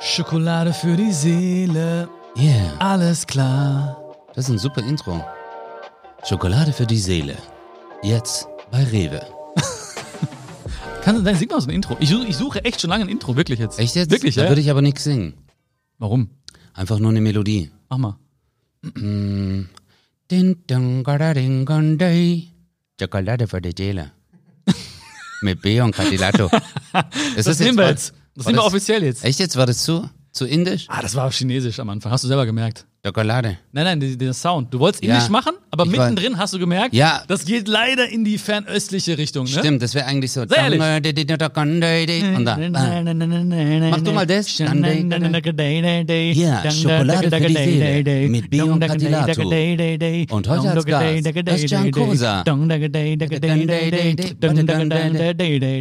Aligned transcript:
Schokolade 0.00 0.72
für 0.72 0.96
die 0.96 1.12
Seele, 1.12 2.08
Yeah, 2.36 2.72
alles 2.78 3.26
klar. 3.26 3.96
das 4.34 4.44
ist 4.46 4.50
ein 4.50 4.58
super 4.58 4.82
Intro. 4.82 5.24
Schokolade 6.24 6.72
für 6.72 6.86
die 6.86 6.98
Seele. 6.98 7.36
Jetzt 8.02 8.46
bei 8.70 8.84
Rewe. 8.84 9.20
Kann, 11.02 11.22
nein, 11.22 11.34
sing 11.36 11.48
mal 11.48 11.60
so 11.60 11.68
ein 11.68 11.74
Intro. 11.74 11.96
Ich, 12.00 12.10
suche- 12.10 12.26
ich 12.28 12.36
suche 12.36 12.64
echt 12.64 12.80
schon 12.80 12.90
lange 12.90 13.04
ein 13.04 13.08
Intro, 13.08 13.34
wirklich 13.36 13.58
jetzt. 13.58 13.78
Echt 13.78 13.96
jetzt? 13.96 14.10
Wirklich, 14.10 14.36
Da 14.36 14.44
ja? 14.44 14.48
würde 14.50 14.60
ich 14.60 14.70
aber 14.70 14.82
nichts 14.82 15.02
singen. 15.04 15.34
Warum? 15.98 16.30
Einfach 16.74 16.98
nur 17.00 17.10
eine 17.10 17.20
Melodie. 17.20 17.70
Mach 17.88 17.98
mal. 17.98 18.16
Din, 20.30 20.56
dun, 20.66 21.02
gada, 21.04 21.34
ding, 21.34 21.64
gun, 21.64 21.98
day. 21.98 22.48
Schokolade 23.00 23.48
für 23.48 23.60
die 23.60 23.72
Seele. 23.76 24.12
Mit 25.42 25.60
B 25.62 25.80
und 25.80 25.92
Cadillato. 25.94 26.50
Das, 27.36 27.44
Das 27.44 27.58
nehmen 27.60 27.76
wir 27.78 27.88
jetzt. 27.90 28.14
Das 28.38 28.46
war 28.46 28.52
nehmen 28.52 28.58
wir 28.60 28.64
das- 28.64 28.72
offiziell 28.72 29.04
jetzt. 29.04 29.24
Echt 29.24 29.38
jetzt? 29.38 29.56
War 29.56 29.66
das 29.66 29.82
zu, 29.84 30.08
zu 30.32 30.46
indisch? 30.46 30.86
Ah, 30.88 31.02
das 31.02 31.14
war 31.14 31.30
chinesisch 31.30 31.78
am 31.80 31.90
Anfang. 31.90 32.10
Hast 32.10 32.24
du 32.24 32.28
selber 32.28 32.46
gemerkt. 32.46 32.86
Schokolade. 33.06 33.58
Nein, 33.72 33.98
nein, 34.00 34.18
der 34.18 34.32
Sound. 34.34 34.74
Du 34.74 34.80
wolltest 34.80 35.04
Ja. 35.04 35.14
Indisch 35.14 35.28
machen, 35.30 35.52
aber 35.70 35.84
Ich 35.84 35.92
mittendrin 35.92 36.36
hast 36.36 36.52
du 36.52 36.58
gemerkt, 36.58 36.92
Ja. 36.94 37.22
das 37.28 37.44
geht 37.44 37.68
leider 37.68 38.08
in 38.08 38.24
die 38.24 38.38
fernöstliche 38.38 39.16
Richtung. 39.16 39.44
Ne? 39.44 39.50
Stimmt, 39.50 39.82
das 39.82 39.94
wäre 39.94 40.06
eigentlich 40.06 40.32
so. 40.32 40.42
Ehrlich. 40.42 40.80
Und. 40.80 42.48
Ah. 42.48 42.58
Mach 43.90 44.00
du 44.00 44.12
mal 44.12 44.26
das. 44.26 44.58
Ja, 44.58 44.66
Schokolade 46.70 47.30
für 47.30 47.40
die 47.46 47.54
Seele. 47.54 48.28
Mit 48.28 48.50
B 48.50 48.62
und 48.62 48.80
Cadillato. 48.80 49.42
Und 50.30 50.48
heute 50.48 50.70
als 50.70 50.84
Gast, 50.84 51.26
das 51.44 51.60
Giancosa. 51.66 52.42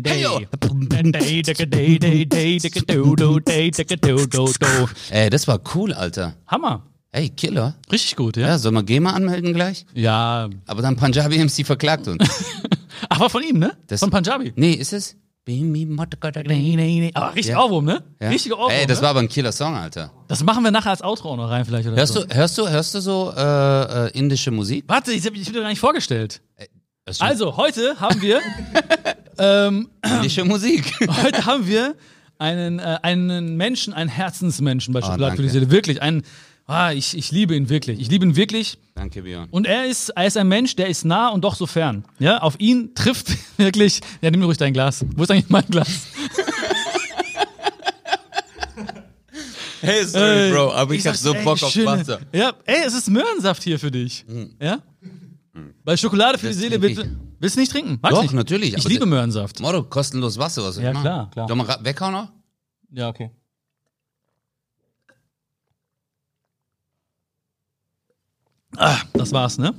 Heyo. 0.06 0.42
Ey, 5.10 5.30
das 5.30 5.48
war 5.48 5.60
cool, 5.74 5.94
Alter. 5.94 6.36
Hammer. 6.46 6.84
Ey, 7.18 7.30
Killer. 7.30 7.74
Richtig 7.92 8.16
gut, 8.16 8.38
ja? 8.38 8.48
Ja, 8.48 8.58
sollen 8.60 8.76
wir 8.76 8.84
GEMA 8.84 9.12
anmelden 9.12 9.52
gleich? 9.56 9.88
Ja. 9.96 10.50
Aber 10.68 10.84
dann 10.84 10.96
Punjabi 10.98 11.44
MC 11.44 11.66
verklagt 11.66 12.08
uns. 12.08 12.24
Aber 13.10 13.28
von 13.32 13.42
ihm, 13.42 13.58
ne? 13.58 13.76
Das- 13.88 14.02
von 14.02 14.12
Punjabi. 14.12 14.54
nee, 14.56 14.74
ist 14.74 14.94
es? 14.94 15.16
Aber 15.48 17.34
richtig 17.34 17.54
Ja. 17.54 17.60
Ohrwurm, 17.64 17.86
ne? 17.86 18.04
Ja. 18.22 18.30
Richtig 18.30 18.54
Ohrwurm. 18.54 18.70
Ey, 18.70 18.86
das 18.86 18.98
ne? 19.00 19.04
war 19.04 19.10
aber 19.12 19.22
ein 19.22 19.30
Killer-Song, 19.30 19.76
Alter. 19.76 20.12
das 20.28 20.44
machen 20.44 20.64
wir 20.64 20.72
nachher 20.72 20.90
als 20.92 21.02
Outro 21.02 21.32
auch 21.32 21.38
noch 21.38 21.50
rein 21.50 21.64
vielleicht. 21.66 21.88
Oder 21.88 21.96
Hörst 21.96 22.14
so. 22.14 22.24
du, 22.26 22.36
hörst 22.36 22.58
du, 22.58 22.68
hörst 22.70 22.94
du 22.94 23.00
so 23.00 23.34
äh, 23.36 24.08
äh, 24.08 24.12
indische 24.12 24.52
Musik? 24.52 24.84
Warte, 24.88 25.14
ich 25.14 25.26
hab 25.26 25.34
ich 25.34 25.48
hab 25.48 25.54
dir 25.54 25.62
gar 25.62 25.70
nicht 25.70 25.80
vorgestellt. 25.80 26.42
Du 27.06 27.14
Also, 27.20 27.56
heute 27.58 28.00
haben 28.00 28.22
wir, 28.22 28.42
ähm, 29.40 29.90
indische 30.06 30.44
Musik. 30.44 30.94
heute 31.24 31.46
haben 31.46 31.66
wir 31.66 31.96
einen, 32.38 32.80
äh, 32.80 33.00
einen 33.02 33.56
Menschen, 33.56 33.94
einen 33.94 34.10
Herzensmenschen 34.10 34.94
bei 34.94 35.02
Schokolade 35.02 35.38
für 35.38 35.44
die. 35.44 35.50
Seele. 35.50 35.72
Wirklich, 35.72 36.02
einen, 36.02 36.24
ah, 36.68 36.92
ich, 36.92 37.18
ich 37.18 37.32
liebe 37.32 37.56
ihn 37.56 37.70
wirklich. 37.70 38.00
Ich 38.00 38.10
liebe 38.10 38.26
ihn 38.26 38.36
wirklich. 38.36 38.78
Danke, 38.96 39.22
Björn. 39.24 39.48
Und 39.52 39.66
er 39.68 39.86
ist, 39.86 40.10
er 40.10 40.26
ist 40.28 40.38
ein 40.38 40.48
Mensch, 40.48 40.76
der 40.76 40.88
ist 40.88 41.06
nah 41.06 41.30
und 41.30 41.44
doch 41.44 41.56
so 41.56 41.66
fern. 41.66 42.04
Ja, 42.20 42.40
auf 42.40 42.60
ihn 42.60 42.94
trifft 42.96 43.30
wirklich, 43.58 44.02
ja, 44.22 44.30
nimm 44.32 44.40
mir 44.42 44.46
ruhig 44.48 44.58
dein 44.58 44.74
Glas. 44.74 45.06
Wo 45.16 45.24
ist 45.24 45.32
eigentlich 45.32 45.50
mein 45.50 45.66
Glas? 45.68 46.08
Hey, 49.80 50.04
Ey, 50.14 50.54
aber 50.54 51.00
sag's, 51.00 51.24
ey, 51.26 51.58
schöne- 51.58 52.20
Ja, 52.34 52.52
ey, 52.66 52.84
es 52.86 52.96
ist 52.96 53.10
Möhrensaft 53.10 53.62
hier 53.64 53.80
für 53.80 53.92
dich. 53.92 54.26
Ja? 54.60 54.80
Weil 55.84 55.98
Schokolade 55.98 56.38
für 56.40 56.48
Das 56.48 56.56
die 56.58 56.64
Seele 56.64 56.80
trinke 56.80 56.98
willst, 57.04 57.16
willst 57.40 57.56
du 57.56 57.60
nicht 57.60 57.72
trinken? 57.72 58.00
Magst 58.02 58.18
Doch, 58.18 58.22
nicht? 58.24 58.34
natürlich, 58.34 58.76
Ich 58.76 58.84
liebe 58.88 59.06
Möhrensaft. 59.06 59.60
Motto, 59.60 59.84
kostenlos 59.84 60.38
Wasser, 60.38 60.64
was 60.64 60.78
ich 60.78 60.84
Ja, 60.84 60.94
machen? 60.94 61.04
klar, 61.04 61.30
klar. 61.32 61.48
Soll 61.48 61.58
man 61.58 61.66
ra- 61.68 61.80
weghauen 61.84 62.12
noch? 62.14 62.32
Ja, 62.92 63.10
okay. 63.10 63.30
Ah, 68.78 68.98
das 69.14 69.32
war's, 69.32 69.58
ne? 69.58 69.74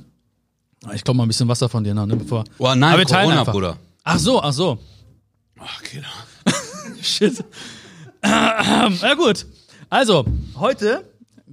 Ich 0.93 1.03
glaube 1.03 1.17
mal 1.17 1.23
ein 1.23 1.27
bisschen 1.29 1.47
Wasser 1.47 1.67
von 1.69 1.83
dir 1.83 1.93
noch, 1.93 2.05
ne? 2.05 2.15
Bevor. 2.15 2.43
Oh 2.57 2.65
Aber 2.65 2.75
nein, 2.75 2.97
wir 2.97 3.05
teilen 3.05 3.31
Corona. 3.31 3.51
Bruder. 3.51 3.77
Ach 4.03 4.19
so, 4.19 4.41
ach 4.41 4.53
so. 4.53 4.79
Ach, 5.59 5.81
Killer. 5.83 6.05
Shit. 7.01 7.43
Na 8.21 9.13
gut. 9.15 9.45
Also, 9.89 10.25
heute, 10.55 11.03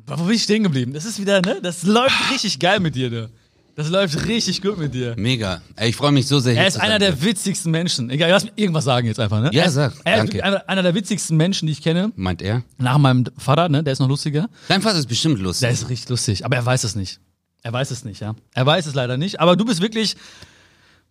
wo 0.07 0.25
bin 0.25 0.34
ich 0.34 0.43
stehen 0.43 0.62
geblieben? 0.62 0.93
Das 0.93 1.05
ist 1.05 1.21
wieder, 1.21 1.41
ne? 1.41 1.59
Das 1.62 1.83
läuft 1.84 2.31
richtig 2.33 2.59
geil 2.59 2.81
mit 2.81 2.95
dir, 2.95 3.11
ne? 3.11 3.31
Das 3.77 3.91
läuft 3.91 4.27
richtig 4.27 4.63
gut 4.63 4.78
mit 4.78 4.95
dir. 4.95 5.15
Mega. 5.19 5.61
Ey, 5.75 5.91
ich 5.91 5.97
freue 5.97 6.11
mich 6.11 6.27
so 6.27 6.39
sehr. 6.41 6.57
Er 6.57 6.67
ist 6.67 6.81
einer 6.81 6.99
der 6.99 7.23
witzigsten 7.23 7.71
Menschen. 7.71 8.09
Egal, 8.09 8.31
lass 8.31 8.45
mich 8.45 8.55
irgendwas 8.57 8.84
sagen 8.84 9.07
jetzt 9.07 9.21
einfach, 9.21 9.41
ne? 9.43 9.51
Ja, 9.53 9.65
Er 9.65 9.71
sag. 9.71 9.93
Er 10.05 10.15
ist 10.15 10.19
Danke. 10.33 10.45
einer, 10.45 10.67
einer 10.69 10.83
der 10.83 10.95
witzigsten 10.95 11.37
Menschen, 11.37 11.67
die 11.67 11.73
ich 11.73 11.83
kenne. 11.83 12.11
Meint 12.17 12.41
er? 12.41 12.63
Nach 12.78 12.97
meinem 12.97 13.25
Vater, 13.37 13.69
ne? 13.69 13.83
Der 13.84 13.93
ist 13.93 13.99
noch 13.99 14.09
lustiger. 14.09 14.49
Dein 14.69 14.81
Vater 14.81 14.99
ist 14.99 15.09
bestimmt 15.09 15.41
lustig. 15.41 15.61
Der 15.61 15.71
ist 15.73 15.91
richtig 15.91 16.09
lustig, 16.09 16.45
aber 16.47 16.57
er 16.57 16.65
weiß 16.65 16.84
es 16.84 16.95
nicht. 16.97 17.21
Er 17.66 17.72
weiß 17.72 17.91
es 17.91 18.04
nicht, 18.04 18.21
ja. 18.21 18.37
Er 18.54 18.65
weiß 18.65 18.87
es 18.87 18.94
leider 18.94 19.16
nicht. 19.16 19.41
Aber 19.41 19.56
du 19.56 19.65
bist 19.65 19.81
wirklich, 19.81 20.15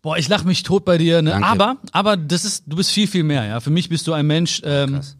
boah, 0.01 0.17
ich 0.17 0.29
lach 0.29 0.45
mich 0.45 0.63
tot 0.63 0.85
bei 0.85 0.97
dir. 0.97 1.21
Ne? 1.21 1.31
Danke. 1.31 1.45
Aber, 1.49 1.75
aber 1.91 2.15
das 2.15 2.45
ist, 2.45 2.63
du 2.65 2.77
bist 2.77 2.91
viel, 2.91 3.07
viel 3.07 3.23
mehr, 3.23 3.43
ja. 3.43 3.59
Für 3.59 3.71
mich 3.71 3.89
bist 3.89 4.07
du 4.07 4.13
ein 4.13 4.25
Mensch. 4.25 4.61
Ähm, 4.63 4.93
Krass. 4.93 5.17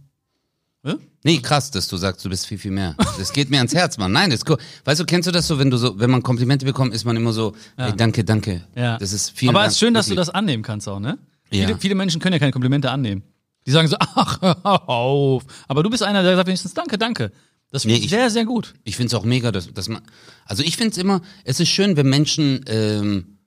Hä? 0.86 0.94
Nee, 1.26 1.40
krass, 1.40 1.72
dass 1.72 1.90
du 1.90 1.98
sagst, 1.98 2.24
du 2.24 2.30
bist 2.30 2.46
viel, 2.48 2.58
viel 2.58 2.72
mehr. 2.72 2.96
Das 3.18 3.34
geht 3.34 3.50
mir 3.50 3.58
ans 3.58 3.76
Herz, 3.76 3.98
Mann. 3.98 4.14
Nein, 4.14 4.30
das 4.30 4.44
ist 4.44 4.50
cool. 4.50 4.58
Weißt 4.86 5.02
du, 5.02 5.06
kennst 5.06 5.28
du 5.28 5.34
das 5.34 5.46
so, 5.46 5.60
wenn 5.60 5.70
du 5.70 5.76
so, 5.76 6.00
wenn 6.00 6.10
man 6.10 6.24
Komplimente 6.24 6.66
bekommt, 6.66 6.94
ist 6.94 7.04
man 7.04 7.18
immer 7.18 7.34
so, 7.34 7.54
ey, 7.76 7.92
danke, 7.98 8.24
danke. 8.24 8.62
ja. 8.74 8.98
Das 8.98 9.12
ist 9.12 9.32
viel. 9.32 9.50
aber 9.50 9.66
es 9.66 9.74
ist 9.74 9.80
schön, 9.80 9.94
dass 9.94 10.08
du 10.08 10.16
das 10.16 10.30
annehmen 10.30 10.64
kannst 10.64 10.88
auch, 10.88 11.02
ne? 11.02 11.18
Ja. 11.52 11.68
Viele, 11.68 11.80
viele 11.80 11.96
Menschen 11.96 12.22
können 12.22 12.32
ja 12.32 12.40
keine 12.40 12.54
Komplimente 12.54 12.90
annehmen. 12.92 13.24
Die 13.66 13.72
sagen 13.72 13.90
so, 13.90 13.98
ach, 14.00 14.42
hör 14.42 14.88
auf. 14.90 15.44
Aber 15.68 15.84
du 15.84 15.90
bist 15.90 16.02
einer, 16.02 16.24
der 16.24 16.38
sagt 16.38 16.48
wenigstens 16.48 16.74
Danke, 16.74 16.98
danke. 16.98 17.34
Das 17.72 17.82
finde 17.84 17.98
Nee, 17.98 18.04
ich 18.06 18.10
sehr, 18.10 18.30
sehr 18.30 18.46
gut. 18.46 18.74
Ich 18.84 18.96
find's 18.96 19.14
auch 19.14 19.24
mega, 19.26 19.52
dass, 19.52 19.74
dass 19.74 19.90
man. 19.90 20.02
Also 20.46 20.64
ich 20.64 20.78
find's 20.78 20.98
immer, 20.98 21.22
es 21.44 21.60
ist 21.60 21.70
schön, 21.70 21.98
wenn 21.98 22.08
Menschen 22.08 22.64
ähm, 22.68 23.38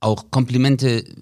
auch 0.00 0.30
Komplimente 0.30 1.04
äh, 1.06 1.14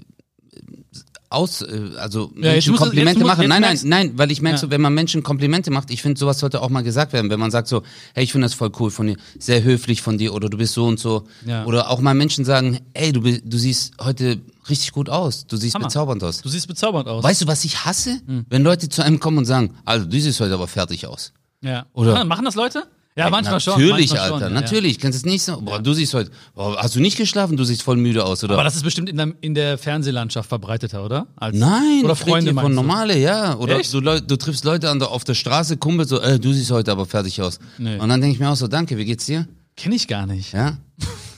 aus, 1.31 1.63
äh, 1.63 1.91
also 1.99 2.33
Ja, 2.37 2.53
Menschen 2.53 2.71
musst 2.73 2.83
Komplimente 2.83 3.25
machen. 3.25 3.49
Nein, 3.49 3.61
nein, 3.63 3.79
nein, 3.85 4.13
weil 4.17 4.31
ich 4.31 4.41
merke 4.41 4.57
Ja. 4.57 4.61
so, 4.61 4.71
wenn 4.71 4.81
man 4.81 4.95
Menschen 4.95 5.23
Komplimente 5.23 5.71
macht, 5.71 5.91
ich 5.91 6.01
finde, 6.03 6.19
sowas 6.19 6.39
sollte 6.39 6.63
auch 6.63 6.71
mal 6.71 6.83
gesagt 6.83 7.13
werden, 7.13 7.31
wenn 7.31 7.41
man 7.41 7.51
sagt 7.51 7.69
so, 7.69 7.83
hey, 8.15 8.25
ich 8.25 8.33
finde 8.33 8.47
das 8.47 8.55
voll 8.55 8.71
cool 8.81 8.91
von 8.91 9.07
dir, 9.09 9.17
sehr 9.39 9.63
höflich 9.63 10.01
von 10.03 10.17
dir 10.19 10.33
oder 10.35 10.49
du 10.49 10.57
bist 10.59 10.75
so 10.75 10.87
und 10.87 10.99
so. 10.99 11.27
Ja. 11.47 11.65
Oder 11.67 11.91
auch 11.91 12.01
mal 12.01 12.15
Menschen 12.15 12.45
sagen, 12.45 12.81
ey, 12.95 13.13
du, 13.13 13.21
du 13.21 13.59
siehst 13.59 13.93
heute 14.01 14.41
richtig 14.71 14.93
gut 14.93 15.09
aus, 15.11 15.47
du 15.47 15.57
siehst 15.57 15.75
Hammer. 15.75 15.87
bezaubernd 15.87 16.23
aus. 16.25 16.41
Du 16.43 16.49
siehst 16.49 16.67
bezaubernd 16.67 17.09
aus. 17.09 17.23
Weißt 17.25 17.43
du, 17.43 17.47
was 17.47 17.65
ich 17.65 17.85
hasse? 17.85 18.21
Hm. 18.27 18.47
Wenn 18.49 18.63
Leute 18.63 18.89
zu 18.89 19.03
einem 19.03 19.21
kommen 19.21 19.39
und 19.39 19.45
sagen, 19.45 19.75
also 19.85 20.07
du 20.07 20.19
siehst 20.21 20.41
heute 20.41 20.55
aber 20.55 20.67
fertig 20.69 21.07
aus. 21.07 21.33
Ja. 21.63 21.87
Oder- 21.93 22.15
Machen- 22.15 22.29
Machen 22.29 22.45
das 22.45 22.55
Leute? 22.55 22.85
Ja, 23.17 23.31
manchmal 23.31 23.59
schon. 23.59 23.73
Natürlich, 23.81 24.13
Alter, 24.13 24.29
schon, 24.29 24.41
ja, 24.43 24.49
natürlich. 24.49 25.01
Kennst 25.01 25.19
du 25.19 25.27
es 25.27 25.33
nicht 25.33 25.43
so? 25.43 25.61
Boah, 25.61 25.81
du 25.83 25.93
siehst 25.93 26.15
heute, 26.15 26.31
boah, 26.55 26.77
hast 26.81 26.95
du 26.95 27.01
nicht 27.01 27.17
geschlafen? 27.17 27.57
Du 27.57 27.65
siehst 27.65 27.83
voll 27.83 27.97
müde 27.97 28.25
aus, 28.25 28.45
oder? 28.45 28.55
Aber 28.55 28.63
das 28.63 28.77
ist 28.77 28.85
bestimmt 28.85 29.09
in 29.09 29.17
der, 29.17 29.33
in 29.41 29.55
der 29.57 29.77
Fernsehlandschaft 29.77 30.49
verbreiteter, 30.49 31.05
oder? 31.05 31.27
Als, 31.35 31.57
Nein, 31.57 32.03
oder 32.05 32.15
Freunde 32.15 32.55
von 32.55 32.73
normale, 32.73 33.19
ja. 33.19 33.57
Oder 33.57 33.81
du, 33.81 34.01
du 34.21 34.37
triffst 34.37 34.65
Leute 34.65 34.89
an 34.89 35.01
der, 35.01 35.11
auf 35.11 35.25
der 35.25 35.35
Straße, 35.35 35.79
Kumpel, 35.79 36.07
so, 36.07 36.21
äh, 36.21 36.39
du 36.39 36.53
siehst 36.53 36.71
heute 36.71 36.93
aber 36.93 37.07
fertig 37.07 37.43
aus. 37.43 37.59
Nee. 37.77 37.99
Und 37.99 38.09
dann 38.09 38.21
denke 38.21 38.35
ich 38.35 38.41
mir 38.41 38.51
auch 38.51 38.57
so, 38.57 38.69
danke, 38.69 38.97
wie 38.97 39.05
geht's 39.05 39.27
dir? 39.27 39.49
Kenn 39.77 39.91
ich 39.91 40.07
gar 40.07 40.25
nicht. 40.27 40.53
Ja. 40.53 40.77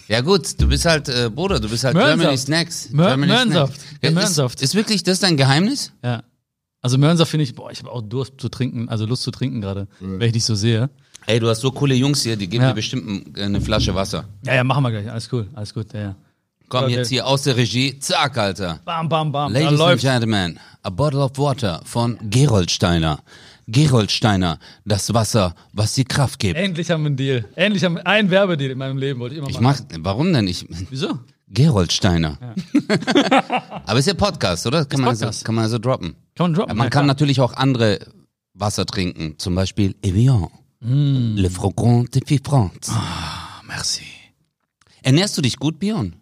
Ja 0.07 0.21
gut, 0.21 0.61
du 0.61 0.67
bist 0.67 0.85
halt, 0.85 1.09
äh, 1.09 1.31
Bruder, 1.35 1.61
du 1.61 1.69
bist 1.71 1.85
halt 1.85 1.95
Möhrensaft. 1.95 2.19
Germany 2.21 2.37
Snacks. 2.39 2.91
Mör- 2.93 3.07
Germany 3.07 3.33
Möhrensaft. 3.33 3.75
Snacks. 3.81 4.01
Der 4.03 4.11
Ja. 4.11 4.47
Ist, 4.47 4.63
ist 4.63 4.75
wirklich 4.75 5.03
das 5.03 5.21
dein 5.21 5.37
Geheimnis? 5.39 5.93
Ja. 6.05 6.23
Also 6.83 6.97
Möhrensaft 6.99 7.31
finde 7.31 7.45
ich, 7.45 7.55
boah, 7.55 7.71
ich 7.71 7.79
habe 7.81 7.91
auch 7.91 8.03
Durst 8.03 8.35
zu 8.39 8.49
trinken, 8.49 8.89
also 8.89 9.05
Lust 9.07 9.23
zu 9.23 9.31
trinken 9.31 9.61
gerade, 9.61 9.87
wenn 10.01 10.21
ich 10.27 10.33
dich 10.33 10.45
so 10.45 10.55
sehe. 10.55 10.89
Ey, 11.27 11.39
du 11.39 11.49
hast 11.49 11.61
so 11.61 11.71
coole 11.71 11.95
Jungs 11.95 12.23
hier, 12.23 12.37
die 12.37 12.49
geben 12.49 12.63
Ja. 12.65 12.71
dir 12.71 12.75
bestimmt 12.77 13.07
ein- 13.37 13.43
eine 13.43 13.61
Flasche 13.61 13.95
Wasser. 13.95 14.25
Ja, 14.45 14.55
ja, 14.55 14.65
machen 14.65 14.83
wir 14.85 14.91
gleich. 14.91 15.11
Alles 15.11 15.29
cool, 15.33 15.47
alles 15.55 15.75
gut, 15.75 15.93
ja, 15.93 16.01
ja. 16.01 16.17
Komm 16.71 16.85
Okay. 16.85 16.95
jetzt 16.95 17.09
hier 17.09 17.27
aus 17.27 17.43
der 17.43 17.57
Regie, 17.57 17.99
zack, 17.99 18.39
Alter. 18.39 18.81
Bam, 18.85 19.09
bam, 19.09 19.31
bam. 19.33 19.53
Ladies 19.53 19.65
da 19.67 19.69
and 19.71 19.79
läuft. 19.79 20.03
Gentlemen, 20.03 20.59
a 20.83 20.89
bottle 20.91 21.21
of 21.21 21.33
water 21.37 21.81
von 21.85 22.17
Geroldsteiner. 22.31 23.19
Geroldsteiner, 23.67 24.59
das 24.85 25.13
Wasser, 25.15 25.54
was 25.72 25.95
die 25.95 26.04
Kraft 26.04 26.39
gibt. 26.39 26.57
Endlich 26.59 26.91
haben 26.91 27.03
wir 27.03 27.07
einen 27.09 27.16
Deal. 27.16 27.45
Endlich 27.57 27.84
haben 27.84 27.97
wir 27.97 28.07
einen 28.07 28.31
Werbedeal 28.31 28.71
in 28.72 28.78
meinem 28.78 28.99
Leben, 28.99 29.21
wollte 29.21 29.34
ich 29.34 29.41
immer 29.41 29.49
Ich 29.51 29.60
machen. 29.60 29.87
mach, 29.93 29.99
warum 30.04 30.33
denn? 30.33 30.49
Ich, 30.49 30.66
Wieso? 30.91 31.19
Geroldsteiner. 31.51 32.39
Aber 33.87 33.99
ist 33.99 34.07
ja 34.07 34.15
Podcast, 34.15 34.67
oder? 34.67 34.85
Kann 34.85 35.01
man, 35.01 35.11
Podcast. 35.15 35.41
So, 35.41 35.45
kann 35.45 35.55
man 35.55 35.69
so 35.69 35.79
droppen. 35.79 36.15
Kann 36.37 36.45
man 36.51 36.55
droppen? 36.55 36.77
Man 36.77 36.87
Ja, 36.87 36.91
kann 36.91 37.01
klar. 37.03 37.07
natürlich 37.07 37.41
auch 37.41 37.53
andere 37.55 37.99
Wasser 38.55 38.87
trinken, 38.87 39.35
zum 39.39 39.55
Beispiel 39.55 39.95
Evian. 40.03 40.49
Le 40.83 41.51
Frogant 41.51 42.15
de 42.15 42.23
Fifrance. 42.25 42.91
Ah, 42.95 43.61
merci. 43.67 44.05
Ernährst 45.03 45.37
du 45.37 45.43
dich 45.43 45.57
gut, 45.59 45.79
Björn? 45.79 46.15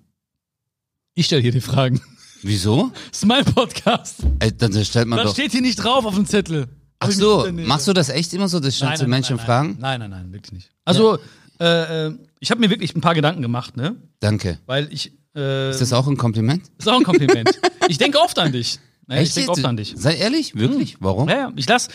Ich 1.15 1.27
stelle 1.27 1.43
hier 1.43 1.53
die 1.53 1.61
Fragen. 1.61 2.01
Wieso? 2.43 2.91
Das 3.11 3.19
ist 3.19 3.27
mein 3.27 3.45
Podcast. 3.45 4.21
Ey, 4.41 4.57
dann 4.57 4.73
stellt 4.85 5.07
man 5.09 5.19
Das 5.19 5.27
doch. 5.29 5.33
steht 5.35 5.53
hier 5.53 5.61
nicht 5.61 5.77
drauf 5.77 6.05
auf 6.05 6.15
dem 6.15 6.27
Zettel. 6.27 6.67
Ach 7.01 7.11
so, 7.13 7.47
machst 7.53 7.87
du 7.87 7.93
das 7.93 8.09
echt 8.09 8.33
immer 8.35 8.49
so, 8.49 8.59
dass 8.59 8.81
Nein, 8.81 8.99
du 8.99 9.07
Menschen 9.07 9.37
nein, 9.37 9.47
fragen? 9.47 9.77
Nein, 9.79 10.01
nein, 10.01 10.11
nein, 10.11 10.33
wirklich 10.33 10.53
nicht. 10.53 10.71
Also, 10.85 11.19
äh, 11.61 12.07
äh, 12.09 12.19
ich 12.41 12.51
habe 12.51 12.61
mir 12.61 12.71
wirklich 12.71 12.95
ein 12.97 13.01
paar 13.01 13.15
Gedanken 13.15 13.43
gemacht, 13.43 13.77
ne? 13.77 13.97
Danke. 14.21 14.59
Weil 14.67 14.93
ich. 14.93 15.13
Äh, 15.37 15.71
Ist 15.71 15.81
das 15.81 15.93
auch 15.93 16.07
ein 16.07 16.17
Kompliment? 16.17 16.65
ist 16.79 16.89
auch 16.89 16.97
ein 16.99 17.05
Kompliment. 17.05 17.51
ich 17.89 17.99
denke 17.99 18.19
oft 18.21 18.39
an 18.39 18.53
dich. 18.53 18.79
Ne, 19.07 19.23
ich 19.23 19.33
denke 19.35 19.51
oft 19.53 19.65
an 19.65 19.77
dich. 19.77 19.95
Sei 19.97 20.17
ehrlich, 20.17 20.55
wirklich? 20.57 20.97
Warum? 21.01 21.29
Ja, 21.29 21.37
ja, 21.37 21.53
ich 21.57 21.67
lass. 21.69 21.89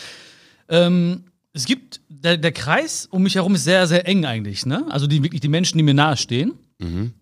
ähm, 0.68 1.24
es 1.52 1.66
gibt, 1.66 2.00
der, 2.08 2.36
der 2.36 2.50
Kreis 2.52 3.06
um 3.10 3.22
mich 3.22 3.36
herum 3.36 3.54
ist 3.54 3.64
sehr, 3.64 3.86
sehr 3.86 4.08
eng 4.08 4.24
eigentlich, 4.24 4.66
ne? 4.66 4.84
Also 4.90 5.06
die 5.06 5.22
wirklich 5.22 5.40
die 5.40 5.48
Menschen, 5.48 5.78
die 5.78 5.84
mir 5.84 5.94
nahe 5.94 6.16
stehen. 6.16 6.54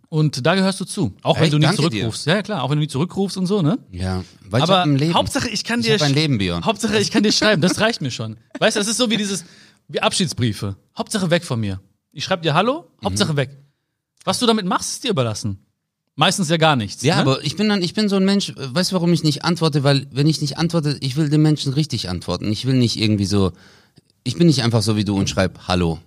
Und 0.08 0.44
da 0.44 0.54
gehörst 0.56 0.80
du 0.80 0.84
zu. 0.84 1.14
Auch 1.22 1.36
wenn 1.36 1.44
Echt? 1.44 1.52
du 1.52 1.58
nicht 1.58 1.68
Danke 1.68 1.82
dir. 1.82 1.90
zurückrufst. 1.90 2.26
Ja, 2.26 2.34
ja, 2.36 2.42
klar, 2.42 2.62
auch 2.64 2.70
wenn 2.70 2.76
du 2.78 2.80
nicht 2.80 2.90
zurückrufst 2.90 3.36
und 3.36 3.46
so, 3.46 3.62
ne? 3.62 3.78
Ja, 3.92 4.24
weil 4.48 4.58
ich 4.60 4.62
Aber 4.64 4.78
hab 4.78 4.86
ein 4.86 4.96
Leben. 4.96 5.14
Hauptsache, 5.14 5.48
ich 5.50 5.62
kann 5.62 5.80
Ich 5.80 5.86
dir. 5.86 6.02
ein 6.02 6.14
Leben, 6.14 6.38
Björn. 6.38 6.64
Hauptsache, 6.64 6.98
ich 6.98 7.10
kann 7.12 7.22
dir 7.22 7.30
schreiben. 7.32 7.62
Das 7.62 7.78
reicht 7.80 8.00
mir 8.00 8.10
schon. 8.10 8.36
Weißt 8.58 8.76
du, 8.76 8.80
das 8.80 8.88
ist 8.88 8.96
so 8.96 9.10
wie 9.10 9.16
dieses, 9.18 9.44
wie 9.88 10.00
Abschiedsbriefe. 10.00 10.76
Hauptsache 10.98 11.30
weg 11.30 11.44
von 11.44 11.60
mir. 11.60 11.80
Ich 12.10 12.24
schreibe 12.24 12.42
dir 12.42 12.54
Hallo, 12.54 12.86
Mhm. 13.00 13.04
Hauptsache 13.06 13.36
weg. 13.36 13.50
Was 14.24 14.38
du 14.40 14.46
damit 14.46 14.64
machst, 14.66 14.94
ist 14.94 15.04
dir 15.04 15.10
überlassen. 15.10 15.64
Meistens 16.14 16.50
ja 16.50 16.58
gar 16.58 16.76
nichts. 16.76 17.02
Ja, 17.02 17.16
ne? 17.16 17.20
aber 17.22 17.44
ich 17.44 17.56
bin 17.56 17.68
dann, 17.68 17.82
ich 17.82 17.94
bin 17.94 18.08
so 18.08 18.16
ein 18.16 18.24
Mensch, 18.24 18.50
äh, 18.50 18.54
weißt 18.74 18.90
du, 18.92 18.94
warum 18.96 19.12
ich 19.12 19.22
nicht 19.22 19.44
antworte? 19.44 19.82
Weil, 19.82 20.06
wenn 20.10 20.26
ich 20.26 20.40
nicht 20.40 20.58
antworte, 20.58 20.98
ich 21.00 21.16
will 21.16 21.30
den 21.30 21.42
Menschen 21.42 21.72
richtig 21.72 22.08
antworten. 22.08 22.52
Ich 22.52 22.66
will 22.66 22.74
nicht 22.74 22.98
irgendwie 22.98 23.24
so, 23.24 23.52
ich 24.24 24.36
bin 24.36 24.46
nicht 24.46 24.62
einfach 24.62 24.82
so 24.82 24.96
wie 24.96 25.04
du 25.04 25.16
und 25.16 25.30
schreib 25.30 25.68
Hallo. 25.68 25.98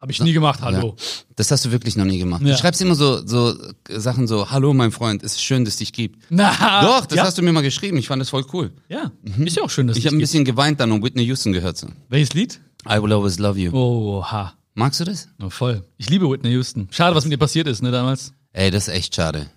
Habe 0.00 0.10
ich 0.10 0.20
nie 0.20 0.32
gemacht, 0.32 0.62
Hallo. 0.62 0.96
Ja. 0.98 1.04
Das 1.36 1.50
hast 1.52 1.64
du 1.64 1.70
wirklich 1.70 1.96
noch 1.96 2.04
nie 2.04 2.18
gemacht. 2.18 2.42
Ja. 2.42 2.52
Du 2.52 2.58
schreibst 2.58 2.80
immer 2.80 2.96
so, 2.96 3.24
so 3.24 3.54
äh, 3.88 4.00
Sachen 4.00 4.26
so, 4.26 4.50
Hallo, 4.50 4.72
mein 4.74 4.90
Freund, 4.90 5.22
es 5.22 5.34
ist 5.34 5.44
schön, 5.44 5.64
dass 5.64 5.74
es 5.74 5.78
dich 5.78 5.92
gibt. 5.92 6.24
Na, 6.30 6.82
Doch, 6.82 7.06
das 7.06 7.18
ja. 7.18 7.24
hast 7.24 7.38
du 7.38 7.42
mir 7.42 7.52
mal 7.52 7.60
geschrieben. 7.62 7.98
Ich 7.98 8.08
fand 8.08 8.20
das 8.20 8.30
voll 8.30 8.44
cool. 8.52 8.72
Ja, 8.88 9.12
ist 9.44 9.56
ja 9.56 9.62
auch 9.62 9.70
schön, 9.70 9.86
dass 9.86 9.96
Ich 9.96 10.06
habe 10.06 10.16
ein 10.16 10.18
bisschen 10.18 10.44
geweint 10.44 10.80
dann 10.80 10.90
und 10.90 11.04
Whitney 11.04 11.24
Houston 11.24 11.52
gehört 11.52 11.76
so. 11.76 11.88
Welches 12.08 12.32
Lied? 12.32 12.60
I 12.88 13.00
will 13.00 13.12
always 13.12 13.38
love 13.38 13.58
you. 13.60 13.70
Oha. 13.72 14.54
Magst 14.74 15.00
du 15.00 15.04
das? 15.04 15.28
Oh, 15.40 15.50
voll. 15.50 15.84
Ich 15.98 16.08
liebe 16.08 16.28
Whitney 16.30 16.50
Houston. 16.52 16.88
Schade, 16.90 17.14
was 17.14 17.24
mit 17.24 17.32
ihr 17.32 17.38
passiert 17.38 17.66
ist, 17.66 17.82
ne, 17.82 17.90
damals. 17.90 18.32
Ey, 18.52 18.70
das 18.70 18.88
ist 18.88 18.94
echt 18.94 19.14
schade. 19.14 19.50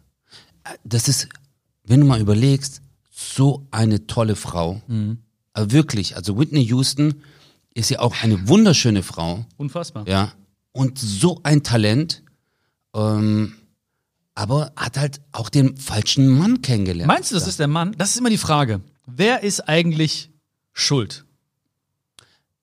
Das 0.84 1.08
ist, 1.08 1.30
wenn 1.84 2.02
du 2.02 2.06
mal 2.06 2.20
überlegst, 2.20 2.82
so 3.12 3.66
eine 3.72 4.08
tolle 4.08 4.36
Frau. 4.36 4.82
Mhm. 4.88 5.20
Aber 5.54 5.72
wirklich, 5.72 6.16
also 6.18 6.38
Whitney 6.38 6.64
Houston 6.64 7.22
ist 7.74 7.90
ja 7.90 8.00
auch 8.00 8.24
eine 8.24 8.48
wunderschöne 8.50 9.04
Frau, 9.04 9.46
Unfassbar. 9.58 10.08
ja, 10.08 10.34
und 10.74 10.98
so 11.00 11.40
ein 11.44 11.64
Talent, 11.64 12.24
ähm, 12.94 13.54
aber 14.34 14.74
hat 14.76 14.98
halt 14.98 15.22
auch 15.32 15.50
den 15.50 15.78
falschen 15.78 16.28
Mann 16.28 16.62
kennengelernt. 16.62 17.08
Meinst 17.08 17.32
du, 17.32 17.36
das 17.36 17.48
ist 17.48 17.60
der 17.60 17.68
Mann? 17.68 17.94
Das 17.98 18.10
ist 18.12 18.18
immer 18.18 18.30
die 18.30 18.38
Frage. 18.38 18.82
Wer 19.06 19.44
ist 19.44 19.62
eigentlich 19.70 20.30
schuld? 20.74 21.26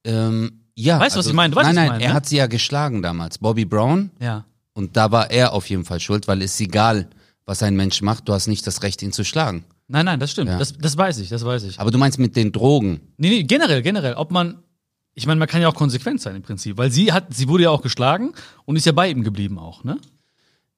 ähm, 0.04 0.61
ja, 0.74 0.98
Weißt 1.00 1.16
du, 1.16 1.20
was 1.20 1.26
ich 1.26 1.32
meine? 1.32 1.54
Weißt, 1.54 1.66
nein, 1.66 1.66
was 1.66 1.70
ich 1.72 1.76
nein, 1.76 1.88
meine, 1.92 2.04
er 2.04 2.08
ne? 2.10 2.14
hat 2.14 2.26
sie 2.26 2.36
ja 2.36 2.46
geschlagen 2.46 3.02
damals, 3.02 3.38
Bobby 3.38 3.64
Brown, 3.64 4.10
Ja. 4.20 4.44
und 4.72 4.96
da 4.96 5.10
war 5.10 5.30
er 5.30 5.52
auf 5.52 5.68
jeden 5.68 5.84
Fall 5.84 6.00
schuld, 6.00 6.28
weil 6.28 6.42
es 6.42 6.54
ist 6.54 6.60
egal, 6.60 7.08
was 7.44 7.62
ein 7.62 7.74
Mensch 7.76 8.02
macht, 8.02 8.28
du 8.28 8.32
hast 8.32 8.46
nicht 8.46 8.66
das 8.66 8.82
Recht, 8.82 9.02
ihn 9.02 9.12
zu 9.12 9.24
schlagen. 9.24 9.64
Nein, 9.88 10.06
nein, 10.06 10.20
das 10.20 10.30
stimmt. 10.30 10.48
Ja. 10.48 10.58
Das, 10.58 10.72
das 10.78 10.96
weiß 10.96 11.18
ich, 11.18 11.28
das 11.28 11.44
weiß 11.44 11.64
ich. 11.64 11.78
Aber 11.80 11.90
du 11.90 11.98
meinst 11.98 12.18
mit 12.18 12.36
den 12.36 12.52
Drogen? 12.52 13.00
Nee, 13.18 13.28
nee, 13.28 13.42
generell, 13.42 13.82
generell. 13.82 14.14
Ob 14.14 14.30
man, 14.30 14.62
ich 15.14 15.26
meine, 15.26 15.38
man 15.38 15.48
kann 15.48 15.60
ja 15.60 15.68
auch 15.68 15.74
konsequent 15.74 16.20
sein 16.20 16.36
im 16.36 16.42
Prinzip, 16.42 16.78
weil 16.78 16.90
sie 16.90 17.12
hat, 17.12 17.34
sie 17.34 17.48
wurde 17.48 17.64
ja 17.64 17.70
auch 17.70 17.82
geschlagen 17.82 18.32
und 18.64 18.76
ist 18.76 18.86
ja 18.86 18.92
bei 18.92 19.10
ihm 19.10 19.22
geblieben 19.22 19.58
auch, 19.58 19.84
ne? 19.84 19.98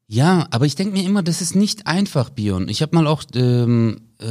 Ja, 0.06 0.46
aber 0.50 0.66
ich 0.66 0.74
denke 0.74 0.92
mir 0.94 1.04
immer, 1.04 1.22
das 1.22 1.40
ist 1.40 1.54
nicht 1.54 1.86
einfach, 1.86 2.28
Bion. 2.30 2.68
Ich 2.68 2.82
habe 2.82 2.94
mal 2.94 3.06
auch 3.06 3.22
ähm, 3.34 4.00
äh, 4.20 4.26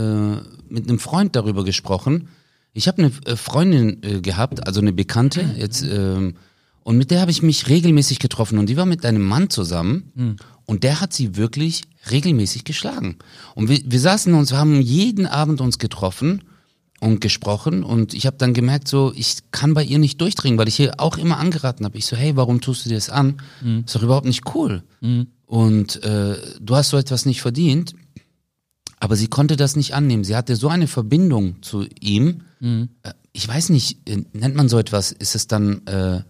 mit 0.69 0.88
einem 0.88 1.00
Freund 1.00 1.36
darüber 1.36 1.63
gesprochen. 1.63 2.27
Ich 2.74 2.88
habe 2.88 3.04
eine 3.04 3.12
äh, 3.25 3.36
Freundin 3.36 4.02
äh, 4.04 4.22
gehabt, 4.22 4.66
also 4.66 4.81
eine 4.81 4.94
Bekannte, 4.94 5.54
jetzt, 5.58 5.84
ähm, 5.84 6.36
und 6.81 6.98
mit 6.98 7.12
der 7.12 7.22
habe 7.22 7.31
ich 7.31 7.42
mich 7.42 7.70
regelmäßig 7.70 8.20
getroffen 8.20 8.58
und 8.58 8.68
die 8.68 8.75
war 8.75 8.86
mit 8.86 9.06
einem 9.06 9.22
Mann 9.22 9.50
zusammen 9.50 10.12
und 10.66 10.84
der 10.84 11.00
hat 11.00 11.14
sie 11.14 11.38
wirklich 11.38 11.84
regelmäßig 12.12 12.66
geschlagen. 12.66 13.20
Und 13.56 13.70
wir, 13.70 13.80
wir 13.86 14.00
saßen 14.02 14.34
uns, 14.34 14.52
wir 14.52 14.58
haben 14.58 14.81
jeden 14.81 15.25
Abend 15.25 15.62
uns 15.62 15.80
getroffen 15.80 16.42
und 17.00 17.22
gesprochen 17.22 17.86
und 17.86 18.14
ich 18.14 18.25
habe 18.25 18.36
dann 18.38 18.54
gemerkt, 18.54 18.90
so 18.90 19.14
ich 19.16 19.38
kann 19.52 19.74
bei 19.74 19.84
ihr 19.86 19.98
nicht 19.98 20.20
durchdringen, 20.20 20.60
weil 20.60 20.68
ich 20.68 20.78
ihr 20.78 21.00
auch 21.00 21.18
immer 21.18 21.38
angeraten 21.38 21.86
habe. 21.86 21.98
Ich 21.98 22.06
so, 22.06 22.18
hey, 22.18 22.36
warum 22.36 22.60
tust 22.60 22.84
du 22.84 22.90
dir 22.90 22.96
das 22.96 23.10
an? 23.10 23.38
Ist 23.86 23.96
doch 23.96 24.04
überhaupt 24.04 24.25
nicht 24.28 24.54
cool. 24.54 24.84
Und 25.46 26.04
äh, 26.04 26.36
du 26.60 26.75
hast 26.75 26.90
so 26.90 26.98
etwas 26.98 27.25
nicht 27.25 27.42
verdient. 27.42 27.96
Aber 29.03 29.17
sie 29.17 29.27
konnte 29.27 29.57
das 29.57 29.75
nicht 29.75 29.94
annehmen. 29.95 30.23
Sie 30.23 30.33
hatte 30.33 30.55
so 30.55 30.69
eine 30.69 30.88
Verbindung 30.88 31.61
zu 31.61 31.85
ihm. 32.00 32.44
Äh, 32.61 32.85
ich 33.33 33.45
weiß 33.45 33.67
nicht, 33.69 34.07
äh, 34.09 34.23
nennt 34.31 34.55
man 34.55 34.69
so 34.69 34.79
etwas? 34.79 35.11
Ist 35.11 35.35
es 35.35 35.45
dann 35.47 35.85
äh, 35.88 36.21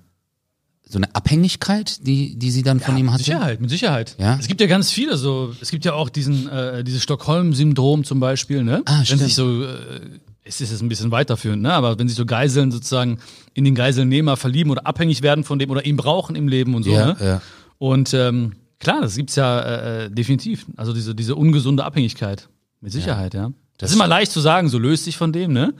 so 0.83 0.97
eine 0.97 1.13
Abhängigkeit, 1.13 2.07
die, 2.07 2.35
die 2.35 2.49
sie 2.49 2.63
dann 2.63 2.79
von 2.79 2.97
ihm 2.97 3.05
Mit 3.05 3.13
hatte? 3.13 3.23
Sicherheit, 3.25 3.61
mit 3.61 3.69
Sicherheit. 3.69 4.15
Ja? 4.17 4.37
Es 4.39 4.47
gibt 4.47 4.59
ja 4.59 4.65
ganz 4.65 4.89
viele 4.89 5.17
so, 5.17 5.53
es 5.61 5.69
gibt 5.69 5.85
ja 5.85 5.93
auch 5.93 6.09
diesen, 6.09 6.49
äh, 6.49 6.83
dieses 6.83 7.03
Stockholm-Syndrom 7.03 8.05
zum 8.05 8.19
Beispiel, 8.19 8.63
ne? 8.63 8.81
Ah, 8.85 8.97
wenn 8.97 9.05
stimmt. 9.05 9.21
sich 9.21 9.35
so, 9.35 9.63
äh, 9.63 9.99
es 10.43 10.59
ist 10.59 10.71
jetzt 10.71 10.81
ein 10.81 10.89
bisschen 10.89 11.11
weiterführend, 11.11 11.61
ne? 11.61 11.73
Aber 11.73 11.99
wenn 11.99 12.07
sich 12.07 12.17
so 12.17 12.25
Geiseln 12.25 12.71
sozusagen 12.71 13.19
in 13.53 13.65
den 13.65 13.75
Geiselnehmer 13.75 14.35
verlieben 14.35 14.71
oder 14.71 14.87
abhängig 14.87 15.21
werden 15.21 15.43
von 15.43 15.59
dem 15.59 15.69
oder 15.69 15.85
ihn 15.85 15.95
brauchen 15.95 16.35
im 16.35 16.47
Leben 16.47 16.73
und 16.73 16.81
so, 16.81 16.91
Ja, 16.91 17.05
ne? 17.05 17.17
ja. 17.21 17.41
Und 17.77 18.15
ähm, 18.15 18.53
klar, 18.79 19.01
das 19.01 19.15
gibt's 19.15 19.35
ja 19.35 19.59
äh, 19.59 20.05
äh, 20.05 20.09
definitiv. 20.09 20.65
Also 20.75 20.91
diese, 20.91 21.13
diese 21.13 21.35
ungesunde 21.35 21.83
Abhängigkeit. 21.85 22.49
Mit 22.83 22.91
Sicherheit, 22.91 23.33
ja. 23.33 23.51
Das, 23.77 23.91
ist 23.91 23.95
immer 23.95 24.07
leicht 24.07 24.31
zu 24.31 24.41
sagen, 24.41 24.67
so 24.67 24.77
löst 24.77 25.05
sich 25.05 25.15
von 25.15 25.31
dem, 25.31 25.53
ne? 25.53 25.73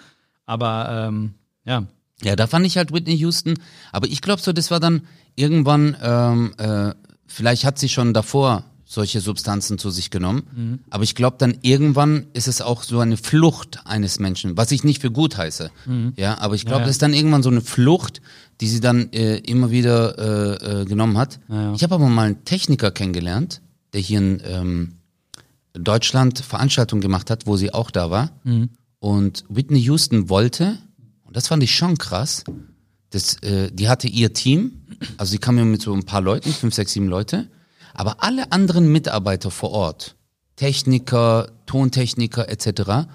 Aber 0.46 1.08
ähm, 1.10 1.34
ja. 1.66 1.86
Ja, 2.24 2.36
da 2.38 2.48
fand 2.48 2.66
ich 2.66 2.78
halt 2.78 2.94
Whitney 2.94 3.18
Houston. 3.18 3.56
Aber 3.92 4.08
ich 4.08 4.22
glaube 4.22 4.42
so, 4.42 4.54
das 4.54 4.72
war 4.72 4.80
dann 4.80 5.02
irgendwann, 5.36 5.98
ähm, 6.02 6.54
äh, 6.58 6.94
vielleicht 7.28 7.66
hat 7.66 7.78
sie 7.78 7.90
schon 7.90 8.14
davor 8.14 8.64
solche 8.86 9.20
Substanzen 9.20 9.78
zu 9.78 9.90
sich 9.90 10.12
genommen. 10.12 10.84
Aber 10.92 11.04
ich 11.04 11.16
glaube 11.16 11.38
dann 11.40 11.58
irgendwann 11.62 12.28
ist 12.34 12.48
es 12.48 12.62
auch 12.62 12.84
so 12.84 13.00
eine 13.00 13.18
Flucht 13.18 13.80
eines 13.86 14.20
Menschen, 14.20 14.56
was 14.56 14.72
ich 14.72 14.84
nicht 14.84 15.02
für 15.02 15.12
gut 15.12 15.36
heiße. 15.36 15.72
Ja, 16.16 16.38
aber 16.40 16.56
ich 16.56 16.62
glaube, 16.66 16.76
Ja, 16.76 16.80
ja. 16.82 16.86
das 16.86 16.96
ist 16.96 17.02
dann 17.02 17.14
irgendwann 17.14 17.44
so 17.44 17.50
eine 17.50 17.62
Flucht, 17.62 18.22
die 18.62 18.68
sie 18.68 18.82
dann 18.82 19.12
äh, 19.12 19.38
immer 19.40 19.72
wieder 19.72 20.18
äh, 20.62 20.82
äh, 20.82 20.86
genommen 20.86 21.18
hat. 21.18 21.40
ja. 21.50 21.74
Ich 21.74 21.84
habe 21.84 21.96
aber 21.96 22.08
mal 22.08 22.28
einen 22.28 22.46
Techniker 22.46 22.92
kennengelernt, 22.92 23.62
der 23.94 24.02
hier 24.02 24.20
in 24.20 24.42
ähm, 24.46 24.94
Deutschland 25.74 26.40
Veranstaltungen 26.40 27.02
gemacht 27.02 27.30
hat, 27.30 27.48
wo 27.48 27.58
sie 27.58 27.74
auch 27.74 27.92
da 27.92 28.12
war. 28.12 28.40
Und 29.00 29.44
Whitney 29.50 29.80
Houston 29.82 30.30
wollte, 30.30 30.78
und 31.24 31.36
das 31.36 31.48
fand 31.48 31.64
ich 31.64 31.76
schon 31.76 31.98
krass, 31.98 32.44
das, 33.10 33.36
äh, 33.44 33.72
die 33.72 33.90
hatte 33.90 34.08
ihr 34.08 34.34
Team, 34.34 34.86
also 35.18 35.32
sie 35.32 35.38
kam 35.38 35.58
ja 35.58 35.66
mit 35.66 35.82
so 35.82 35.94
ein 35.94 36.04
paar 36.06 36.22
Leuten, 36.22 36.52
fünf, 36.52 36.74
sechs, 36.74 36.94
sieben 36.94 37.08
Leute, 37.08 37.50
aber 37.94 38.24
alle 38.24 38.52
anderen 38.52 38.92
Mitarbeiter 38.92 39.52
vor 39.52 39.72
Ort, 39.72 40.16
Techniker, 40.56 41.52
Tontechniker 41.66 42.50
etc., 42.50 43.08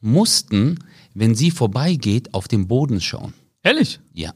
mussten, 0.00 0.78
wenn 1.14 1.34
sie 1.34 1.50
vorbeigeht, 1.50 2.34
auf 2.34 2.48
den 2.48 2.68
Boden 2.68 3.00
schauen. 3.00 3.32
Ehrlich? 3.62 4.00
Ja. 4.12 4.32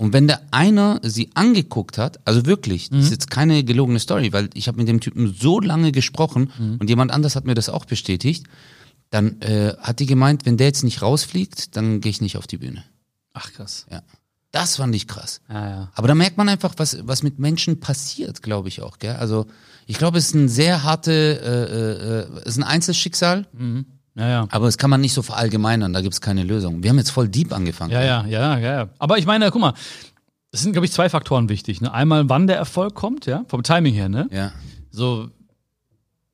Und 0.00 0.14
wenn 0.14 0.26
der 0.26 0.40
einer 0.50 0.98
sie 1.02 1.28
angeguckt 1.34 1.98
hat, 1.98 2.20
also 2.24 2.46
wirklich, 2.46 2.88
das 2.88 3.04
ist 3.04 3.10
jetzt 3.10 3.30
keine 3.30 3.64
gelogene 3.64 3.98
Story, 4.00 4.32
weil 4.32 4.48
ich 4.54 4.66
habe 4.66 4.78
mit 4.78 4.88
dem 4.88 5.00
Typen 5.00 5.34
so 5.38 5.60
lange 5.60 5.92
gesprochen 5.92 6.50
und 6.80 6.88
jemand 6.88 7.10
anders 7.10 7.36
hat 7.36 7.44
mir 7.44 7.54
das 7.54 7.68
auch 7.68 7.84
bestätigt, 7.84 8.46
dann 9.10 9.42
äh, 9.42 9.74
hat 9.78 10.00
die 10.00 10.06
gemeint, 10.06 10.46
wenn 10.46 10.56
der 10.56 10.68
jetzt 10.68 10.84
nicht 10.84 11.02
rausfliegt, 11.02 11.76
dann 11.76 12.00
gehe 12.00 12.08
ich 12.08 12.22
nicht 12.22 12.38
auf 12.38 12.46
die 12.46 12.56
Bühne. 12.56 12.82
Ach 13.34 13.52
krass. 13.52 13.84
Ja. 13.90 14.02
Das 14.52 14.76
fand 14.76 14.94
ich 14.94 15.06
krass. 15.06 15.42
Ja, 15.50 15.68
ja. 15.68 15.92
Aber 15.94 16.08
da 16.08 16.14
merkt 16.14 16.38
man 16.38 16.48
einfach, 16.48 16.72
was, 16.78 17.06
was 17.06 17.22
mit 17.22 17.38
Menschen 17.38 17.78
passiert, 17.78 18.40
glaube 18.42 18.68
ich 18.68 18.80
auch. 18.80 19.00
Gell? 19.00 19.16
Also 19.16 19.48
ich 19.86 19.98
glaube, 19.98 20.16
es 20.16 20.28
ist 20.28 20.34
ein 20.34 20.48
sehr 20.48 20.82
harte, 20.82 21.12
äh, 21.12 22.36
äh, 22.36 22.38
es 22.40 22.52
ist 22.52 22.56
ein 22.56 22.62
Einzelschicksal, 22.62 23.46
Ja, 24.16 24.28
ja. 24.28 24.46
aber 24.50 24.66
es 24.66 24.76
kann 24.76 24.90
man 24.90 25.00
nicht 25.00 25.14
so 25.14 25.22
verallgemeinern, 25.22 25.92
da 25.92 26.00
gibt 26.00 26.14
es 26.14 26.20
keine 26.20 26.42
Lösung. 26.42 26.82
Wir 26.82 26.90
haben 26.90 26.98
jetzt 26.98 27.10
voll 27.10 27.28
deep 27.28 27.52
angefangen. 27.52 27.92
Ja, 27.92 28.02
ja, 28.02 28.26
ja, 28.26 28.58
ja, 28.58 28.72
ja. 28.72 28.88
Aber 28.98 29.18
ich 29.18 29.26
meine, 29.26 29.50
guck 29.50 29.60
mal, 29.60 29.74
es 30.52 30.62
sind, 30.62 30.72
glaube 30.72 30.86
ich, 30.86 30.92
zwei 30.92 31.08
Faktoren 31.08 31.48
wichtig. 31.48 31.80
Ne? 31.80 31.92
Einmal, 31.92 32.28
wann 32.28 32.46
der 32.46 32.56
Erfolg 32.56 32.94
kommt, 32.94 33.26
ja, 33.26 33.44
vom 33.46 33.62
Timing 33.62 33.94
her, 33.94 34.08
ne? 34.08 34.28
ja. 34.32 34.52
So, 34.90 35.30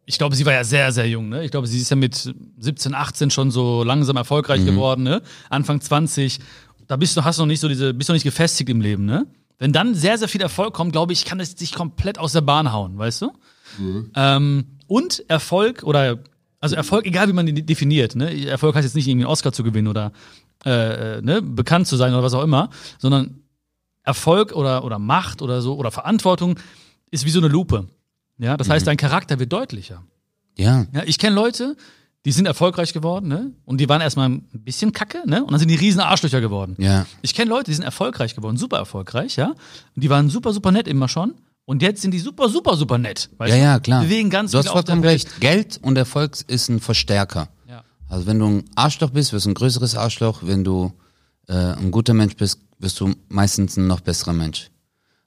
ich 0.07 0.19
glaube, 0.19 0.37
sie 0.37 0.47
war 0.47 0.53
ja 0.53 0.65
sehr, 0.65 0.93
sehr 0.93 1.09
jung, 1.09 1.29
ne? 1.29 1.45
Ich 1.45 1.51
glaube, 1.51 1.67
sie 1.67 1.79
ist 1.79 1.91
ja 1.91 1.97
mit 1.97 2.33
17, 2.59 2.95
18 2.95 3.31
schon 3.31 3.51
so 3.51 3.83
langsam 3.83 4.17
erfolgreich 4.17 4.65
geworden, 4.65 5.03
ne? 5.03 5.21
Anfang 5.51 5.81
20. 5.81 6.39
Da 6.87 6.97
bist 6.97 7.17
du, 7.17 7.25
hast 7.25 7.39
du 7.39 7.43
noch 7.43 7.49
nicht 7.49 7.59
so 7.59 7.69
diese, 7.69 7.93
bist 7.93 8.09
du 8.09 8.13
noch 8.13 8.17
nicht 8.17 8.25
gefestigt 8.25 8.71
im 8.71 8.81
Leben, 8.81 9.05
ne? 9.05 9.27
Wenn 9.59 9.73
dann 9.73 9.95
sehr, 9.95 10.17
sehr 10.17 10.29
viel 10.29 10.41
Erfolg 10.41 10.75
kommt, 10.75 10.93
glaube 10.93 11.13
ich, 11.13 11.25
kann 11.25 11.41
es 11.41 11.57
dich 11.57 11.73
komplett 11.73 12.19
aus 12.19 12.33
der 12.33 12.43
Bahn 12.43 12.73
hauen, 12.73 12.97
weißt 12.97 13.23
du? 13.23 13.33
Ähm, 14.15 14.67
und 14.87 15.25
Erfolg 15.29 15.83
oder 15.83 16.19
also 16.61 16.77
Erfolg, 16.77 17.07
egal 17.07 17.29
wie 17.29 17.33
man 17.33 17.47
ihn 17.47 17.67
definiert, 17.67 18.17
ne? 18.17 18.47
Erfolg 18.47 18.75
heißt 18.75 18.85
jetzt 18.85 18.95
nicht 18.95 19.09
irgendwie 19.09 19.25
einen 19.25 19.33
Oscar 19.33 19.53
zu 19.53 19.63
gewinnen 19.63 19.89
oder 19.89 20.13
äh, 20.65 21.19
äh, 21.19 21.23
ne? 21.23 21.43
bekannt 21.43 21.87
zu 21.87 21.97
sein 21.97 22.13
oder 22.13 22.23
was 22.23 22.35
auch 22.35 22.43
immer, 22.43 22.71
sondern 22.99 23.41
Erfolg 24.03 24.53
oder, 24.53 24.85
oder 24.85 24.99
Macht 24.99 25.43
oder 25.43 25.61
so 25.61 25.77
oder 25.77 25.91
Verantwortung 25.91 26.59
ist 27.11 27.25
wie 27.25 27.31
so 27.31 27.41
eine 27.41 27.49
Lupe. 27.49 27.87
Ja, 28.39 28.57
das 28.57 28.69
heißt, 28.69 28.87
dein 28.87 28.97
Charakter 28.97 29.39
wird 29.39 29.53
deutlicher. 29.53 30.03
Ja. 30.57 30.87
Ja, 30.93 31.03
ich 31.05 31.19
kenne 31.19 31.35
Leute, 31.35 31.77
die 32.25 32.33
sind 32.33 32.47
erfolgreich 32.47 32.93
geworden, 32.93 33.29
ne? 33.29 33.53
Und 33.65 33.81
die 33.81 33.89
waren 33.89 34.01
erstmal 34.01 34.29
ein 34.29 34.49
bisschen 34.53 34.93
kacke, 34.93 35.23
ne? 35.27 35.45
Und 35.45 35.53
dann 35.53 35.61
sind 35.61 35.69
die 35.69 35.77
riesen 35.77 36.01
Arschlöcher 36.01 36.41
geworden. 36.41 36.75
Ja. 36.79 37.07
Ich 37.23 37.35
kenne 37.35 37.51
Leute, 37.51 37.71
die 37.71 37.75
sind 37.75 37.85
erfolgreich 37.85 38.35
geworden, 38.35 38.57
super 38.57 38.79
erfolgreich, 38.79 39.37
ja? 39.37 39.51
Und 39.95 40.03
die 40.03 40.11
waren 40.11 40.29
super, 40.29 40.53
super 40.53 40.73
nett 40.73 40.89
immer 40.89 41.09
schon. 41.09 41.35
Und 41.67 41.83
jetzt 41.83 42.01
sind 42.01 42.13
die 42.13 42.21
super, 42.21 42.49
super, 42.49 42.77
super 42.77 42.97
nett. 42.97 43.29
Weißt 43.39 43.51
Ja, 43.51 43.57
du? 43.57 43.63
ja, 43.63 43.79
klar. 43.81 44.03
Bewegen 44.05 44.31
ganz 44.31 44.53
du 44.53 44.59
hast 44.59 44.69
vollkommen 44.69 45.03
recht. 45.03 45.41
Geld 45.41 45.79
und 45.83 45.99
Erfolg 45.99 46.39
ist 46.47 46.69
ein 46.69 46.81
Verstärker. 46.81 47.49
Ja. 47.69 47.83
Also 48.09 48.27
wenn 48.27 48.39
du 48.39 48.47
ein 48.47 48.65
Arschloch 48.77 49.11
bist, 49.11 49.33
wirst 49.33 49.47
du 49.47 49.51
ein 49.51 49.55
größeres 49.55 49.97
Arschloch. 49.97 50.41
Wenn 50.43 50.63
du 50.65 50.93
äh, 51.49 51.53
ein 51.55 51.91
guter 51.91 52.15
Mensch 52.15 52.37
bist, 52.37 52.61
wirst 52.79 53.01
du 53.01 53.13
meistens 53.29 53.77
ein 53.77 53.87
noch 53.89 54.01
besserer 54.01 54.33
Mensch. 54.33 54.71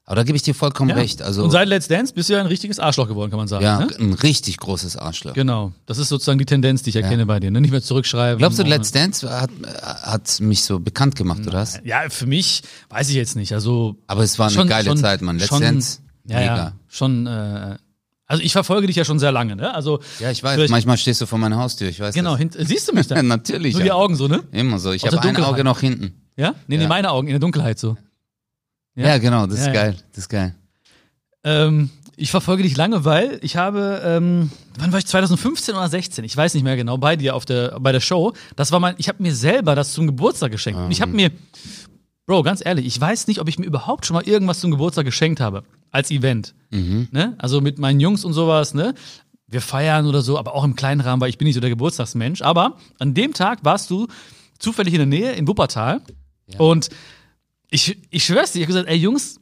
Aber 0.06 0.16
da 0.16 0.24
gebe 0.24 0.36
ich 0.38 0.42
dir 0.42 0.56
vollkommen 0.56 0.90
Ja. 0.90 0.96
recht. 0.96 1.22
Also 1.22 1.44
Und 1.44 1.52
seit 1.52 1.68
Let's 1.68 1.88
Dance 1.88 2.14
bist 2.14 2.30
du 2.30 2.34
ja 2.34 2.40
ein 2.40 2.48
richtiges 2.48 2.80
Arschloch 2.80 3.08
geworden, 3.10 3.30
kann 3.30 3.38
man 3.38 3.48
sagen. 3.50 3.64
ja, 3.64 3.80
Ne? 3.82 3.90
ein 4.00 4.14
richtig 4.14 4.58
großes 4.58 4.96
Arschloch. 4.98 5.34
Genau. 5.34 5.72
Das 5.86 5.98
ist 6.00 6.08
sozusagen 6.10 6.40
die 6.40 6.46
Tendenz, 6.46 6.82
die 6.84 6.90
ich 6.92 6.96
erkenne 6.96 7.26
bei 7.28 7.40
dir. 7.40 7.52
Ne? 7.52 7.62
Nicht 7.62 7.70
mehr 7.72 7.84
zurückschreiben. 7.84 8.40
Glaubst 8.40 8.58
du, 8.58 8.64
Let's 8.64 8.92
Dance 8.92 9.30
hat, 9.30 9.52
hat 9.84 10.40
mich 10.40 10.64
so 10.64 10.80
bekannt 10.80 11.16
gemacht, 11.16 11.42
oder 11.46 11.60
was? 11.60 11.80
Ja, 11.84 12.10
für 12.10 12.26
mich 12.26 12.64
weiß 12.90 13.10
ich 13.10 13.16
jetzt 13.16 13.36
nicht. 13.36 13.54
Also 13.54 13.98
Aber 14.08 14.24
es 14.24 14.40
war 14.40 14.48
eine 14.48 14.56
schon- 14.56 14.68
geile 14.68 14.86
schon- 14.86 14.98
Zeit, 14.98 15.22
Mann. 15.22 15.38
Let's 15.38 15.50
schon- 15.50 15.62
Dance, 15.62 16.00
ja, 16.30 16.40
mega. 16.40 16.56
ja, 16.56 16.74
schon. 16.88 17.28
Äh, 17.28 17.78
also 18.26 18.44
ich 18.44 18.52
verfolge 18.52 18.88
dich 18.88 18.96
ja 18.96 19.04
schon 19.06 19.18
sehr 19.20 19.32
lange, 19.32 19.56
ne? 19.56 19.74
Also 19.74 20.00
Ja, 20.20 20.30
ich 20.30 20.44
weiß. 20.44 20.70
Manchmal 20.70 20.98
stehst 20.98 21.20
du 21.20 21.26
vor 21.26 21.40
meiner 21.40 21.58
Haustür, 21.58 21.90
ich 21.90 22.00
weiß 22.00 22.14
Genau, 22.14 22.38
siehst 22.58 22.88
du 22.88 22.94
mich 22.94 23.08
da? 23.08 23.22
Natürlich. 23.24 23.74
So 23.76 23.82
die. 23.82 23.92
Augen 23.92 24.16
so, 24.16 24.28
ne? 24.28 24.44
Immer 24.52 24.78
so. 24.80 24.92
Ich 24.92 25.04
habe 25.06 25.20
ein. 25.20 25.38
Auge 25.38 25.64
noch 25.64 25.80
hinten. 25.80 26.14
Ja? 26.38 26.54
Nee, 26.68 26.78
nee, 26.78 26.84
Ja. 26.84 26.88
meine 26.90 27.10
Augen 27.12 27.28
in 27.28 27.34
der 27.34 27.40
Dunkelheit 27.40 27.80
so. 27.80 27.98
Ja. 28.96 29.08
Ja, 29.08 29.18
genau, 29.18 29.46
das 29.48 29.60
ist 29.60 29.68
Ja, 29.68 29.74
ja. 29.74 29.82
geil. 29.82 29.96
Das 30.12 30.20
ist 30.20 30.30
geil. 30.30 30.54
Ähm, 31.44 31.90
ich 32.18 32.32
verfolge 32.32 32.64
dich 32.64 32.76
lange, 32.76 33.06
weil 33.06 33.40
ich 33.42 33.56
habe, 33.56 34.02
ähm, 34.04 34.52
wann 34.78 34.92
war 34.92 35.00
ich 35.00 35.06
2015 35.06 35.74
oder 35.74 35.88
16? 35.88 36.26
Ich 36.26 36.36
weiß 36.36 36.54
nicht 36.54 36.64
mehr 36.64 36.76
genau, 36.76 36.98
bei 36.98 37.16
dir 37.16 37.34
auf 37.36 37.46
der, 37.46 37.80
bei 37.80 37.94
der 37.94 38.02
Show. 38.02 38.34
Das 38.58 38.72
war 38.74 38.80
mein, 38.82 38.96
ich 38.98 39.08
habe 39.08 39.24
mir 39.24 39.34
selber 39.34 39.74
das 39.74 39.94
zum 39.94 40.06
Geburtstag 40.06 40.52
geschenkt. 40.52 40.80
Und 40.80 40.92
ich 40.92 41.02
habe 41.02 41.12
mir, 41.14 41.32
Bro, 42.30 42.44
ganz 42.44 42.62
ehrlich, 42.64 42.86
ich 42.86 43.02
weiß 43.02 43.26
nicht, 43.26 43.40
ob 43.42 43.50
ich 43.50 43.58
mir 43.58 43.66
überhaupt 43.66 44.06
schon 44.06 44.14
mal 44.14 44.22
irgendwas 44.22 44.60
zum 44.60 44.70
Geburtstag 44.70 45.04
geschenkt 45.04 45.40
habe. 45.40 45.64
Als 45.90 46.12
Event. 46.12 46.54
Ne? 47.12 47.34
Also 47.40 47.60
mit 47.60 47.80
meinen 47.80 48.00
Jungs 48.00 48.24
und 48.24 48.34
sowas, 48.34 48.76
ne? 48.76 48.94
Wir 49.48 49.62
feiern 49.62 50.06
oder 50.06 50.22
so, 50.22 50.38
aber 50.38 50.54
auch 50.54 50.64
im 50.64 50.76
kleinen 50.76 51.02
Rahmen, 51.02 51.20
weil 51.22 51.30
ich 51.32 51.40
bin 51.40 51.48
nicht 51.48 51.56
so 51.56 51.60
der 51.60 51.72
Geburtstagsmensch. 51.72 52.44
Aber 52.44 52.78
an 53.00 53.16
dem 53.16 53.34
Tag 53.34 53.66
warst 53.66 53.90
du 53.90 54.06
zufällig 54.60 54.94
in 54.94 55.00
der 55.00 55.08
Nähe 55.08 55.32
in 55.32 55.48
Wuppertal. 55.48 56.02
Und 56.60 56.90
ich, 57.72 57.98
ich 58.12 58.24
schwör's 58.26 58.52
dir, 58.52 58.60
ich 58.60 58.66
habe 58.66 58.74
gesagt, 58.74 58.90
ey 58.90 58.98
Jungs, 58.98 59.40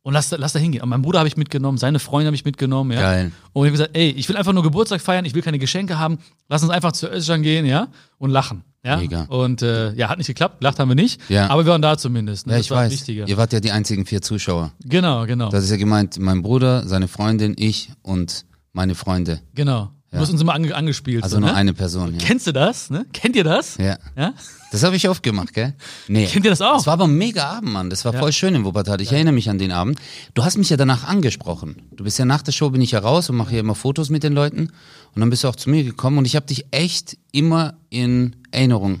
und 0.00 0.14
lass, 0.14 0.30
da- 0.30 0.36
lass 0.38 0.54
da 0.54 0.58
hingehen. 0.58 0.82
Und 0.82 0.88
mein 0.88 1.02
Bruder 1.02 1.18
habe 1.18 1.28
ich 1.28 1.36
mitgenommen, 1.36 1.76
seine 1.76 1.98
Freunde 1.98 2.28
habe 2.28 2.34
ich 2.34 2.46
mitgenommen, 2.46 2.92
ja. 2.92 3.00
Geil. 3.02 3.32
Und 3.52 3.66
ich 3.66 3.68
habe 3.68 3.72
gesagt, 3.72 3.90
ey, 3.94 4.08
ich 4.08 4.26
will 4.30 4.38
einfach 4.38 4.54
nur 4.54 4.62
Geburtstag 4.62 5.02
feiern, 5.02 5.26
ich 5.26 5.34
will 5.34 5.42
keine 5.42 5.58
Geschenke 5.58 5.98
haben, 5.98 6.16
lass 6.48 6.62
uns 6.62 6.70
einfach 6.72 6.92
zu 6.92 7.08
Özcan 7.10 7.42
gehen, 7.42 7.66
ja, 7.66 7.88
und 8.16 8.30
lachen. 8.30 8.64
Ja? 8.82 8.96
Mega. 8.96 9.24
Und 9.24 9.62
äh, 9.62 9.92
ja, 9.92 10.08
hat 10.08 10.18
nicht 10.18 10.26
geklappt, 10.28 10.60
gelacht 10.60 10.78
haben 10.78 10.88
wir 10.88 10.94
nicht, 10.94 11.20
Ja. 11.28 11.50
aber 11.50 11.64
wir 11.66 11.72
waren 11.72 11.82
da 11.82 11.98
zumindest. 11.98 12.46
Ne? 12.46 12.54
Ja, 12.54 12.58
das 12.58 12.66
ich 12.66 12.70
weiß. 12.70 12.92
Wichtige. 12.92 13.24
Ihr 13.26 13.36
wart 13.36 13.52
ja 13.52 13.60
die 13.60 13.72
einzigen 13.72 14.06
vier 14.06 14.22
Zuschauer. 14.22 14.72
Genau, 14.84 15.26
genau. 15.26 15.50
Das 15.50 15.64
ist 15.64 15.70
ja 15.70 15.76
gemeint, 15.76 16.18
mein 16.18 16.42
Bruder, 16.42 16.86
seine 16.88 17.06
Freundin, 17.08 17.54
ich 17.58 17.90
und 18.02 18.46
meine 18.72 18.94
Freunde. 18.94 19.40
genau. 19.54 19.90
Du 20.12 20.18
hast 20.18 20.30
uns 20.30 20.40
immer 20.40 20.54
ange 20.54 20.74
angespielt. 20.74 21.22
Also 21.22 21.36
so, 21.36 21.40
nur 21.40 21.50
ne? 21.50 21.54
eine 21.54 21.72
Person. 21.72 22.14
Ja. 22.14 22.18
Kennst 22.18 22.46
du 22.46 22.52
das? 22.52 22.90
Ne? 22.90 23.06
Kennt 23.12 23.36
ihr 23.36 23.44
das? 23.44 23.76
ja. 23.78 23.96
ja? 24.16 24.34
Das 24.72 24.84
habe 24.84 24.94
ich 24.94 25.08
oft 25.08 25.24
gemacht, 25.24 25.52
gell? 25.52 25.74
Nee. 26.06 26.26
Kennt 26.26 26.44
ihr 26.44 26.50
das 26.50 26.62
auch? 26.62 26.76
Das 26.76 26.86
war 26.86 26.92
aber 26.92 27.04
ein 27.04 27.14
mega 27.16 27.44
Abend, 27.44 27.72
Mann. 27.72 27.90
Das 27.90 28.04
war 28.04 28.12
voll 28.12 28.32
schön 28.32 28.54
in 28.54 28.64
Wuppertal. 28.64 29.00
Ich 29.00 29.10
erinnere 29.10 29.34
mich 29.34 29.50
an 29.50 29.58
den 29.58 29.72
Abend. 29.72 29.98
Du 30.34 30.44
hast 30.44 30.58
mich 30.58 30.70
ja 30.70 30.76
danach 30.76 31.04
angesprochen. 31.04 31.82
Du 31.90 32.04
bist 32.04 32.18
ja 32.20 32.24
nach 32.24 32.42
der 32.42 32.52
Show 32.52 32.70
bin 32.70 32.80
ich 32.80 32.92
ja 32.92 33.00
raus 33.00 33.28
und 33.30 33.36
mache 33.36 33.50
hier 33.50 33.60
immer 33.60 33.74
Fotos 33.74 34.10
mit 34.10 34.22
den 34.22 34.32
Leuten. 34.32 34.70
Und 35.14 35.20
dann 35.20 35.28
bist 35.28 35.42
du 35.42 35.48
auch 35.48 35.56
zu 35.56 35.70
mir 35.70 35.82
gekommen 35.82 36.18
und 36.18 36.24
ich 36.24 36.36
habe 36.36 36.46
dich 36.46 36.66
echt 36.70 37.18
immer 37.32 37.74
in 37.88 38.36
Erinnerung 38.52 39.00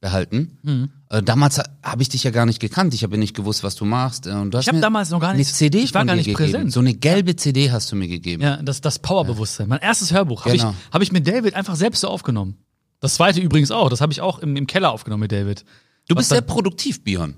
behalten. 0.00 0.58
Mhm. 0.62 0.90
Äh, 1.08 1.22
damals 1.22 1.60
habe 1.82 2.02
ich 2.02 2.08
dich 2.08 2.22
ja 2.24 2.30
gar 2.30 2.46
nicht 2.46 2.60
gekannt. 2.60 2.92
Ich 2.94 3.02
habe 3.02 3.14
ja 3.14 3.18
nicht 3.18 3.34
gewusst, 3.34 3.62
was 3.64 3.74
du 3.76 3.84
machst. 3.84 4.26
Äh, 4.26 4.30
Und 4.32 4.50
du 4.52 4.58
hast 4.58 4.64
Ich 4.64 4.68
hab 4.68 4.74
mir 4.74 4.80
damals 4.80 5.10
noch 5.10 5.20
gar 5.20 5.30
eine 5.30 5.38
nicht- 5.38 5.54
CD 5.54 5.78
ich 5.78 5.94
war 5.94 6.04
gar 6.04 6.14
nicht 6.16 6.26
gegeben. 6.26 6.36
präsent. 6.52 6.72
So 6.72 6.80
eine 6.80 6.94
gelbe 6.94 7.34
CD 7.36 7.70
hast 7.70 7.90
du 7.90 7.96
mir 7.96 8.08
gegeben. 8.08 8.42
Ja, 8.42 8.58
das, 8.62 8.80
das 8.80 8.98
Powerbewusstsein. 8.98 9.68
Mein 9.68 9.80
erstes 9.80 10.12
Hörbuch 10.12 10.44
habe 10.44 10.56
Genau. 10.56 10.70
ich, 10.70 10.92
hab 10.92 11.02
ich 11.02 11.12
mit 11.12 11.26
David 11.26 11.54
einfach 11.54 11.76
selbst 11.76 12.00
so 12.00 12.08
aufgenommen. 12.08 12.56
Das 13.00 13.14
zweite 13.14 13.40
übrigens 13.40 13.70
auch. 13.70 13.88
Das 13.88 14.00
habe 14.00 14.12
ich 14.12 14.20
auch 14.20 14.38
im, 14.40 14.56
im 14.56 14.66
Keller 14.66 14.90
aufgenommen 14.92 15.22
mit 15.22 15.32
David. 15.32 15.64
Du 16.08 16.14
Was 16.14 16.20
bist 16.22 16.30
sehr 16.30 16.40
produktiv, 16.42 17.02
Björn. 17.02 17.34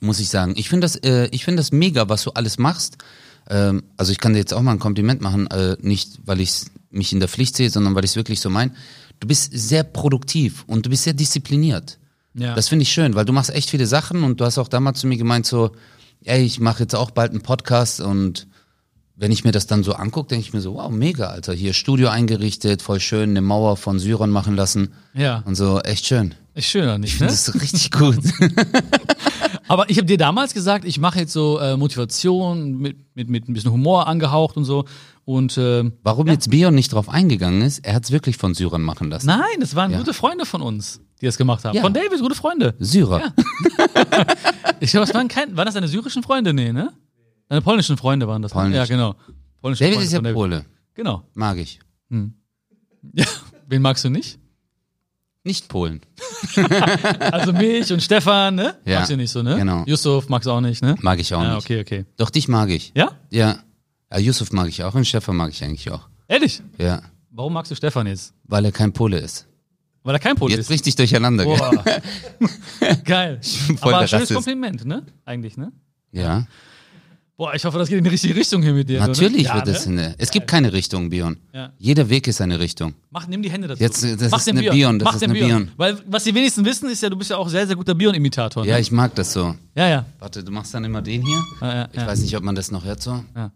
Muss 0.00 0.20
ich 0.20 0.28
sagen. 0.28 0.54
Ich 0.56 0.68
finde 0.68 0.84
das, 0.84 0.96
äh, 0.96 1.28
ich 1.32 1.44
finde 1.44 1.60
das 1.60 1.72
mega, 1.72 2.08
was 2.08 2.24
du 2.24 2.30
alles 2.32 2.58
machst. 2.58 2.98
Ähm, 3.48 3.84
also 3.96 4.12
ich 4.12 4.18
kann 4.20 4.32
dir 4.32 4.38
jetzt 4.38 4.52
auch 4.52 4.62
mal 4.62 4.72
ein 4.72 4.78
Kompliment 4.78 5.20
machen, 5.22 5.46
äh, 5.48 5.76
nicht 5.80 6.18
weil 6.24 6.40
ich 6.40 6.62
mich 6.90 7.12
in 7.12 7.20
der 7.20 7.28
Pflicht 7.28 7.56
sehe, 7.56 7.70
sondern 7.70 7.94
weil 7.94 8.04
ich 8.04 8.12
es 8.12 8.16
wirklich 8.16 8.40
so 8.40 8.48
meine. 8.50 8.72
Du 9.24 9.28
bist 9.28 9.52
sehr 9.54 9.84
produktiv 9.84 10.64
und 10.66 10.84
du 10.84 10.90
bist 10.90 11.04
sehr 11.04 11.14
diszipliniert. 11.14 11.98
Ja. 12.34 12.54
Das 12.54 12.68
finde 12.68 12.82
ich 12.82 12.92
schön, 12.92 13.14
weil 13.14 13.24
du 13.24 13.32
machst 13.32 13.48
echt 13.48 13.70
viele 13.70 13.86
Sachen 13.86 14.22
und 14.22 14.38
du 14.38 14.44
hast 14.44 14.58
auch 14.58 14.68
damals 14.68 15.00
zu 15.00 15.06
mir 15.06 15.16
gemeint 15.16 15.46
so, 15.46 15.70
ey, 16.24 16.42
ich 16.44 16.60
mache 16.60 16.82
jetzt 16.82 16.94
auch 16.94 17.10
bald 17.10 17.30
einen 17.30 17.40
Podcast 17.40 18.02
und 18.02 18.46
wenn 19.16 19.32
ich 19.32 19.42
mir 19.42 19.50
das 19.52 19.66
dann 19.66 19.82
so 19.82 19.94
angucke, 19.94 20.28
denke 20.28 20.44
ich 20.46 20.52
mir 20.52 20.60
so, 20.60 20.74
wow, 20.74 20.90
mega, 20.90 21.28
Alter. 21.28 21.54
Hier 21.54 21.72
Studio 21.72 22.10
eingerichtet, 22.10 22.82
voll 22.82 23.00
schön, 23.00 23.30
eine 23.30 23.40
Mauer 23.40 23.78
von 23.78 23.98
Syron 23.98 24.28
machen 24.28 24.56
lassen 24.56 24.90
Ja. 25.14 25.42
und 25.46 25.54
so, 25.54 25.80
echt 25.80 26.04
schön. 26.04 26.34
Ist 26.52 26.66
schön, 26.66 26.82
oder 26.84 26.98
nicht? 26.98 27.18
Ne? 27.18 27.26
Das 27.28 27.48
ist 27.48 27.54
richtig 27.62 27.92
gut. 27.92 28.18
Aber 29.68 29.88
ich 29.88 29.96
habe 29.96 30.06
dir 30.06 30.18
damals 30.18 30.52
gesagt, 30.52 30.84
ich 30.84 30.98
mache 30.98 31.20
jetzt 31.20 31.32
so 31.32 31.58
äh, 31.60 31.78
Motivation 31.78 32.76
mit, 32.76 32.98
mit, 33.14 33.30
mit 33.30 33.48
ein 33.48 33.54
bisschen 33.54 33.72
Humor 33.72 34.06
angehaucht 34.06 34.58
und 34.58 34.66
so. 34.66 34.84
Und 35.26 35.56
äh, 35.56 35.90
Warum 36.02 36.26
jetzt 36.28 36.50
Bion 36.50 36.74
nicht 36.74 36.92
drauf 36.92 37.08
eingegangen 37.08 37.62
ist, 37.62 37.84
er 37.86 37.94
hat 37.94 38.04
es 38.04 38.10
wirklich 38.10 38.36
von 38.36 38.54
Syrern 38.54 38.82
machen 38.82 39.08
lassen. 39.10 39.26
nein, 39.26 39.40
das 39.60 39.74
waren 39.74 39.92
gute 39.96 40.12
Freunde 40.12 40.44
von 40.44 40.60
uns, 40.60 41.00
die 41.20 41.26
das 41.26 41.38
gemacht 41.38 41.64
haben. 41.64 41.74
Ja. 41.76 41.82
Von 41.82 41.94
David, 41.94 42.20
gute 42.20 42.34
Freunde. 42.34 42.74
Syrer. 42.78 43.32
Ich 44.80 44.90
glaube, 44.90 45.06
das 45.06 45.14
waren 45.14 45.28
kein, 45.28 45.56
waren 45.56 45.64
das 45.66 45.74
deine 45.74 45.88
syrischen 45.88 46.22
Freunde? 46.22 46.52
Nee, 46.52 46.72
ne? 46.72 46.92
Deine 47.48 47.62
polnischen 47.62 47.96
Freunde 47.96 48.26
waren 48.28 48.42
das. 48.42 48.52
ne? 48.52 48.60
Polnisch. 48.60 48.76
Ja, 48.76 48.84
genau. 48.86 49.14
Polnische 49.62 49.84
David 49.84 49.94
Freunde 49.94 50.06
ist 50.06 50.12
ja 50.12 50.20
David. 50.20 50.34
Pole. 50.34 50.64
Genau. 50.94 51.22
Mag 51.34 51.56
ich. 51.58 51.78
Ja. 52.10 53.24
Wen 53.68 53.82
magst 53.82 54.04
du 54.04 54.10
nicht? 54.10 54.38
Nicht 55.44 55.68
Polen. 55.68 56.00
Also 57.20 57.52
mich 57.52 57.90
und 57.92 58.02
Stefan, 58.02 58.54
ne? 58.56 58.76
Ja, 58.84 58.96
Magst 58.98 59.10
du 59.10 59.16
nicht 59.16 59.30
so, 59.30 59.42
ne? 59.42 59.56
genau. 59.56 59.84
Yusuf 59.86 60.28
magst 60.28 60.46
du 60.46 60.50
auch 60.52 60.60
nicht, 60.60 60.82
ne? 60.82 60.94
Mag 61.00 61.18
ich 61.18 61.32
auch 61.34 61.42
Ja, 61.42 61.54
nicht. 61.54 61.64
okay, 61.64 61.80
okay. 61.80 62.04
Doch, 62.16 62.30
dich 62.30 62.48
mag 62.48 62.68
ich. 62.70 62.92
Ja? 62.94 63.12
Ja. 63.30 63.58
Ja. 64.18 64.26
Yusuf 64.26 64.52
mag 64.52 64.68
ich 64.68 64.82
auch 64.82 64.94
und 64.94 65.06
Stefan 65.06 65.36
mag 65.36 65.50
ich 65.50 65.62
eigentlich 65.62 65.90
auch. 65.90 66.08
Ehrlich? 66.28 66.62
Ja. 66.78 67.02
Warum 67.30 67.52
magst 67.52 67.70
du 67.70 67.76
Stefan 67.76 68.06
jetzt? 68.06 68.32
Weil 68.44 68.64
er 68.64 68.72
kein 68.72 68.92
Pole 68.92 69.18
ist. 69.18 69.46
Weil 70.04 70.16
er 70.16 70.18
kein 70.18 70.36
Pol 70.36 70.50
Jetzt 70.50 70.60
ist. 70.60 70.70
richtig 70.70 70.96
durcheinander? 70.96 71.44
Boah. 71.44 71.82
Geil. 73.04 73.40
voll 73.78 73.94
Aber 73.94 74.06
schönes 74.06 74.24
Rassist. 74.24 74.34
Kompliment, 74.34 74.84
ne? 74.84 75.02
Eigentlich, 75.24 75.56
ne? 75.56 75.72
Ja. 76.12 76.46
Boah, 77.36 77.54
ich 77.54 77.64
hoffe, 77.64 77.78
das 77.78 77.88
geht 77.88 77.98
in 77.98 78.04
die 78.04 78.10
richtige 78.10 78.36
Richtung 78.36 78.62
hier 78.62 78.74
mit 78.74 78.88
dir. 78.88 79.00
Natürlich 79.00 79.44
ne? 79.44 79.48
ja, 79.48 79.54
wird 79.56 79.66
ne? 79.66 79.72
es 79.72 79.86
eine. 79.86 80.14
Es 80.18 80.30
gibt 80.30 80.46
keine 80.46 80.72
Richtung, 80.74 81.08
Bion. 81.08 81.38
Ja. 81.52 81.72
Jeder 81.78 82.08
Weg 82.10 82.28
ist 82.28 82.40
eine 82.42 82.60
Richtung. 82.60 82.94
Mach, 83.10 83.26
nimm 83.26 83.42
die 83.42 83.50
Hände 83.50 83.66
dazu. 83.66 83.82
Jetzt, 83.82 84.04
das 84.04 84.30
Mach 84.30 84.38
ist 84.38 84.48
eine 84.48 84.62
Bion, 84.70 84.98
das 84.98 85.06
Mach 85.06 85.16
ist 85.16 85.24
eine 85.24 85.32
Bion. 85.32 85.70
Weil, 85.76 85.96
was 86.06 86.24
die 86.24 86.34
wenigsten 86.34 86.64
wissen, 86.66 86.90
ist 86.90 87.02
ja, 87.02 87.08
du 87.08 87.16
bist 87.16 87.30
ja 87.30 87.38
auch 87.38 87.48
sehr, 87.48 87.66
sehr 87.66 87.74
guter 87.74 87.94
Bion-Imitator. 87.94 88.64
Ja, 88.66 88.74
ne? 88.74 88.80
ich 88.80 88.92
mag 88.92 89.14
das 89.14 89.32
so. 89.32 89.56
ja, 89.74 89.88
ja. 89.88 90.04
Warte, 90.20 90.44
du 90.44 90.52
machst 90.52 90.74
dann 90.74 90.84
immer 90.84 91.00
den 91.00 91.22
hier? 91.22 91.42
Ja, 91.62 91.74
ja, 91.74 91.88
Ich 91.90 91.98
ja. 91.98 92.06
weiß 92.06 92.20
nicht, 92.20 92.36
ob 92.36 92.44
man 92.44 92.54
das 92.54 92.70
noch 92.70 92.84
hört 92.84 93.02
so. 93.02 93.24
Ja. 93.34 93.50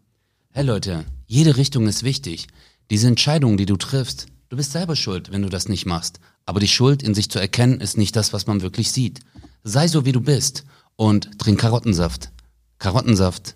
Hey 0.59 0.67
Leute, 0.67 1.05
jede 1.29 1.57
Richtung 1.57 1.87
ist 1.87 2.03
wichtig. 2.03 2.49
Diese 2.91 3.07
Entscheidung, 3.07 3.57
die 3.57 3.65
du 3.65 3.77
triffst, 3.77 4.27
du 4.49 4.57
bist 4.57 4.73
selber 4.73 4.97
schuld, 4.97 5.31
wenn 5.31 5.43
du 5.43 5.49
das 5.49 5.69
nicht 5.69 5.87
machst. 5.87 6.19
Aber 6.47 6.59
die 6.59 6.67
Schuld 6.67 7.01
in 7.01 7.15
sich 7.15 7.31
zu 7.31 7.39
erkennen, 7.39 7.81
ist 7.81 7.97
nicht 7.97 8.17
das, 8.17 8.33
was 8.33 8.49
man 8.49 8.61
wirklich 8.61 8.91
sieht. 8.91 9.21
Sei 9.63 9.87
so, 9.87 10.05
wie 10.05 10.11
du 10.11 10.21
bist 10.21 10.65
und 10.97 11.39
trink 11.39 11.61
Karottensaft. 11.61 12.33
Karottensaft 12.81 13.55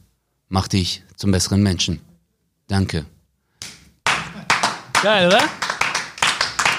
macht 0.49 0.75
dich 0.75 1.03
zum 1.17 1.33
besseren 1.33 1.61
Menschen. 1.61 1.99
Danke. 2.69 3.05
Geil, 5.03 5.27
oder? 5.27 5.41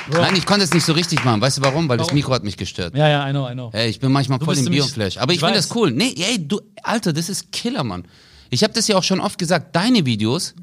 Nein, 0.10 0.38
ich 0.38 0.46
konnte 0.46 0.63
es 0.63 0.74
nicht 0.74 0.86
so 0.86 0.94
richtig 0.94 1.25
machen. 1.25 1.42
Weißt 1.42 1.58
du 1.58 1.63
warum? 1.63 1.89
Weil 1.89 1.98
das 1.98 2.08
Warum? 2.08 2.15
Mikro 2.15 2.34
hat 2.34 2.46
mich 2.46 2.56
gestört. 2.56 2.96
Ja, 2.96 3.10
ja, 3.10 3.27
I 3.27 3.32
know, 3.32 3.50
I 3.50 3.51
know. 3.51 3.72
Ey, 3.74 3.89
ich 3.89 4.00
bin 4.00 4.10
manchmal 4.13 4.39
voll 4.39 4.56
bist 4.56 4.68
im 4.68 4.72
Bioflash. 4.72 5.18
Aber 5.18 5.34
ich, 5.34 5.39
ich 5.39 5.44
finde 5.44 5.58
das 5.58 5.75
cool. 5.75 5.92
Nee, 5.92 6.15
ey, 6.18 6.48
du, 6.48 6.62
Alter, 6.82 7.12
das 7.12 7.27
ist 7.27 7.51
Killer, 7.51 7.84
Mann. 7.84 8.06
Ich 8.53 8.63
habe 8.63 8.74
das 8.74 8.88
ja 8.88 8.95
auch 8.98 9.03
schon 9.03 9.19
oft 9.19 9.38
gesagt. 9.39 9.75
Deine 9.75 10.05
Videos 10.05 10.53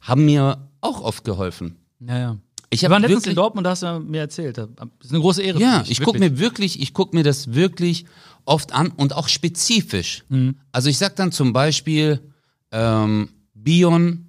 haben 0.00 0.24
mir 0.24 0.68
auch 0.80 1.00
oft 1.00 1.24
geholfen. 1.24 1.76
Ja, 2.00 2.18
ja. 2.18 2.36
Ich 2.70 2.82
Wir 2.82 2.90
waren 2.90 3.02
letztens 3.02 3.20
wirklich- 3.22 3.30
in 3.30 3.36
Dortmund, 3.36 3.64
da 3.66 3.70
hast 3.70 3.82
du 3.82 4.00
mir 4.00 4.20
erzählt. 4.20 4.58
Das 4.58 4.68
ist 5.02 5.10
eine 5.10 5.20
große 5.20 5.42
Ehre. 5.42 5.58
Ja, 5.60 5.84
ich 5.88 6.00
gucke 6.02 6.18
mir 6.18 6.38
wirklich, 6.38 6.80
ich 6.82 6.92
gucke 6.92 7.16
mir 7.16 7.22
das 7.24 7.54
wirklich 7.54 8.04
oft 8.44 8.72
an 8.72 8.88
und 8.90 9.14
auch 9.14 9.28
spezifisch. 9.28 10.24
Mhm. 10.28 10.56
Also 10.72 10.90
ich 10.90 10.98
sag 10.98 11.16
dann 11.16 11.32
zum 11.32 11.52
Beispiel 11.52 12.20
ähm, 12.72 13.28
Bion 13.54 14.26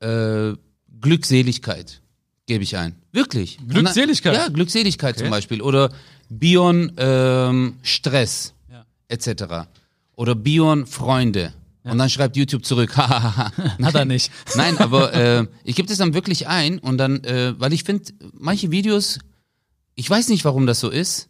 äh, 0.00 0.52
Glückseligkeit 1.00 2.00
gebe 2.46 2.64
ich 2.64 2.76
ein. 2.76 2.94
Wirklich. 3.12 3.58
Glückseligkeit? 3.68 4.34
Ja, 4.34 4.48
Glückseligkeit 4.48 5.18
zum 5.18 5.30
Beispiel. 5.30 5.62
Oder 5.62 5.90
Bion 6.28 6.92
ähm, 6.96 7.74
Stress 7.82 8.52
Ja. 8.70 8.84
etc. 9.08 9.68
Oder 10.16 10.34
Bion 10.34 10.86
Freunde. 10.86 11.52
Und 11.82 11.98
dann 11.98 12.10
schreibt 12.10 12.36
YouTube 12.36 12.64
zurück, 12.64 12.96
hahaha. 12.96 13.52
Hat 13.82 13.94
er 13.94 14.04
nicht. 14.04 14.30
Nein, 14.54 14.78
aber 14.78 15.14
äh, 15.14 15.46
ich 15.64 15.76
gebe 15.76 15.88
das 15.88 15.98
dann 15.98 16.14
wirklich 16.14 16.46
ein 16.46 16.78
und 16.78 16.98
dann, 16.98 17.24
äh, 17.24 17.54
weil 17.58 17.72
ich 17.72 17.84
finde, 17.84 18.12
manche 18.32 18.70
Videos, 18.70 19.18
ich 19.94 20.08
weiß 20.08 20.28
nicht, 20.28 20.44
warum 20.44 20.66
das 20.66 20.80
so 20.80 20.90
ist, 20.90 21.28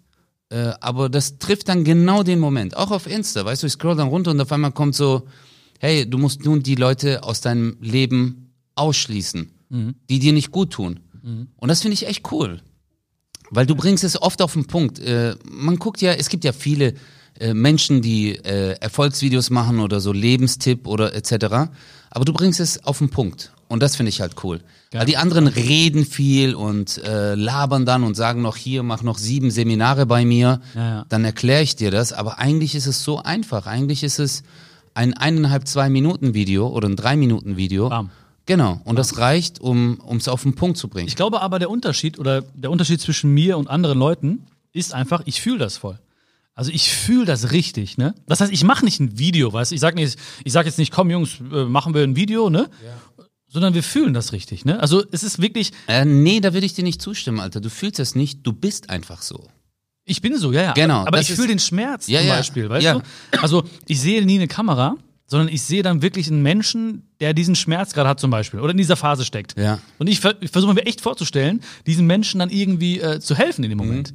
äh, 0.50 0.73
aber 0.80 1.09
das 1.09 1.38
trifft 1.38 1.69
dann 1.69 1.85
genau 1.85 2.23
den 2.23 2.40
Moment. 2.40 2.76
Auch 2.76 2.90
auf 2.90 3.07
Insta, 3.07 3.45
weißt 3.45 3.62
du, 3.62 3.66
ich 3.69 3.75
scroll 3.75 3.97
dann 3.97 4.09
runter 4.09 4.33
und 4.33 4.40
auf 4.40 4.50
einmal 4.52 4.73
kommt 4.73 4.97
so, 4.97 5.28
hey, 5.78 6.09
du 6.09 6.19
musst 6.19 6.45
nun 6.45 6.62
die 6.62 6.75
Leute 6.75 7.23
aus 7.23 7.40
deinem 7.40 7.76
Leben 7.80 8.52
ausschließen, 8.75 9.50
die 10.11 10.19
dir 10.19 10.33
nicht 10.33 10.50
gut 10.50 10.73
tun. 10.73 11.00
Und 11.57 11.69
das 11.69 11.83
finde 11.83 11.95
ich 11.95 12.07
echt 12.07 12.30
cool. 12.33 12.61
Weil 13.50 13.66
du 13.66 13.75
bringst 13.75 14.04
es 14.04 14.21
oft 14.21 14.42
auf 14.42 14.52
den 14.52 14.66
Punkt. 14.66 14.99
Äh, 15.00 15.37
man 15.45 15.76
guckt 15.76 16.00
ja, 16.00 16.12
es 16.12 16.28
gibt 16.28 16.45
ja 16.45 16.52
viele 16.52 16.95
äh, 17.40 17.54
Menschen, 17.54 18.02
die 18.02 18.37
äh, 18.37 18.76
Erfolgsvideos 18.80 19.50
machen 19.50 19.80
oder 19.80 20.00
so 20.00 20.12
Lebenstipp 20.12 20.87
oder 20.87 21.14
etc. 21.14 21.70
Aber 22.11 22.25
du 22.25 22.32
bringst 22.32 22.61
es 22.61 22.85
auf 22.85 22.99
den 22.99 23.11
Punkt. 23.11 23.52
Und 23.68 23.82
das 23.82 23.97
finde 23.97 24.11
ich 24.11 24.20
halt 24.20 24.35
cool. 24.42 24.61
Weil 24.92 25.06
die 25.06 25.16
anderen 25.16 25.47
reden 25.47 26.04
viel 26.04 26.56
und 26.56 26.99
äh, 27.04 27.37
labern 27.37 27.87
dann 27.87 28.02
und 28.02 28.16
sagen 28.16 28.42
noch 28.42 28.56
hier, 28.56 28.82
mach 28.82 29.02
noch 29.02 29.16
sieben 29.16 29.52
Seminare 29.52 30.06
bei 30.06 30.25
mir. 30.25 30.61
Ja, 30.75 30.80
ja. 30.80 31.06
Dann 31.09 31.25
erkläre 31.25 31.62
ich 31.62 31.76
dir 31.76 31.92
das. 31.92 32.12
Aber 32.12 32.38
eigentlich 32.40 32.75
ist 32.75 32.87
es 32.87 33.04
so 33.04 33.23
einfach. 33.23 33.66
Eigentlich 33.66 34.02
ist 34.02 34.18
es 34.18 34.42
ein 34.94 35.14
eineinhalb, 35.14 35.68
zwei 35.68 35.88
Minuten 35.88 36.35
Video 36.35 36.66
oder 36.66 36.88
ein 36.88 36.97
drei 36.97 37.16
Minuten 37.16 37.56
Video. 37.56 37.88
Bam. 37.88 38.11
Genau. 38.47 38.80
Und 38.85 38.99
das 38.99 39.18
reicht, 39.18 39.61
um 39.61 40.00
es 40.16 40.26
auf 40.26 40.42
den 40.42 40.56
Punkt 40.56 40.76
zu 40.76 40.88
bringen. 40.88 41.06
Ich 41.06 41.14
glaube 41.14 41.40
aber, 41.40 41.61
der 41.61 41.70
Unterschied 41.70 42.18
oder 42.18 42.42
der 42.42 42.73
Unterschied 42.73 43.00
zwischen 43.00 43.32
mir 43.32 43.56
und 43.56 43.70
anderen 43.70 43.99
Leuten 43.99 44.47
ist 44.73 44.92
einfach, 44.92 45.23
ich 45.26 45.40
fühle 45.40 45.59
das 45.59 45.76
voll. 45.76 46.00
Also 46.61 46.73
ich 46.73 46.90
fühle 46.93 47.25
das 47.25 47.52
richtig, 47.52 47.97
ne? 47.97 48.14
Das 48.26 48.43
heißt, 48.43 48.52
ich 48.52 48.64
mache 48.64 48.85
nicht 48.85 49.00
ein 49.00 49.19
Video, 49.19 49.50
weißt 49.50 49.71
du? 49.71 49.75
Ich 49.75 49.81
sag 49.81 49.95
nicht, 49.95 50.19
ich 50.45 50.52
sag 50.52 50.67
jetzt 50.67 50.76
nicht, 50.76 50.93
komm 50.93 51.09
Jungs, 51.11 51.38
äh, 51.50 51.64
machen 51.64 51.95
wir 51.95 52.02
ein 52.02 52.17
Video, 52.17 52.50
ne? 52.50 52.69
Sondern 53.49 53.73
wir 53.73 53.83
fühlen 53.83 54.12
das 54.12 54.33
richtig, 54.33 54.67
ne? 54.67 54.79
Also 54.79 55.02
es 55.11 55.23
ist 55.23 55.40
wirklich, 55.40 55.73
Äh, 55.88 56.05
nee, 56.05 56.38
da 56.40 56.52
würde 56.52 56.67
ich 56.67 56.75
dir 56.75 56.85
nicht 56.85 57.00
zustimmen, 57.00 57.40
Alter. 57.40 57.62
Du 57.62 57.71
fühlst 57.71 57.99
das 57.99 58.14
nicht, 58.14 58.47
du 58.47 58.52
bist 58.52 58.90
einfach 58.90 59.23
so. 59.23 59.49
ich 60.05 60.21
bin 60.21 60.37
so, 60.37 60.52
ja, 60.52 60.62
ja. 60.62 60.73
Genau, 60.75 61.00
Aber 61.07 61.17
das 61.17 61.31
ich 61.31 61.35
fühle 61.35 61.49
den 61.49 61.59
Schmerz 61.61 62.09
Ja, 62.09 62.19
zum 62.19 62.29
ja. 62.29 62.37
Beispiel, 62.37 62.69
weißt 62.69 62.85
Ja. 62.85 62.95
du? 62.99 63.02
Also 63.40 63.64
ich 63.88 63.99
sehe 63.99 64.23
nie 64.26 64.35
eine 64.37 64.47
Kamera, 64.49 64.97
sondern 65.26 65.49
ich 65.49 65.62
sehe 65.62 65.83
dann 65.83 66.02
wirklich 66.02 66.29
einen 66.31 66.43
Menschen, 66.43 67.09
der 67.21 67.33
diesen 67.33 67.55
Schmerz 67.55 67.95
gerade 67.95 68.11
hat 68.11 68.21
zum 68.21 68.31
Beispiel 68.31 68.61
oder 68.61 68.73
in 68.73 68.76
dieser 68.76 68.97
Phase 68.97 69.25
steckt. 69.25 69.59
Ja. 69.59 69.79
Und 69.99 70.09
ich, 70.09 70.21
ver 70.21 70.35
ich 70.43 70.50
versuche 70.50 70.75
mir 70.75 70.85
echt 70.85 71.00
vorzustellen, 71.00 71.62
diesen 71.87 72.07
Menschen 72.07 72.38
dann 72.40 72.50
irgendwie 72.50 73.00
äh, 73.00 73.19
zu 73.19 73.35
helfen 73.35 73.64
in 73.64 73.71
dem 73.71 73.79
Moment. 73.79 74.12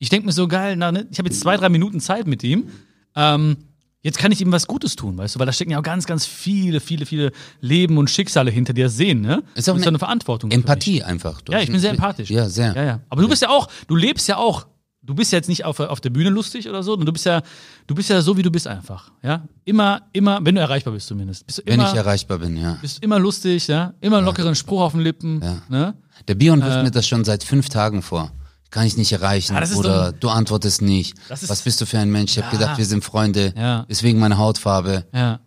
Ich 0.00 0.08
denke 0.08 0.26
mir 0.26 0.32
so 0.32 0.48
geil, 0.48 0.76
na, 0.76 0.90
ne, 0.90 1.06
ich 1.10 1.18
habe 1.18 1.28
jetzt 1.28 1.40
zwei, 1.40 1.56
drei 1.56 1.68
Minuten 1.68 2.00
Zeit 2.00 2.26
mit 2.26 2.42
ihm. 2.42 2.68
Ähm, 3.14 3.58
jetzt 4.00 4.18
kann 4.18 4.32
ich 4.32 4.40
ihm 4.40 4.50
was 4.50 4.66
Gutes 4.66 4.96
tun, 4.96 5.18
weißt 5.18 5.34
du, 5.34 5.38
weil 5.38 5.46
da 5.46 5.52
stecken 5.52 5.72
ja 5.72 5.78
auch 5.78 5.82
ganz, 5.82 6.06
ganz 6.06 6.24
viele, 6.24 6.80
viele, 6.80 7.04
viele 7.04 7.32
Leben 7.60 7.98
und 7.98 8.08
Schicksale 8.08 8.50
hinter, 8.50 8.72
die 8.72 8.82
das 8.82 8.96
sehen, 8.96 9.20
ne? 9.20 9.42
Ist 9.54 9.68
auch 9.68 9.74
eine 9.76 9.86
eine 9.86 9.98
Verantwortung. 9.98 10.50
Empathie 10.50 11.02
einfach. 11.02 11.42
Du. 11.42 11.52
Ja, 11.52 11.60
ich 11.60 11.70
bin 11.70 11.78
sehr 11.78 11.90
empathisch. 11.90 12.30
Ja, 12.30 12.48
sehr. 12.48 12.74
Ja, 12.74 12.82
ja. 12.82 13.00
Aber 13.10 13.20
du 13.20 13.28
bist 13.28 13.42
ja 13.42 13.50
auch, 13.50 13.68
du 13.86 13.94
lebst 13.94 14.26
ja 14.26 14.38
auch. 14.38 14.66
Du 15.02 15.14
bist 15.14 15.32
ja 15.32 15.38
jetzt 15.38 15.48
nicht 15.48 15.64
auf, 15.64 15.80
auf 15.80 16.00
der 16.02 16.10
Bühne 16.10 16.28
lustig 16.28 16.68
oder 16.68 16.82
so, 16.82 16.94
du 16.94 17.10
bist 17.10 17.24
ja, 17.24 17.40
du 17.86 17.94
bist 17.94 18.10
ja 18.10 18.20
so, 18.20 18.36
wie 18.36 18.42
du 18.42 18.50
bist 18.50 18.66
einfach. 18.66 19.10
Ja, 19.22 19.48
immer, 19.64 20.02
immer, 20.12 20.38
wenn 20.44 20.54
du 20.54 20.60
erreichbar 20.60 20.92
bist 20.92 21.06
zumindest. 21.08 21.46
Bist 21.46 21.58
du 21.58 21.62
Wenn 21.64 21.80
immer, 21.80 21.90
ich 21.90 21.96
erreichbar 21.96 22.38
bin, 22.38 22.56
ja. 22.58 22.76
bist 22.82 23.02
immer 23.02 23.18
lustig, 23.18 23.66
ja, 23.66 23.94
immer 24.00 24.18
einen 24.18 24.26
lockeren 24.26 24.54
Spruch 24.54 24.82
auf 24.82 24.92
den 24.92 25.00
Lippen, 25.00 25.40
Ja. 25.42 25.62
ne? 25.70 25.94
Der 26.28 26.34
Bion 26.34 26.62
wirft 26.62 26.82
mir 26.82 26.90
das 26.90 27.08
schon 27.08 27.24
seit 27.24 27.42
fünf 27.44 27.70
Tagen 27.70 28.02
vor. 28.02 28.30
Kann 28.70 28.86
ich 28.86 28.96
nicht 28.96 29.10
erreichen. 29.12 29.56
Ah, 29.56 29.64
Oder 29.76 30.06
so 30.06 30.12
du 30.18 30.28
antwortest 30.28 30.80
nicht. 30.82 31.14
Was 31.28 31.62
bist 31.62 31.80
du 31.80 31.86
für 31.86 31.98
ein 31.98 32.10
Mensch? 32.10 32.32
Ich 32.36 32.38
habe 32.42 32.54
Ja. 32.54 32.58
gedacht, 32.60 32.78
wir 32.78 32.84
sind 32.86 33.04
Freunde. 33.04 33.52
Ja. 33.56 33.84
Ist 33.88 34.02
wegen 34.02 34.18
meiner 34.20 34.38
Hautfarbe. 34.38 35.06
Ja. 35.12 35.40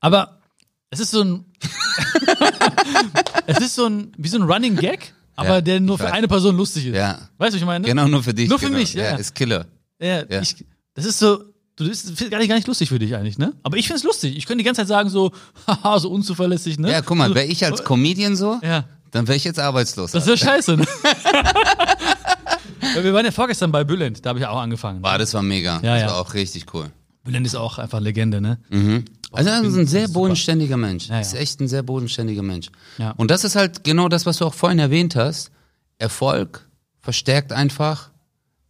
Aber 0.00 0.40
es 0.90 1.00
ist 1.00 1.10
so 1.10 1.22
ein. 1.22 1.44
es 3.46 3.58
ist 3.58 3.74
so 3.74 3.86
ein, 3.86 4.12
wie 4.18 4.28
so 4.28 4.38
ein 4.38 4.42
Running 4.42 4.76
Gag, 4.76 5.14
aber 5.36 5.48
Ja, 5.56 5.60
der 5.60 5.80
nur 5.80 5.98
für 5.98 6.04
weiß. 6.04 6.12
eine 6.12 6.28
Person 6.28 6.56
lustig 6.56 6.86
ist. 6.86 6.96
Ja. 6.96 7.12
Weißt 7.38 7.52
du, 7.52 7.54
was 7.54 7.54
ich 7.56 7.64
meine? 7.64 7.86
Genau 7.86 8.08
nur 8.08 8.22
für 8.22 8.34
dich. 8.34 8.48
Nur 8.48 8.58
für 8.58 8.66
genau. 8.66 8.78
mich, 8.78 8.92
ja. 8.94 9.04
ja. 9.04 9.16
Ist 9.16 9.34
Killer. 9.34 9.66
Ja. 10.00 10.22
Ich, 10.42 10.64
das 10.94 11.04
ist 11.06 11.18
so. 11.18 11.44
Du 11.76 11.88
das 11.88 12.04
ist 12.04 12.30
gar 12.30 12.38
nicht, 12.38 12.48
gar 12.48 12.56
nicht 12.56 12.66
lustig 12.66 12.90
für 12.90 12.98
dich 12.98 13.14
eigentlich, 13.16 13.38
ne? 13.38 13.54
Aber 13.62 13.78
ich 13.78 13.86
find's 13.86 14.02
lustig. 14.04 14.36
Ich 14.36 14.44
könnte 14.44 14.58
die 14.58 14.64
ganze 14.66 14.82
Zeit 14.82 14.88
sagen, 14.88 15.08
so, 15.08 15.32
haha, 15.66 15.98
so 15.98 16.10
unzuverlässig, 16.10 16.78
ne? 16.78 16.90
Ja, 16.90 17.00
guck 17.00 17.16
mal, 17.16 17.24
Also, 17.24 17.36
wäre 17.36 17.46
ich 17.46 17.64
als 17.64 17.84
Comedian 17.84 18.36
so, 18.36 18.58
Ja. 18.62 18.84
dann 19.12 19.26
wäre 19.28 19.36
ich 19.36 19.44
jetzt 19.44 19.58
arbeitslos. 19.58 20.12
Das 20.12 20.26
wäre 20.26 20.36
scheiße, 20.36 20.76
ne? 20.76 20.86
Wir 23.02 23.12
waren 23.14 23.24
ja 23.24 23.30
vorgestern 23.30 23.72
bei 23.72 23.84
Bülent, 23.84 24.24
da 24.24 24.30
habe 24.30 24.38
ich 24.38 24.46
auch 24.46 24.58
angefangen. 24.60 25.02
Boah, 25.02 25.18
das 25.18 25.34
war 25.34 25.42
mega. 25.42 25.80
Ja, 25.82 25.94
das 25.94 26.02
ja. 26.02 26.06
war 26.08 26.16
auch 26.20 26.34
richtig 26.34 26.72
cool. 26.74 26.90
Bülent 27.24 27.46
ist 27.46 27.54
auch 27.54 27.78
einfach 27.78 28.00
Legende, 28.00 28.40
ne? 28.40 28.58
Also 29.32 29.50
er 29.50 29.62
ist 29.62 29.76
ein 29.76 29.86
sehr 29.86 30.08
bodenständiger 30.08 30.76
Mensch. 30.76 31.08
Ja, 31.08 31.16
ja. 31.16 31.20
Ist 31.20 31.34
echt 31.34 31.60
ein 31.60 31.68
sehr 31.68 31.82
bodenständiger 31.82 32.42
Mensch. 32.42 32.70
Ja. 32.98 33.10
Und 33.12 33.30
das 33.30 33.44
ist 33.44 33.56
halt 33.56 33.84
genau 33.84 34.08
das, 34.08 34.26
was 34.26 34.38
du 34.38 34.46
auch 34.46 34.54
vorhin 34.54 34.78
erwähnt 34.78 35.16
hast. 35.16 35.50
Erfolg 35.98 36.68
verstärkt 36.98 37.52
einfach 37.52 38.10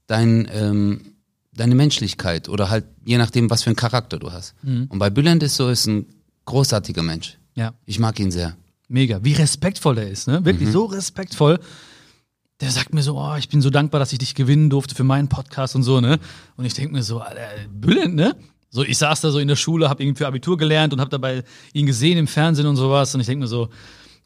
dein, 0.06 0.48
ähm, 0.52 1.12
deine 1.54 1.74
Menschlichkeit 1.74 2.48
oder 2.48 2.70
halt 2.70 2.84
je 3.04 3.18
nachdem, 3.18 3.48
was 3.50 3.62
für 3.62 3.70
einen 3.70 3.76
Charakter 3.76 4.18
du 4.18 4.32
hast. 4.32 4.54
Mhm. 4.62 4.86
Und 4.88 4.98
bei 4.98 5.10
Bülent 5.10 5.42
ist 5.42 5.54
so, 5.56 5.68
ist 5.68 5.86
ein 5.86 6.06
großartiger 6.44 7.02
Mensch. 7.02 7.38
Ja. 7.54 7.74
Ich 7.86 7.98
mag 7.98 8.18
ihn 8.18 8.30
sehr. 8.30 8.56
Mega. 8.88 9.22
Wie 9.22 9.34
respektvoll 9.34 9.94
der 9.94 10.10
ist, 10.10 10.26
ne? 10.26 10.44
Wirklich 10.44 10.68
Mhm. 10.68 10.72
so 10.72 10.84
respektvoll. 10.86 11.60
Der 12.60 12.70
sagt 12.70 12.92
mir 12.92 13.02
so, 13.02 13.16
oh, 13.18 13.36
ich 13.36 13.48
bin 13.48 13.62
so 13.62 13.70
dankbar, 13.70 13.98
dass 14.00 14.12
ich 14.12 14.18
dich 14.18 14.34
gewinnen 14.34 14.68
durfte 14.68 14.94
für 14.94 15.04
meinen 15.04 15.28
Podcast 15.28 15.74
und 15.74 15.82
so, 15.82 16.00
ne? 16.00 16.18
Und 16.56 16.64
ich 16.64 16.74
denke 16.74 16.92
mir 16.92 17.02
so, 17.02 17.20
Alter, 17.20 17.40
Bülent, 17.72 18.14
ne? 18.14 18.36
So, 18.70 18.84
ich 18.84 18.98
saß 18.98 19.20
da 19.22 19.30
so 19.30 19.38
in 19.38 19.48
der 19.48 19.56
Schule, 19.56 19.88
hab 19.88 20.00
irgendwie 20.00 20.18
für 20.18 20.26
Abitur 20.26 20.56
gelernt 20.56 20.92
und 20.92 21.00
hab 21.00 21.10
dabei 21.10 21.42
ihn 21.72 21.86
gesehen 21.86 22.18
im 22.18 22.26
Fernsehen 22.26 22.66
und 22.66 22.76
sowas. 22.76 23.14
Und 23.14 23.20
ich 23.20 23.26
denke 23.26 23.42
mir 23.42 23.48
so, 23.48 23.68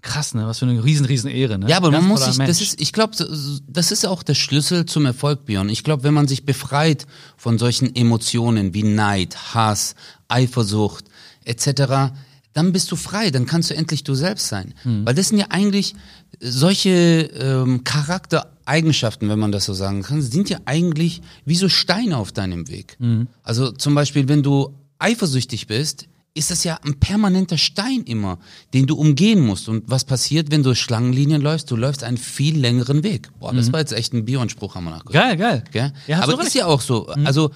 krass, 0.03 0.35
ne? 0.35 0.47
Was 0.47 0.59
für 0.59 0.67
eine 0.67 0.85
riesen, 0.85 1.07
riesen 1.07 1.31
Ehre, 1.31 1.59
ne? 1.59 1.69
Ja, 1.69 1.79
aber 1.79 1.91
Ganz 1.91 2.03
man 2.03 2.09
muss 2.11 2.25
sich, 2.25 2.37
Mensch. 2.37 2.49
das 2.49 2.61
ist, 2.61 2.81
ich 2.81 2.93
glaube, 2.93 3.15
das 3.17 3.93
ist 3.93 4.07
auch 4.07 4.23
der 4.23 4.35
Schlüssel 4.35 4.87
zum 4.87 5.07
Erfolg, 5.07 5.47
Björn. 5.47 5.69
Ich 5.69 5.83
glaube, 5.83 6.03
wenn 6.03 6.15
man 6.15 6.29
sich 6.29 6.45
befreit 6.45 7.07
von 7.37 7.59
solchen 7.59 7.95
Emotionen 7.97 8.75
wie 8.75 8.83
Neid, 8.83 9.55
Hass, 9.55 9.95
Eifersucht 10.29 11.07
etc., 11.45 12.13
dann 12.53 12.73
bist 12.73 12.93
du 12.93 12.97
frei, 12.97 13.31
dann 13.31 13.47
kannst 13.47 13.71
du 13.71 13.75
endlich 13.75 14.05
du 14.05 14.15
selbst 14.15 14.47
sein. 14.47 14.75
Hm. 14.83 15.05
Weil 15.05 15.15
das 15.15 15.31
sind 15.31 15.39
ja 15.39 15.47
eigentlich 15.49 15.95
solche 16.41 16.91
ähm, 16.91 17.85
Charaktereigenschaften, 17.85 19.29
wenn 19.29 19.39
man 19.39 19.53
das 19.53 19.65
so 19.65 19.75
sagen 19.75 20.03
kann, 20.03 20.23
sind 20.23 20.51
ja 20.51 20.59
eigentlich 20.65 21.23
wie 21.45 21.57
so 21.57 21.69
Steine 21.69 22.17
auf 22.17 22.33
deinem 22.33 22.69
Weg. 22.69 22.97
Hm. 23.01 23.29
Also 23.43 23.71
zum 23.73 23.95
Beispiel, 23.95 24.29
wenn 24.29 24.43
du 24.43 24.75
eifersüchtig 24.99 25.67
bist, 25.67 26.09
ist 26.35 26.51
das 26.51 26.65
ja 26.65 26.79
ein 26.85 26.99
permanenter 26.99 27.59
Stein 27.59 28.03
immer, 28.05 28.39
den 28.75 28.87
du 28.87 28.97
umgehen 28.97 29.41
musst. 29.41 29.69
Und 29.69 29.85
was 29.89 30.05
passiert, 30.05 30.51
wenn 30.51 30.65
du 30.65 30.75
Schlangenlinien 30.75 31.41
läufst? 31.41 31.71
Du 31.71 31.77
läufst 31.77 32.03
einen 32.03 32.19
viel 32.19 32.59
längeren 32.59 33.05
Weg. 33.05 33.31
Boah, 33.39 33.55
das 33.55 33.73
war 33.73 33.81
jetzt 33.81 33.93
echt 33.93 34.13
ein 34.13 34.25
Bioanspruch, 34.25 34.75
haben 34.75 34.85
wir 34.85 34.91
nachgedacht. 34.91 35.13
Geil, 35.13 35.37
geil. 35.37 35.65
Gell? 35.71 35.93
Ja, 36.09 36.23
aber 36.23 36.43
ist 36.43 36.55
ja 36.55 36.67
auch 36.67 36.81
so. 36.81 37.07
Also, 37.25 37.53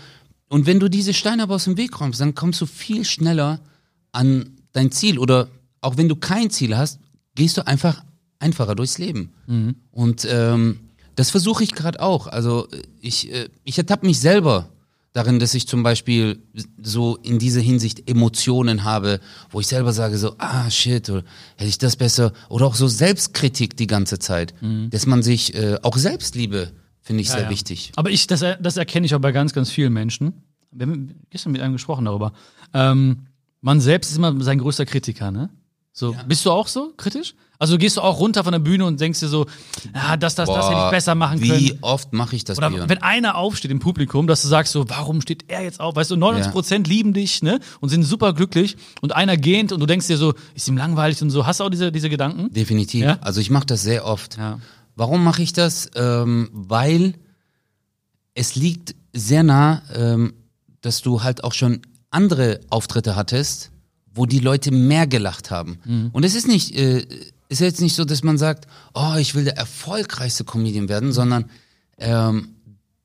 und 0.49 0.67
wenn 0.67 0.79
du 0.79 0.89
diese 0.89 1.13
Steine 1.13 1.43
aber 1.43 1.57
aus 1.57 1.65
dem 1.65 1.77
Weg 1.77 2.01
räumst, 2.01 2.21
dann 2.21 2.37
kommst 2.37 2.61
du 2.61 2.67
viel 2.67 3.05
schneller 3.05 3.61
an 4.13 4.51
dein 4.73 4.93
Ziel. 4.93 5.19
Oder 5.19 5.49
auch 5.81 5.97
wenn 5.97 6.09
du 6.09 6.15
kein 6.15 6.51
Ziel 6.51 6.77
hast, 6.77 7.01
gehst 7.35 7.57
du 7.57 7.67
einfach 7.67 8.05
einfacher 8.39 8.75
durchs 8.75 8.99
Leben. 8.99 9.33
Und 9.91 10.27
ähm, 10.31 10.81
das 11.17 11.31
versuche 11.31 11.65
ich 11.65 11.73
gerade 11.73 12.01
auch. 12.01 12.27
Also 12.29 12.69
ich, 13.01 13.33
äh, 13.33 13.49
ich 13.65 13.79
ertappe 13.79 14.07
mich 14.07 14.21
selber 14.21 14.69
darin, 15.13 15.41
dass 15.41 15.55
ich 15.55 15.67
zum 15.67 15.83
Beispiel 15.83 16.39
so 16.81 17.17
in 17.17 17.39
dieser 17.41 17.61
Hinsicht 17.61 18.09
Emotionen 18.09 18.85
habe, 18.85 19.21
wo 19.51 19.59
ich 19.59 19.67
selber 19.67 19.93
sage 19.93 20.17
so, 20.19 20.37
ah 20.39 20.71
shit, 20.71 21.11
oder 21.11 21.25
hätte 21.57 21.69
ich 21.69 21.79
das 21.79 21.97
besser, 21.97 22.33
oder 22.49 22.67
auch 22.67 22.77
so 22.77 22.87
Selbstkritik 22.87 23.77
die 23.77 23.89
ganze 23.89 24.21
Zeit, 24.21 24.55
dass 24.91 25.07
man 25.07 25.23
sich 25.23 25.55
äh, 25.55 25.79
auch 25.83 25.97
Selbstliebe 25.97 26.71
finde 27.01 27.23
ich 27.23 27.29
Ja, 27.29 27.35
sehr 27.35 27.45
ja. 27.45 27.51
wichtig. 27.51 27.91
Aber 27.97 28.11
ich, 28.11 28.27
das, 28.27 28.45
das 28.61 28.77
erkenne 28.77 29.07
ich 29.07 29.15
auch 29.15 29.21
bei 29.21 29.33
ganz, 29.33 29.53
ganz 29.55 29.71
vielen 29.71 29.95
Menschen. 29.95 30.35
Wir 30.71 30.87
haben 30.87 31.15
gestern 31.31 31.53
mit 31.53 31.63
einem 31.63 31.73
gesprochen 31.73 32.05
darüber. 32.05 32.33
Ähm, 32.75 33.27
man 33.63 33.81
selbst 33.81 34.11
ist 34.11 34.19
immer 34.19 34.41
sein 34.45 34.59
größter 34.59 34.85
Kritiker, 34.85 35.31
ne? 35.31 35.49
So, 35.99 36.15
bist 36.29 36.47
du 36.47 36.53
auch 36.53 36.69
so 36.69 36.93
kritisch? 36.97 37.35
Also 37.59 37.77
gehst 37.77 37.97
du 37.97 38.03
auch 38.03 38.21
runter 38.21 38.45
von 38.45 38.53
der 38.53 38.61
Bühne 38.61 38.85
und 38.85 39.01
denkst 39.01 39.19
dir 39.19 39.27
so, 39.27 39.47
ah, 39.93 40.17
das, 40.17 40.37
das, 40.37 40.49
das 40.49 40.67
hätte 40.67 40.75
ich 40.75 40.79
Boah, 40.79 40.91
besser 40.93 41.17
machen 41.17 41.43
Wie 41.43 41.71
können. 41.71 41.79
oft 41.81 42.13
mache 42.13 42.37
ich 42.37 42.45
das, 42.45 42.57
Oder 42.57 42.71
Björn? 42.71 42.89
wenn 42.89 43.03
einer 43.03 43.35
aufsteht 43.35 43.73
im 43.73 43.81
Publikum, 43.81 44.29
dass 44.29 44.43
du 44.43 44.47
sagst 44.47 44.73
so, 44.73 44.89
warum 44.89 45.21
steht 45.21 45.47
er 45.49 45.65
jetzt 45.65 45.81
auf? 45.81 45.97
Weißt 45.97 46.13
du, 46.13 46.17
99 46.17 46.53
Prozent 46.53 46.87
lieben 46.87 47.15
dich, 47.15 47.43
ne? 47.43 47.59
Und 47.81 47.89
sind 47.89 48.05
super 48.05 48.33
glücklich 48.33 48.77
und 49.01 49.17
einer 49.17 49.37
gähnt 49.37 49.73
und 49.73 49.81
du 49.81 49.87
denkst 49.87 50.07
dir 50.07 50.19
so, 50.19 50.35
ist 50.55 50.69
ihm 50.69 50.77
langweilig 50.77 51.21
und 51.21 51.31
so. 51.31 51.47
Hast 51.47 51.59
du 51.59 51.65
auch 51.65 51.69
diese, 51.69 51.91
diese 51.91 52.09
Gedanken? 52.09 52.53
Definitiv. 52.53 53.03
Ja? 53.03 53.19
Also 53.23 53.41
ich 53.41 53.51
mache 53.51 53.67
das 53.67 53.83
sehr 53.83 54.07
oft. 54.07 54.37
Ja. 54.37 54.61
Warum 54.95 55.25
mache 55.25 55.43
ich 55.43 55.53
das? 55.53 55.91
Ähm, 55.97 56.51
weil 56.53 57.15
es 58.35 58.55
liegt 58.55 58.95
sehr 59.13 59.43
nah, 59.43 59.83
ähm, 59.97 60.35
dass 60.81 61.03
du 61.03 61.25
halt 61.25 61.43
auch 61.43 61.55
schon 61.55 61.83
andere 62.11 62.61
Auftritte 62.71 63.17
hattest, 63.17 63.73
wo 64.19 64.27
die 64.27 64.41
Leute 64.41 64.71
mehr 64.71 65.07
gelacht 65.07 65.51
haben. 65.51 65.79
Mhm. 65.85 66.11
Und 66.13 66.25
es 66.25 66.35
ist 66.35 66.49
nicht, 66.49 66.77
äh, 66.77 67.07
ist 67.49 67.61
jetzt 67.61 67.81
nicht 67.81 67.95
so, 67.95 68.05
dass 68.05 68.23
man 68.23 68.37
sagt, 68.37 68.67
oh, 68.95 69.15
ich 69.19 69.35
will 69.35 69.45
der 69.45 69.57
erfolgreichste 69.57 70.45
Comedian 70.45 70.89
werden, 70.89 71.13
sondern 71.13 71.47
ähm, 71.99 72.49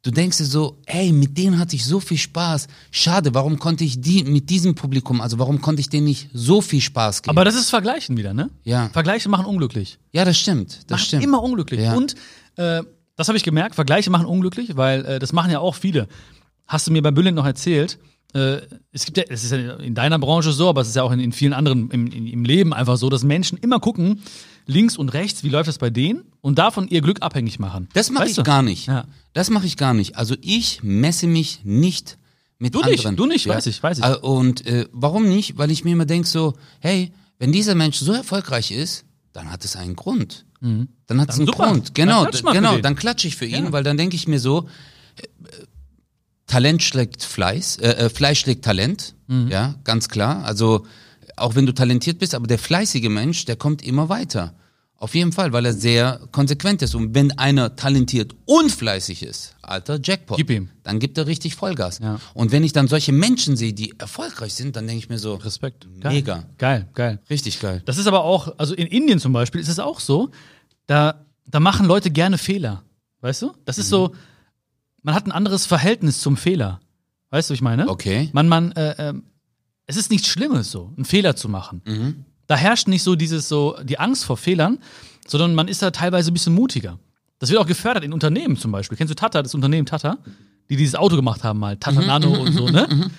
du 0.01 0.11
denkst 0.11 0.37
dir 0.37 0.45
so, 0.45 0.79
ey, 0.85 1.11
mit 1.11 1.37
denen 1.37 1.59
hatte 1.59 1.75
ich 1.75 1.85
so 1.85 1.99
viel 1.99 2.17
Spaß. 2.17 2.67
Schade, 2.91 3.33
warum 3.33 3.57
konnte 3.59 3.83
ich 3.83 4.01
die 4.01 4.23
mit 4.23 4.49
diesem 4.49 4.75
Publikum, 4.75 5.21
also 5.21 5.39
warum 5.39 5.61
konnte 5.61 5.79
ich 5.79 5.89
denen 5.89 6.05
nicht 6.05 6.29
so 6.33 6.61
viel 6.61 6.81
Spaß 6.81 7.21
geben? 7.21 7.29
Aber 7.29 7.45
das 7.45 7.55
ist 7.55 7.69
Vergleichen 7.69 8.17
wieder, 8.17 8.33
ne? 8.33 8.49
Ja. 8.63 8.89
Vergleiche 8.89 9.29
machen 9.29 9.45
unglücklich. 9.45 9.99
ja, 10.11 10.25
das 10.25 10.37
stimmt. 10.37 10.79
Das 10.87 10.99
macht 10.99 11.05
stimmt. 11.05 11.23
immer 11.23 11.41
unglücklich. 11.41 11.81
Ja. 11.81 11.93
Und 11.93 12.15
äh, 12.57 12.83
das 13.15 13.27
habe 13.27 13.37
ich 13.37 13.43
gemerkt, 13.43 13.75
Vergleiche 13.75 14.09
machen 14.09 14.25
unglücklich, 14.25 14.75
weil 14.75 15.05
äh, 15.05 15.19
das 15.19 15.31
machen 15.31 15.51
ja 15.51 15.59
auch 15.59 15.75
viele. 15.75 16.07
Hast 16.67 16.87
du 16.87 16.91
mir 16.91 17.01
bei 17.01 17.11
Bülent 17.11 17.35
noch 17.35 17.45
erzählt, 17.45 17.99
äh, 18.33 18.61
es 18.91 19.05
gibt 19.05 19.17
ja, 19.17 19.23
es 19.29 19.43
ist 19.43 19.51
ja 19.51 19.75
in 19.75 19.95
deiner 19.95 20.19
Branche 20.19 20.51
so, 20.51 20.69
aber 20.69 20.81
es 20.81 20.87
ist 20.89 20.95
ja 20.95 21.03
auch 21.03 21.11
in, 21.11 21.19
in 21.19 21.31
vielen 21.31 21.53
anderen 21.53 21.89
im, 21.91 22.07
im 22.07 22.43
Leben 22.45 22.73
einfach 22.73 22.97
so, 22.97 23.09
dass 23.09 23.23
Menschen 23.23 23.57
immer 23.59 23.79
gucken, 23.79 24.21
links 24.65 24.97
und 24.97 25.09
rechts, 25.09 25.43
wie 25.43 25.49
läuft 25.49 25.67
das 25.67 25.77
bei 25.77 25.89
denen 25.89 26.23
und 26.41 26.57
davon 26.57 26.87
ihr 26.87 27.01
Glück 27.01 27.21
abhängig 27.21 27.59
machen. 27.59 27.89
Das 27.93 28.09
mache 28.09 28.27
ich 28.27 28.35
du? 28.35 28.43
gar 28.43 28.61
nicht. 28.61 28.87
Ja. 28.87 29.05
Das 29.33 29.49
mache 29.49 29.65
ich 29.67 29.77
gar 29.77 29.93
nicht. 29.93 30.15
Also 30.15 30.35
ich 30.41 30.81
messe 30.83 31.27
mich 31.27 31.61
nicht 31.63 32.17
mit 32.59 32.73
Du 32.75 32.79
nicht, 32.81 32.99
anderen. 33.05 33.15
du 33.17 33.25
nicht, 33.25 33.45
weiß 33.47 33.65
ich, 33.67 33.83
weiß 33.83 33.97
ich. 33.99 34.05
Äh, 34.05 34.15
Und 34.17 34.65
äh, 34.65 34.87
warum 34.93 35.27
nicht? 35.27 35.57
Weil 35.57 35.69
ich 35.69 35.83
mir 35.83 35.91
immer 35.91 36.05
denk 36.05 36.25
so, 36.25 36.53
hey, 36.79 37.11
wenn 37.39 37.51
dieser 37.51 37.75
Mensch 37.75 37.97
so 37.97 38.13
erfolgreich 38.13 38.71
ist, 38.71 39.03
dann 39.33 39.51
hat 39.51 39.65
es 39.65 39.75
einen 39.75 39.95
Grund. 39.95 40.45
Dann 40.61 40.87
hat 41.19 41.29
es 41.29 41.35
einen 41.35 41.43
Mhm. 41.43 41.47
super. 41.51 41.67
Grund. 41.67 41.87
Dann 41.89 41.93
Genau, 41.93 42.23
für 42.31 42.53
genau. 42.53 42.77
Dann 42.77 42.95
klatsche 42.95 43.27
ich 43.27 43.35
für 43.35 43.45
ihn, 43.45 43.65
Ja. 43.65 43.71
weil 43.73 43.83
dann 43.83 43.97
denke 43.97 44.15
ich 44.15 44.29
mir 44.29 44.39
so, 44.39 44.69
äh, 45.17 45.23
Talent 46.53 46.83
schlägt 46.83 47.23
Fleiß, 47.23 47.77
äh, 47.77 47.89
äh, 48.05 48.09
Fleisch 48.09 48.39
schlägt 48.41 48.63
Talent, 48.63 49.15
Mhm. 49.27 49.47
ja, 49.49 49.75
ganz 49.83 50.07
klar. 50.07 50.43
Also 50.45 50.85
auch 51.35 51.55
wenn 51.55 51.65
du 51.65 51.73
talentiert 51.73 52.19
bist, 52.19 52.35
aber 52.35 52.45
der 52.47 52.59
fleißige 52.59 53.09
Mensch, 53.09 53.45
der 53.45 53.55
kommt 53.55 53.81
immer 53.81 54.07
weiter. 54.09 54.53
Auf 54.97 55.15
jeden 55.15 55.31
Fall, 55.31 55.51
weil 55.51 55.65
er 55.65 55.73
sehr 55.73 56.19
konsequent 56.31 56.81
ist. 56.83 56.93
Und 56.95 57.13
wenn 57.15 57.37
einer 57.37 57.75
talentiert 57.75 58.35
und 58.45 58.71
fleißig 58.71 59.23
ist, 59.23 59.55
alter 59.63 59.99
Jackpot, 60.01 60.37
Gib 60.37 60.49
ihm. 60.51 60.69
dann 60.83 60.99
gibt 60.99 61.17
er 61.17 61.25
richtig 61.27 61.55
Vollgas. 61.55 61.99
Ja. 61.99 62.19
Und 62.35 62.51
wenn 62.51 62.63
ich 62.63 62.71
dann 62.71 62.87
solche 62.87 63.11
Menschen 63.11 63.57
sehe, 63.57 63.73
die 63.73 63.95
erfolgreich 63.99 64.53
sind, 64.53 64.75
dann 64.75 64.85
denke 64.87 64.99
ich 64.99 65.09
mir 65.09 65.17
so, 65.19 65.33
Respekt. 65.35 65.87
Geil. 65.99 66.13
Mega. 66.13 66.43
Geil, 66.59 66.87
geil. 66.93 67.19
richtig 67.29 67.59
geil. 67.59 67.81
Das 67.85 67.97
ist 67.97 68.07
aber 68.07 68.23
auch, 68.23 68.59
also 68.59 68.75
in 68.75 68.87
Indien 68.87 69.19
zum 69.19 69.33
Beispiel 69.33 69.59
ist 69.59 69.69
es 69.69 69.79
auch 69.79 69.99
so, 69.99 70.29
da, 70.85 71.25
da 71.47 71.59
machen 71.59 71.85
Leute 71.87 72.09
gerne 72.11 72.37
Fehler. 72.37 72.83
Weißt 73.21 73.41
du? 73.41 73.53
Das 73.65 73.77
ist 73.79 73.89
so, 73.89 74.13
man 75.03 75.13
hat 75.13 75.25
ein 75.27 75.31
anderes 75.31 75.65
Verhältnis 75.65 76.19
zum 76.21 76.37
Fehler. 76.37 76.79
Weißt 77.29 77.49
du, 77.49 77.53
was 77.53 77.57
ich 77.57 77.61
meine? 77.61 77.87
Okay. 77.87 78.29
Man, 78.33 78.47
man, 78.47 78.71
äh, 78.73 79.09
ähm, 79.09 79.23
es 79.85 79.97
ist 79.97 80.11
nichts 80.11 80.27
Schlimmes 80.27 80.71
so, 80.71 80.93
einen 80.95 81.05
Fehler 81.05 81.35
zu 81.35 81.49
machen. 81.49 81.81
Mhm. 81.85 82.25
Da 82.47 82.55
herrscht 82.55 82.87
nicht 82.87 83.03
so 83.03 83.15
dieses 83.15 83.47
so, 83.47 83.77
die 83.83 83.99
Angst 83.99 84.25
vor 84.25 84.37
Fehlern, 84.37 84.79
sondern 85.27 85.55
man 85.55 85.67
ist 85.67 85.81
da 85.81 85.91
teilweise 85.91 86.31
ein 86.31 86.33
bisschen 86.33 86.53
mutiger. 86.53 86.99
Das 87.39 87.49
wird 87.49 87.59
auch 87.59 87.67
gefördert 87.67 88.03
in 88.03 88.13
Unternehmen 88.13 88.57
zum 88.57 88.71
Beispiel. 88.71 88.97
Kennst 88.97 89.11
du 89.11 89.15
Tata, 89.15 89.41
das 89.41 89.53
Unternehmen 89.55 89.85
Tata, 89.85 90.17
die 90.69 90.75
dieses 90.75 90.95
Auto 90.95 91.15
gemacht 91.15 91.43
haben 91.43 91.59
mal, 91.59 91.77
Tata 91.77 92.01
Mhm, 92.01 92.07
Nano 92.07 92.41
und 92.41 92.53
so, 92.53 92.69
ne? 92.69 93.11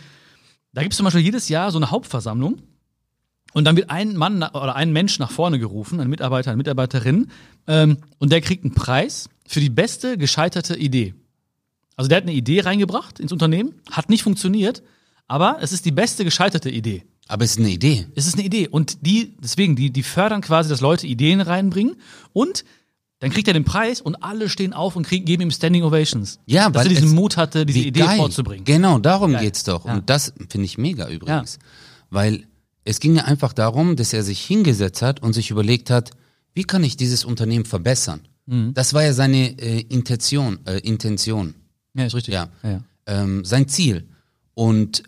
Da 0.73 0.83
gibt 0.83 0.93
es 0.93 0.97
zum 0.97 1.05
Beispiel 1.05 1.23
jedes 1.23 1.49
Jahr 1.49 1.71
so 1.71 1.79
eine 1.79 1.91
Hauptversammlung 1.91 2.59
und 3.53 3.65
dann 3.65 3.77
wird 3.77 3.91
ein 3.91 4.17
Mann 4.17 4.43
oder 4.43 4.75
ein 4.77 4.93
Mensch 4.93 5.19
nach 5.19 5.31
vorne 5.31 5.59
gerufen, 5.59 6.01
ein 6.01 6.09
Mitarbeiter, 6.09 6.51
eine 6.51 6.57
Mitarbeiterin, 6.57 7.29
ähm, 7.67 7.99
und 8.19 8.33
der 8.33 8.41
kriegt 8.41 8.65
einen 8.65 8.75
Preis 8.75 9.29
für 9.47 9.61
die 9.61 9.71
beste 9.71 10.19
gescheiterte 10.19 10.77
Idee. 10.77 11.15
Also 11.97 12.09
der 12.09 12.17
hat 12.19 12.25
eine 12.25 12.33
Idee 12.33 12.61
reingebracht 12.61 13.21
ins 13.21 13.33
Unternehmen, 13.33 13.75
hat 13.91 14.09
nicht 14.11 14.23
funktioniert, 14.23 14.83
aber 15.29 15.59
es 15.61 15.73
ist 15.73 15.85
die 15.85 15.93
beste 15.93 16.25
gescheiterte 16.25 16.71
Idee. 16.71 17.05
Aber 17.29 17.45
es 17.45 17.53
ist 17.53 17.59
eine 17.59 17.71
Idee. 17.71 18.07
Es 18.15 18.27
ist 18.27 18.35
eine 18.35 18.45
Idee. 18.45 18.69
Und 18.69 19.07
die, 19.07 19.35
deswegen, 19.43 19.77
die, 19.77 19.91
die 19.91 20.03
fördern 20.03 20.43
quasi, 20.43 20.69
dass 20.69 20.81
Leute 20.81 21.07
Ideen 21.07 21.41
reinbringen 21.41 21.97
und 22.33 22.65
dann 23.21 23.31
kriegt 23.31 23.49
er 23.49 23.55
den 23.55 23.65
Preis 23.65 24.03
und 24.03 24.17
alle 24.23 24.51
stehen 24.51 24.75
auf 24.75 24.97
und 24.97 25.07
kriegen, 25.07 25.25
geben 25.25 25.45
ihm 25.45 25.51
Standing 25.51 25.83
Ovations. 25.85 26.41
Ja, 26.45 26.69
dass 26.69 26.81
weil 26.85 26.87
er 26.89 26.95
diesen 26.95 27.09
es- 27.09 27.15
Mut 27.15 27.37
hatte, 27.39 27.65
diese 27.65 27.79
Idee 27.79 28.01
geil. 28.01 28.17
vorzubringen. 28.19 28.65
Genau, 28.67 28.99
darum 28.99 29.33
Geil. 29.33 29.45
geht's 29.45 29.65
doch. 29.65 29.87
Ja. 29.87 29.95
Und 29.95 30.11
das 30.11 30.35
finde 30.51 30.67
ich 30.67 30.77
mega 30.77 31.09
übrigens. 31.09 31.59
Weil 32.11 32.47
es 32.85 33.01
ging 33.01 33.17
ja 33.17 33.25
einfach 33.25 33.55
darum, 33.55 33.97
dass 33.97 34.13
er 34.13 34.23
sich 34.23 34.41
hingesetzt 34.43 35.01
hat 35.01 35.23
und 35.23 35.33
sich 35.33 35.51
überlegt 35.51 35.89
hat, 35.89 36.11
wie 36.53 36.65
kann 36.65 36.85
ich 36.85 36.99
dieses 36.99 37.25
Unternehmen 37.25 37.65
verbessern? 37.65 38.21
Mhm. 38.45 38.75
Das 38.75 38.93
war 38.93 39.03
ja 39.03 39.15
seine 39.15 39.59
äh, 39.59 39.81
Intention, 39.89 40.59
äh, 40.67 40.79
Intention, 40.81 41.55
Ja, 41.95 42.05
ist 42.07 42.15
richtig. 42.15 42.35
Ja. 42.35 42.49
ja, 42.63 42.71
ja. 42.71 42.81
ähm, 43.07 43.45
sein 43.45 43.69
Ziel. 43.69 44.09
Und 44.55 45.03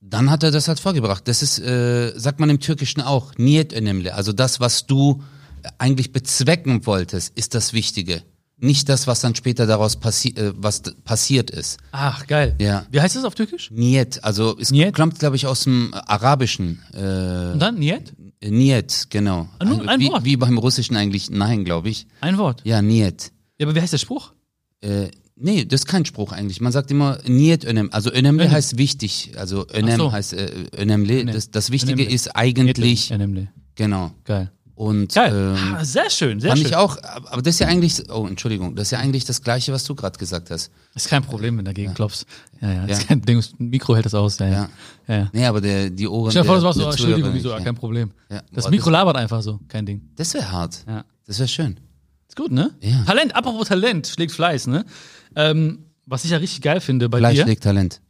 dann 0.00 0.30
hat 0.30 0.42
er 0.42 0.50
das 0.50 0.68
halt 0.68 0.80
vorgebracht. 0.80 1.26
Das 1.28 1.42
ist, 1.42 1.58
äh, 1.58 2.12
sagt 2.18 2.40
man 2.40 2.50
im 2.50 2.60
Türkischen 2.60 3.00
auch, 3.00 3.34
niyet 3.36 3.72
önemli. 3.72 4.10
Also 4.10 4.32
das, 4.32 4.60
was 4.60 4.86
du 4.86 5.22
eigentlich 5.78 6.12
bezwecken 6.12 6.84
wolltest, 6.86 7.36
ist 7.36 7.54
das 7.54 7.72
Wichtige. 7.72 8.22
Nicht 8.58 8.88
das, 8.88 9.06
was 9.06 9.20
dann 9.20 9.34
später 9.34 9.66
daraus 9.66 9.96
passi 9.96 10.28
äh, 10.36 10.52
was 10.56 10.82
passiert 11.04 11.50
ist. 11.50 11.78
Ach, 11.92 12.26
geil. 12.26 12.54
Ja. 12.60 12.86
Wie 12.90 13.00
heißt 13.00 13.16
das 13.16 13.24
auf 13.24 13.34
Türkisch? 13.34 13.70
Niyet, 13.72 14.22
also 14.22 14.56
es 14.58 14.70
Niyet? 14.70 14.94
kommt, 14.94 15.18
glaube 15.18 15.34
ich, 15.36 15.46
aus 15.46 15.64
dem 15.64 15.92
Arabischen. 15.94 16.80
Äh, 16.92 17.52
Und 17.52 17.58
dann 17.60 17.78
Niet? 17.78 18.12
Niyet, 18.44 19.06
genau. 19.10 19.48
Ah, 19.58 19.64
nur 19.64 19.88
ein 19.88 19.98
wie, 20.00 20.08
Wort? 20.08 20.24
wie 20.24 20.36
beim 20.36 20.58
Russischen 20.58 20.96
eigentlich 20.96 21.30
Nein, 21.30 21.64
glaube 21.64 21.88
ich. 21.88 22.06
Ein 22.20 22.38
Wort. 22.38 22.60
Ja, 22.64 22.82
Niyet. 22.82 23.32
Ja, 23.58 23.66
aber 23.66 23.74
wie 23.74 23.80
heißt 23.80 23.92
der 23.92 23.98
Spruch? 23.98 24.32
Äh, 24.80 25.08
nee, 25.42 25.64
das 25.64 25.82
ist 25.82 25.86
kein 25.86 26.04
Spruch 26.04 26.32
eigentlich. 26.32 26.60
Man 26.60 26.72
sagt 26.72 26.90
immer 26.90 27.18
Niyet 27.26 27.64
önem. 27.64 27.88
Also 27.92 28.10
önemli 28.12 28.44
Önem. 28.44 28.52
heißt 28.52 28.78
wichtig. 28.78 29.32
Also 29.36 29.66
önem 29.68 29.96
so. 29.98 30.12
heißt 30.12 30.32
äh, 30.34 30.50
önemli. 30.76 31.24
Das, 31.26 31.50
das 31.50 31.70
Wichtige 31.70 32.02
Önemli. 32.02 32.14
ist 32.14 32.34
eigentlich, 32.36 33.10
Ja, 33.10 33.18
nämlich. 33.18 33.48
genau. 33.74 34.12
Geil. 34.24 34.50
Und 34.74 35.14
Geil. 35.14 35.54
ähm, 35.56 35.74
ah, 35.76 35.84
sehr 35.84 36.08
schön, 36.10 36.40
sehr 36.40 36.50
fand 36.50 36.60
schön. 36.60 36.70
ich 36.70 36.76
auch, 36.76 36.96
aber 37.02 37.42
das 37.42 37.54
ist 37.54 37.60
ja 37.60 37.68
eigentlich, 37.68 38.10
oh, 38.10 38.26
Entschuldigung, 38.26 38.74
das 38.74 38.88
ist 38.88 38.90
ja 38.92 38.98
eigentlich 38.98 39.24
das 39.24 39.42
Gleiche, 39.42 39.72
was 39.72 39.84
du 39.84 39.94
gerade 39.94 40.18
gesagt 40.18 40.50
hast. 40.50 40.72
Ist 40.94 41.08
kein 41.08 41.22
Problem, 41.22 41.58
wenn 41.58 41.64
du 41.64 41.68
dagegen 41.68 41.92
klopfst. 41.94 42.24
Ja, 42.60 42.68
ja. 42.72 42.74
Ja. 42.74 42.84
Ist 42.86 43.06
kein 43.06 43.20
Ding. 43.22 43.36
Das 43.36 43.52
Mikro 43.58 43.94
hält 43.94 44.06
das 44.06 44.14
aus. 44.14 44.38
Ja, 44.38 44.46
ja. 44.46 44.52
Ja. 44.52 44.68
ja. 45.06 45.14
ja. 45.20 45.30
Nee, 45.32 45.44
aber 45.44 45.60
der, 45.60 45.90
die 45.90 46.08
Ohren 46.08 46.30
Stell 46.30 46.42
dir 46.42 46.48
vor, 46.48 46.60
das 46.60 46.76
der 46.76 46.86
oh, 46.86 46.90
Entschuldigung, 46.90 47.34
wieso, 47.34 47.48
nicht, 47.48 47.52
ja. 47.52 47.58
ja. 47.58 47.64
kein 47.64 47.74
Problem. 47.74 48.10
Ja. 48.30 48.42
Das 48.50 48.64
Boah, 48.64 48.70
Mikro 48.70 48.90
labert 48.90 49.16
einfach 49.16 49.42
so, 49.42 49.60
kein 49.68 49.84
Ding. 49.84 50.00
Das 50.16 50.32
wäre 50.34 50.50
hart. 50.50 50.78
Ja. 50.88 51.04
Das 51.26 51.38
wäre 51.38 51.48
schön. 51.48 51.78
Ist 52.26 52.36
gut, 52.36 52.50
ne? 52.50 52.70
Ja. 52.80 53.04
Talent, 53.04 53.36
apropos 53.36 53.68
Talent, 53.68 54.06
schlägt 54.06 54.32
Fleiß, 54.32 54.66
ne? 54.66 54.86
Ähm, 55.36 55.84
was 56.06 56.24
ich 56.24 56.30
ja 56.32 56.38
richtig 56.38 56.60
geil 56.62 56.80
finde 56.80 57.08
bei 57.08 57.18
Fleisch 57.18 57.36
dir. 57.36 57.42
schlägt 57.44 57.62
Talent. 57.62 58.00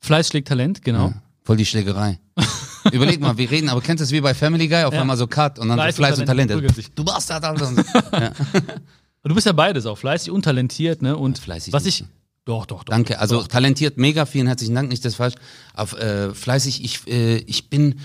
Fleiß 0.00 0.28
schlägt 0.28 0.48
Talent, 0.48 0.82
genau. 0.82 1.08
Ja. 1.08 1.22
Voll 1.44 1.56
die 1.56 1.66
Schlägerei. 1.66 2.18
Überleg 2.92 3.20
mal, 3.20 3.36
wir 3.36 3.50
reden, 3.50 3.68
aber 3.68 3.80
kennst 3.80 4.00
du 4.00 4.04
das 4.04 4.12
wie 4.12 4.20
bei 4.20 4.34
Family 4.34 4.68
Guy? 4.68 4.84
Auf 4.84 4.94
Ja. 4.94 5.00
einmal 5.00 5.16
so 5.16 5.26
Cut 5.26 5.58
und 5.58 5.68
dann 5.68 5.76
Fleiß 5.78 5.96
so 5.96 6.02
Fleiß 6.02 6.14
und 6.16 6.20
und 6.22 6.26
Talent 6.26 6.50
Talent. 6.50 6.66
prügeln 6.68 6.74
sich. 6.74 6.92
Du 6.94 7.04
Bastard, 7.04 7.44
Alter. 7.44 7.68
Und- 7.68 7.78
Und 7.78 7.84
du 9.28 9.34
bist 9.34 9.46
ja 9.46 9.52
beides 9.52 9.86
auch, 9.86 9.98
fleißig 9.98 10.30
und 10.32 10.42
talentiert, 10.42 11.02
ne? 11.02 11.16
Und 11.16 11.38
Fleißig 11.38 11.72
was 11.72 11.86
ich. 11.86 12.04
Doch, 12.44 12.66
doch, 12.66 12.82
doch. 12.82 12.92
Danke, 12.92 13.20
also 13.20 13.38
Doch. 13.40 13.46
talentiert, 13.46 13.98
mega, 13.98 14.26
vielen 14.26 14.48
herzlichen 14.48 14.74
Dank, 14.74 14.88
nicht 14.88 15.04
das 15.04 15.14
falsch. 15.14 15.34
Auf 15.74 15.92
äh, 15.92 16.34
fleißig, 16.34 16.82
ich, 16.82 17.06
äh, 17.06 17.36
ich 17.36 17.70
bin, 17.70 18.00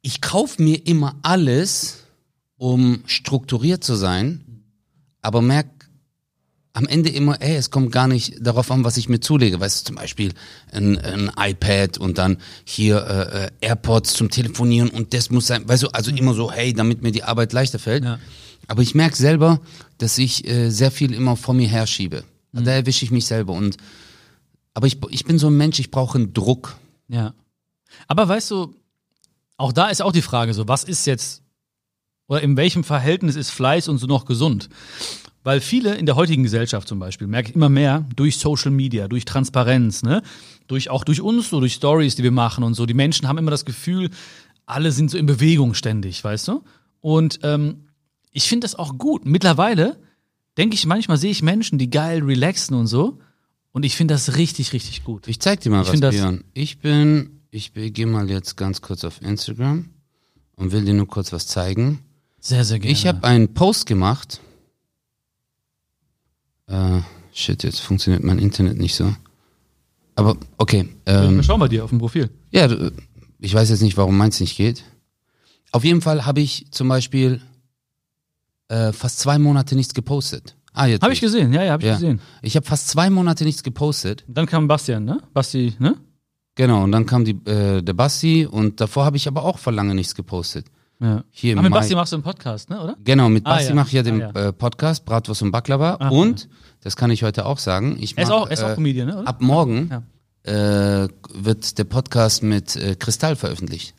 ich 0.00 0.20
kauf 0.20 0.60
mir 0.60 0.86
immer 0.86 1.16
alles, 1.22 2.04
um 2.56 3.02
strukturiert 3.06 3.82
zu 3.82 3.96
sein, 3.96 4.62
aber 5.22 5.42
merk 5.42 5.66
am 6.74 6.86
Ende 6.86 7.08
immer, 7.08 7.40
ey, 7.40 7.54
es 7.54 7.70
kommt 7.70 7.92
gar 7.92 8.08
nicht 8.08 8.34
darauf 8.40 8.70
an, 8.70 8.84
was 8.84 8.96
ich 8.96 9.08
mir 9.08 9.20
zulege. 9.20 9.60
Weißt 9.60 9.80
du, 9.80 9.84
zum 9.86 9.96
Beispiel 9.96 10.34
ein, 10.72 10.98
ein 10.98 11.30
iPad 11.38 11.98
und 11.98 12.18
dann 12.18 12.38
hier 12.64 13.06
äh, 13.06 13.44
äh, 13.44 13.50
AirPods 13.60 14.14
zum 14.14 14.28
Telefonieren 14.28 14.90
und 14.90 15.14
das 15.14 15.30
muss 15.30 15.46
sein, 15.46 15.66
weißt 15.68 15.84
du, 15.84 15.88
also 15.88 16.10
immer 16.10 16.34
so, 16.34 16.50
hey, 16.50 16.72
damit 16.74 17.00
mir 17.02 17.12
die 17.12 17.22
Arbeit 17.22 17.52
leichter 17.52 17.78
fällt. 17.78 18.04
Ja. 18.04 18.18
Aber 18.66 18.82
ich 18.82 18.94
merk 18.94 19.14
selber, 19.14 19.60
dass 19.98 20.18
ich 20.18 20.48
äh, 20.48 20.70
sehr 20.70 20.90
viel 20.90 21.14
immer 21.14 21.36
vor 21.36 21.54
mir 21.54 21.68
herschiebe. 21.68 22.24
Da 22.52 22.70
erwische 22.70 23.04
ich 23.04 23.10
mich 23.10 23.26
selber 23.26 23.52
und 23.52 23.76
aber 24.74 24.88
ich, 24.88 24.98
ich 25.10 25.24
bin 25.24 25.38
so 25.38 25.46
ein 25.46 25.56
Mensch, 25.56 25.78
ich 25.78 25.90
brauche 25.90 26.18
einen 26.18 26.34
Druck. 26.34 26.76
Ja. 27.08 27.34
Aber 28.08 28.28
weißt 28.28 28.50
du, 28.50 28.74
auch 29.56 29.72
da 29.72 29.88
ist 29.88 30.02
auch 30.02 30.12
die 30.12 30.22
Frage 30.22 30.52
so, 30.52 30.66
was 30.66 30.82
ist 30.82 31.06
jetzt, 31.06 31.42
oder 32.26 32.42
in 32.42 32.56
welchem 32.56 32.82
Verhältnis 32.82 33.36
ist 33.36 33.50
Fleiß 33.50 33.88
und 33.88 33.98
so 33.98 34.06
noch 34.06 34.24
gesund? 34.24 34.68
Weil 35.44 35.60
viele 35.60 35.94
in 35.94 36.06
der 36.06 36.16
heutigen 36.16 36.42
Gesellschaft 36.42 36.88
zum 36.88 36.98
Beispiel, 36.98 37.26
merke 37.26 37.50
ich 37.50 37.54
immer 37.54 37.68
mehr, 37.68 38.04
durch 38.16 38.38
Social 38.38 38.70
Media, 38.70 39.08
durch 39.08 39.24
Transparenz, 39.24 40.02
ne, 40.02 40.22
durch, 40.66 40.90
auch 40.90 41.04
durch 41.04 41.20
uns, 41.20 41.50
so 41.50 41.60
durch 41.60 41.74
Stories, 41.74 42.16
die 42.16 42.22
wir 42.22 42.32
machen 42.32 42.64
und 42.64 42.74
so, 42.74 42.86
die 42.86 42.94
Menschen 42.94 43.28
haben 43.28 43.38
immer 43.38 43.50
das 43.50 43.64
Gefühl, 43.64 44.10
alle 44.66 44.90
sind 44.90 45.10
so 45.10 45.18
in 45.18 45.26
Bewegung 45.26 45.74
ständig, 45.74 46.24
weißt 46.24 46.48
du? 46.48 46.62
Und 47.00 47.40
ähm, 47.42 47.84
ich 48.32 48.48
finde 48.48 48.64
das 48.64 48.74
auch 48.74 48.96
gut. 48.96 49.26
Mittlerweile 49.26 49.98
denke 50.56 50.74
ich, 50.74 50.86
manchmal 50.86 51.18
sehe 51.18 51.30
ich 51.30 51.42
Menschen, 51.42 51.78
die 51.78 51.90
geil 51.90 52.22
relaxen 52.22 52.74
und 52.74 52.86
so. 52.86 53.18
Und 53.72 53.84
ich 53.84 53.96
finde 53.96 54.14
das 54.14 54.36
richtig, 54.36 54.72
richtig 54.72 55.04
gut. 55.04 55.28
Ich 55.28 55.40
zeig 55.40 55.60
dir 55.60 55.70
mal 55.70 55.82
Ich 55.82 56.00
was, 56.00 56.10
Björn. 56.10 56.44
Ich 56.54 56.78
bin, 56.78 57.40
ich 57.50 57.72
gehe 57.74 58.06
mal 58.06 58.30
jetzt 58.30 58.56
ganz 58.56 58.80
kurz 58.80 59.04
auf 59.04 59.20
Instagram 59.20 59.90
und 60.56 60.72
will 60.72 60.84
dir 60.84 60.94
nur 60.94 61.08
kurz 61.08 61.32
was 61.32 61.46
zeigen. 61.46 62.00
Sehr, 62.40 62.64
sehr 62.64 62.78
gerne. 62.78 62.92
Ich 62.92 63.06
habe 63.06 63.24
einen 63.24 63.52
Post 63.52 63.86
gemacht. 63.86 64.40
Äh, 66.66 67.00
shit, 67.32 67.62
jetzt 67.62 67.80
funktioniert 67.80 68.22
mein 68.24 68.38
Internet 68.38 68.78
nicht 68.78 68.94
so. 68.94 69.14
Aber 70.16 70.36
okay. 70.58 70.88
Ähm, 71.06 71.36
Wir 71.36 71.42
schauen 71.42 71.60
bei 71.60 71.68
dir 71.68 71.84
auf 71.84 71.90
dem 71.90 71.98
Profil. 71.98 72.30
Ja, 72.50 72.68
ich 73.40 73.54
weiß 73.54 73.70
jetzt 73.70 73.82
nicht, 73.82 73.96
warum 73.96 74.16
meins 74.16 74.40
nicht 74.40 74.56
geht. 74.56 74.84
Auf 75.72 75.84
jeden 75.84 76.00
Fall 76.00 76.24
habe 76.24 76.40
ich 76.40 76.66
zum 76.70 76.88
Beispiel 76.88 77.40
äh, 78.68 78.92
fast 78.92 79.18
zwei 79.18 79.38
Monate 79.38 79.74
nichts 79.74 79.92
gepostet. 79.92 80.56
Ah, 80.72 80.86
jetzt. 80.86 81.02
Habe 81.02 81.12
ich 81.12 81.20
gesehen, 81.20 81.52
ja, 81.52 81.62
ja, 81.62 81.72
habe 81.72 81.82
ich 81.82 81.88
ja. 81.88 81.94
gesehen. 81.94 82.20
Ich 82.42 82.56
habe 82.56 82.66
fast 82.66 82.88
zwei 82.88 83.10
Monate 83.10 83.44
nichts 83.44 83.62
gepostet. 83.62 84.24
Dann 84.26 84.46
kam 84.46 84.66
Bastian, 84.66 85.04
ne? 85.04 85.20
Basti, 85.32 85.74
ne? 85.78 85.96
Genau, 86.56 86.84
und 86.84 86.92
dann 86.92 87.06
kam 87.06 87.24
die, 87.24 87.38
äh, 87.48 87.82
der 87.82 87.92
Basti 87.92 88.46
und 88.46 88.80
davor 88.80 89.04
habe 89.04 89.16
ich 89.16 89.28
aber 89.28 89.44
auch 89.44 89.58
vor 89.58 89.72
lange 89.72 89.94
nichts 89.94 90.14
gepostet. 90.14 90.66
Ja. 91.04 91.22
Hier 91.30 91.52
Aber 91.54 91.62
mit 91.62 91.70
Mai. 91.72 91.78
Basti 91.80 91.94
machst 91.94 92.12
du 92.12 92.16
einen 92.16 92.22
Podcast, 92.22 92.70
ne, 92.70 92.80
oder? 92.80 92.96
Genau, 93.04 93.28
mit 93.28 93.44
Ah, 93.46 93.50
Basti 93.56 93.68
ja. 93.68 93.74
mache 93.74 93.88
ich 93.88 93.92
ja 93.92 94.02
den 94.02 94.22
Ah, 94.22 94.30
ja. 94.34 94.46
Äh, 94.48 94.52
Podcast 94.54 95.04
Bratwurst 95.04 95.42
und 95.42 95.50
Baklava 95.50 95.96
Ah, 96.00 96.08
und, 96.08 96.48
das 96.80 96.96
kann 96.96 97.10
ich 97.10 97.22
heute 97.22 97.44
auch 97.44 97.58
sagen, 97.58 97.96
ich 98.00 98.16
Er 98.16 98.24
ist 98.24 98.30
auch, 98.30 98.46
er 98.46 98.52
ist 98.52 98.62
auch 98.62 98.70
äh, 98.70 98.74
Comedian, 98.74 99.08
ne, 99.08 99.18
oder? 99.18 99.28
ab 99.28 99.42
morgen 99.42 99.90
äh, 100.44 101.08
wird 101.34 101.76
der 101.78 101.84
Podcast 101.84 102.42
mit 102.42 102.74
äh, 102.76 102.94
Kristall 102.96 103.36
veröffentlicht. 103.36 103.94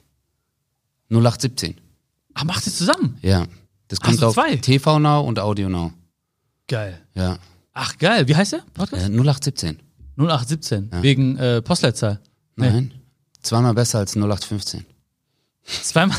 0817. 1.11 1.75
Ach, 2.33 2.43
macht 2.43 2.65
ihr 2.65 2.73
zusammen? 2.73 3.17
Ja. 3.21 3.45
Das 3.87 3.99
kommt 3.99 4.23
auf 4.23 4.33
zwei? 4.33 4.55
TV 4.55 4.97
Now 4.99 5.21
und 5.21 5.37
Audio 5.39 5.69
Now. 5.69 5.93
Geil. 6.67 6.99
Ja. 7.13 7.37
Ach, 7.73 7.97
geil. 7.99 8.27
Wie 8.27 8.35
heißt 8.35 8.53
der 8.53 8.63
Podcast? 8.73 9.03
Äh, 9.03 9.11
0817. 9.11 9.79
0817. 10.17 10.89
Wegen 11.01 11.37
äh, 11.37 11.61
Postleitzahl. 11.61 12.19
Nee. 12.55 12.69
Nein. 12.71 12.91
Zweimal 13.41 13.75
besser 13.75 13.99
als 13.99 14.15
0815. 14.15 14.85
Zweimal. 15.65 16.17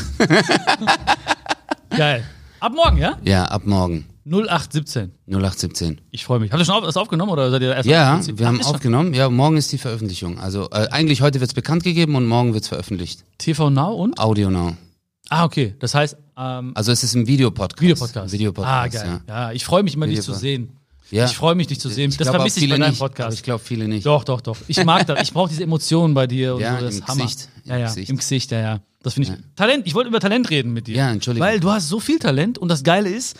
geil. 1.89 2.23
Ab 2.59 2.73
morgen, 2.75 2.97
ja? 2.97 3.17
Ja, 3.23 3.45
ab 3.45 3.65
morgen. 3.65 4.05
0817. 4.25 5.11
0817. 5.27 6.01
Ich 6.11 6.25
freue 6.25 6.39
mich. 6.39 6.51
Habt 6.51 6.61
ihr 6.61 6.65
schon 6.65 6.75
auf, 6.75 6.83
das 6.83 6.97
aufgenommen 6.97 7.31
oder 7.31 7.49
seid 7.49 7.61
ihr 7.61 7.73
erst 7.73 7.87
Ja, 7.87 8.19
wir 8.25 8.45
haben 8.47 8.61
aufgenommen. 8.61 9.13
Ja, 9.13 9.29
morgen 9.29 9.55
ist 9.55 9.71
die 9.71 9.77
Veröffentlichung. 9.77 10.37
Also 10.37 10.69
äh, 10.71 10.87
eigentlich 10.91 11.21
heute 11.21 11.39
wird's 11.39 11.53
bekannt 11.53 11.83
gegeben 11.83 12.15
und 12.15 12.25
morgen 12.25 12.53
wird's 12.53 12.67
veröffentlicht. 12.67 13.23
TV 13.37 13.69
Now 13.69 13.93
und? 13.93 14.19
Audio 14.19 14.49
Now. 14.49 14.75
Ah, 15.29 15.45
okay. 15.45 15.75
Das 15.79 15.93
heißt, 15.95 16.17
ähm, 16.37 16.71
Also 16.75 16.91
es 16.91 17.03
ist 17.03 17.15
ein 17.15 17.25
Videopodcast. 17.27 17.81
Videopodcast. 17.81 18.33
Videopodcast, 18.33 18.95
Ah, 18.97 19.03
geil. 19.03 19.21
ja. 19.27 19.33
Ja, 19.47 19.51
ich 19.53 19.63
freue 19.63 19.83
mich 19.83 19.95
immer, 19.95 20.07
dich 20.07 20.21
zu 20.21 20.33
sehen. 20.33 20.76
Ja. 21.09 21.25
Ich 21.25 21.35
freue 21.37 21.55
mich, 21.55 21.67
dich 21.67 21.79
zu 21.79 21.89
sehen. 21.89 22.09
Ich 22.11 22.17
das 22.17 22.29
vermisse 22.29 22.59
ich 22.59 22.69
bei 22.69 22.77
deinem 22.77 22.89
nicht, 22.89 22.99
Podcast. 22.99 23.37
Ich 23.37 23.43
glaube 23.43 23.63
viele 23.63 23.87
nicht. 23.87 24.05
Doch, 24.05 24.23
doch, 24.23 24.41
doch. 24.41 24.57
Ich 24.67 24.83
mag 24.83 25.07
das. 25.07 25.21
Ich 25.21 25.31
brauche 25.33 25.49
diese 25.49 25.63
Emotionen 25.63 26.13
bei 26.13 26.27
dir 26.27 26.55
und 26.55 26.61
Ja, 26.61 26.79
so. 26.79 26.85
Das 26.85 26.97
im 26.97 27.07
Hammer. 27.07 27.23
Gesicht, 27.23 27.49
im 27.63 27.69
ja, 27.71 27.77
ja, 27.77 27.85
Gesicht. 27.87 28.09
im 28.09 28.17
Gesicht, 28.17 28.51
ja, 28.51 28.59
ja. 28.59 28.79
Das 29.03 29.13
finde 29.13 29.29
ich. 29.33 29.55
Talent. 29.55 29.87
Ich 29.87 29.93
wollte 29.95 30.09
über 30.09 30.19
Talent 30.19 30.49
reden 30.49 30.73
mit 30.73 30.87
dir. 30.87 30.97
Ja, 30.97 31.11
Entschuldigung. 31.11 31.47
Weil 31.47 31.59
du 31.61 31.69
hast 31.71 31.87
so 31.87 31.99
viel 32.01 32.19
Talent 32.19 32.57
und 32.57 32.67
das 32.67 32.83
Geile 32.83 33.09
ist, 33.09 33.37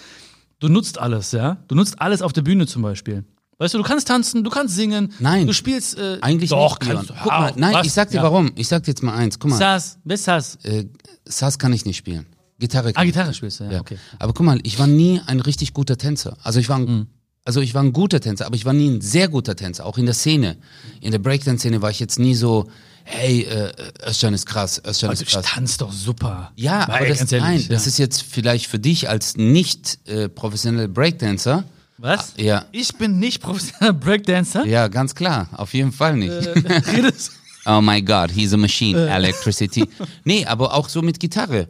du 0.60 0.70
nutzt 0.70 0.98
alles, 0.98 1.34
ja. 1.34 1.58
Du 1.68 1.76
nutzt 1.76 2.00
alles 2.02 2.22
auf 2.22 2.32
der 2.32 2.42
Bühne 2.42 2.68
zum 2.68 2.84
Beispiel. 2.84 3.26
Weißt 3.58 3.74
du, 3.74 3.80
du 3.80 3.84
kannst 3.84 4.08
tanzen, 4.08 4.44
du 4.44 4.50
kannst 4.52 4.76
singen. 4.76 5.12
Nein. 5.20 5.48
Du 5.48 5.52
spielst. 5.54 5.98
Äh, 5.98 6.20
Eigentlich 6.22 6.52
doch, 6.52 6.80
nicht, 6.80 6.90
kannst 6.92 7.10
du. 7.10 7.14
Guck 7.16 7.26
mal, 7.32 7.54
nein, 7.56 7.74
was? 7.74 7.88
ich 7.88 7.92
sag 7.92 8.10
dir 8.12 8.18
Ja. 8.18 8.24
warum. 8.24 8.52
Ich 8.56 8.68
sag 8.68 8.84
dir 8.84 8.92
jetzt 8.92 9.02
mal 9.04 9.16
eins. 9.16 9.40
Guck 9.40 9.50
mal, 9.50 9.58
Sass, 9.58 9.98
wer 10.04 10.14
ist 10.14 10.24
Sass? 10.26 10.58
äh, 10.64 10.86
Sass 11.26 11.58
kann 11.60 11.74
ich 11.74 11.84
nicht 11.84 11.98
spielen. 11.98 12.28
Gitarre 12.60 12.90
Ah, 12.90 12.92
kann 12.94 13.08
ich 13.08 13.14
Gitarre 13.14 13.34
spielst 13.34 13.60
du, 13.60 13.66
ja, 13.66 13.72
Ja. 13.74 13.80
okay. 13.82 13.98
Aber 14.20 14.34
guck 14.34 14.46
mal, 14.46 14.60
ich 14.64 14.80
war 14.80 14.88
nie 14.88 15.22
ein 15.26 15.40
richtig 15.42 15.74
guter 15.74 15.98
Tänzer. 15.98 16.38
Also 16.44 16.60
ich 16.60 16.70
war 16.70 16.78
ein, 16.78 16.86
Mhm. 16.86 17.08
Also 17.48 17.62
ich 17.62 17.74
war 17.74 17.82
ein 17.82 17.94
guter 17.94 18.20
Tänzer, 18.20 18.46
aber 18.46 18.56
ich 18.56 18.66
war 18.66 18.74
nie 18.74 18.90
ein 18.90 19.00
sehr 19.00 19.30
guter 19.30 19.56
Tänzer. 19.56 19.86
Auch 19.86 19.98
in 19.98 20.06
der 20.06 20.14
Szene. 20.14 20.58
In 21.00 21.12
der 21.12 21.20
Breakdance-Szene 21.20 21.82
war 21.82 21.90
ich 21.90 22.00
jetzt 22.02 22.20
nie 22.20 22.36
so, 22.36 22.70
hey, 23.06 23.44
äh, 23.44 23.72
Özcan 24.06 24.34
ist 24.34 24.46
krass, 24.46 24.82
Özcan 24.84 25.10
Also 25.12 25.24
ist 25.24 25.30
ich 25.30 25.34
krass. 25.34 25.46
tanze 25.46 25.78
doch 25.78 25.94
super. 25.94 26.52
Ja, 26.58 26.86
Weil, 26.90 26.96
aber 26.98 27.06
das, 27.08 27.32
ehrlich, 27.32 27.48
nein, 27.48 27.60
ja. 27.62 27.68
das 27.70 27.88
ist 27.88 28.00
jetzt 28.00 28.22
vielleicht 28.22 28.68
für 28.68 28.80
dich 28.80 29.08
als 29.08 29.38
nicht 29.38 29.98
äh, 30.10 30.28
professioneller 30.28 30.90
Breakdancer. 30.90 31.64
Was? 31.98 32.34
Ah, 32.38 32.42
ja. 32.42 32.66
Ich 32.74 32.94
bin 32.98 33.18
nicht 33.18 33.42
professioneller 33.42 33.94
Breakdancer. 34.06 34.66
Ja, 34.66 34.90
ganz 34.90 35.16
klar, 35.16 35.48
auf 35.54 35.74
jeden 35.74 35.94
Fall 35.94 36.18
nicht. 36.18 36.32
Redest. 36.94 37.32
Oh 37.66 37.80
my 37.80 38.02
God, 38.02 38.30
he's 38.30 38.54
a 38.54 38.58
machine, 38.58 39.10
electricity. 39.10 39.86
Nee, 40.26 40.46
aber 40.46 40.74
auch 40.74 40.90
so 40.90 41.02
mit 41.02 41.22
Gitarre. 41.22 41.70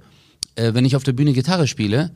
Äh, 0.55 0.73
wenn 0.73 0.85
ich 0.85 0.95
auf 0.95 1.03
der 1.03 1.13
Bühne 1.13 1.33
Gitarre 1.33 1.67
spiele, 1.67 2.09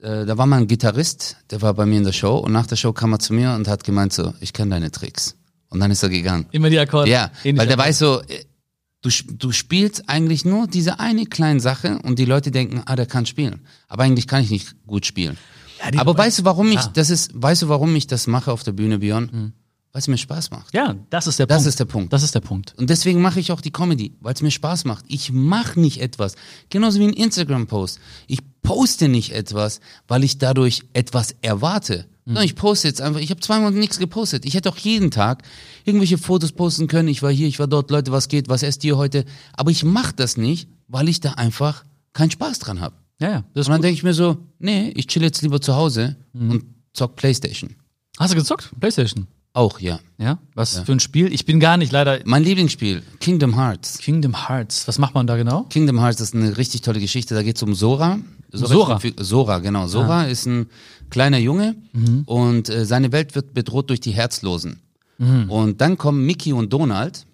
äh, 0.00 0.24
da 0.26 0.36
war 0.38 0.46
mal 0.46 0.58
ein 0.58 0.66
Gitarrist, 0.66 1.36
der 1.50 1.62
war 1.62 1.74
bei 1.74 1.86
mir 1.86 1.98
in 1.98 2.04
der 2.04 2.12
Show 2.12 2.36
und 2.38 2.52
nach 2.52 2.66
der 2.66 2.76
Show 2.76 2.92
kam 2.92 3.12
er 3.12 3.18
zu 3.18 3.32
mir 3.32 3.52
und 3.54 3.68
hat 3.68 3.84
gemeint 3.84 4.12
so, 4.12 4.34
ich 4.40 4.52
kenne 4.52 4.70
deine 4.72 4.90
Tricks. 4.90 5.34
Und 5.68 5.80
dann 5.80 5.90
ist 5.90 6.02
er 6.02 6.08
gegangen. 6.10 6.46
Immer 6.52 6.70
die 6.70 6.78
Akkorde. 6.78 7.10
Ja, 7.10 7.30
weil 7.42 7.54
der 7.54 7.62
Akkorde. 7.62 7.78
weiß 7.78 7.98
so, 7.98 8.20
äh, 8.22 8.44
du, 9.02 9.10
du 9.34 9.52
spielst 9.52 10.08
eigentlich 10.08 10.44
nur 10.44 10.66
diese 10.68 11.00
eine 11.00 11.26
kleine 11.26 11.60
Sache 11.60 11.98
und 12.04 12.18
die 12.18 12.24
Leute 12.24 12.50
denken, 12.50 12.82
ah, 12.86 12.94
der 12.96 13.06
kann 13.06 13.26
spielen. 13.26 13.66
Aber 13.88 14.04
eigentlich 14.04 14.26
kann 14.28 14.42
ich 14.42 14.50
nicht 14.50 14.74
gut 14.86 15.06
spielen. 15.06 15.36
Ja, 15.92 16.00
Aber 16.00 16.16
weißt 16.16 16.38
du, 16.40 16.44
warum 16.44 16.70
ich 16.72 16.78
Ah. 16.78 16.90
das 16.94 17.10
ist, 17.10 17.30
weißt 17.34 17.62
du, 17.62 17.68
warum 17.68 17.94
ich 17.96 18.06
das 18.06 18.26
mache 18.26 18.52
auf 18.52 18.62
der 18.62 18.72
Bühne, 18.72 18.98
Björn? 18.98 19.52
Weil 19.96 20.00
es 20.00 20.08
mir 20.08 20.18
Spaß 20.18 20.50
macht. 20.50 20.74
Ja, 20.74 20.94
das 21.08 21.26
ist 21.26 21.38
der 21.38 21.46
Das 21.46 21.56
Punkt. 21.62 21.68
ist 21.70 21.80
der 21.80 21.84
Punkt. 21.86 22.12
Das 22.12 22.22
ist 22.22 22.34
der 22.34 22.40
Punkt. 22.40 22.74
Und 22.76 22.90
deswegen 22.90 23.22
mache 23.22 23.40
ich 23.40 23.50
auch 23.50 23.62
die 23.62 23.70
Comedy, 23.70 24.14
weil 24.20 24.34
es 24.34 24.42
mir 24.42 24.50
Spaß 24.50 24.84
macht. 24.84 25.06
Ich 25.08 25.32
mache 25.32 25.80
nicht 25.80 26.02
etwas, 26.02 26.34
genauso 26.68 27.00
wie 27.00 27.04
ein 27.06 27.14
Instagram-Post. 27.14 27.98
Ich 28.26 28.40
poste 28.60 29.08
nicht 29.08 29.32
etwas, 29.32 29.80
weil 30.06 30.22
ich 30.22 30.36
dadurch 30.36 30.82
etwas 30.92 31.34
erwarte. 31.40 32.04
Sondern 32.26 32.44
ich 32.44 32.56
poste 32.56 32.88
jetzt 32.88 33.00
einfach, 33.00 33.20
ich 33.20 33.30
habe 33.30 33.40
zweimal 33.40 33.70
nichts 33.72 33.98
gepostet. 33.98 34.44
Ich 34.44 34.52
hätte 34.52 34.68
auch 34.68 34.76
jeden 34.76 35.10
Tag 35.10 35.44
irgendwelche 35.86 36.18
Fotos 36.18 36.52
posten 36.52 36.88
können. 36.88 37.08
Ich 37.08 37.22
war 37.22 37.32
hier, 37.32 37.48
ich 37.48 37.58
war 37.58 37.66
dort, 37.66 37.90
Leute, 37.90 38.12
was 38.12 38.28
geht, 38.28 38.50
was 38.50 38.62
esst 38.62 38.84
ihr 38.84 38.98
heute? 38.98 39.24
Aber 39.54 39.70
ich 39.70 39.82
mache 39.82 40.12
das 40.14 40.36
nicht, 40.36 40.68
weil 40.88 41.08
ich 41.08 41.20
da 41.20 41.32
einfach 41.32 41.86
keinen 42.12 42.30
Spaß 42.30 42.58
dran 42.58 42.82
habe. 42.82 42.96
Ja, 43.18 43.30
ja. 43.30 43.44
Das 43.54 43.66
Und 43.66 43.72
dann 43.72 43.80
denke 43.80 43.94
ich 43.94 44.02
mir 44.02 44.12
so, 44.12 44.36
nee, 44.58 44.90
ich 44.94 45.06
chill 45.06 45.22
jetzt 45.22 45.40
lieber 45.40 45.58
zu 45.58 45.74
Hause 45.74 46.16
und 46.34 46.64
zock 46.92 47.16
Playstation. 47.16 47.76
Hast 48.18 48.34
du 48.34 48.36
gezockt? 48.36 48.70
Playstation. 48.78 49.26
Auch, 49.56 49.80
ja. 49.80 50.00
Ja. 50.18 50.38
Was 50.54 50.80
für 50.80 50.92
ein 50.92 51.00
Spiel? 51.00 51.32
Ich 51.32 51.46
bin 51.46 51.60
gar 51.60 51.78
nicht 51.78 51.90
leider. 51.90 52.20
Mein 52.26 52.44
Lieblingsspiel, 52.44 53.02
Kingdom 53.20 53.56
Hearts. 53.56 53.96
Kingdom 53.96 54.48
Hearts. 54.48 54.86
Was 54.86 54.98
macht 54.98 55.14
man 55.14 55.26
da 55.26 55.38
genau? 55.38 55.62
Kingdom 55.70 55.98
Hearts 55.98 56.20
ist 56.20 56.34
eine 56.34 56.58
richtig 56.58 56.82
tolle 56.82 57.00
Geschichte. 57.00 57.34
Da 57.34 57.42
geht 57.42 57.56
es 57.56 57.62
um 57.62 57.74
Sora. 57.74 58.18
Sora? 58.52 59.00
Sora, 59.16 59.60
genau. 59.60 59.86
Sora 59.86 60.24
ist 60.24 60.44
ein 60.44 60.66
kleiner 61.08 61.38
Junge 61.38 61.74
und 62.26 62.68
äh, 62.68 62.84
seine 62.84 63.12
Welt 63.12 63.34
wird 63.34 63.54
bedroht 63.54 63.88
durch 63.88 64.00
die 64.00 64.10
Herzlosen. 64.10 64.82
Und 65.48 65.80
dann 65.80 65.96
kommen 65.96 66.26
Mickey 66.26 66.52
und 66.52 66.70
Donald 66.70 67.24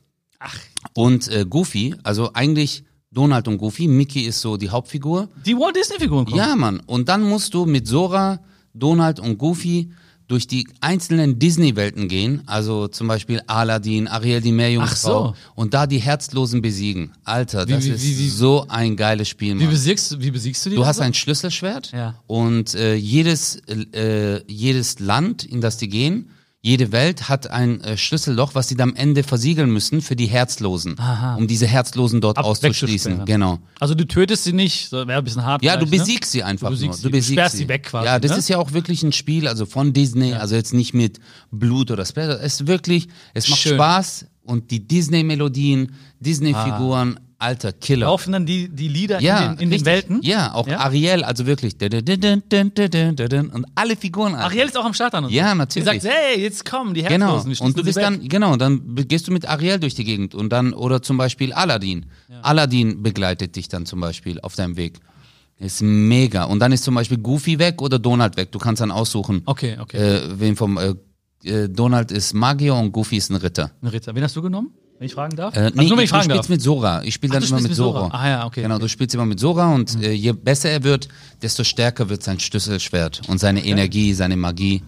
und 0.94 1.26
äh, 1.26 1.44
Goofy, 1.44 1.96
also 2.04 2.30
eigentlich 2.34 2.84
Donald 3.10 3.48
und 3.48 3.58
Goofy. 3.58 3.88
Mickey 3.88 4.20
ist 4.20 4.40
so 4.40 4.56
die 4.56 4.70
Hauptfigur. 4.70 5.28
Die 5.44 5.56
Walt 5.56 5.74
Disney-Figuren 5.74 6.26
kommen. 6.26 6.36
Ja, 6.36 6.54
Mann. 6.54 6.78
Und 6.86 7.08
dann 7.08 7.22
musst 7.24 7.52
du 7.52 7.66
mit 7.66 7.88
Sora, 7.88 8.38
Donald 8.72 9.18
und 9.18 9.38
Goofy 9.38 9.90
durch 10.32 10.46
die 10.46 10.66
einzelnen 10.80 11.38
Disney-Welten 11.38 12.08
gehen, 12.08 12.42
also 12.46 12.88
zum 12.88 13.06
Beispiel 13.06 13.42
Aladdin, 13.46 14.08
Ariel 14.08 14.40
die 14.40 14.50
Meerjungfrau 14.50 15.26
so. 15.28 15.34
und 15.54 15.74
da 15.74 15.86
die 15.86 15.98
Herzlosen 15.98 16.62
besiegen. 16.62 17.12
Alter, 17.24 17.66
das 17.66 17.84
wie- 17.84 17.90
ist 17.90 18.02
wie- 18.02 18.18
wie- 18.18 18.28
so 18.30 18.64
ein 18.68 18.96
geiles 18.96 19.28
Spiel, 19.28 19.60
Wie 19.60 19.66
besiegst, 19.66 20.20
wie 20.22 20.30
besiegst 20.30 20.64
du 20.64 20.70
die? 20.70 20.76
Du 20.76 20.86
hast 20.86 20.96
also? 21.00 21.02
ein 21.02 21.12
Schlüsselschwert 21.14 21.92
Ja. 21.92 22.14
und 22.26 22.74
äh, 22.74 22.94
jedes, 22.94 23.56
äh, 23.92 24.40
jedes 24.50 25.00
Land, 25.00 25.44
in 25.44 25.60
das 25.60 25.76
die 25.76 25.88
gehen, 25.88 26.30
jede 26.64 26.92
Welt 26.92 27.28
hat 27.28 27.50
ein 27.50 27.80
äh, 27.80 27.96
Schlüsselloch, 27.96 28.54
was 28.54 28.68
sie 28.68 28.76
dann 28.76 28.90
am 28.90 28.94
Ende 28.96 29.24
versiegeln 29.24 29.68
müssen 29.70 30.00
für 30.00 30.14
die 30.14 30.26
Herzlosen, 30.26 30.96
Aha. 30.96 31.34
um 31.34 31.48
diese 31.48 31.66
Herzlosen 31.66 32.20
dort 32.20 32.38
Ab- 32.38 32.44
auszuschließen. 32.44 33.24
Genau. 33.24 33.58
Also 33.80 33.96
du 33.96 34.06
tötest 34.06 34.44
sie 34.44 34.52
nicht, 34.52 34.92
wäre 34.92 35.12
ein 35.14 35.24
bisschen 35.24 35.44
hart. 35.44 35.64
Ja, 35.64 35.76
du 35.76 35.86
vielleicht, 35.86 36.04
besiegst 36.04 36.30
sie 36.30 36.44
einfach 36.44 36.68
Du 36.68 36.74
besiegst 36.74 37.02
nur. 37.02 37.12
sie. 37.12 37.18
Du 37.18 37.32
sperrst 37.32 37.56
sie 37.56 37.68
weg 37.68 37.82
quasi, 37.82 38.06
Ja, 38.06 38.20
das 38.20 38.30
ne? 38.30 38.36
ist 38.38 38.48
ja 38.48 38.58
auch 38.58 38.72
wirklich 38.72 39.02
ein 39.02 39.10
Spiel, 39.10 39.48
also 39.48 39.66
von 39.66 39.92
Disney, 39.92 40.34
also 40.34 40.54
jetzt 40.54 40.72
nicht 40.72 40.94
mit 40.94 41.18
Blut 41.50 41.90
oder 41.90 42.04
Splatter. 42.06 42.40
Es 42.40 42.60
ist 42.60 42.66
wirklich, 42.68 43.08
es 43.34 43.48
macht 43.48 43.60
Schön. 43.60 43.74
Spaß 43.74 44.26
und 44.44 44.70
die 44.70 44.86
Disney-Melodien, 44.86 45.92
Disney-Figuren, 46.20 47.18
alter 47.42 47.72
Killer. 47.72 48.06
Laufen 48.06 48.32
dann 48.32 48.46
die, 48.46 48.68
die 48.68 48.88
Lieder 48.88 49.20
ja, 49.20 49.52
in, 49.52 49.56
den, 49.56 49.58
in 49.64 49.70
den 49.70 49.84
Welten? 49.84 50.20
Ja, 50.22 50.54
auch 50.54 50.66
ja? 50.66 50.78
Ariel, 50.78 51.24
also 51.24 51.46
wirklich. 51.46 51.74
Und 51.82 53.66
alle 53.74 53.96
Figuren. 53.96 54.34
Ariel 54.34 54.66
ist 54.66 54.78
auch 54.78 54.84
am 54.84 54.94
Start 54.94 55.14
an 55.14 55.24
uns. 55.24 55.32
Ja, 55.32 55.54
natürlich. 55.54 55.88
Die 55.88 56.00
sagt, 56.00 56.14
hey, 56.14 56.40
jetzt 56.40 56.64
kommen 56.64 56.94
die 56.94 57.02
genau. 57.02 57.34
Herzlosen. 57.34 57.52
Genau. 57.52 57.64
Und 57.66 57.78
du 57.78 57.84
bist 57.84 57.98
dann, 57.98 58.28
genau, 58.28 58.56
dann 58.56 58.94
gehst 59.08 59.28
du 59.28 59.32
mit 59.32 59.48
Ariel 59.48 59.78
durch 59.78 59.94
die 59.94 60.04
Gegend 60.04 60.34
und 60.34 60.50
dann, 60.50 60.72
oder 60.72 61.02
zum 61.02 61.18
Beispiel 61.18 61.52
Aladdin. 61.52 62.06
Ja. 62.28 62.40
Aladdin 62.42 63.02
begleitet 63.02 63.56
dich 63.56 63.68
dann 63.68 63.86
zum 63.86 64.00
Beispiel 64.00 64.40
auf 64.40 64.54
deinem 64.54 64.76
Weg. 64.76 65.00
Ist 65.58 65.82
mega. 65.82 66.44
Und 66.44 66.58
dann 66.58 66.72
ist 66.72 66.82
zum 66.82 66.94
Beispiel 66.94 67.18
Goofy 67.18 67.58
weg 67.58 67.82
oder 67.82 67.98
Donald 67.98 68.36
weg. 68.36 68.50
Du 68.50 68.58
kannst 68.58 68.80
dann 68.80 68.90
aussuchen. 68.90 69.42
Okay, 69.44 69.76
okay. 69.80 69.96
Äh, 69.96 70.40
wen 70.40 70.56
vom 70.56 70.76
äh, 70.76 70.94
äh 71.44 71.68
Donald 71.68 72.10
ist 72.10 72.34
Magier 72.34 72.74
und 72.74 72.90
Goofy 72.90 73.16
ist 73.16 73.30
ein 73.30 73.36
Ritter. 73.36 73.70
Ein 73.80 73.88
Ritter. 73.88 74.14
Wen 74.14 74.24
hast 74.24 74.34
du 74.34 74.42
genommen? 74.42 74.72
Wenn 74.98 75.06
ich 75.06 75.14
fragen 75.14 75.36
darf? 75.36 75.56
Äh, 75.56 75.60
also 75.60 75.74
nee, 75.76 75.88
nur, 75.88 75.96
wenn 75.98 76.04
ich 76.04 76.10
du 76.10 76.14
fragen 76.16 76.24
spielst 76.30 76.38
darf. 76.44 76.48
mit 76.48 76.62
Sora. 76.62 77.02
Ich 77.02 77.14
spiele 77.14 77.32
dann 77.32 77.42
du 77.42 77.48
immer 77.48 77.60
mit 77.60 77.74
Sora. 77.74 78.00
Sora. 78.00 78.14
Ah, 78.16 78.28
ja, 78.28 78.46
okay, 78.46 78.62
Genau, 78.62 78.74
okay. 78.76 78.82
du 78.82 78.88
spielst 78.88 79.14
immer 79.14 79.26
mit 79.26 79.40
Sora 79.40 79.74
und 79.74 80.02
äh, 80.02 80.12
je 80.12 80.32
besser 80.32 80.70
er 80.70 80.82
wird, 80.84 81.08
desto 81.42 81.64
stärker 81.64 82.08
wird 82.08 82.22
sein 82.22 82.38
Schlüsselschwert 82.38 83.22
und 83.28 83.38
seine 83.38 83.64
Energie, 83.64 84.14
seine 84.14 84.36
Magie. 84.36 84.82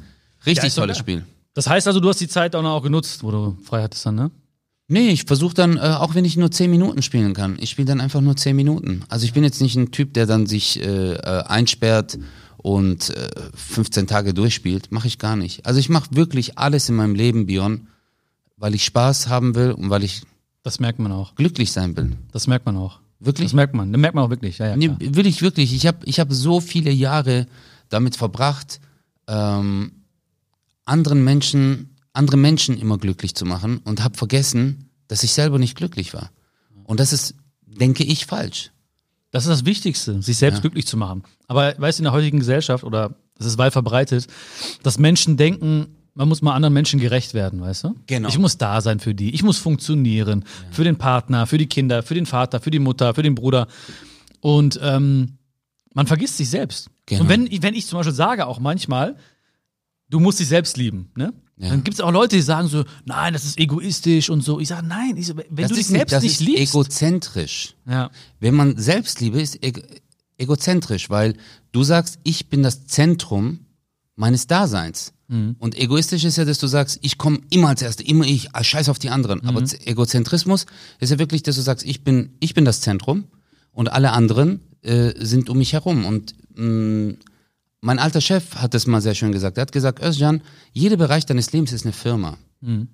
Richtig 0.47 0.75
doch 0.75 0.83
tolles. 0.83 0.99
Spiel. 0.99 1.25
Das 1.55 1.69
heißt 1.69 1.87
also, 1.87 2.01
du 2.01 2.09
hast 2.09 2.21
die 2.21 2.29
Zeit 2.29 2.55
auch 2.57 2.63
noch 2.63 2.81
genutzt, 2.83 3.23
wo 3.23 3.31
du 3.31 3.57
frei 3.65 3.83
hattest 3.83 4.05
dann, 4.07 4.15
ne? 4.17 4.31
Nee, 4.87 5.09
ich 5.09 5.25
versuche 5.25 5.55
dann, 5.55 5.79
äh, 5.79 5.81
auch 5.81 6.15
wenn 6.15 6.27
ich 6.27 6.37
nur 6.37 6.51
10 6.51 6.71
Minuten 6.71 7.01
spielen 7.01 7.33
kann, 7.33 7.57
ich 7.59 7.71
spiele 7.71 7.87
dann 7.87 8.01
einfach 8.03 8.21
nur 8.21 8.37
10 8.37 8.55
Minuten. 8.55 9.03
Also 9.09 9.25
ich 9.25 9.33
bin 9.33 9.43
jetzt 9.43 9.63
nicht 9.63 9.77
ein 9.77 9.91
Typ, 9.93 10.13
der 10.13 10.27
dann 10.27 10.47
sich 10.47 10.79
äh, 10.83 11.15
äh, 11.15 11.43
einsperrt 11.45 12.19
und 12.59 13.09
äh, 13.11 13.29
15 13.55 14.07
Tage 14.07 14.35
durchspielt. 14.35 14.93
Mache 14.93 15.07
ich 15.07 15.19
gar 15.19 15.37
nicht. 15.37 15.65
Also 15.65 15.81
ich 15.81 15.89
mache 15.89 16.09
wirklich 16.11 16.59
alles 16.59 16.89
in 16.91 16.97
meinem 16.97 17.15
Leben, 17.15 17.47
Björn, 17.47 17.87
weil 18.65 18.75
ich 18.75 18.87
Spaß 18.87 19.29
haben 19.29 19.55
will 19.55 19.73
und 19.73 19.91
weil 19.91 20.05
ich 20.05 20.23
Das 20.63 20.81
merkt 20.81 20.99
man 20.99 21.13
auch. 21.13 21.35
glücklich 21.35 21.71
sein 21.71 21.95
will. 21.99 22.17
Das 22.33 22.47
merkt 22.47 22.65
man 22.65 22.79
auch. 22.79 22.99
Wirklich? 23.21 23.49
Das 23.49 23.53
merkt 23.53 23.75
man. 23.75 23.93
Das 23.93 24.01
merkt 24.01 24.15
man 24.15 24.25
auch 24.25 24.31
wirklich. 24.31 24.57
Ja, 24.57 24.69
ja, 24.69 24.77
Nee, 24.77 24.91
will 24.99 25.27
ich 25.27 25.43
wirklich. 25.43 25.75
Ich 25.75 25.87
habe 25.87 25.99
ich 26.07 26.19
hab 26.19 26.33
so 26.33 26.61
viele 26.61 26.91
Jahre 26.91 27.47
damit 27.91 28.17
verbracht, 28.17 28.81
ähm, 29.29 29.93
anderen 30.87 31.23
Menschen, 31.25 31.95
andere 32.15 32.39
Menschen 32.39 32.79
immer 32.79 32.97
glücklich 32.97 33.35
zu 33.35 33.45
machen 33.45 33.81
und 33.85 34.03
habe 34.03 34.17
vergessen, 34.17 34.89
dass 35.09 35.23
ich 35.25 35.33
selber 35.35 35.59
nicht 35.59 35.77
glücklich 35.77 36.15
war. 36.15 36.31
Und 36.85 37.01
das 37.01 37.13
ist, 37.13 37.35
denke 37.67 38.03
ich, 38.03 38.25
falsch. 38.25 38.71
Das 39.31 39.45
ist 39.45 39.51
das 39.51 39.67
Wichtigste, 39.67 40.23
sich 40.23 40.39
selbst 40.39 40.57
Ja. 40.57 40.61
glücklich 40.63 40.87
zu 40.87 40.97
machen. 40.97 41.23
Aber 41.49 41.75
weißt 41.77 41.99
du, 41.99 42.01
in 42.01 42.05
der 42.05 42.13
heutigen 42.15 42.39
Gesellschaft, 42.39 42.83
oder 42.83 43.15
das 43.37 43.47
ist 43.47 43.59
weit 43.59 43.75
verbreitet, 43.75 44.27
dass 44.83 44.99
Menschen 44.99 45.37
denken, 45.37 45.94
man 46.15 46.29
muss 46.29 46.43
mal 46.43 46.55
anderen 46.55 46.73
Menschen 46.75 47.01
gerecht 47.01 47.35
werden, 47.35 47.61
weißt 47.61 47.85
du? 47.85 47.95
Genau. 48.07 48.29
Ich 48.29 48.39
muss 48.39 48.57
da 48.57 48.81
sein 48.81 49.01
für 49.01 49.15
die, 49.15 49.35
ich 49.35 49.43
muss 49.43 49.59
funktionieren, 49.59 50.45
für 50.71 50.85
den 50.85 50.97
Partner, 50.97 51.47
für 51.47 51.59
die 51.59 51.67
Kinder, 51.67 52.03
für 52.03 52.15
den 52.15 52.27
Vater, 52.27 52.61
für 52.61 52.71
die 52.71 52.79
Mutter, 52.79 53.15
für 53.15 53.23
den 53.23 53.35
Bruder. 53.35 53.67
Und 54.41 54.79
ähm, 54.83 55.39
Man 55.95 56.07
vergisst 56.07 56.37
sich 56.37 56.51
selbst. 56.51 56.91
Genau. 57.07 57.23
Und 57.23 57.29
wenn, 57.29 57.63
wenn 57.63 57.75
ich 57.75 57.87
zum 57.87 57.99
Beispiel 57.99 58.15
sage 58.15 58.47
auch 58.47 58.59
manchmal, 58.61 59.17
du 60.11 60.21
musst 60.21 60.39
dich 60.41 60.49
selbst 60.49 60.77
lieben, 60.77 61.11
ne? 61.17 61.33
Ja. 61.57 61.69
Dann 61.71 61.85
gibt 61.85 61.95
es 61.95 62.01
auch 62.01 62.11
Leute, 62.11 62.35
die 62.35 62.43
sagen 62.43 62.67
so, 62.67 62.85
nein, 63.05 63.33
das 63.33 63.45
ist 63.45 63.61
egoistisch 63.61 64.29
und 64.29 64.41
so. 64.41 64.59
Ich 64.59 64.67
sage, 64.69 64.85
nein, 64.85 65.17
ich 65.17 65.29
so, 65.29 65.37
wenn 65.37 65.47
Das 65.63 65.69
du 65.69 65.75
dich 65.77 65.89
nicht, 65.89 65.99
selbst 65.99 66.13
das 66.13 66.23
nicht 66.25 66.33
ist 66.33 66.41
liebst. 66.41 66.75
egozentrisch. 66.75 67.75
ja. 67.89 68.11
Wenn 68.41 68.55
man 68.55 68.77
Selbstliebe 68.77 69.41
ist 69.41 69.63
eg 69.65 70.03
egozentrisch, 70.37 71.11
weil 71.11 71.35
du 71.71 71.85
sagst, 71.85 72.19
ich 72.25 72.49
bin 72.49 72.65
das 72.65 72.87
Zentrum 72.87 73.64
meines 74.17 74.47
Daseins. 74.47 75.13
Mhm. 75.29 75.57
Und 75.59 75.77
egoistisch 75.77 76.25
ist 76.25 76.37
ja, 76.37 76.45
dass 76.45 76.59
du 76.59 76.67
sagst, 76.67 76.99
ich 77.03 77.19
komme 77.19 77.41
immer 77.51 77.69
als 77.69 77.83
Erster, 77.83 78.07
immer 78.07 78.25
ich, 78.25 78.55
ah, 78.55 78.63
scheiß 78.63 78.89
auf 78.89 78.99
die 78.99 79.11
anderen. 79.11 79.41
Mhm. 79.43 79.49
Aber 79.49 79.63
Egozentrismus 79.85 80.67
ist 81.01 81.11
ja 81.11 81.19
wirklich, 81.19 81.43
dass 81.43 81.57
du 81.57 81.63
sagst, 81.63 81.85
ich 81.85 82.05
bin, 82.05 82.31
ich 82.41 82.55
bin 82.55 82.65
das 82.65 82.81
Zentrum 82.81 83.25
und 83.73 83.93
alle 83.93 84.13
anderen 84.13 84.61
äh, 84.83 85.13
sind 85.19 85.51
um 85.51 85.59
mich 85.59 85.73
herum. 85.73 86.05
Und 86.05 86.35
mh, 86.55 87.15
mein 87.81 87.99
alter 87.99 88.21
Chef 88.21 88.57
hat 88.57 88.75
das 88.75 88.87
mal 88.87 89.01
sehr 89.01 89.15
schön 89.15 89.33
gesagt. 89.33 89.59
Er 89.59 89.63
hat 89.63 89.73
gesagt, 89.73 90.03
Özcan, 90.03 90.43
jeder 90.73 90.97
Bereich 90.97 91.27
deines 91.27 91.53
Lebens 91.53 91.73
ist 91.73 91.85
eine 91.85 91.93
Firma. 91.93 92.39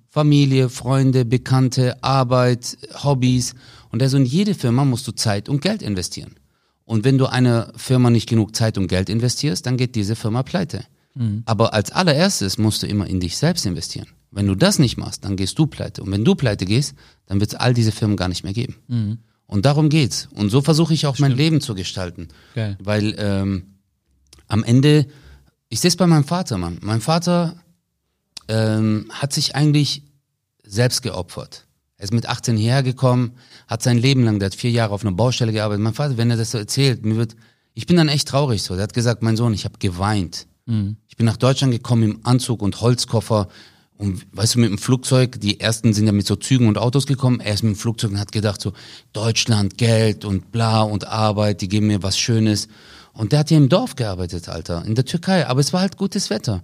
Familie, 0.09 0.67
Freunde, 0.67 1.23
Bekannte, 1.23 2.03
Arbeit, 2.03 2.77
Hobbys. 3.03 3.55
Und 3.89 4.01
also 4.01 4.17
in 4.17 4.25
jede 4.25 4.53
Firma 4.53 4.83
musst 4.83 5.07
du 5.07 5.13
Zeit 5.13 5.47
und 5.47 5.61
Geld 5.61 5.81
investieren. 5.81 6.35
Und 6.83 7.05
wenn 7.05 7.17
du 7.17 7.27
einer 7.27 7.71
Firma 7.77 8.09
nicht 8.09 8.27
genug 8.27 8.53
Zeit 8.53 8.77
und 8.77 8.87
Geld 8.87 9.07
investierst, 9.07 9.65
dann 9.65 9.77
geht 9.77 9.95
diese 9.95 10.17
Firma 10.17 10.43
pleite. 10.43 10.83
Aber 11.45 11.73
als 11.73 11.91
allererstes 11.91 12.57
musst 12.57 12.83
du 12.83 12.87
immer 12.87 13.07
in 13.07 13.19
dich 13.19 13.37
selbst 13.37 13.65
investieren. 13.65 14.07
Wenn 14.31 14.47
du 14.47 14.55
das 14.55 14.79
nicht 14.79 14.97
machst, 14.97 15.25
dann 15.25 15.35
gehst 15.35 15.59
du 15.59 15.67
pleite. 15.67 16.01
Und 16.03 16.11
wenn 16.11 16.23
du 16.23 16.35
pleite 16.35 16.65
gehst, 16.65 16.95
dann 17.25 17.39
wird 17.41 17.51
es 17.53 17.59
all 17.59 17.73
diese 17.73 17.91
Firmen 17.91 18.15
gar 18.15 18.29
nicht 18.29 18.43
mehr 18.43 18.53
geben. 18.53 18.77
Und 19.45 19.65
darum 19.65 19.89
geht's. 19.89 20.29
Und 20.33 20.49
so 20.49 20.61
versuche 20.61 20.93
ich 20.93 21.05
auch 21.05 21.19
mein 21.19 21.33
Leben 21.33 21.59
zu 21.59 21.75
gestalten. 21.75 22.29
Geil. 22.55 22.77
Weil 22.81 23.13
ähm, 23.17 23.75
am 24.47 24.63
Ende, 24.63 25.05
ich 25.67 25.81
sehe 25.81 25.89
es 25.89 25.97
bei 25.97 26.07
meinem 26.07 26.23
Vater, 26.23 26.57
Mann. 26.57 26.77
Mein 26.81 27.01
Vater 27.01 27.61
ähm, 28.47 29.07
hat 29.09 29.33
sich 29.33 29.55
eigentlich 29.55 30.03
selbst 30.63 31.01
geopfert. 31.01 31.67
Er 31.97 32.05
ist 32.05 32.13
mit 32.13 32.27
18 32.27 32.55
hierher 32.55 32.83
gekommen, 32.83 33.33
hat 33.67 33.83
sein 33.83 33.97
Leben 33.97 34.23
lang, 34.23 34.39
der 34.39 34.47
hat 34.47 34.55
vier 34.55 34.71
Jahre 34.71 34.93
auf 34.93 35.03
einer 35.03 35.11
Baustelle 35.11 35.51
gearbeitet. 35.51 35.83
Mein 35.83 35.93
Vater, 35.93 36.17
wenn 36.17 36.31
er 36.31 36.37
das 36.37 36.51
so 36.51 36.57
erzählt, 36.57 37.05
mir 37.05 37.17
wird, 37.17 37.35
ich 37.73 37.85
bin 37.85 37.97
dann 37.97 38.07
echt 38.07 38.29
traurig 38.29 38.63
so. 38.63 38.75
Der 38.75 38.83
hat 38.83 38.93
gesagt, 38.93 39.21
mein 39.21 39.35
Sohn, 39.37 39.53
ich 39.53 39.65
habe 39.65 39.77
geweint. 39.79 40.47
Ich 41.11 41.17
bin 41.17 41.25
nach 41.25 41.37
Deutschland 41.37 41.73
gekommen 41.73 42.03
im 42.03 42.19
Anzug 42.23 42.61
und 42.61 42.79
Holzkoffer 42.79 43.49
und 43.97 44.25
weißt 44.31 44.55
du, 44.55 44.59
mit 44.59 44.69
dem 44.69 44.77
Flugzeug, 44.79 45.39
die 45.41 45.59
ersten 45.59 45.93
sind 45.93 46.07
ja 46.07 46.13
mit 46.13 46.25
so 46.25 46.35
Zügen 46.35 46.67
und 46.67 46.79
Autos 46.79 47.05
gekommen, 47.05 47.41
er 47.41 47.53
ist 47.53 47.63
mit 47.63 47.75
dem 47.75 47.77
Flugzeug 47.77 48.11
und 48.11 48.19
hat 48.19 48.31
gedacht 48.31 48.59
so, 48.61 48.73
Deutschland, 49.13 49.77
Geld 49.77 50.25
und 50.25 50.51
bla 50.51 50.81
und 50.81 51.05
Arbeit, 51.05 51.61
die 51.61 51.67
geben 51.67 51.87
mir 51.87 52.01
was 52.01 52.17
Schönes. 52.17 52.67
Und 53.13 53.33
der 53.33 53.39
hat 53.39 53.49
hier 53.49 53.57
im 53.57 53.69
Dorf 53.69 53.95
gearbeitet, 53.95 54.49
Alter, 54.49 54.85
in 54.85 54.95
der 54.95 55.05
Türkei, 55.05 55.45
aber 55.45 55.59
es 55.59 55.73
war 55.73 55.81
halt 55.81 55.97
gutes 55.97 56.29
Wetter. 56.31 56.63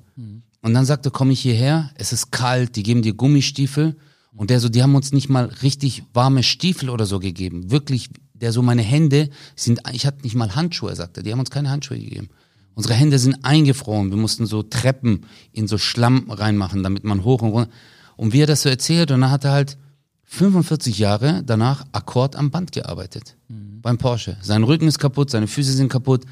Und 0.61 0.73
dann 0.73 0.85
sagte, 0.85 1.11
komm 1.11 1.29
ich 1.29 1.41
hierher, 1.41 1.91
es 1.95 2.13
ist 2.13 2.31
kalt, 2.31 2.75
die 2.75 2.83
geben 2.83 3.01
dir 3.01 3.13
Gummistiefel. 3.13 3.97
Und 4.33 4.49
der 4.49 4.59
so, 4.59 4.69
die 4.69 4.81
haben 4.81 4.95
uns 4.95 5.11
nicht 5.11 5.29
mal 5.29 5.45
richtig 5.61 6.03
warme 6.13 6.41
Stiefel 6.41 6.89
oder 6.89 7.05
so 7.05 7.19
gegeben. 7.19 7.69
Wirklich, 7.69 8.09
der 8.33 8.51
so, 8.51 8.61
meine 8.63 8.81
Hände 8.81 9.29
sind, 9.55 9.81
ich 9.93 10.07
hatte 10.07 10.23
nicht 10.23 10.35
mal 10.35 10.55
Handschuhe, 10.55 10.95
sagte, 10.95 11.21
die 11.21 11.31
haben 11.31 11.39
uns 11.39 11.51
keine 11.51 11.69
Handschuhe 11.69 11.99
gegeben. 11.99 12.29
Unsere 12.77 12.93
Hände 12.93 13.17
sind 13.17 13.43
eingefroren. 13.43 14.11
Wir 14.11 14.17
mussten 14.17 14.45
so 14.45 14.61
Treppen 14.61 15.25
in 15.51 15.67
so 15.67 15.79
Schlamm 15.79 16.29
reinmachen, 16.29 16.83
damit 16.83 17.03
man 17.03 17.23
hoch 17.23 17.41
und 17.41 17.49
runter. 17.49 17.71
Und 18.17 18.33
wie 18.33 18.41
er 18.41 18.45
das 18.45 18.61
so 18.61 18.69
erzählt, 18.69 19.09
und 19.09 19.21
dann 19.21 19.31
hat 19.31 19.45
er 19.45 19.51
halt 19.51 19.79
45 20.25 20.99
Jahre 20.99 21.41
danach 21.43 21.87
Akkord 21.91 22.35
am 22.35 22.51
Band 22.51 22.71
gearbeitet. 22.73 23.35
Beim 23.81 23.97
Porsche. 23.97 24.37
Sein 24.43 24.63
Rücken 24.63 24.87
ist 24.87 24.99
kaputt, 24.99 25.31
seine 25.31 25.47
Füße 25.47 25.71
sind 25.71 25.91
kaputt. 25.91 26.25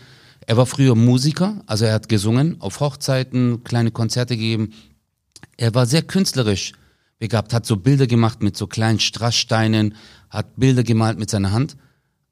Er 0.45 0.55
war 0.55 0.67
früher 0.67 0.93
Musiker, 0.93 1.63
also 1.65 1.86
er 1.86 1.95
hat 1.95 2.10
gesungen, 2.10 2.62
auf 2.62 2.79
Hochzeiten, 2.79 3.63
kleine 3.63 3.89
Konzerte 3.89 4.38
gegeben. 4.38 4.69
Er 5.58 5.73
war 5.73 5.88
sehr 5.88 6.03
künstlerisch 6.03 6.73
begabt, 7.17 7.55
hat 7.55 7.65
so 7.65 7.77
Bilder 7.77 8.05
gemacht 8.05 8.43
mit 8.43 8.55
so 8.55 8.67
kleinen 8.67 8.99
Strasssteinen, 8.99 9.95
hat 10.29 10.58
Bilder 10.58 10.84
gemalt 10.84 11.17
mit 11.17 11.31
seiner 11.31 11.53
Hand. 11.53 11.75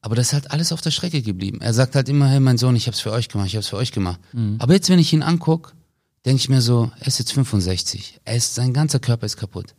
Aber 0.05 0.15
das 0.15 0.27
ist 0.27 0.33
halt 0.33 0.51
alles 0.51 0.71
auf 0.73 0.81
der 0.81 0.91
Strecke 0.91 1.21
geblieben. 1.21 1.61
Er 1.61 1.73
sagt 1.73 1.95
halt 1.95 2.09
immer, 2.09 2.27
hey 2.27 2.41
mein 2.41 2.57
Sohn, 2.57 2.75
ich 2.75 2.87
hab's 2.87 2.99
für 2.99 3.11
euch 3.13 3.29
gemacht, 3.29 3.47
ich 3.47 3.55
hab's 3.55 3.69
für 3.69 3.77
euch 3.77 3.91
gemacht. 3.93 4.19
Aber 4.59 4.73
jetzt, 4.73 4.89
wenn 4.89 4.99
ich 4.99 5.13
ihn 5.13 5.23
anguck, 5.23 5.73
denke 6.25 6.41
ich 6.41 6.49
mir 6.49 6.61
so, 6.61 6.91
er 6.99 7.07
ist 7.07 7.19
jetzt 7.19 7.31
65. 7.31 8.19
Er 8.25 8.35
ist, 8.35 8.53
sein 8.53 8.73
ganzer 8.73 8.99
Körper 8.99 9.25
ist 9.25 9.37
kaputt. 9.37 9.75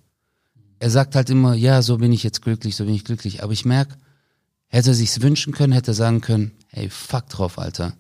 Er 0.79 0.89
sagt 0.91 1.15
halt 1.15 1.29
immer, 1.29 1.55
ja, 1.55 1.83
so 1.83 1.99
bin 1.99 2.11
ich 2.11 2.23
jetzt 2.23 2.41
glücklich, 2.41 2.75
so 2.75 2.87
bin 2.87 2.95
ich 2.95 3.05
glücklich. 3.05 3.43
Aber 3.43 3.53
ich 3.53 3.67
merk, 3.67 3.99
hätte 4.69 4.91
er 4.93 4.95
sich's 4.95 5.21
wünschen 5.21 5.53
können, 5.53 5.73
hätte 5.75 5.91
er 5.91 5.95
sagen 5.95 6.23
können, 6.23 6.53
hey, 6.69 6.89
fuck 6.89 7.29
drauf, 7.29 7.59
Alter. 7.59 7.95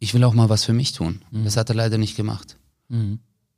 Ich 0.00 0.12
will 0.14 0.22
auch 0.24 0.34
mal 0.34 0.48
was 0.50 0.64
für 0.64 0.72
mich 0.74 0.92
tun. 0.92 1.22
Das 1.44 1.56
hat 1.56 1.70
er 1.70 1.74
leider 1.74 1.96
nicht 1.98 2.16
gemacht. 2.16 2.58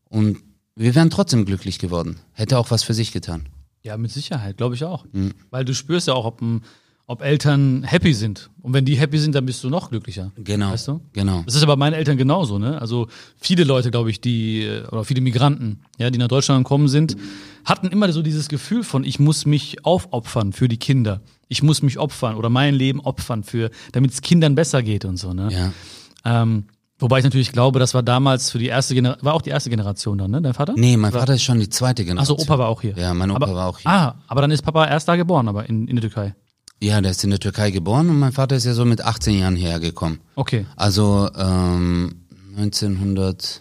Und 0.09 0.39
wir 0.77 0.95
wären 0.95 1.11
trotzdem 1.11 1.45
glücklich 1.45 1.79
geworden. 1.79 2.21
Hätte 2.33 2.59
auch 2.59 2.71
was 2.71 2.83
für 2.85 2.95
sich 2.95 3.13
getan. 3.13 3.49
Ja, 3.83 3.97
mit 3.97 4.11
Sicherheit, 4.13 4.57
glaube 4.57 4.75
ich 4.77 4.85
auch. 4.85 5.05
Mhm. 5.13 5.35
Weil 5.51 5.65
du 5.65 5.75
spürst 5.75 6.07
ja 6.07 6.15
auch, 6.15 6.25
ob, 6.27 6.41
ein- 6.43 6.63
ob 7.11 7.23
Eltern 7.23 7.83
happy 7.83 8.15
sind. 8.15 8.51
Und 8.63 8.73
wenn 8.73 8.85
die 8.85 8.95
happy 8.95 9.19
sind, 9.19 9.35
dann 9.35 9.45
bist 9.45 9.65
du 9.65 9.69
noch 9.69 9.91
glücklicher. 9.91 10.31
Genau. 10.37 10.71
Weißt 10.71 10.87
du? 10.87 11.01
Genau. 11.13 11.43
Das 11.45 11.57
ist 11.57 11.63
aber 11.65 11.73
bei 11.73 11.81
meinen 11.81 11.95
Eltern 11.95 12.17
genauso, 12.17 12.61
ne? 12.61 12.81
Also 12.81 13.09
viele 13.37 13.65
Leute, 13.65 13.91
glaube 13.91 14.11
ich, 14.11 14.21
die, 14.21 14.63
äh, 14.63 14.87
oder 14.87 15.03
viele 15.03 15.21
Migranten, 15.21 15.81
ja, 15.99 16.11
die 16.11 16.21
nach 16.21 16.29
Deutschland 16.29 16.63
gekommen 16.63 16.87
sind, 16.87 17.17
hatten 17.65 17.89
immer 17.89 18.13
so 18.13 18.23
dieses 18.23 18.49
Gefühl 18.49 18.85
von, 18.85 19.03
ich 19.03 19.19
muss 19.19 19.45
mich 19.45 19.85
aufopfern 19.85 20.53
für 20.53 20.69
die 20.69 20.77
Kinder. 20.77 21.21
Ich 21.49 21.65
muss 21.65 21.83
mich 21.83 21.99
opfern 21.99 22.37
oder 22.37 22.49
mein 22.49 22.75
Leben 22.77 23.01
opfern 23.01 23.43
für, 23.43 23.71
damit 23.91 24.13
es 24.13 24.23
Kindern 24.23 24.55
besser 24.55 24.85
geht 24.85 25.05
und 25.05 25.17
so, 25.17 25.35
ne? 25.35 25.49
Ja. 25.51 26.43
Ähm, 26.43 26.67
wobei 27.01 27.19
ich 27.19 27.25
natürlich 27.25 27.51
glaube, 27.51 27.81
das 27.81 27.93
war 27.93 28.05
damals 28.05 28.53
für 28.53 28.61
die 28.61 28.69
erste 28.69 28.95
Generation, 28.95 29.27
war 29.27 29.35
auch 29.35 29.43
die 29.43 29.51
erste 29.51 29.69
Generation 29.69 30.17
dann, 30.17 30.31
ne? 30.31 30.41
Dein 30.43 30.55
Vater? 30.55 30.75
Nee, 30.77 30.97
mein 30.97 31.11
Vater 31.11 31.35
ist 31.35 31.43
schon 31.43 31.59
die 31.59 31.71
zweite 31.71 32.05
Generation. 32.05 32.37
Achso, 32.37 32.45
Opa 32.45 32.57
war 32.57 32.69
auch 32.69 32.83
hier. 32.83 32.95
Ja, 32.97 33.13
mein 33.15 33.33
Opa 33.33 33.47
aber, 33.47 33.55
war 33.57 33.67
auch 33.67 33.79
hier. 33.79 33.91
Ah, 33.91 34.15
aber 34.29 34.43
dann 34.43 34.53
ist 34.53 34.63
Papa 34.63 34.87
erst 34.87 35.09
da 35.09 35.17
geboren, 35.17 35.49
aber 35.49 35.69
in, 35.69 35.89
in 35.89 35.97
der 35.97 36.03
Türkei. 36.03 36.37
Ja, 36.83 37.01
der 37.01 37.11
ist 37.11 37.23
in 37.25 37.31
der 37.31 37.39
Türkei 37.39 37.71
geboren 37.71 38.09
und 38.09 38.19
mein 38.19 38.33
Vater 38.33 38.57
ist 38.57 38.65
ja 38.65 38.73
so 38.73 38.87
mit 38.87 39.03
18 39.03 39.39
Jahren 39.39 39.57
hierher 39.57 39.81
gekommen. 39.81 40.21
Okay. 40.35 40.65
Also 40.77 41.29
ähm, 41.37 42.23
1900, 42.57 43.61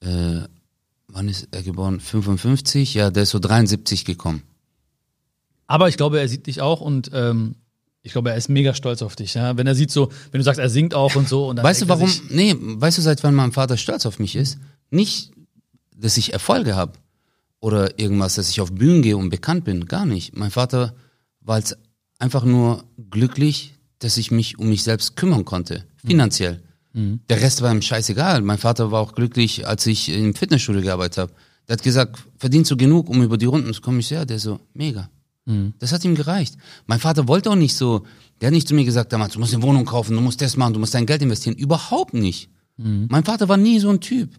äh, 0.00 0.40
wann 1.06 1.28
ist 1.28 1.48
er 1.52 1.62
geboren? 1.62 2.00
55? 2.00 2.94
Ja, 2.94 3.10
der 3.10 3.22
ist 3.22 3.30
so 3.30 3.38
73 3.38 4.04
gekommen. 4.04 4.42
Aber 5.68 5.88
ich 5.88 5.96
glaube, 5.96 6.18
er 6.18 6.28
sieht 6.28 6.48
dich 6.48 6.60
auch 6.60 6.80
und 6.80 7.10
ähm, 7.14 7.54
ich 8.02 8.12
glaube, 8.12 8.30
er 8.30 8.36
ist 8.36 8.48
mega 8.48 8.74
stolz 8.74 9.02
auf 9.02 9.14
dich. 9.14 9.34
Ja? 9.34 9.56
Wenn 9.56 9.66
er 9.66 9.74
sieht 9.74 9.90
so, 9.90 10.10
wenn 10.30 10.40
du 10.40 10.44
sagst, 10.44 10.60
er 10.60 10.70
singt 10.70 10.94
auch 10.94 11.14
und 11.14 11.28
so. 11.28 11.48
Und 11.48 11.56
dann 11.56 11.64
Weißt 11.64 11.82
du 11.82 11.88
warum? 11.88 12.10
Nee, 12.30 12.54
weißt 12.58 12.98
du, 12.98 13.02
seit 13.02 13.22
wann 13.22 13.34
mein 13.34 13.52
Vater 13.52 13.76
stolz 13.76 14.06
auf 14.06 14.18
mich 14.18 14.34
ist? 14.34 14.58
Nicht, 14.90 15.32
dass 15.94 16.16
ich 16.16 16.32
Erfolge 16.32 16.74
habe 16.74 16.92
oder 17.60 17.98
irgendwas, 17.98 18.34
dass 18.36 18.48
ich 18.50 18.60
auf 18.60 18.72
Bühnen 18.72 19.02
gehe 19.02 19.16
und 19.16 19.30
bekannt 19.30 19.64
bin. 19.64 19.86
Gar 19.86 20.06
nicht. 20.06 20.36
Mein 20.36 20.50
Vater 20.50 20.94
war 21.46 21.58
jetzt 21.58 21.78
einfach 22.18 22.44
nur 22.44 22.84
glücklich, 23.10 23.74
dass 23.98 24.18
ich 24.18 24.30
mich 24.30 24.58
um 24.58 24.68
mich 24.68 24.82
selbst 24.82 25.16
kümmern 25.16 25.44
konnte. 25.44 25.84
Finanziell. 26.04 26.62
Der 27.28 27.40
Rest 27.42 27.60
war 27.60 27.70
ihm 27.72 27.82
scheißegal. 27.82 28.40
Mein 28.42 28.58
Vater 28.58 28.90
war 28.90 29.00
auch 29.00 29.14
glücklich, 29.14 29.66
als 29.66 29.86
ich 29.86 30.08
im 30.08 30.34
Fitnessstudio 30.34 30.80
gearbeitet 30.82 31.18
habe. 31.18 31.32
Der 31.68 31.74
hat 31.74 31.82
gesagt, 31.82 32.18
verdienst 32.38 32.70
du 32.70 32.76
genug, 32.76 33.10
um 33.10 33.22
über 33.22 33.36
die 33.36 33.44
Runden 33.46 33.72
zu 33.74 33.82
kommen? 33.82 34.00
Ich 34.00 34.08
so, 34.08 34.14
ja, 34.14 34.24
der 34.24 34.38
so, 34.38 34.60
mega. 34.72 35.10
Das 35.78 35.92
hat 35.92 36.04
ihm 36.04 36.14
gereicht. 36.14 36.56
Mein 36.86 36.98
Vater 36.98 37.28
wollte 37.28 37.50
auch 37.50 37.56
nicht 37.56 37.74
so, 37.74 38.04
der 38.40 38.48
hat 38.48 38.54
nicht 38.54 38.66
zu 38.66 38.74
mir 38.74 38.84
gesagt 38.84 39.12
damals, 39.12 39.34
du 39.34 39.38
musst 39.38 39.54
eine 39.54 39.62
Wohnung 39.62 39.84
kaufen, 39.84 40.16
du 40.16 40.22
musst 40.22 40.40
das 40.40 40.56
machen, 40.56 40.72
du 40.72 40.80
musst 40.80 40.94
dein 40.94 41.06
Geld 41.06 41.22
investieren. 41.22 41.54
Überhaupt 41.56 42.14
nicht. 42.14 42.50
Mein 42.76 43.24
Vater 43.24 43.48
war 43.48 43.56
nie 43.56 43.78
so 43.78 43.90
ein 43.90 44.00
Typ. 44.00 44.30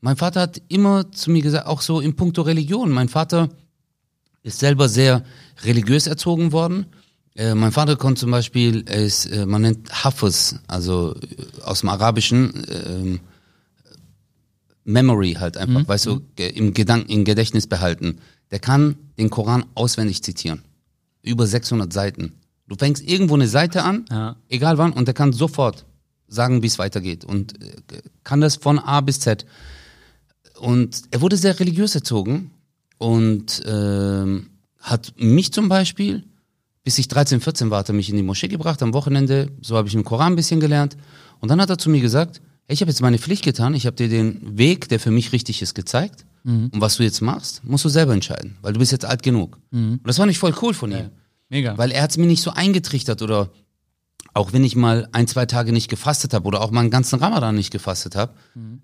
Mein 0.00 0.16
Vater 0.16 0.40
hat 0.42 0.60
immer 0.68 1.10
zu 1.12 1.30
mir 1.30 1.40
gesagt, 1.40 1.66
auch 1.66 1.80
so 1.80 2.00
in 2.00 2.16
puncto 2.16 2.42
Religion. 2.42 2.90
Mein 2.90 3.08
Vater 3.08 3.48
ist 4.42 4.58
selber 4.58 4.88
sehr 4.88 5.24
religiös 5.64 6.06
erzogen 6.06 6.52
worden. 6.52 6.86
Äh, 7.34 7.54
mein 7.54 7.72
Vater 7.72 7.96
konnte 7.96 8.20
zum 8.20 8.30
Beispiel, 8.30 8.84
er 8.86 9.02
ist, 9.04 9.26
äh, 9.26 9.46
man 9.46 9.62
nennt 9.62 10.04
Hafiz, 10.04 10.56
also 10.68 11.14
äh, 11.14 11.62
aus 11.62 11.80
dem 11.80 11.88
Arabischen, 11.88 12.52
ähm, 12.68 13.20
Memory 14.84 15.34
halt 15.34 15.56
einfach, 15.56 15.86
weißt 15.86 16.06
du, 16.06 16.20
ge- 16.34 16.50
im 16.50 16.74
Gedanken, 16.74 17.08
im 17.10 17.24
Gedächtnis 17.24 17.66
behalten. 17.68 18.18
Der 18.50 18.58
kann 18.58 18.96
den 19.16 19.30
Koran 19.30 19.64
auswendig 19.74 20.22
zitieren. 20.24 20.62
Über 21.22 21.46
600 21.46 21.92
Seiten. 21.92 22.32
Du 22.66 22.74
fängst 22.76 23.02
irgendwo 23.08 23.34
eine 23.34 23.46
Seite 23.46 23.84
an, 23.84 24.06
Ja. 24.10 24.36
egal 24.48 24.78
wann, 24.78 24.92
und 24.92 25.06
der 25.06 25.14
kann 25.14 25.32
sofort 25.32 25.84
sagen, 26.26 26.62
wie 26.62 26.66
es 26.66 26.78
weitergeht. 26.80 27.24
Und 27.24 27.62
äh, 27.62 27.76
kann 28.24 28.40
das 28.40 28.56
von 28.56 28.78
A 28.80 29.00
bis 29.02 29.20
Z. 29.20 29.46
Und 30.58 31.02
er 31.12 31.20
wurde 31.20 31.36
sehr 31.36 31.58
religiös 31.60 31.94
erzogen 31.94 32.50
und 33.02 33.62
ähm, 33.66 34.50
hat 34.78 35.14
mich 35.16 35.52
zum 35.52 35.68
Beispiel, 35.68 36.22
bis 36.84 36.98
ich 36.98 37.08
13, 37.08 37.40
14 37.40 37.68
war, 37.68 37.80
hat 37.80 37.88
er 37.88 37.96
mich 37.96 38.08
in 38.08 38.16
die 38.16 38.22
Moschee 38.22 38.46
gebracht 38.46 38.80
am 38.80 38.94
Wochenende. 38.94 39.50
So 39.60 39.76
habe 39.76 39.88
ich 39.88 39.94
den 39.94 40.04
Koran 40.04 40.34
ein 40.34 40.36
bisschen 40.36 40.60
gelernt. 40.60 40.96
Und 41.40 41.50
dann 41.50 41.60
hat 41.60 41.68
er 41.68 41.78
zu 41.78 41.90
mir 41.90 42.00
gesagt, 42.00 42.40
hey, 42.66 42.74
ich 42.74 42.80
habe 42.80 42.92
jetzt 42.92 43.00
meine 43.00 43.18
Pflicht 43.18 43.44
getan, 43.44 43.74
ich 43.74 43.86
habe 43.86 43.96
dir 43.96 44.08
den 44.08 44.56
Weg, 44.56 44.88
der 44.88 45.00
für 45.00 45.10
mich 45.10 45.32
richtig 45.32 45.62
ist, 45.62 45.74
gezeigt. 45.74 46.24
Und 46.72 46.80
was 46.80 46.96
du 46.96 47.02
jetzt 47.02 47.20
machst, 47.22 47.64
musst 47.64 47.84
du 47.84 47.88
selber 47.88 48.12
entscheiden, 48.14 48.56
weil 48.62 48.72
du 48.72 48.78
bist 48.78 48.92
jetzt 48.92 49.04
alt 49.04 49.24
genug. 49.24 49.58
Und 50.02 50.06
das 50.06 50.18
fand 50.18 50.30
ich 50.30 50.38
voll 50.38 50.54
cool 50.62 50.72
von 50.72 50.92
ihm. 50.92 51.10
Mega. 51.48 51.76
Weil 51.76 51.90
er 51.90 52.02
hat 52.02 52.10
es 52.10 52.18
mir 52.18 52.26
nicht 52.26 52.42
so 52.42 52.52
eingetrichtert 52.52 53.20
oder 53.20 53.50
auch 54.32 54.52
wenn 54.52 54.62
ich 54.62 54.76
mal 54.76 55.08
ein, 55.10 55.26
zwei 55.26 55.46
Tage 55.46 55.72
nicht 55.72 55.88
gefastet 55.88 56.34
habe 56.34 56.46
oder 56.46 56.60
auch 56.60 56.70
mal 56.70 56.80
einen 56.80 56.90
ganzen 56.90 57.18
Ramadan 57.18 57.56
nicht 57.56 57.72
gefastet 57.72 58.14
habe, 58.14 58.32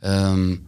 ähm, 0.02 0.66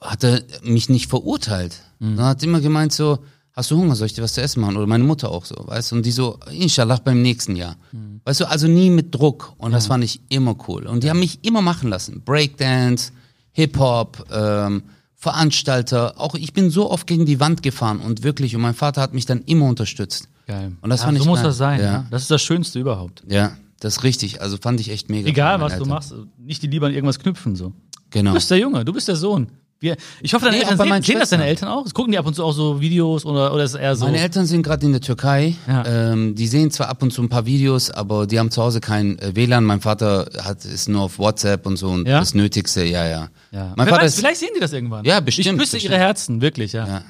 hat 0.00 0.24
er 0.24 0.42
mich 0.62 0.88
nicht 0.88 1.08
verurteilt. 1.08 1.80
Er 2.00 2.26
hat 2.26 2.42
immer 2.42 2.60
gemeint 2.60 2.92
so, 2.92 3.18
hast 3.52 3.70
du 3.70 3.76
Hunger, 3.76 3.96
soll 3.96 4.06
ich 4.06 4.14
dir 4.14 4.22
was 4.22 4.34
zu 4.34 4.42
essen 4.42 4.60
machen? 4.60 4.76
Oder 4.76 4.86
meine 4.86 5.04
Mutter 5.04 5.30
auch 5.30 5.44
so, 5.44 5.56
weißt 5.56 5.92
du? 5.92 5.96
Und 5.96 6.06
die 6.06 6.12
so, 6.12 6.38
inshallah 6.52 7.00
beim 7.02 7.22
nächsten 7.22 7.56
Jahr. 7.56 7.76
Weißt 8.24 8.40
du, 8.40 8.44
also 8.44 8.68
nie 8.68 8.90
mit 8.90 9.14
Druck. 9.14 9.54
Und 9.58 9.72
das 9.72 9.86
fand 9.86 10.04
ich 10.04 10.20
immer 10.28 10.56
cool. 10.68 10.86
Und 10.86 11.02
die 11.04 11.10
haben 11.10 11.20
mich 11.20 11.44
immer 11.44 11.62
machen 11.62 11.88
lassen. 11.88 12.22
Breakdance, 12.24 13.12
Hip-Hop, 13.52 14.26
ähm, 14.30 14.82
Veranstalter. 15.14 16.20
Auch 16.20 16.34
ich 16.34 16.52
bin 16.52 16.70
so 16.70 16.90
oft 16.90 17.06
gegen 17.06 17.24
die 17.24 17.40
Wand 17.40 17.62
gefahren 17.62 18.00
und 18.00 18.22
wirklich, 18.22 18.54
und 18.54 18.62
mein 18.62 18.74
Vater 18.74 19.00
hat 19.00 19.14
mich 19.14 19.24
dann 19.24 19.42
immer 19.42 19.66
unterstützt. 19.66 20.28
Geil. 20.46 20.72
Und 20.80 20.90
das 20.90 21.00
ja, 21.00 21.06
fand 21.06 21.18
so 21.18 21.24
ich 21.24 21.28
muss 21.28 21.38
geil. 21.38 21.46
das 21.46 21.56
sein. 21.56 21.80
Ja. 21.80 21.86
Ja. 21.86 22.06
Das 22.10 22.22
ist 22.22 22.30
das 22.30 22.42
Schönste 22.42 22.78
überhaupt. 22.78 23.22
Ja, 23.28 23.56
das 23.80 23.96
ist 23.96 24.02
richtig. 24.04 24.42
Also 24.42 24.58
fand 24.58 24.80
ich 24.80 24.90
echt 24.90 25.08
mega. 25.08 25.28
Egal, 25.28 25.60
was 25.60 25.72
meinen 25.72 25.82
du 25.82 25.88
machst, 25.88 26.14
nicht 26.38 26.62
die 26.62 26.68
Liebe 26.68 26.86
an 26.86 26.92
irgendwas 26.92 27.18
knüpfen. 27.18 27.56
So. 27.56 27.72
Genau. 28.10 28.30
Du 28.30 28.34
bist 28.34 28.50
der 28.50 28.58
Junge, 28.58 28.84
du 28.84 28.92
bist 28.92 29.08
der 29.08 29.16
Sohn. 29.16 29.48
Wir, 29.86 29.96
ich 30.20 30.34
hoffe, 30.34 30.44
deine 30.46 30.56
Nee, 30.58 30.62
Eltern 30.64 30.78
sehen, 30.88 31.02
sehen 31.02 31.18
das 31.20 31.30
deine. 31.30 31.46
Eltern 31.46 31.68
auch? 31.68 31.84
Gucken 31.94 32.12
die 32.12 32.18
ab 32.18 32.26
und 32.26 32.34
zu 32.34 32.44
auch 32.44 32.52
so 32.52 32.80
Videos 32.80 33.24
oder, 33.24 33.54
oder 33.54 33.64
ist 33.64 33.74
es 33.74 33.80
eher 33.80 33.94
so? 33.96 34.04
Meine 34.04 34.18
Eltern 34.18 34.44
sind 34.46 34.62
gerade 34.62 34.84
in 34.84 34.92
der 34.92 35.00
Türkei. 35.00 35.54
Ja. 35.68 35.84
Ähm, 36.12 36.34
die 36.34 36.46
sehen 36.48 36.70
zwar 36.70 36.88
ab 36.88 37.02
und 37.02 37.12
zu 37.12 37.22
ein 37.22 37.28
paar 37.28 37.46
Videos, 37.46 37.90
aber 37.90 38.26
die 38.26 38.38
haben 38.38 38.50
zu 38.50 38.62
Hause 38.62 38.80
kein 38.80 39.18
äh, 39.20 39.34
WLAN. 39.36 39.64
Mein 39.64 39.80
Vater 39.80 40.28
hat 40.42 40.64
ist 40.64 40.88
nur 40.88 41.02
auf 41.02 41.18
WhatsApp 41.18 41.64
und 41.66 41.76
so 41.76 41.88
und 41.90 42.06
Ja? 42.08 42.18
das 42.20 42.34
Nötigste, 42.34 42.84
ja, 42.84 43.06
ja. 43.06 43.28
ja. 43.52 43.72
Mein 43.76 43.86
Wer 43.86 43.94
Vater 43.94 44.02
weiß, 44.04 44.12
ist, 44.14 44.18
vielleicht 44.20 44.40
sehen 44.40 44.50
die 44.56 44.60
das 44.60 44.72
irgendwann. 44.72 45.04
Ja, 45.04 45.20
bestimmt, 45.20 45.46
Ich 45.46 45.52
küsse 45.52 45.76
bestimmt. 45.76 45.84
ihre 45.92 45.98
Herzen, 46.00 46.40
wirklich, 46.40 46.72
ja. 46.72 47.02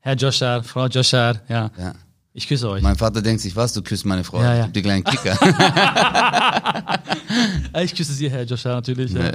Herr 0.00 0.14
Joshar, 0.16 0.62
Frau 0.62 0.86
Joshar, 0.86 1.40
ja. 1.48 1.70
Ich 2.32 2.46
küsse 2.46 2.70
euch. 2.70 2.80
Mein 2.82 2.94
Vater 2.94 3.20
denkt 3.22 3.42
sich, 3.42 3.56
was, 3.56 3.72
du 3.72 3.82
küsst 3.82 4.06
meine 4.06 4.22
Frau, 4.22 4.40
Ja, 4.40 4.54
ja. 4.54 4.66
Dir 4.68 4.82
kleinen 4.82 5.02
Kicker. 5.04 5.36
Ich 7.82 7.94
küsse 7.94 8.12
Sie, 8.12 8.30
Herr 8.30 8.42
Joshar, 8.44 8.74
natürlich. 8.76 9.12
Ja. 9.12 9.32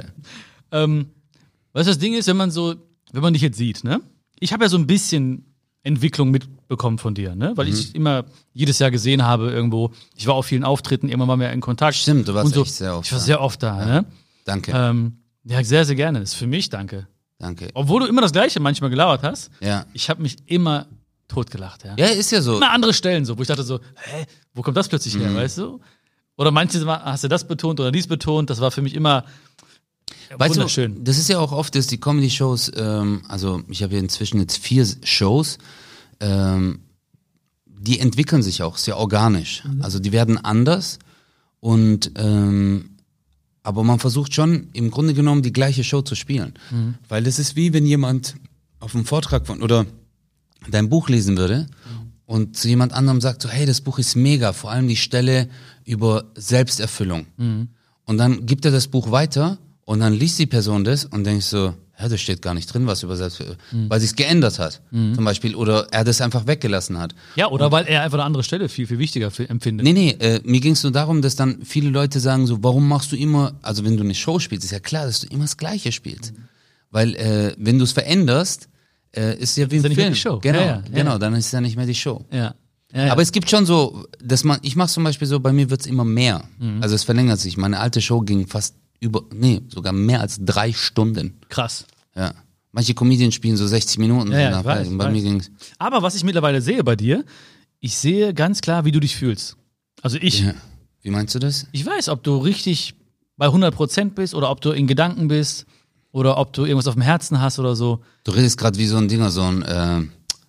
Ähm, 1.76 1.80
was 1.80 1.86
das 1.86 1.98
Ding 1.98 2.14
ist, 2.14 2.26
wenn 2.26 2.36
man 2.36 2.50
so, 2.50 2.74
wenn 3.12 3.22
man 3.22 3.32
dich 3.32 3.42
jetzt 3.42 3.58
sieht, 3.58 3.84
ne? 3.84 4.00
Ich 4.40 4.52
habe 4.52 4.64
ja 4.64 4.68
so 4.68 4.76
ein 4.76 4.86
bisschen 4.86 5.44
Entwicklung 5.82 6.30
mitbekommen 6.30 6.98
von 6.98 7.14
dir, 7.14 7.34
ne? 7.36 7.52
Weil 7.56 7.66
Mhm. 7.66 7.72
ich 7.74 7.94
immer 7.94 8.24
jedes 8.52 8.78
Jahr 8.78 8.90
gesehen 8.90 9.22
habe 9.24 9.50
irgendwo. 9.50 9.92
Ich 10.16 10.26
war 10.26 10.34
auf 10.34 10.46
vielen 10.46 10.64
Auftritten, 10.64 11.08
immer 11.08 11.26
mal 11.26 11.36
mehr 11.36 11.52
in 11.52 11.60
Kontakt. 11.60 11.96
Stimmt, 11.96 12.26
du 12.28 12.34
warst 12.34 12.52
so. 12.54 12.64
sehr 12.64 12.96
oft 12.96 13.06
Ich 13.06 13.12
war 13.12 13.18
da. 13.20 13.24
sehr 13.24 13.40
oft 13.40 13.62
da, 13.62 13.84
ne? 13.84 14.04
Danke, 14.44 14.72
Ähm, 14.74 15.18
ja, 15.44 15.62
sehr, 15.62 15.84
sehr 15.84 15.94
gerne. 15.96 16.20
Das 16.20 16.30
ist 16.30 16.34
für 16.36 16.46
mich, 16.48 16.68
danke. 16.70 17.06
danke. 17.38 17.68
Obwohl 17.74 18.00
du 18.00 18.06
immer 18.06 18.20
das 18.22 18.32
Gleiche 18.32 18.58
manchmal 18.60 18.90
gelabert 18.90 19.22
hast, 19.22 19.50
Ja. 19.60 19.86
ich 19.92 20.10
habe 20.10 20.22
mich 20.22 20.36
immer 20.46 20.86
totgelacht, 21.28 21.84
ja. 21.84 21.94
Ja, 21.98 22.06
ist 22.06 22.30
ja 22.32 22.40
so. 22.42 22.56
Immer 22.56 22.70
andere 22.72 22.92
Stellen 22.94 23.24
so, 23.24 23.36
wo 23.38 23.42
ich 23.42 23.48
dachte 23.48 23.62
so, 23.62 23.78
hä, 23.96 24.24
wo 24.54 24.62
kommt 24.62 24.76
das 24.76 24.88
plötzlich 24.88 25.14
Mhm. 25.16 25.20
her, 25.20 25.34
weißt 25.34 25.58
du? 25.58 25.80
Oder 26.36 26.50
manche 26.50 26.84
hast 26.86 27.24
du 27.24 27.28
das 27.28 27.46
betont 27.46 27.78
oder 27.80 27.90
dies 27.92 28.06
betont, 28.08 28.50
das 28.50 28.60
war 28.60 28.70
für 28.70 28.82
mich 28.82 28.94
immer 28.94 29.24
Weißt 30.36 30.56
wunderschön. 30.56 30.96
du, 30.96 31.02
das 31.02 31.18
ist 31.18 31.28
ja 31.28 31.38
auch 31.38 31.52
oft, 31.52 31.74
dass 31.74 31.86
die 31.86 31.98
Comedy-Shows, 31.98 32.72
ähm, 32.76 33.22
also 33.28 33.62
ich 33.68 33.82
habe 33.82 33.94
ja 33.94 34.00
inzwischen 34.00 34.40
jetzt 34.40 34.58
vier 34.58 34.86
Shows, 35.02 35.58
ähm, 36.20 36.80
die 37.66 38.00
entwickeln 38.00 38.42
sich 38.42 38.62
auch 38.62 38.76
sehr 38.76 38.96
organisch. 38.96 39.62
Also 39.80 39.98
die 39.98 40.12
werden 40.12 40.38
anders 40.38 40.98
und 41.60 42.12
ähm, 42.16 42.90
aber 43.62 43.82
man 43.82 43.98
versucht 43.98 44.32
schon 44.32 44.68
im 44.72 44.90
Grunde 44.90 45.12
genommen 45.12 45.42
die 45.42 45.52
gleiche 45.52 45.82
Show 45.82 46.02
zu 46.02 46.14
spielen. 46.14 46.54
Weil 47.08 47.24
das 47.24 47.38
ist 47.38 47.56
wie 47.56 47.72
wenn 47.72 47.84
jemand 47.84 48.36
auf 48.78 48.94
einem 48.94 49.04
Vortrag 49.04 49.46
von 49.46 49.62
oder 49.62 49.86
dein 50.70 50.88
Buch 50.88 51.08
lesen 51.08 51.36
würde 51.36 51.66
und 52.26 52.56
zu 52.56 52.68
jemand 52.68 52.92
anderem 52.92 53.20
sagt 53.20 53.42
so, 53.42 53.48
hey, 53.48 53.66
das 53.66 53.80
Buch 53.80 53.98
ist 53.98 54.14
mega, 54.16 54.52
vor 54.52 54.70
allem 54.70 54.86
die 54.88 54.96
Stelle 54.96 55.48
über 55.84 56.24
Selbsterfüllung. 56.36 57.26
Und 58.04 58.18
dann 58.18 58.46
gibt 58.46 58.64
er 58.64 58.70
das 58.70 58.86
Buch 58.88 59.10
weiter 59.10 59.58
und 59.86 60.00
dann 60.00 60.12
liest 60.12 60.38
die 60.38 60.46
Person 60.46 60.84
das 60.84 61.06
und 61.06 61.24
denkt 61.24 61.44
so, 61.44 61.72
ja, 61.98 62.08
da 62.10 62.18
steht 62.18 62.42
gar 62.42 62.52
nicht 62.52 62.66
drin, 62.66 62.86
was 62.86 63.02
über 63.02 63.16
Selbsterfüllung, 63.16 63.56
weil 63.88 64.00
sich's 64.00 64.14
geändert 64.16 64.58
hat, 64.58 64.82
zum 64.90 65.24
Beispiel, 65.24 65.54
oder 65.54 65.86
er 65.92 66.04
das 66.04 66.20
einfach 66.20 66.46
weggelassen 66.46 66.98
hat. 66.98 67.14
Ja, 67.36 67.48
oder 67.48 67.72
weil 67.72 67.86
er 67.86 68.02
einfach 68.02 68.18
eine 68.18 68.24
andere 68.24 68.42
Stelle 68.42 68.68
viel, 68.68 68.86
viel 68.86 68.98
wichtiger 68.98 69.30
fi- 69.30 69.46
empfindet. 69.46 69.84
Nee, 69.84 69.94
nee, 69.94 70.10
äh, 70.20 70.40
mir 70.44 70.60
ging 70.60 70.72
es 70.74 70.82
nur 70.82 70.92
darum, 70.92 71.22
dass 71.22 71.36
dann 71.36 71.64
viele 71.64 71.88
Leute 71.88 72.20
sagen 72.20 72.46
so, 72.46 72.62
warum 72.62 72.86
machst 72.86 73.12
du 73.12 73.16
immer, 73.16 73.54
also 73.62 73.82
wenn 73.86 73.96
du 73.96 74.02
eine 74.02 74.14
Show 74.14 74.38
spielst, 74.38 74.66
ist 74.66 74.72
ja 74.72 74.78
klar, 74.80 75.06
dass 75.06 75.20
du 75.20 75.28
immer 75.28 75.44
das 75.44 75.56
Gleiche 75.56 75.90
spielst. 75.90 76.34
Weil 76.90 77.14
äh, 77.16 77.54
wenn 77.56 77.78
du 77.78 77.84
es 77.84 77.92
veränderst, 77.92 78.68
äh, 79.16 79.38
ist 79.38 79.56
ja 79.56 79.70
wie 79.70 79.76
ein 79.76 79.82
mehr 79.82 79.90
Film. 79.92 80.12
die 80.12 80.18
Show. 80.18 80.38
Genau, 80.40 80.58
Ja, 80.58 80.66
ja, 80.66 80.82
genau, 80.92 81.12
ja. 81.12 81.18
dann 81.18 81.34
ist 81.34 81.46
es 81.46 81.52
ja 81.52 81.60
nicht 81.62 81.76
mehr 81.76 81.86
die 81.86 81.94
Show. 81.94 82.26
Ja. 82.30 82.54
ja, 82.92 83.06
ja. 83.06 83.12
Aber 83.12 83.22
es 83.22 83.32
gibt 83.32 83.48
schon 83.48 83.64
so, 83.64 84.04
dass 84.22 84.44
man, 84.44 84.58
ich 84.60 84.76
mache 84.76 84.90
zum 84.90 85.02
Beispiel 85.04 85.26
so, 85.28 85.40
bei 85.40 85.52
mir 85.52 85.70
wird's 85.70 85.86
immer 85.86 86.04
mehr. 86.04 86.44
Mhm. 86.58 86.82
Also 86.82 86.94
es 86.94 87.04
verlängert 87.04 87.40
sich. 87.40 87.56
Meine 87.56 87.80
alte 87.80 88.02
Show 88.02 88.20
ging 88.20 88.46
fast 88.46 88.74
über, 89.00 89.22
nee, 89.32 89.62
sogar 89.68 89.92
mehr 89.92 90.20
als 90.20 90.38
drei 90.40 90.72
Stunden. 90.72 91.38
krass. 91.48 91.86
Ja. 92.14 92.32
Manche 92.72 92.92
Comedians 92.94 93.34
spielen 93.34 93.56
so 93.56 93.66
60 93.66 93.98
Minuten. 93.98 94.32
Ja, 94.32 94.38
ja, 94.38 94.64
weiß, 94.64 94.88
bei 94.90 95.04
weiß. 95.06 95.12
mir 95.12 95.22
ging's. 95.22 95.50
Aber 95.78 96.02
was 96.02 96.14
ich 96.14 96.24
mittlerweile 96.24 96.60
sehe 96.60 96.84
bei 96.84 96.94
dir, 96.94 97.24
ich 97.80 97.96
sehe 97.96 98.34
ganz 98.34 98.60
klar, 98.60 98.84
wie 98.84 98.92
du 98.92 99.00
dich 99.00 99.16
fühlst. 99.16 99.56
Also 100.02 100.18
ich, 100.20 100.40
Ja. 100.40 100.52
Wie 101.02 101.10
meinst 101.10 101.34
du 101.34 101.38
das? 101.38 101.66
ich 101.72 101.86
weiß, 101.86 102.08
ob 102.10 102.22
du 102.22 102.36
richtig 102.36 102.94
bei 103.38 103.46
100% 103.46 104.10
bist 104.10 104.34
oder 104.34 104.50
ob 104.50 104.60
du 104.60 104.72
in 104.72 104.86
Gedanken 104.86 105.28
bist 105.28 105.64
oder 106.12 106.36
ob 106.36 106.52
du 106.52 106.64
irgendwas 106.64 106.86
auf 106.88 106.94
dem 106.94 107.02
Herzen 107.02 107.40
hast 107.40 107.58
oder 107.58 107.76
so. 107.76 108.00
Du 108.24 108.32
redest 108.32 108.58
gerade 108.58 108.76
wie 108.78 108.86
so 108.86 108.96
ein 108.98 109.08
Dinger, 109.08 109.30
so 109.30 109.42
ein 109.42 109.62
äh, 109.62 110.02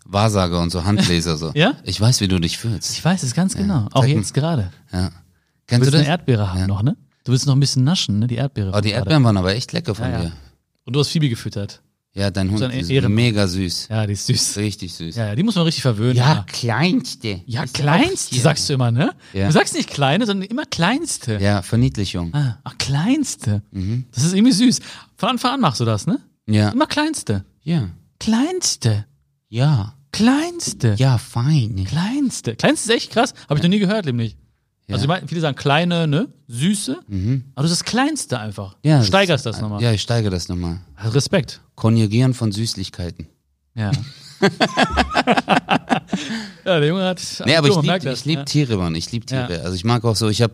Wahrsager 0.05 0.59
und 0.61 0.69
so 0.71 0.83
Handleser 0.83 1.37
so. 1.37 1.51
Ja? 1.55 1.75
Ich 1.83 1.99
weiß, 2.01 2.19
wie 2.21 2.27
du 2.27 2.39
dich 2.39 2.57
fühlst. 2.57 2.91
Ich 2.91 3.03
weiß 3.05 3.23
es 3.23 3.35
ganz 3.35 3.55
genau. 3.55 3.87
Auch 3.91 4.01
Zeig 4.01 4.15
jetzt 4.15 4.33
gerade. 4.33 4.71
Ja. 4.91 5.09
Du 5.09 5.13
Kennst 5.67 5.87
du 5.87 5.91
das? 5.91 6.01
eine 6.01 6.09
Erdbeere 6.09 6.53
haben 6.53 6.65
noch, 6.67 6.81
ne? 6.81 6.97
Du 7.27 7.33
willst 7.33 7.45
noch 7.45 7.55
ein 7.55 7.59
bisschen 7.59 7.83
naschen, 7.83 8.19
ne? 8.19 8.27
Die 8.27 8.35
Erdbeere. 8.35 8.71
Oh, 8.73 8.79
die. 8.79 8.91
Erdbeeren 8.91 9.21
waren 9.25 9.35
aber 9.35 9.53
echt 9.53 9.73
lecker 9.73 9.93
von 9.93 10.05
Ja, 10.05 10.11
ja. 10.11 10.21
dir. 10.27 10.31
Und 10.85 10.93
du 10.95 10.99
hast 11.01 11.09
Phoebe 11.09 11.27
gefüttert. 11.27 11.81
Ja, 12.13 12.31
dein 12.31 12.49
Hund 12.49 12.61
ist 12.73 12.89
Ehrenmann. 12.89 13.15
mega 13.15 13.47
süß. 13.47 13.89
Ja, 13.89 14.07
die 14.07 14.13
ist 14.13 14.25
süß. 14.27 14.57
Richtig 14.57 14.93
süß. 14.93 15.17
Ja, 15.17 15.27
ja, 15.27 15.35
die 15.35 15.43
muss 15.43 15.55
man 15.55 15.65
richtig 15.65 15.81
verwöhnen. 15.81 16.15
immer. 16.15 16.45
kleinste. 16.47 17.41
Ja, 17.45 17.63
Ist 17.63 17.73
kleinste, 17.73 18.39
sagst 18.39 18.69
du 18.69 18.73
immer, 18.73 18.91
ne? 18.91 19.11
Ja. 19.33 19.47
Du 19.47 19.51
sagst 19.51 19.75
nicht 19.75 19.89
kleine, 19.89 20.25
sondern 20.25 20.47
immer 20.49 20.63
kleinste. 20.65 21.37
Ja, 21.39 21.61
Verniedlichung. 21.61 22.33
Ah, 22.33 22.59
ach, 22.63 22.77
kleinste. 22.79 23.61
Mhm. 23.71 24.05
Das 24.13 24.23
ist 24.23 24.33
irgendwie 24.33 24.53
süß. 24.53 24.79
Von 25.17 25.29
Anfang 25.29 25.55
an 25.55 25.59
machst 25.61 25.81
du 25.81 25.85
das, 25.85 26.07
ne? 26.07 26.19
Ja. 26.47 26.69
Immer 26.69 26.87
kleinste. 26.87 27.43
Ja. 27.61 27.89
Kleinste. 28.19 29.05
Ja. 29.49 29.93
Kleinste. 30.13 30.95
Ja, 30.97 31.17
fein. 31.17 31.83
Kleinste. 31.85 32.55
Kleinste 32.55 32.93
ist 32.93 32.97
echt 32.97 33.11
krass. 33.11 33.33
Habe 33.49 33.59
ich 33.59 33.63
noch 33.63 33.69
nie 33.69 33.79
gehört, 33.79 34.05
nämlich. 34.05 34.37
Also 34.89 35.03
ich 35.03 35.07
meine, 35.07 35.27
viele 35.27 35.41
sagen 35.41 35.57
kleine, 35.57 36.07
ne? 36.07 36.29
Süße. 36.47 36.99
Aber 37.55 37.63
das 37.63 37.71
ist 37.71 37.81
das 37.81 37.85
Kleinste 37.85 38.39
einfach. 38.39 38.75
Mhm. 38.83 38.89
Ja, 38.89 38.99
du 38.99 39.05
steigerst 39.05 39.45
das 39.45 39.59
nochmal. 39.59 39.81
Ja, 39.81 39.91
ich 39.91 40.01
steigere 40.01 40.31
das 40.31 40.47
nochmal. 40.47 40.79
Respekt. 41.03 41.61
Konjugieren 41.75 42.33
von 42.33 42.53
Süßlichkeiten. 42.53 43.27
Ja. 43.75 43.91
ja, 46.65 46.79
der 46.79 46.87
Junge 46.87 47.03
hat. 47.03 47.21
Nee, 47.45 47.55
aber 47.55 47.67
ich 47.67 47.75
liebe 47.81 47.99
das, 47.99 48.25
lieb 48.25 48.39
ja. 48.39 48.45
Tiere, 48.45 48.77
Mann. 48.77 48.95
Ich 48.95 49.11
liebe 49.11 49.25
Tiere. 49.25 49.57
Ja. 49.57 49.59
Also 49.63 49.75
ich 49.75 49.83
mag 49.83 50.05
auch 50.05 50.15
so, 50.15 50.29
ich 50.29 50.41
habe 50.41 50.53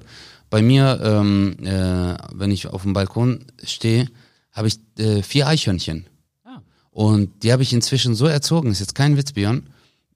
bei 0.49 0.61
mir, 0.61 0.99
ähm, 1.03 1.55
äh, 1.63 2.15
wenn 2.33 2.51
ich 2.51 2.67
auf 2.67 2.83
dem 2.83 2.93
Balkon 2.93 3.45
stehe, 3.63 4.09
habe 4.51 4.67
ich 4.67 4.79
äh, 4.97 5.21
vier 5.21 5.47
Eichhörnchen. 5.47 6.07
Ah. 6.43 6.61
Und 6.91 7.43
die 7.43 7.51
habe 7.51 7.63
ich 7.63 7.71
inzwischen 7.71 8.15
so 8.15 8.25
erzogen, 8.25 8.71
ist 8.71 8.79
jetzt 8.79 8.95
kein 8.95 9.15
Witz, 9.17 9.33
Björn. 9.33 9.67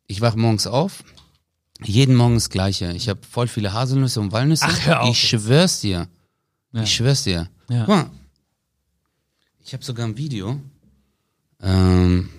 Ich 0.07 0.22
wache 0.22 0.38
morgens 0.38 0.68
auf, 0.68 1.03
jeden 1.84 2.15
Morgen 2.15 2.36
das 2.36 2.49
Gleiche. 2.49 2.91
Ich 2.93 3.09
habe 3.09 3.19
voll 3.30 3.47
viele 3.47 3.73
Haselnüsse 3.73 4.19
und 4.19 4.32
Walnüsse. 4.32 4.65
Ach, 4.67 4.86
hör 4.86 5.01
auf 5.03 5.09
ich 5.11 5.30
schwör's 5.30 5.82
dir. 5.82 6.07
Ja. 6.71 6.82
Ich 6.84 6.93
schwör's 6.93 7.23
dir. 7.23 7.49
Ja. 7.69 7.86
Guck 7.86 7.88
mal. 7.95 8.09
Ich 9.59 9.73
habe 9.73 9.84
sogar 9.84 10.07
ein 10.07 10.17
Video. 10.17 10.59
Ähm, 11.61 12.30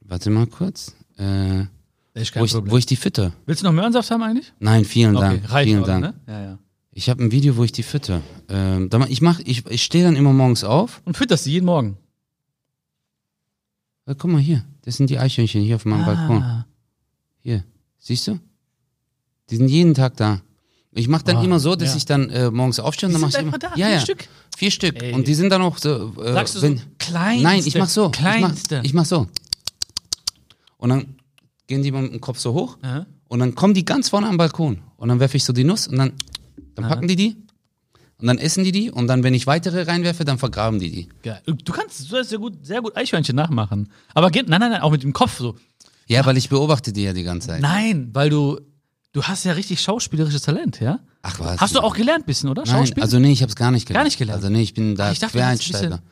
warte 0.00 0.30
mal 0.30 0.46
kurz. 0.46 0.94
Äh, 1.16 1.22
kein 1.24 1.68
wo, 2.14 2.44
ich, 2.44 2.52
Problem. 2.52 2.72
wo 2.72 2.76
ich 2.78 2.86
die 2.86 2.96
fütter. 2.96 3.32
Willst 3.46 3.62
du 3.62 3.66
noch 3.66 3.72
Möhrensaft 3.72 4.10
haben 4.10 4.22
eigentlich? 4.22 4.52
Nein, 4.58 4.84
vielen 4.84 5.16
Okay, 5.16 5.26
Dank. 5.26 5.52
reicht 5.52 5.68
vielen 5.68 5.82
oder, 5.82 6.00
Dank. 6.00 6.02
ne? 6.26 6.32
Ja, 6.32 6.40
ja. 6.42 6.58
Ich 6.92 7.08
habe 7.08 7.22
ein 7.22 7.30
Video, 7.30 7.56
wo 7.56 7.64
ich 7.64 7.72
die 7.72 7.82
fütter. 7.82 8.20
Ähm, 8.48 8.90
ich 9.08 9.22
mach, 9.22 9.38
ich, 9.40 9.64
ich 9.66 9.82
stehe 9.82 10.04
dann 10.04 10.16
immer 10.16 10.32
morgens 10.32 10.64
auf. 10.64 11.00
Und 11.04 11.16
fütterst 11.16 11.46
die 11.46 11.52
jeden 11.52 11.66
Morgen. 11.66 11.96
Äh, 14.06 14.14
guck 14.16 14.30
mal 14.30 14.40
hier, 14.40 14.64
das 14.82 14.96
sind 14.96 15.08
die 15.10 15.18
Eichhörnchen 15.18 15.62
hier 15.62 15.76
auf 15.76 15.84
meinem 15.84 16.04
Balkon. 16.04 16.42
Ah. 16.42 16.66
Hier, 17.38 17.64
siehst 18.00 18.26
du? 18.26 18.40
Die 19.50 19.56
sind 19.56 19.68
jeden 19.68 19.94
Tag 19.94 20.16
da. 20.16 20.40
Ich 20.92 21.06
mache 21.06 21.22
dann 21.22 21.36
Wow, 21.36 21.44
immer 21.44 21.60
so, 21.60 21.76
dass 21.76 21.90
ja. 21.90 21.96
ich 21.98 22.04
dann 22.04 22.30
äh, 22.30 22.50
morgens 22.50 22.80
aufstehe 22.80 23.08
und 23.08 23.12
dann 23.12 23.20
mache 23.20 23.30
ich 23.30 23.38
immer, 23.38 23.58
da, 23.58 23.68
ja, 23.76 23.86
vier 23.86 23.90
ja, 23.90 24.00
Stück? 24.00 24.28
vier 24.56 24.70
Stück. 24.72 25.00
Ey. 25.00 25.12
Und 25.12 25.28
die 25.28 25.34
sind 25.34 25.50
dann 25.50 25.62
auch 25.62 25.78
so. 25.78 26.12
Äh, 26.20 26.32
Sagst 26.32 26.56
du 26.56 26.58
so, 26.58 26.66
wenn, 26.66 26.80
kleinste, 26.98 27.42
Nein, 27.44 27.62
ich 27.64 27.76
mach 27.76 27.88
so. 27.88 28.10
kleinste. 28.10 28.76
Ich 28.76 28.80
mach, 28.80 28.84
ich 28.84 28.94
mach 28.94 29.04
so. 29.04 29.28
Und 30.78 30.88
dann 30.88 31.14
gehen 31.68 31.82
die 31.84 31.92
mit 31.92 32.12
dem 32.12 32.20
Kopf 32.20 32.38
so 32.40 32.54
hoch 32.54 32.78
Aha. 32.82 33.06
und 33.28 33.38
dann 33.38 33.54
kommen 33.54 33.74
die 33.74 33.84
ganz 33.84 34.08
vorne 34.08 34.26
am 34.26 34.36
Balkon 34.36 34.82
und 34.96 35.08
dann 35.08 35.20
werfe 35.20 35.36
ich 35.36 35.44
so 35.44 35.52
die 35.52 35.62
Nuss 35.62 35.86
und 35.86 35.96
dann, 35.98 36.12
dann 36.74 36.88
packen 36.88 37.06
die 37.06 37.16
die 37.16 37.36
und 38.18 38.26
dann 38.26 38.38
essen 38.38 38.64
die 38.64 38.72
die 38.72 38.90
und 38.90 39.06
dann, 39.06 39.22
wenn 39.22 39.34
ich 39.34 39.46
weitere 39.46 39.82
reinwerfe, 39.82 40.24
dann 40.24 40.38
vergraben 40.38 40.80
die 40.80 40.90
die. 40.90 41.08
Geil. 41.22 41.40
Du 41.46 41.72
kannst 41.72 42.10
du 42.10 42.14
kannst 42.16 42.30
sehr 42.30 42.38
gut, 42.38 42.66
sehr 42.66 42.82
gut 42.82 42.96
Eichhörnchen 42.96 43.36
nachmachen. 43.36 43.90
Aber 44.14 44.30
geht, 44.30 44.48
nein, 44.48 44.60
nein, 44.60 44.72
nein, 44.72 44.80
auch 44.80 44.90
mit 44.90 45.02
dem 45.04 45.12
Kopf 45.12 45.38
so. 45.38 45.54
Ja, 46.10 46.26
weil 46.26 46.36
ich 46.36 46.48
beobachte 46.48 46.92
die 46.92 47.02
ja 47.04 47.12
die 47.12 47.22
ganze 47.22 47.48
Zeit. 47.48 47.60
Nein, 47.60 48.10
weil 48.12 48.30
du, 48.30 48.60
Du 49.12 49.24
hast 49.24 49.44
ja 49.44 49.52
richtig 49.52 49.80
schauspielerisches 49.80 50.42
Talent, 50.42 50.78
ja? 50.78 51.00
Ach 51.22 51.40
was. 51.40 51.60
Hast 51.60 51.74
du 51.74 51.80
auch 51.80 51.94
gelernt 51.96 52.26
bisschen, 52.26 52.48
oder? 52.48 52.62
Nein, 52.64 52.76
Schauspiel? 52.76 53.02
also 53.02 53.18
nee, 53.18 53.32
ich 53.32 53.42
habe 53.42 53.50
es 53.50 53.56
gar 53.56 53.72
nicht 53.72 53.86
gelernt. 53.88 54.02
Gar 54.02 54.04
nicht 54.04 54.18
gelernt? 54.18 54.36
Also 54.44 54.52
nee, 54.52 54.62
ich 54.62 54.72
bin 54.72 54.94
da 54.94 55.08
Ach, 55.08 55.12
ich 55.12 55.18
dachte, 55.18 55.36
das 55.38 55.54
ist 55.60 55.74
ein 55.74 55.80
Quereinsteiger. 55.90 56.02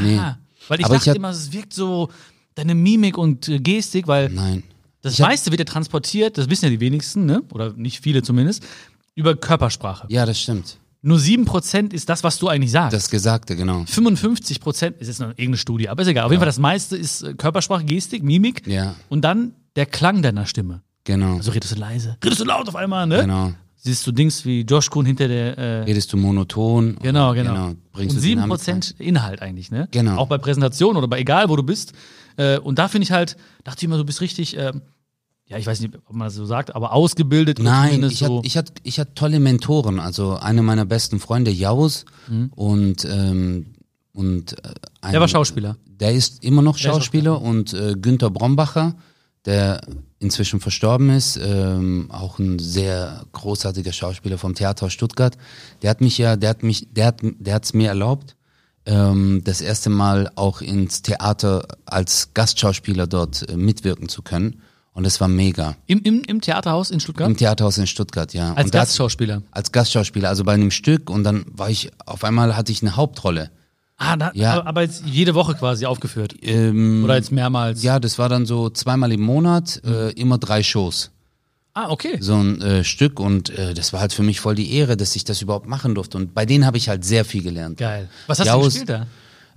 Nee. 0.00 0.18
Ah, 0.18 0.38
weil 0.68 0.80
ich 0.80 0.84
Aber 0.84 0.94
ich 0.94 0.98
dachte 1.00 1.10
hab- 1.10 1.16
immer, 1.16 1.30
es 1.30 1.50
wirkt 1.50 1.72
so 1.72 2.10
deine 2.54 2.74
Mimik 2.74 3.16
und 3.16 3.48
äh, 3.48 3.58
Gestik, 3.58 4.06
weil 4.06 4.28
Nein. 4.28 4.64
das 5.00 5.18
hab- 5.18 5.28
meiste 5.28 5.50
wird 5.50 5.60
ja 5.60 5.64
transportiert, 5.64 6.36
das 6.36 6.50
wissen 6.50 6.66
ja 6.66 6.70
die 6.70 6.80
wenigsten, 6.80 7.24
ne? 7.24 7.42
Oder 7.52 7.72
nicht 7.72 8.02
viele 8.02 8.22
zumindest, 8.22 8.62
über 9.14 9.34
Körpersprache. 9.34 10.06
Ja, 10.10 10.26
das 10.26 10.38
stimmt. 10.38 10.76
Nur 11.04 11.18
7% 11.18 11.92
ist 11.92 12.08
das, 12.08 12.22
was 12.22 12.38
du 12.38 12.46
eigentlich 12.48 12.70
sagst. 12.70 12.94
Das 12.94 13.10
Gesagte, 13.10 13.56
genau. 13.56 13.80
55% 13.82 14.98
ist 14.98 15.08
jetzt 15.08 15.20
noch 15.20 15.30
irgendeine 15.30 15.56
Studie, 15.56 15.88
aber 15.88 16.02
ist 16.02 16.08
egal. 16.08 16.24
Auf 16.24 16.30
jeden 16.30 16.40
Fall 16.40 16.46
das 16.46 16.58
meiste 16.60 16.96
ist 16.96 17.22
äh, 17.22 17.34
Körpersprache, 17.34 17.84
Gestik, 17.84 18.22
Mimik 18.22 18.66
Ja, 18.66 18.94
und 19.08 19.22
dann 19.22 19.52
der 19.76 19.86
Klang 19.86 20.22
deiner 20.22 20.46
Stimme. 20.46 20.82
genau. 21.04 21.36
Also 21.36 21.50
redest 21.50 21.74
du 21.74 21.80
leise, 21.80 22.16
redest 22.24 22.40
du 22.40 22.44
laut 22.44 22.68
auf 22.68 22.76
einmal, 22.76 23.06
ne? 23.06 23.20
Genau. 23.22 23.52
Siehst 23.84 24.06
du 24.06 24.12
Dings 24.12 24.44
wie 24.44 24.60
Josh 24.60 24.90
Kuhn 24.90 25.04
hinter 25.04 25.26
der 25.26 25.58
äh, 25.58 25.78
Redest 25.82 26.12
du 26.12 26.16
monoton? 26.16 26.96
Genau, 27.02 27.32
oder- 27.32 27.42
genau. 27.42 27.72
Bringst 27.92 28.14
und 28.16 28.22
du 28.22 28.28
Dynamik 28.28 28.60
7% 28.60 29.00
Inhalt 29.00 29.42
eigentlich, 29.42 29.72
ne? 29.72 29.88
Genau. 29.90 30.18
Auch 30.18 30.28
bei 30.28 30.38
Präsentationen 30.38 30.96
oder 30.98 31.08
bei 31.08 31.18
egal, 31.18 31.48
wo 31.48 31.56
du 31.56 31.64
bist. 31.64 31.92
Äh, 32.36 32.58
und 32.58 32.78
da 32.78 32.86
finde 32.86 33.02
ich 33.06 33.10
halt, 33.10 33.36
dachte 33.64 33.78
ich 33.80 33.84
immer, 33.84 33.96
du 33.96 34.04
bist 34.04 34.20
richtig, 34.20 34.56
ähm, 34.56 34.82
ja, 35.52 35.58
ich 35.58 35.66
weiß 35.66 35.80
nicht, 35.80 35.94
ob 36.06 36.14
man 36.16 36.26
das 36.28 36.34
so 36.34 36.46
sagt, 36.46 36.74
aber 36.74 36.92
ausgebildet. 36.92 37.58
Nein, 37.58 38.02
ich 38.04 38.18
so. 38.20 38.38
hatte 38.38 38.46
ich 38.46 38.56
hatte, 38.56 38.72
ich 38.82 38.98
hatte 38.98 39.14
tolle 39.14 39.38
Mentoren. 39.38 40.00
Also 40.00 40.34
einer 40.36 40.62
meiner 40.62 40.86
besten 40.86 41.20
Freunde, 41.20 41.50
Jaus, 41.50 42.04
Mhm. 42.28 42.50
und, 42.54 43.04
ähm, 43.04 43.66
und 44.14 44.52
äh, 44.64 44.70
ein, 45.02 45.12
Der 45.12 45.20
war 45.20 45.28
Schauspieler. 45.28 45.76
Der 45.86 46.12
ist 46.12 46.42
immer 46.42 46.62
noch 46.62 46.76
ist 46.76 46.82
Schauspieler 46.82 47.40
und 47.40 47.74
äh, 47.74 47.94
Günther 48.00 48.30
Brombacher, 48.30 48.94
der 49.44 49.80
inzwischen 50.20 50.60
verstorben 50.60 51.10
ist, 51.10 51.38
ähm, 51.42 52.08
auch 52.10 52.38
ein 52.38 52.58
sehr 52.58 53.24
großartiger 53.32 53.92
Schauspieler 53.92 54.38
vom 54.38 54.54
Theaterhaus 54.54 54.92
Stuttgart. 54.92 55.36
Der 55.82 55.90
hat 55.90 56.00
mich 56.00 56.16
ja, 56.16 56.36
der 56.36 56.50
hat 56.50 56.62
mich, 56.62 56.88
der 56.92 57.06
hat, 57.06 57.20
der 57.22 57.54
hat's 57.54 57.74
mir 57.74 57.88
erlaubt, 57.88 58.36
ähm, 58.86 59.42
das 59.44 59.60
erste 59.60 59.90
Mal 59.90 60.30
auch 60.36 60.60
ins 60.62 61.02
Theater 61.02 61.66
als 61.84 62.30
Gastschauspieler 62.34 63.06
dort 63.06 63.48
äh, 63.48 63.56
mitwirken 63.56 64.08
zu 64.08 64.22
können. 64.22 64.62
Und 64.94 65.04
das 65.04 65.20
war 65.20 65.28
mega. 65.28 65.74
Im, 65.86 66.02
im, 66.02 66.22
Im 66.22 66.40
Theaterhaus 66.42 66.90
in 66.90 67.00
Stuttgart? 67.00 67.26
Im 67.28 67.36
Theaterhaus 67.36 67.78
in 67.78 67.86
Stuttgart, 67.86 68.34
ja. 68.34 68.52
als 68.54 68.66
und 68.66 68.74
da 68.74 68.80
hat- 68.80 68.88
Gastschauspieler. 68.88 69.42
als 69.50 69.72
Gastschauspieler, 69.72 70.28
also 70.28 70.44
bei 70.44 70.52
einem 70.52 70.70
Stück 70.70 71.08
und 71.08 71.24
dann 71.24 71.44
war 71.50 71.70
ich, 71.70 71.90
auf 72.04 72.24
einmal 72.24 72.56
hatte 72.56 72.72
ich 72.72 72.82
eine 72.82 72.94
Hauptrolle. 72.96 73.50
Ah, 73.96 74.16
da, 74.16 74.32
Ja. 74.34 74.64
aber, 74.66 74.82
jetzt 74.82 75.04
jede 75.06 75.34
Woche 75.34 75.54
quasi 75.54 75.86
aufgeführt. 75.86 76.34
Ähm, 76.42 77.04
Oder 77.04 77.14
jetzt 77.16 77.30
mehrmals. 77.32 77.82
ja, 77.82 78.00
das 78.00 78.18
war 78.18 78.28
dann 78.28 78.44
so 78.46 78.68
zweimal 78.68 79.12
im 79.12 79.20
Monat, 79.22 79.80
äh, 79.84 80.10
immer 80.12 80.38
drei 80.38 80.62
Shows. 80.62 81.10
Ah, 81.74 81.88
okay. 81.88 82.18
So 82.20 82.34
ein 82.34 82.60
äh, 82.60 82.84
Stück 82.84 83.18
und 83.18 83.48
äh, 83.50 83.72
das 83.72 83.94
war 83.94 84.00
halt 84.00 84.12
für 84.12 84.22
mich 84.22 84.40
voll 84.40 84.54
die 84.56 84.74
Ehre, 84.74 84.96
dass 84.98 85.16
ich 85.16 85.24
das 85.24 85.40
überhaupt 85.40 85.66
machen 85.68 85.94
durfte. 85.94 86.18
Und 86.18 86.34
bei 86.34 86.44
denen 86.44 86.66
habe 86.66 86.76
ich 86.76 86.90
halt 86.90 87.02
sehr 87.04 87.24
viel 87.24 87.42
gelernt. 87.42 87.78
Geil. 87.78 88.10
Was 88.26 88.40
hast 88.40 88.46
Ja, 88.48 88.56
du 88.56 88.64
gespielt 88.64 88.90
da? 88.90 89.06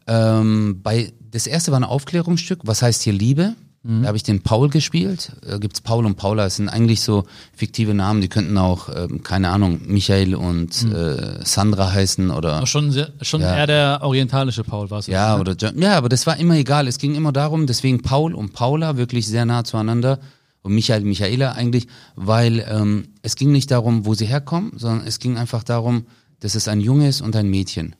Ähm, 0.07 0.79
bei, 0.81 1.11
das 1.31 1.47
erste 1.47 1.71
war 1.71 1.79
ein 1.79 1.83
Aufklärungsstück, 1.83 2.59
was 2.63 2.81
heißt 2.81 3.01
hier 3.01 3.13
Liebe? 3.13 3.55
Mhm. 3.87 4.01
Da 4.01 4.07
habe 4.07 4.17
ich 4.17 4.23
den 4.23 4.41
Paul 4.41 4.69
gespielt. 4.69 5.31
Da 5.47 5.59
gibt's 5.59 5.79
Paul 5.79 6.05
und 6.07 6.15
Paula. 6.15 6.45
Das 6.45 6.55
sind 6.55 6.69
eigentlich 6.69 7.01
so 7.01 7.25
fiktive 7.55 7.93
Namen. 7.93 8.19
Die 8.21 8.27
könnten 8.29 8.57
auch, 8.57 8.89
ähm, 8.89 9.21
keine 9.21 9.49
Ahnung, 9.49 9.81
Michael 9.85 10.33
und 10.33 10.83
Mhm. 10.83 10.95
äh, 10.95 11.45
Sandra 11.45 11.91
heißen 11.91 12.31
oder 12.31 12.63
Auch 12.63 12.67
schon 12.67 12.91
sehr, 12.91 13.09
schon 13.21 13.41
Ja. 13.41 13.55
eher 13.55 13.67
der 13.67 13.99
orientalische 14.01 14.63
Paul 14.63 14.89
warst 14.89 15.07
du. 15.07 15.11
Ja, 15.11 15.39
oder 15.39 15.53
John. 15.53 15.79
Ja, 15.79 15.97
aber 15.97 16.09
das 16.09 16.25
war 16.25 16.37
immer 16.37 16.55
egal. 16.55 16.87
Es 16.87 16.97
ging 16.97 17.13
immer 17.13 17.31
darum, 17.31 17.67
deswegen 17.67 18.01
Paul 18.01 18.33
und 18.33 18.53
Paula 18.53 18.97
wirklich 18.97 19.27
sehr 19.27 19.45
nah 19.45 19.63
zueinander 19.63 20.17
und 20.63 20.73
Michael, 20.73 21.01
Michaela 21.01 21.51
eigentlich, 21.51 21.87
weil 22.15 22.65
ähm, 22.67 23.09
es 23.21 23.35
ging 23.35 23.51
nicht 23.51 23.69
darum, 23.69 24.07
wo 24.07 24.15
sie 24.15 24.25
herkommen, 24.25 24.71
sondern 24.77 25.05
es 25.05 25.19
ging 25.19 25.37
einfach 25.37 25.63
darum, 25.63 26.05
dass 26.45 26.53
es 26.53 26.67
ein 26.67 26.79
Junge 26.79 27.07
ist 27.09 27.21
und 27.21 27.35
ein 27.35 27.49
Mädchen. 27.49 27.95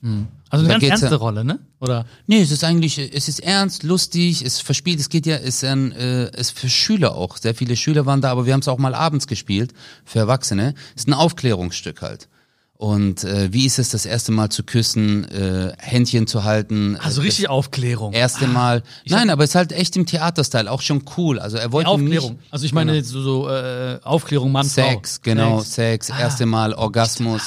Also 0.50 0.64
eine 0.64 0.74
Da 0.74 0.78
ganz 0.78 1.02
ernste 1.02 1.16
Rolle, 1.16 1.44
ne? 1.44 1.58
Oder? 1.80 2.06
Nee, 2.28 2.40
es 2.40 2.52
ist 2.52 2.62
eigentlich, 2.62 2.96
es 2.96 3.26
ist 3.28 3.40
ernst, 3.40 3.82
lustig, 3.82 4.42
es 4.44 4.60
verspielt, 4.60 5.00
es 5.00 5.08
geht 5.08 5.26
ja, 5.26 5.34
es 5.34 5.56
ist 5.56 5.64
ein, 5.64 5.90
äh, 5.90 6.26
es 6.26 6.50
ist 6.50 6.58
für 6.60 6.68
Schüler 6.68 7.16
auch. 7.16 7.38
Sehr 7.38 7.56
viele 7.56 7.74
Schüler 7.74 8.06
waren 8.06 8.20
da, 8.20 8.30
aber 8.30 8.46
wir 8.46 8.52
haben 8.52 8.60
es 8.60 8.68
auch 8.68 8.78
mal 8.78 8.94
abends 8.94 9.26
gespielt 9.26 9.72
für 10.04 10.20
Erwachsene. 10.20 10.74
Es 10.94 11.02
ist 11.02 11.08
ein 11.08 11.14
Aufklärungsstück 11.14 12.02
halt. 12.02 12.28
Und 12.78 13.24
äh, 13.24 13.52
wie 13.52 13.66
ist 13.66 13.80
es, 13.80 13.88
das 13.88 14.06
erste 14.06 14.30
Mal 14.30 14.50
zu 14.50 14.62
küssen, 14.62 15.24
äh, 15.30 15.72
Händchen 15.78 16.28
zu 16.28 16.44
halten? 16.44 16.96
Also 17.02 17.22
äh, 17.22 17.24
richtig 17.24 17.48
Aufklärung. 17.48 18.12
erste 18.12 18.46
Mal. 18.46 18.84
Nein, 19.08 19.30
aber 19.30 19.42
es 19.42 19.50
ist 19.50 19.54
halt 19.56 19.72
echt 19.72 19.96
im 19.96 20.06
Theaterstyle 20.06 20.70
auch 20.70 20.82
schon 20.82 21.02
cool. 21.16 21.40
Also 21.40 21.56
er 21.56 21.72
wollte 21.72 21.88
Aufklärung. 21.88 22.32
nicht 22.34 22.52
Also 22.52 22.64
ich 22.66 22.72
meine 22.74 22.92
Genau. 22.92 23.04
so, 23.04 23.22
so 23.22 23.48
äh, 23.48 23.98
Aufklärung 24.04 24.52
Mann, 24.52 24.66
Sex, 24.66 25.14
Frau. 25.14 25.20
genau, 25.24 25.58
Sex. 25.60 26.06
Sex, 26.08 26.10
erste 26.10 26.46
Mal 26.46 26.74
Orgasmus 26.74 27.42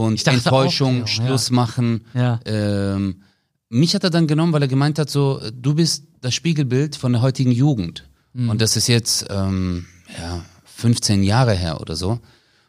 und 0.00 0.26
dachte 0.26 0.38
Enttäuschung, 0.38 1.00
ja. 1.00 1.06
Schluss 1.06 1.50
machen. 1.50 2.04
Ja. 2.14 2.40
Ähm, 2.44 3.22
mich 3.68 3.94
hat 3.94 4.04
er 4.04 4.10
dann 4.10 4.26
genommen, 4.26 4.52
weil 4.52 4.62
er 4.62 4.68
gemeint 4.68 4.98
hat, 4.98 5.10
so, 5.10 5.40
du 5.52 5.74
bist 5.74 6.04
das 6.20 6.34
Spiegelbild 6.34 6.96
von 6.96 7.12
der 7.12 7.22
heutigen 7.22 7.52
Jugend. 7.52 8.08
Mhm. 8.32 8.50
Und 8.50 8.60
das 8.60 8.76
ist 8.76 8.86
jetzt 8.86 9.26
ähm, 9.30 9.86
ja, 10.18 10.44
15 10.64 11.22
Jahre 11.22 11.54
her 11.54 11.80
oder 11.80 11.96
so. 11.96 12.20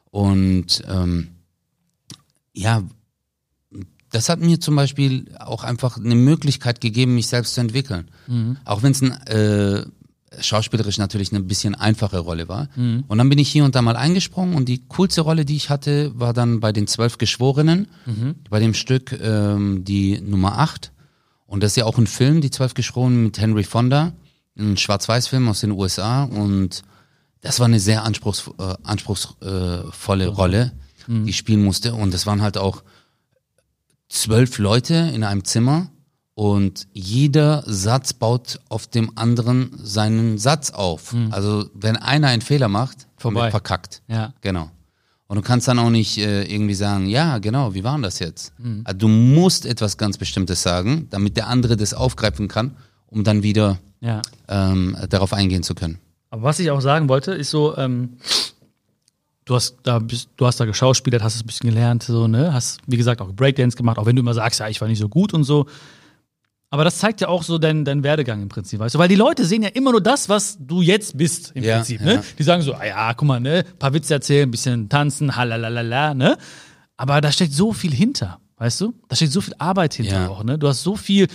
Und 0.09 0.83
ähm, 0.87 1.29
ja, 2.53 2.83
das 4.11 4.29
hat 4.29 4.39
mir 4.39 4.59
zum 4.59 4.75
Beispiel 4.75 5.25
auch 5.39 5.63
einfach 5.63 5.97
eine 5.97 6.15
Möglichkeit 6.15 6.81
gegeben, 6.81 7.15
mich 7.15 7.27
selbst 7.27 7.53
zu 7.53 7.61
entwickeln. 7.61 8.09
Mhm. 8.27 8.57
Auch 8.65 8.81
wenn 8.81 8.91
es 8.91 9.01
ein 9.01 9.11
äh, 9.27 9.85
schauspielerisch 10.39 10.97
natürlich 10.97 11.31
eine 11.31 11.41
bisschen 11.41 11.75
einfache 11.75 12.19
Rolle 12.19 12.47
war. 12.47 12.69
Mhm. 12.75 13.03
Und 13.07 13.17
dann 13.17 13.29
bin 13.29 13.39
ich 13.39 13.49
hier 13.49 13.63
und 13.65 13.75
da 13.75 13.81
mal 13.81 13.95
eingesprungen 13.95 14.55
und 14.55 14.67
die 14.69 14.83
coolste 14.87 15.21
Rolle, 15.21 15.45
die 15.45 15.55
ich 15.55 15.69
hatte, 15.69 16.11
war 16.19 16.33
dann 16.33 16.59
bei 16.59 16.71
den 16.71 16.87
zwölf 16.87 17.17
Geschworenen, 17.17 17.87
Mhm. 18.05 18.35
bei 18.49 18.59
dem 18.59 18.73
Stück 18.73 19.11
ähm, 19.21 19.83
die 19.83 20.19
Nummer 20.21 20.57
acht. 20.59 20.91
Und 21.45 21.63
das 21.63 21.71
ist 21.71 21.75
ja 21.77 21.85
auch 21.85 21.97
ein 21.97 22.07
Film, 22.07 22.41
die 22.41 22.51
zwölf 22.51 22.73
Geschworenen 22.73 23.23
mit 23.23 23.39
Henry 23.39 23.63
Fonda, 23.63 24.13
ein 24.57 24.75
Schwarz-Weiß-Film 24.77 25.47
aus 25.47 25.61
den 25.61 25.71
USA 25.71 26.23
und 26.23 26.83
das 27.41 27.59
war 27.59 27.67
eine 27.67 27.79
sehr 27.79 28.03
anspruchs, 28.03 28.49
äh, 28.57 28.73
anspruchsvolle 28.83 30.27
Rolle, 30.27 30.71
die 31.07 31.29
ich 31.29 31.37
spielen 31.37 31.63
musste. 31.63 31.93
Und 31.93 32.13
das 32.13 32.25
waren 32.25 32.41
halt 32.41 32.57
auch 32.57 32.83
zwölf 34.09 34.57
Leute 34.57 34.95
in 35.13 35.23
einem 35.23 35.43
Zimmer 35.45 35.89
und 36.37 36.87
jeder 36.93 37.63
Satz 37.65 38.13
baut 38.13 38.59
auf 38.69 38.85
dem 38.85 39.11
anderen 39.17 39.71
seinen 39.81 40.37
Satz 40.37 40.69
auf. 40.69 41.15
Also 41.31 41.65
wenn 41.73 41.97
einer 41.97 42.27
einen 42.27 42.43
Fehler 42.43 42.67
macht, 42.67 43.07
Vorbei. 43.17 43.41
wird 43.41 43.51
verkackt. 43.51 44.03
Ja. 44.07 44.35
Genau. 44.41 44.69
Und 45.25 45.37
du 45.37 45.41
kannst 45.41 45.67
dann 45.67 45.79
auch 45.79 45.89
nicht 45.89 46.19
äh, 46.19 46.43
irgendwie 46.43 46.75
sagen, 46.75 47.07
ja, 47.07 47.39
genau, 47.39 47.73
wie 47.73 47.83
war 47.83 47.93
denn 47.93 48.03
das 48.03 48.19
jetzt? 48.19 48.53
Also 48.83 48.97
du 48.99 49.07
musst 49.07 49.65
etwas 49.65 49.97
ganz 49.97 50.19
Bestimmtes 50.19 50.61
sagen, 50.61 51.07
damit 51.09 51.37
der 51.37 51.47
andere 51.47 51.75
das 51.75 51.95
aufgreifen 51.95 52.47
kann, 52.47 52.77
um 53.07 53.23
dann 53.23 53.41
wieder 53.41 53.79
Ja. 53.99 54.21
ähm, 54.47 54.95
darauf 55.09 55.33
eingehen 55.33 55.63
zu 55.63 55.73
können. 55.73 55.97
Aber 56.29 56.43
was 56.43 56.59
ich 56.59 56.69
auch 56.69 56.81
sagen 56.81 57.09
wollte, 57.09 57.31
ist 57.31 57.49
so, 57.49 57.75
ähm, 57.77 58.17
du 59.45 59.55
hast 59.55 59.77
da 59.81 59.97
bist, 59.97 60.29
du 60.37 60.45
hast 60.45 60.59
da 60.59 60.65
geschauspielert, 60.65 61.23
hast 61.23 61.33
es 61.33 61.41
ein 61.41 61.47
bisschen 61.47 61.71
gelernt, 61.71 62.03
so, 62.03 62.27
ne? 62.27 62.53
Hast, 62.53 62.79
wie 62.85 62.97
gesagt, 62.97 63.21
auch 63.21 63.33
Breakdance 63.33 63.75
gemacht, 63.75 63.97
auch 63.97 64.05
wenn 64.05 64.15
du 64.15 64.19
immer 64.21 64.35
sagst, 64.35 64.59
ja, 64.59 64.67
ich 64.69 64.79
war 64.81 64.87
nicht 64.87 64.99
so 64.99 65.09
gut 65.09 65.33
und 65.33 65.43
so. 65.45 65.65
Aber 66.69 66.83
das 66.83 66.97
zeigt 66.97 67.21
ja 67.21 67.29
auch 67.29 67.43
so 67.43 67.57
deinen 67.57 67.85
dein 67.85 68.03
Werdegang 68.03 68.41
im 68.41 68.49
Prinzip, 68.49 68.79
weißt 68.79 68.95
du? 68.95 68.99
Weil 68.99 69.07
die 69.07 69.15
Leute 69.15 69.45
sehen 69.45 69.63
ja 69.63 69.69
immer 69.69 69.91
nur 69.91 70.01
das, 70.01 70.27
was 70.27 70.57
du 70.59 70.81
jetzt 70.81 71.17
bist, 71.17 71.51
im 71.55 71.63
Ja, 71.63 71.75
Prinzip, 71.77 72.01
ja. 72.01 72.05
ne? 72.05 72.23
Die 72.37 72.43
sagen 72.43 72.61
so, 72.61 72.73
ah 72.73 72.85
ja, 72.85 73.13
guck 73.13 73.27
mal, 73.27 73.39
ne? 73.39 73.63
Paar 73.79 73.93
Witze 73.93 74.13
erzählen, 74.13 74.47
ein 74.49 74.51
bisschen 74.51 74.89
tanzen, 74.89 75.35
halalala, 75.35 76.13
ne? 76.13 76.37
Aber 76.97 77.21
da 77.21 77.31
steckt 77.31 77.53
so 77.53 77.71
viel 77.71 77.93
hinter, 77.93 78.39
weißt 78.57 78.81
du? 78.81 78.93
Da 79.07 79.15
steckt 79.15 79.31
so 79.31 79.39
viel 79.39 79.53
Arbeit 79.59 79.93
hinter 79.93 80.23
Ja. 80.23 80.27
auch, 80.29 80.43
ne? 80.43 80.57
Du 80.57 80.67
hast 80.67 80.83
so 80.83 80.95
viel, 80.95 81.27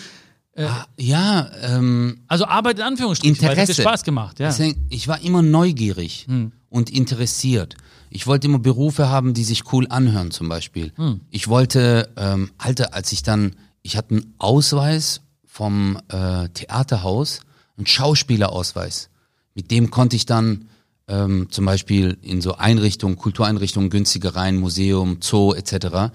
Ah, 0.54 0.84
ja, 0.98 1.48
ähm, 1.62 2.18
also 2.28 2.44
Arbeit 2.44 2.76
in 2.78 2.84
Anführungsstrichen, 2.84 3.36
weil 3.40 3.44
es 3.44 3.50
hat 3.52 3.56
dir 3.56 3.62
Interesse. 3.62 3.80
Spaß 3.82 4.04
gemacht, 4.04 4.38
ja. 4.38 4.48
Deswegen, 4.48 4.86
ich 4.90 5.08
war 5.08 5.18
immer 5.22 5.40
neugierig 5.40 6.26
und 6.68 6.90
interessiert. 6.90 7.74
Ich 8.10 8.26
wollte 8.26 8.48
immer 8.48 8.58
Berufe 8.58 9.08
haben, 9.08 9.32
die 9.32 9.44
sich 9.44 9.72
cool 9.72 9.86
anhören, 9.88 10.30
zum 10.30 10.50
Beispiel. 10.50 10.92
Ich 11.30 11.48
wollte, 11.48 12.10
ähm, 12.18 12.50
Alter, 12.58 12.92
als 12.92 13.12
ich 13.12 13.22
dann, 13.22 13.56
ich 13.82 13.96
hatte 13.96 14.14
einen 14.14 14.34
Ausweis 14.38 15.20
vom 15.44 15.98
äh, 16.08 16.48
Theaterhaus, 16.48 17.40
einen 17.76 17.86
Schauspielerausweis. 17.86 19.10
Mit 19.54 19.70
dem 19.70 19.90
konnte 19.90 20.16
ich 20.16 20.24
dann 20.26 20.68
ähm, 21.08 21.48
zum 21.50 21.66
Beispiel 21.66 22.16
in 22.22 22.40
so 22.40 22.54
Einrichtungen, 22.56 23.16
Kultureinrichtungen 23.16 23.90
günstiger 23.90 24.34
rein, 24.34 24.56
Museum, 24.56 25.18
Zoo 25.20 25.52
etc. 25.52 26.10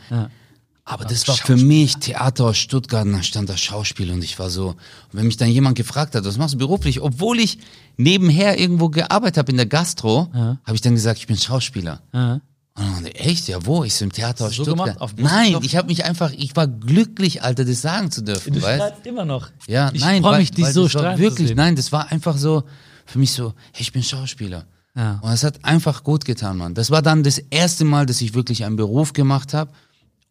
Aber 0.86 1.03
das 1.03 1.28
war 1.28 1.36
für 1.36 1.57
mich 1.57 1.97
Theater 1.97 2.45
aus 2.45 2.57
Stuttgart, 2.57 3.05
und 3.05 3.11
da 3.11 3.22
stand 3.22 3.49
da 3.49 3.57
Schauspiel 3.57 4.09
und 4.09 4.24
ich 4.24 4.39
war 4.39 4.49
so, 4.49 4.70
und 4.70 4.78
wenn 5.11 5.28
mich 5.28 5.36
dann 5.36 5.49
jemand 5.49 5.78
gefragt 5.78 6.15
hat, 6.15 6.24
was 6.24 6.38
machst 6.38 6.53
du 6.53 6.57
beruflich, 6.57 7.01
obwohl 7.01 7.39
ich 7.39 7.59
nebenher 7.97 8.57
irgendwo 8.57 8.88
gearbeitet 8.88 9.38
habe 9.38 9.51
in 9.51 9.57
der 9.57 9.65
Gastro, 9.65 10.30
habe 10.34 10.76
ich 10.76 10.82
dann 10.82 10.95
gesagt, 10.95 11.20
ich 11.20 11.28
bin 11.28 11.36
Schauspieler. 11.36 12.01
Ja. 12.13 12.39
Und 12.78 12.84
dann, 12.84 12.94
meinte, 12.94 13.16
echt, 13.16 13.48
ja 13.48 13.66
wo? 13.66 13.84
Ich 13.84 13.96
so 13.96 14.06
im 14.06 14.12
Theater 14.12 14.46
aus 14.46 14.56
so 14.56 14.64
gemacht? 14.64 15.02
Auf 15.02 15.16
Nein, 15.18 15.58
ich 15.64 15.76
habe 15.76 15.88
mich 15.88 16.06
einfach, 16.06 16.32
ich 16.32 16.56
war 16.56 16.68
glücklich, 16.68 17.42
Alter, 17.42 17.66
das 17.66 17.82
sagen 17.82 18.12
zu 18.12 18.22
dürfen, 18.22 18.54
Du 18.54 18.62
weißt? 18.62 18.76
strahlst 18.76 19.06
immer 19.08 19.26
noch. 19.26 19.50
Ja, 19.68 19.90
ich 19.94 20.02
nein, 20.02 20.22
freue 20.22 20.38
mich, 20.40 20.52
dich 20.52 20.68
so 20.68 20.84
das 20.84 20.94
war 20.94 21.02
strahlen 21.02 21.20
wirklich, 21.20 21.56
nein, 21.56 21.76
das 21.76 21.92
war 21.92 22.12
einfach 22.12 22.38
so 22.38 22.64
für 23.06 23.20
mich 23.20 23.32
so, 23.32 23.54
hey, 23.74 23.82
ich 23.82 23.92
bin 23.92 24.04
Schauspieler. 24.04 24.66
Ja. 24.96 25.20
Und 25.22 25.32
es 25.32 25.44
hat 25.44 25.64
einfach 25.64 26.04
gut 26.04 26.26
getan, 26.26 26.58
Mann. 26.58 26.74
Das 26.74 26.92
war 26.92 27.02
dann 27.02 27.24
das 27.24 27.38
erste 27.38 27.84
Mal, 27.86 28.06
dass 28.06 28.22
ich 28.22 28.34
wirklich 28.34 28.64
einen 28.64 28.76
Beruf 28.76 29.14
gemacht 29.14 29.54
habe, 29.54 29.72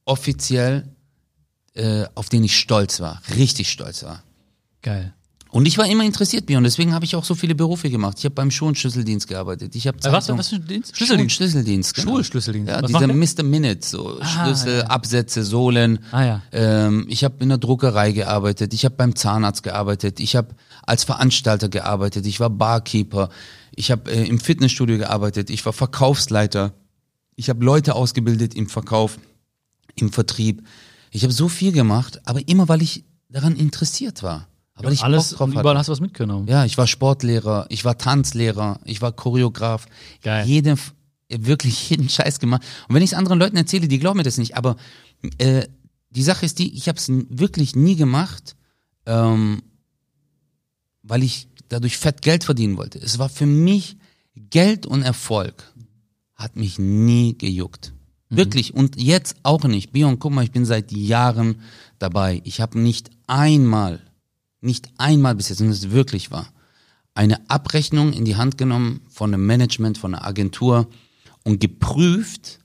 offiziell, 0.04 0.88
äh, 1.74 2.04
auf 2.14 2.28
den 2.28 2.44
ich 2.44 2.56
stolz 2.56 3.00
war, 3.00 3.20
richtig 3.36 3.70
stolz 3.70 4.02
war. 4.02 4.22
Geil. 4.82 5.14
Und 5.56 5.64
ich 5.64 5.78
war 5.78 5.86
immer 5.86 6.04
interessiert, 6.04 6.44
Björn, 6.44 6.64
deswegen 6.64 6.92
habe 6.92 7.06
ich 7.06 7.16
auch 7.16 7.24
so 7.24 7.34
viele 7.34 7.54
Berufe 7.54 7.88
gemacht. 7.88 8.18
Ich 8.18 8.26
habe 8.26 8.34
beim 8.34 8.50
Schuh- 8.50 8.66
und 8.66 8.76
Schlüsseldienst 8.76 9.26
gearbeitet. 9.26 9.74
Ich 9.74 9.86
habe 9.86 9.96
Äh, 10.04 10.12
was, 10.12 10.28
was 10.28 10.48
für 10.50 10.56
ein 10.56 10.66
Dienst? 10.66 10.94
Schuh- 10.98 11.14
und 11.14 11.32
Schlüsseldienst. 11.32 11.94
Genau. 11.94 12.12
Schulschlüsseldienst. 12.12 12.68
Ja, 12.68 12.82
Was 12.82 12.92
dieser 12.92 13.06
Mr. 13.06 13.42
Minute, 13.42 13.78
so 13.86 14.18
Ah, 14.20 14.26
Schlüssel, 14.44 14.78
ja. 14.80 14.86
Absätze, 14.88 15.42
Sohlen. 15.44 16.00
Ah, 16.12 16.24
ja. 16.24 16.42
ähm, 16.52 17.06
ich 17.08 17.24
habe 17.24 17.36
in 17.42 17.48
der 17.48 17.56
Druckerei 17.56 18.12
gearbeitet, 18.12 18.74
ich 18.74 18.84
habe 18.84 18.96
beim 18.96 19.16
Zahnarzt 19.16 19.62
gearbeitet, 19.62 20.20
ich 20.20 20.36
habe 20.36 20.54
als 20.82 21.04
Veranstalter 21.04 21.70
gearbeitet, 21.70 22.26
ich 22.26 22.38
war 22.38 22.50
Barkeeper, 22.50 23.30
ich 23.74 23.90
habe 23.90 24.10
äh, 24.12 24.28
im 24.28 24.38
Fitnessstudio 24.38 24.98
gearbeitet, 24.98 25.48
ich 25.48 25.64
war 25.64 25.72
Verkaufsleiter, 25.72 26.74
ich 27.34 27.48
habe 27.48 27.64
Leute 27.64 27.94
ausgebildet 27.94 28.54
im 28.54 28.68
Verkauf, 28.68 29.18
im 29.94 30.12
Vertrieb. 30.12 30.64
Ich 31.12 31.22
habe 31.22 31.32
so 31.32 31.48
viel 31.48 31.72
gemacht, 31.72 32.20
aber 32.26 32.46
immer 32.46 32.68
weil 32.68 32.82
ich 32.82 33.04
daran 33.30 33.56
interessiert 33.56 34.22
war. 34.22 34.48
Aber 34.76 34.92
ich 34.92 35.02
Alles, 35.02 35.30
drauf 35.30 35.40
und 35.40 35.54
hatte. 35.54 35.60
überall 35.60 35.78
hast 35.78 35.86
du 35.88 35.92
was 35.92 36.00
mitgenommen. 36.00 36.46
Ja, 36.48 36.64
ich 36.64 36.76
war 36.76 36.86
Sportlehrer, 36.86 37.66
ich 37.70 37.84
war 37.84 37.96
Tanzlehrer, 37.96 38.78
ich 38.84 39.00
war 39.00 39.10
Choreograf. 39.12 39.86
Geil. 40.22 40.46
Jeden, 40.46 40.78
wirklich 41.30 41.90
jeden 41.90 42.08
Scheiß 42.08 42.38
gemacht. 42.38 42.62
Und 42.88 42.94
wenn 42.94 43.02
ich 43.02 43.12
es 43.12 43.18
anderen 43.18 43.38
Leuten 43.38 43.56
erzähle, 43.56 43.88
die 43.88 43.98
glauben 43.98 44.18
mir 44.18 44.22
das 44.22 44.38
nicht. 44.38 44.56
Aber 44.56 44.76
äh, 45.38 45.66
die 46.10 46.22
Sache 46.22 46.44
ist 46.44 46.58
die, 46.58 46.74
ich 46.74 46.88
habe 46.88 46.98
es 46.98 47.08
wirklich 47.08 47.74
nie 47.74 47.96
gemacht, 47.96 48.54
ähm, 49.06 49.62
weil 51.02 51.22
ich 51.22 51.48
dadurch 51.68 51.96
fett 51.96 52.20
Geld 52.22 52.44
verdienen 52.44 52.76
wollte. 52.76 52.98
Es 52.98 53.18
war 53.18 53.28
für 53.28 53.46
mich 53.46 53.96
Geld 54.34 54.86
und 54.86 55.02
Erfolg 55.02 55.72
hat 56.34 56.56
mich 56.56 56.78
nie 56.78 57.36
gejuckt. 57.36 57.94
Wirklich. 58.28 58.74
Und 58.74 59.00
jetzt 59.00 59.36
auch 59.42 59.64
nicht. 59.64 59.92
Bion, 59.92 60.18
guck 60.18 60.32
mal, 60.32 60.44
ich 60.44 60.50
bin 60.50 60.64
seit 60.64 60.92
Jahren 60.92 61.60
dabei. 61.98 62.40
Ich 62.44 62.60
habe 62.60 62.78
nicht 62.78 63.10
einmal, 63.26 64.00
nicht 64.66 64.90
einmal 64.98 65.34
bis 65.34 65.48
jetzt, 65.48 65.60
und 65.60 65.68
es 65.68 65.90
wirklich 65.90 66.30
war, 66.30 66.48
eine 67.14 67.48
Abrechnung 67.48 68.12
in 68.12 68.26
die 68.26 68.36
Hand 68.36 68.58
genommen 68.58 69.00
von 69.08 69.32
einem 69.32 69.46
Management, 69.46 69.96
von 69.96 70.14
einer 70.14 70.26
Agentur 70.26 70.88
und 71.44 71.60
geprüft, 71.60 72.58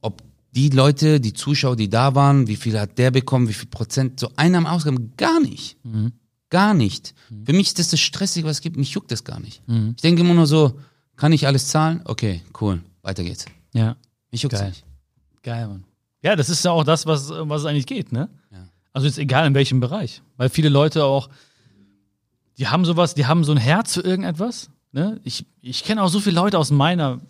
ob 0.00 0.22
die 0.52 0.70
Leute, 0.70 1.20
die 1.20 1.34
Zuschauer, 1.34 1.76
die 1.76 1.88
da 1.90 2.14
waren, 2.14 2.48
wie 2.48 2.56
viel 2.56 2.78
hat 2.80 2.98
der 2.98 3.10
bekommen, 3.10 3.48
wie 3.48 3.52
viel 3.52 3.68
Prozent, 3.68 4.18
so 4.18 4.30
Einnahmen, 4.36 4.66
Ausgaben, 4.66 5.12
gar 5.16 5.38
nicht. 5.40 5.76
Gar 6.50 6.74
nicht. 6.74 7.14
Für 7.44 7.52
mich 7.52 7.68
ist 7.68 7.78
das 7.78 7.90
das 7.90 8.00
Stressige, 8.00 8.46
was 8.46 8.56
es 8.56 8.60
gibt. 8.62 8.76
Mich 8.76 8.90
juckt 8.90 9.10
das 9.10 9.22
gar 9.22 9.38
nicht. 9.38 9.62
Ich 9.96 10.02
denke 10.02 10.22
immer 10.22 10.34
nur 10.34 10.46
so, 10.46 10.80
kann 11.16 11.32
ich 11.32 11.46
alles 11.46 11.68
zahlen? 11.68 12.00
Okay, 12.04 12.42
cool, 12.60 12.82
weiter 13.02 13.22
geht's. 13.22 13.44
Ja. 13.72 13.96
Mich 14.30 14.42
juckt's 14.42 14.58
Geil. 14.60 14.70
nicht. 14.70 14.84
Geil, 15.42 15.68
Mann. 15.68 15.84
Ja, 16.22 16.34
das 16.34 16.48
ist 16.48 16.64
ja 16.64 16.72
auch 16.72 16.84
das, 16.84 17.06
was, 17.06 17.30
was 17.30 17.60
es 17.60 17.66
eigentlich 17.66 17.86
geht, 17.86 18.10
ne? 18.10 18.28
Also 18.96 19.08
jetzt 19.08 19.18
egal 19.18 19.46
in 19.46 19.52
welchem 19.52 19.78
Bereich. 19.78 20.22
Weil 20.38 20.48
viele 20.48 20.70
Leute 20.70 21.04
auch, 21.04 21.28
die 22.56 22.68
haben 22.68 22.86
sowas, 22.86 23.14
die 23.14 23.26
haben 23.26 23.44
so 23.44 23.52
ein 23.52 23.58
Herz 23.58 23.92
für 23.92 24.00
irgendetwas. 24.00 24.70
Ne? 24.90 25.20
Ich, 25.22 25.44
ich 25.60 25.84
kenne 25.84 26.02
auch 26.02 26.08
so 26.08 26.18
viele 26.18 26.36
Leute 26.36 26.58
aus 26.58 26.70
meiner, 26.70 27.20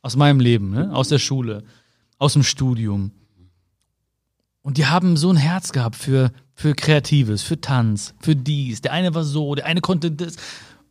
aus 0.00 0.16
meinem 0.16 0.40
Leben, 0.40 0.70
ne? 0.70 0.96
aus 0.96 1.08
der 1.08 1.18
Schule, 1.18 1.62
aus 2.16 2.32
dem 2.32 2.42
Studium. 2.42 3.10
Und 4.62 4.78
die 4.78 4.86
haben 4.86 5.18
so 5.18 5.28
ein 5.28 5.36
Herz 5.36 5.72
gehabt 5.72 5.96
für, 5.96 6.32
für 6.54 6.74
Kreatives, 6.74 7.42
für 7.42 7.60
Tanz, 7.60 8.14
für 8.20 8.34
dies. 8.34 8.80
Der 8.80 8.94
eine 8.94 9.14
war 9.14 9.24
so, 9.24 9.54
der 9.54 9.66
eine 9.66 9.82
konnte 9.82 10.10
das. 10.10 10.36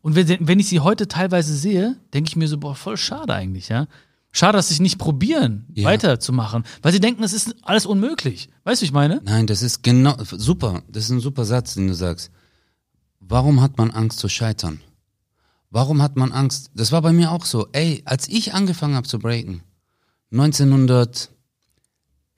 Und 0.03 0.13
wenn, 0.13 0.47
wenn 0.47 0.59
ich 0.59 0.67
sie 0.67 0.81
heute 0.81 1.07
teilweise 1.07 1.55
sehe, 1.55 1.95
denke 2.13 2.27
ich 2.27 2.35
mir 2.35 2.47
so, 2.47 2.59
boah, 2.59 2.75
voll 2.75 2.97
schade 2.97 3.33
eigentlich, 3.33 3.69
ja. 3.69 3.87
Schade, 4.31 4.57
dass 4.57 4.67
sie 4.67 4.75
es 4.75 4.79
nicht 4.79 4.97
probieren, 4.99 5.65
Ja. 5.73 5.85
weiterzumachen, 5.85 6.63
weil 6.83 6.91
sie 6.91 6.99
denken, 6.99 7.23
es 7.23 7.33
ist 7.33 7.55
alles 7.63 7.85
unmöglich. 7.87 8.49
Weißt 8.63 8.81
du, 8.81 8.85
ich 8.85 8.91
meine? 8.91 9.21
Nein, 9.23 9.47
das 9.47 9.61
ist 9.63 9.81
genau, 9.81 10.15
super. 10.31 10.83
Das 10.87 11.05
ist 11.05 11.09
ein 11.09 11.19
super 11.19 11.45
Satz, 11.45 11.73
den 11.73 11.87
du 11.87 11.95
sagst. 11.95 12.29
Warum 13.19 13.59
hat 13.61 13.77
man 13.77 13.89
Angst 13.91 14.19
zu 14.19 14.29
scheitern? 14.29 14.81
Warum 15.71 16.01
hat 16.01 16.15
man 16.15 16.31
Angst? 16.31 16.69
Das 16.73 16.91
war 16.91 17.01
bei 17.01 17.11
mir 17.13 17.31
auch 17.31 17.45
so. 17.45 17.67
Ey, 17.73 18.01
als 18.05 18.27
ich 18.27 18.53
angefangen 18.53 18.95
habe 18.95 19.07
zu 19.07 19.19
breaken, 19.19 19.61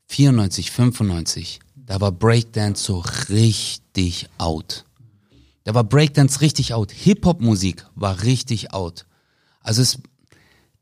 1994, 0.07 0.71
95, 0.71 1.59
da 1.75 1.99
war 2.01 2.11
Breakdance 2.11 2.83
so 2.83 3.03
richtig 3.29 4.29
out. 4.37 4.85
Da 5.63 5.73
war 5.73 5.83
Breakdance 5.83 6.41
richtig 6.41 6.73
out. 6.73 6.91
Hip-Hop-Musik 6.91 7.85
war 7.95 8.23
richtig 8.23 8.73
out. 8.73 9.05
Also 9.61 9.81
es, 9.81 9.99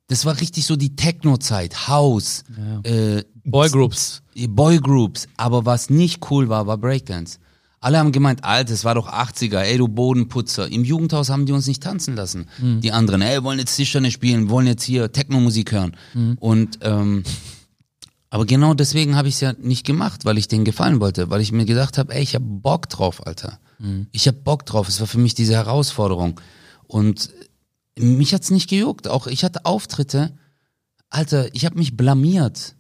das 0.10 0.26
war 0.26 0.40
richtig 0.42 0.66
so 0.66 0.76
die 0.76 0.96
Techno-Zeit, 0.96 1.88
House, 1.88 2.44
äh, 2.84 3.24
Boygroups. 3.46 4.22
Boygroups. 4.36 5.28
Aber 5.38 5.66
was 5.66 5.90
nicht 5.90 6.30
cool 6.32 6.50
war, 6.50 6.68
war 6.68 6.78
Breakdance. 6.78 7.38
Alle 7.80 8.00
haben 8.00 8.12
gemeint, 8.12 8.44
Alter, 8.44 8.74
es 8.74 8.84
war 8.84 8.96
doch 8.96 9.08
80er, 9.08 9.60
ey, 9.62 9.78
du 9.78 9.88
Bodenputzer. 9.88 10.68
Im 10.70 10.84
Jugendhaus 10.84 11.30
haben 11.30 11.46
die 11.46 11.54
uns 11.54 11.66
nicht 11.68 11.82
tanzen 11.82 12.16
lassen. 12.16 12.48
Die 12.82 12.92
anderen, 12.92 13.22
ey, 13.22 13.42
wollen 13.44 13.60
jetzt 13.60 13.76
Tischtennis 13.78 14.12
spielen, 14.14 14.50
wollen 14.50 14.68
jetzt 14.68 14.84
hier 14.84 15.12
Techno-Musik 15.12 15.72
hören. 15.72 15.96
Und, 16.40 16.80
ähm, 16.82 17.24
aber 18.32 18.46
genau 18.46 18.74
deswegen 18.74 19.16
habe 19.16 19.28
ich 19.30 19.36
es 19.36 19.42
ja 19.42 19.54
nicht 19.54 19.86
gemacht, 19.86 20.26
weil 20.26 20.38
ich 20.38 20.48
denen 20.48 20.66
gefallen 20.66 21.00
wollte, 21.00 21.30
weil 21.30 21.40
ich 21.42 21.52
mir 21.52 21.66
gedacht 21.66 21.98
habe, 21.98 22.14
ey, 22.14 22.22
ich 22.22 22.36
habe 22.36 22.46
Bock 22.46 22.90
drauf, 22.90 23.26
Alter. 23.26 23.60
Ich 24.12 24.28
habe 24.28 24.38
Bock 24.40 24.66
drauf. 24.66 24.90
Es 24.90 25.00
war 25.00 25.08
für 25.08 25.20
mich 25.20 25.34
diese 25.36 25.54
Herausforderung. 25.54 26.42
Und 26.86 27.30
mich 28.00 28.34
hat's 28.34 28.52
nicht 28.52 28.70
gejuckt. 28.70 29.08
Auch 29.08 29.28
ich 29.28 29.44
hatte 29.44 29.66
Auftritte, 29.66 30.38
Alter, 31.10 31.54
ich 31.54 31.66
habe 31.66 31.78
mich 31.78 31.98
blamiert. 31.98 32.76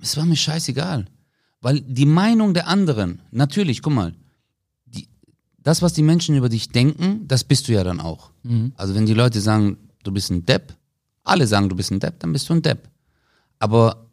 Es 0.00 0.16
war 0.16 0.24
mir 0.24 0.36
scheißegal. 0.36 1.06
Weil 1.60 1.80
die 1.80 2.06
Meinung 2.06 2.54
der 2.54 2.68
anderen, 2.68 3.20
natürlich, 3.30 3.82
guck 3.82 3.92
mal, 3.92 4.14
die, 4.84 5.08
das, 5.58 5.82
was 5.82 5.94
die 5.94 6.02
Menschen 6.02 6.36
über 6.36 6.48
dich 6.48 6.68
denken, 6.68 7.26
das 7.26 7.44
bist 7.44 7.68
du 7.68 7.72
ja 7.72 7.82
dann 7.82 8.00
auch. 8.00 8.30
Also 8.76 8.94
wenn 8.94 9.06
die 9.06 9.14
Leute 9.14 9.40
sagen, 9.40 9.78
du 10.04 10.12
bist 10.12 10.30
ein 10.30 10.46
Depp, 10.46 10.74
alle 11.24 11.46
sagen, 11.46 11.68
du 11.68 11.76
bist 11.76 11.90
ein 11.90 11.98
Depp, 11.98 12.20
dann 12.20 12.32
bist 12.32 12.48
du 12.48 12.54
ein 12.54 12.62
Depp. 12.62 12.88
Aber 13.58 14.06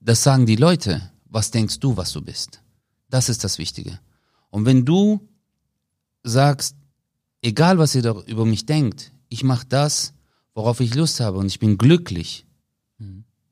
das 0.00 0.22
sagen 0.22 0.46
die 0.46 0.56
Leute. 0.56 1.10
Was 1.28 1.50
denkst 1.50 1.80
du, 1.80 1.96
was 1.96 2.12
du 2.12 2.22
bist? 2.22 2.62
Das 3.10 3.28
ist 3.28 3.44
das 3.44 3.58
Wichtige. 3.58 3.98
Und 4.50 4.64
wenn 4.64 4.84
du 4.86 5.28
sagst, 6.22 6.76
egal 7.42 7.76
was 7.78 7.94
ihr 7.94 8.04
über 8.26 8.46
mich 8.46 8.64
denkt, 8.64 9.12
ich 9.28 9.44
mache 9.44 9.66
das, 9.68 10.14
worauf 10.54 10.80
ich 10.80 10.94
Lust 10.94 11.20
habe 11.20 11.38
und 11.38 11.46
ich 11.46 11.58
bin 11.58 11.78
glücklich, 11.78 12.46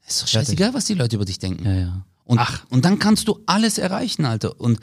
ist 0.06 0.22
doch 0.22 0.28
scheißegal, 0.28 0.74
was 0.74 0.84
die 0.84 0.94
Leute 0.94 1.16
über 1.16 1.24
dich 1.24 1.38
denken. 1.38 1.64
Ja, 1.64 1.74
ja. 1.74 2.06
Und, 2.24 2.40
und 2.70 2.84
dann 2.84 2.98
kannst 2.98 3.28
du 3.28 3.40
alles 3.46 3.78
erreichen, 3.78 4.24
Alter. 4.24 4.58
Und, 4.60 4.80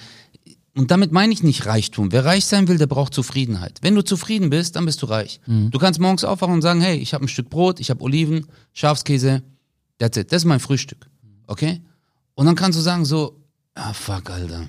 und 0.75 0.91
damit 0.91 1.11
meine 1.11 1.33
ich 1.33 1.43
nicht 1.43 1.65
Reichtum. 1.65 2.11
Wer 2.11 2.25
reich 2.25 2.45
sein 2.45 2.67
will, 2.67 2.77
der 2.77 2.87
braucht 2.87 3.13
Zufriedenheit. 3.13 3.79
Wenn 3.81 3.95
du 3.95 4.03
zufrieden 4.03 4.49
bist, 4.49 4.75
dann 4.75 4.85
bist 4.85 5.01
du 5.01 5.07
reich. 5.07 5.41
Du 5.45 5.79
kannst 5.79 5.99
morgens 5.99 6.23
aufwachen 6.23 6.53
und 6.53 6.61
sagen, 6.61 6.81
hey, 6.81 6.97
ich 6.97 7.13
habe 7.13 7.25
ein 7.25 7.27
Stück 7.27 7.49
Brot, 7.49 7.79
ich 7.79 7.89
habe 7.89 8.01
Oliven, 8.03 8.47
Schafskäse, 8.73 9.43
that's 9.97 10.17
it. 10.17 10.31
Das 10.31 10.43
ist 10.43 10.45
mein 10.45 10.59
Frühstück. 10.59 11.09
Okay? 11.47 11.81
Und 12.35 12.45
dann 12.45 12.55
kannst 12.55 12.77
du 12.77 12.83
sagen 12.83 13.05
so, 13.05 13.39
ah 13.75 13.93
fuck, 13.93 14.29
Alter. 14.29 14.67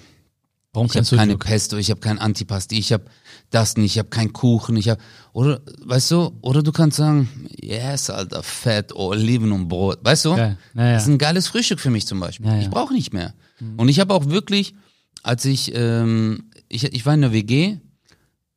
Warum 0.74 0.86
Ich 0.86 0.96
habe 0.96 1.16
keine? 1.16 1.36
Pesto, 1.36 1.76
ich 1.76 1.90
habe 1.90 2.00
kein 2.00 2.18
Antipasti, 2.18 2.78
ich 2.78 2.94
habe 2.94 3.04
das 3.50 3.76
nicht, 3.76 3.92
ich 3.92 3.98
habe 3.98 4.08
keinen 4.08 4.32
Kuchen, 4.32 4.74
ich 4.76 4.88
habe 4.88 5.02
oder 5.34 5.60
weißt 5.84 6.10
du, 6.12 6.32
oder 6.40 6.62
du 6.62 6.72
kannst 6.72 6.96
sagen, 6.96 7.28
yes, 7.60 8.08
Alter, 8.08 8.42
Fett, 8.42 8.94
Oliven 8.94 9.52
und 9.52 9.68
Brot, 9.68 9.98
weißt 10.02 10.24
du? 10.24 10.30
Ja, 10.30 10.56
ja. 10.74 10.92
Das 10.94 11.02
ist 11.02 11.10
ein 11.10 11.18
geiles 11.18 11.46
Frühstück 11.48 11.78
für 11.78 11.90
mich 11.90 12.06
zum 12.06 12.20
Beispiel. 12.20 12.46
Ja. 12.46 12.58
Ich 12.58 12.70
brauche 12.70 12.94
nicht 12.94 13.12
mehr. 13.12 13.34
Und 13.76 13.88
ich 13.90 14.00
habe 14.00 14.14
auch 14.14 14.26
wirklich, 14.26 14.74
als 15.22 15.44
ich, 15.44 15.72
ähm, 15.74 16.50
ich, 16.68 16.84
ich 16.84 17.06
war 17.06 17.14
in 17.14 17.20
der 17.20 17.32
WG, 17.32 17.76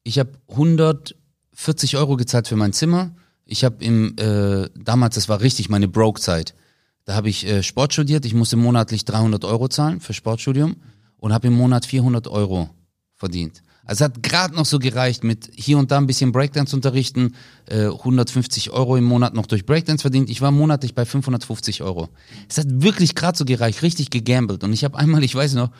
ich 0.04 0.18
habe 0.18 0.32
140 0.50 1.98
Euro 1.98 2.16
gezahlt 2.16 2.48
für 2.48 2.56
mein 2.56 2.74
Zimmer. 2.74 3.12
Ich 3.46 3.64
habe 3.64 3.84
im, 3.84 4.16
äh, 4.18 4.70
damals, 4.74 5.16
das 5.16 5.30
war 5.30 5.42
richtig 5.42 5.70
meine 5.70 5.88
Broke-Zeit. 5.88 6.56
Da 7.04 7.14
habe 7.14 7.30
ich 7.30 7.46
äh, 7.46 7.62
Sport 7.62 7.94
studiert. 7.94 8.26
Ich 8.26 8.34
musste 8.34 8.56
monatlich 8.56 9.06
300 9.06 9.44
Euro 9.46 9.68
zahlen 9.68 10.00
für 10.00 10.14
Sportstudium 10.14 10.78
und 11.26 11.34
habe 11.34 11.48
im 11.48 11.56
Monat 11.56 11.88
400 11.88 12.28
Euro 12.28 12.70
verdient. 13.16 13.64
Also 13.84 14.06
es 14.06 14.12
hat 14.12 14.22
gerade 14.22 14.54
noch 14.54 14.68
so 14.68 14.78
gereicht 14.78 15.24
mit 15.24 15.50
hier 15.56 15.80
und 15.80 15.90
da 15.90 15.98
ein 15.98 16.06
bisschen 16.06 16.32
Breakdance 16.32 16.76
unterrichten, 16.76 17.34
äh, 17.66 17.88
150 17.88 18.70
Euro 18.70 18.96
im 18.96 19.06
Monat 19.06 19.34
noch 19.34 19.48
durch 19.48 19.66
Breakdance 19.66 20.04
verdient. 20.04 20.30
Ich 20.30 20.42
war 20.42 20.52
monatlich 20.52 20.94
bei 20.94 21.04
550 21.04 21.82
Euro. 21.82 22.10
Es 22.48 22.60
hat 22.60 22.68
wirklich 22.70 23.16
gerade 23.16 23.36
so 23.36 23.44
gereicht, 23.44 23.82
richtig 23.82 24.12
gegambelt. 24.12 24.64
Und 24.64 24.72
ich 24.72 24.84
habe 24.84 25.00
einmal, 25.00 25.24
ich 25.24 25.34
weiß 25.34 25.56
noch, 25.56 25.72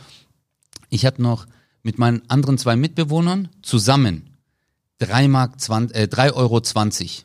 ich 0.90 1.06
habe 1.06 1.22
noch 1.22 1.46
mit 1.84 2.00
meinen 2.00 2.28
anderen 2.28 2.58
zwei 2.58 2.76
Mitbewohnern 2.76 3.50
zusammen 3.62 4.32
3 4.98 5.28
Mark 5.28 5.62
20, 5.62 5.96
äh, 5.96 6.08
3 6.08 6.34
Euro 6.34 6.60
20 6.60 7.24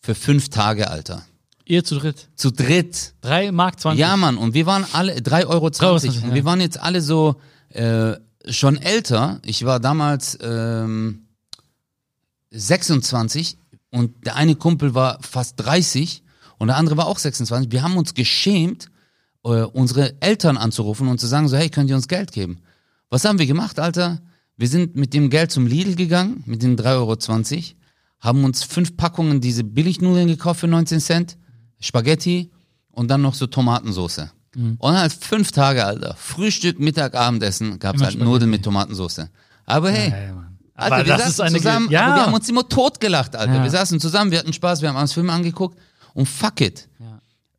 für 0.00 0.16
fünf 0.16 0.48
Tage, 0.48 0.90
Alter. 0.90 1.24
Ihr 1.66 1.84
zu 1.84 1.98
dritt. 1.98 2.28
Zu 2.36 2.50
dritt. 2.50 3.14
3 3.22 3.52
Mark 3.52 3.80
20. 3.80 3.98
Ja, 3.98 4.16
Mann, 4.16 4.36
und 4.36 4.54
wir 4.54 4.66
waren 4.66 4.84
alle 4.92 5.14
3,20 5.14 5.46
Euro. 5.46 5.66
3,20 5.68 6.06
und 6.06 6.28
ja. 6.28 6.34
wir 6.34 6.44
waren 6.44 6.60
jetzt 6.60 6.80
alle 6.80 7.00
so 7.00 7.36
äh, 7.70 8.14
schon 8.48 8.76
älter. 8.76 9.40
Ich 9.44 9.64
war 9.64 9.80
damals 9.80 10.38
ähm, 10.42 11.26
26 12.50 13.56
und 13.90 14.26
der 14.26 14.36
eine 14.36 14.56
Kumpel 14.56 14.94
war 14.94 15.18
fast 15.22 15.54
30 15.58 16.22
und 16.58 16.68
der 16.68 16.76
andere 16.76 16.96
war 16.96 17.06
auch 17.06 17.18
26. 17.18 17.72
Wir 17.72 17.82
haben 17.82 17.96
uns 17.96 18.14
geschämt, 18.14 18.90
äh, 19.44 19.62
unsere 19.62 20.20
Eltern 20.20 20.56
anzurufen 20.56 21.08
und 21.08 21.18
zu 21.18 21.26
sagen 21.26 21.48
so, 21.48 21.56
hey, 21.56 21.70
könnt 21.70 21.88
ihr 21.88 21.96
uns 21.96 22.08
Geld 22.08 22.32
geben? 22.32 22.58
Was 23.08 23.24
haben 23.24 23.38
wir 23.38 23.46
gemacht, 23.46 23.78
Alter? 23.78 24.20
Wir 24.56 24.68
sind 24.68 24.96
mit 24.96 25.14
dem 25.14 25.30
Geld 25.30 25.50
zum 25.50 25.66
Lidl 25.66 25.96
gegangen, 25.96 26.42
mit 26.46 26.62
den 26.62 26.76
3,20 26.76 26.86
Euro, 26.96 27.62
haben 28.20 28.44
uns 28.44 28.62
fünf 28.62 28.96
Packungen 28.96 29.40
diese 29.40 29.64
Billignudeln 29.64 30.28
gekauft 30.28 30.60
für 30.60 30.68
19 30.68 31.00
Cent, 31.00 31.36
Spaghetti 31.84 32.50
und 32.90 33.08
dann 33.08 33.22
noch 33.22 33.34
so 33.34 33.46
Tomatensauce. 33.46 34.28
Mhm. 34.54 34.76
Und 34.78 34.96
halt 34.96 35.12
fünf 35.12 35.52
Tage, 35.52 35.84
Alter. 35.84 36.14
Frühstück, 36.18 36.80
Mittag, 36.80 37.14
Abendessen 37.14 37.78
gab's 37.78 37.96
Immer 37.96 38.06
halt 38.06 38.14
Spaghetti. 38.14 38.30
Nudeln 38.30 38.50
mit 38.50 38.62
Tomatensauce. 38.62 39.28
Aber 39.66 39.90
hey, 39.90 40.10
Ja, 40.10 40.18
ja. 40.18 40.50
Alter, 40.76 40.96
Aber 40.96 41.06
wir 41.06 41.18
saßen 41.18 41.48
zusammen, 41.50 41.88
ja. 41.90 42.16
wir 42.16 42.26
haben 42.26 42.34
uns 42.34 42.48
immer 42.48 42.68
totgelacht, 42.68 43.36
Alter. 43.36 43.62
Wir 43.62 43.70
saßen 43.70 44.00
zusammen, 44.00 44.32
wir 44.32 44.40
hatten 44.40 44.52
Spaß, 44.52 44.82
wir 44.82 44.88
haben 44.88 44.96
uns 44.96 45.12
Filme 45.12 45.32
angeguckt 45.32 45.78
und 46.14 46.26
fuck 46.26 46.60
it. 46.60 46.88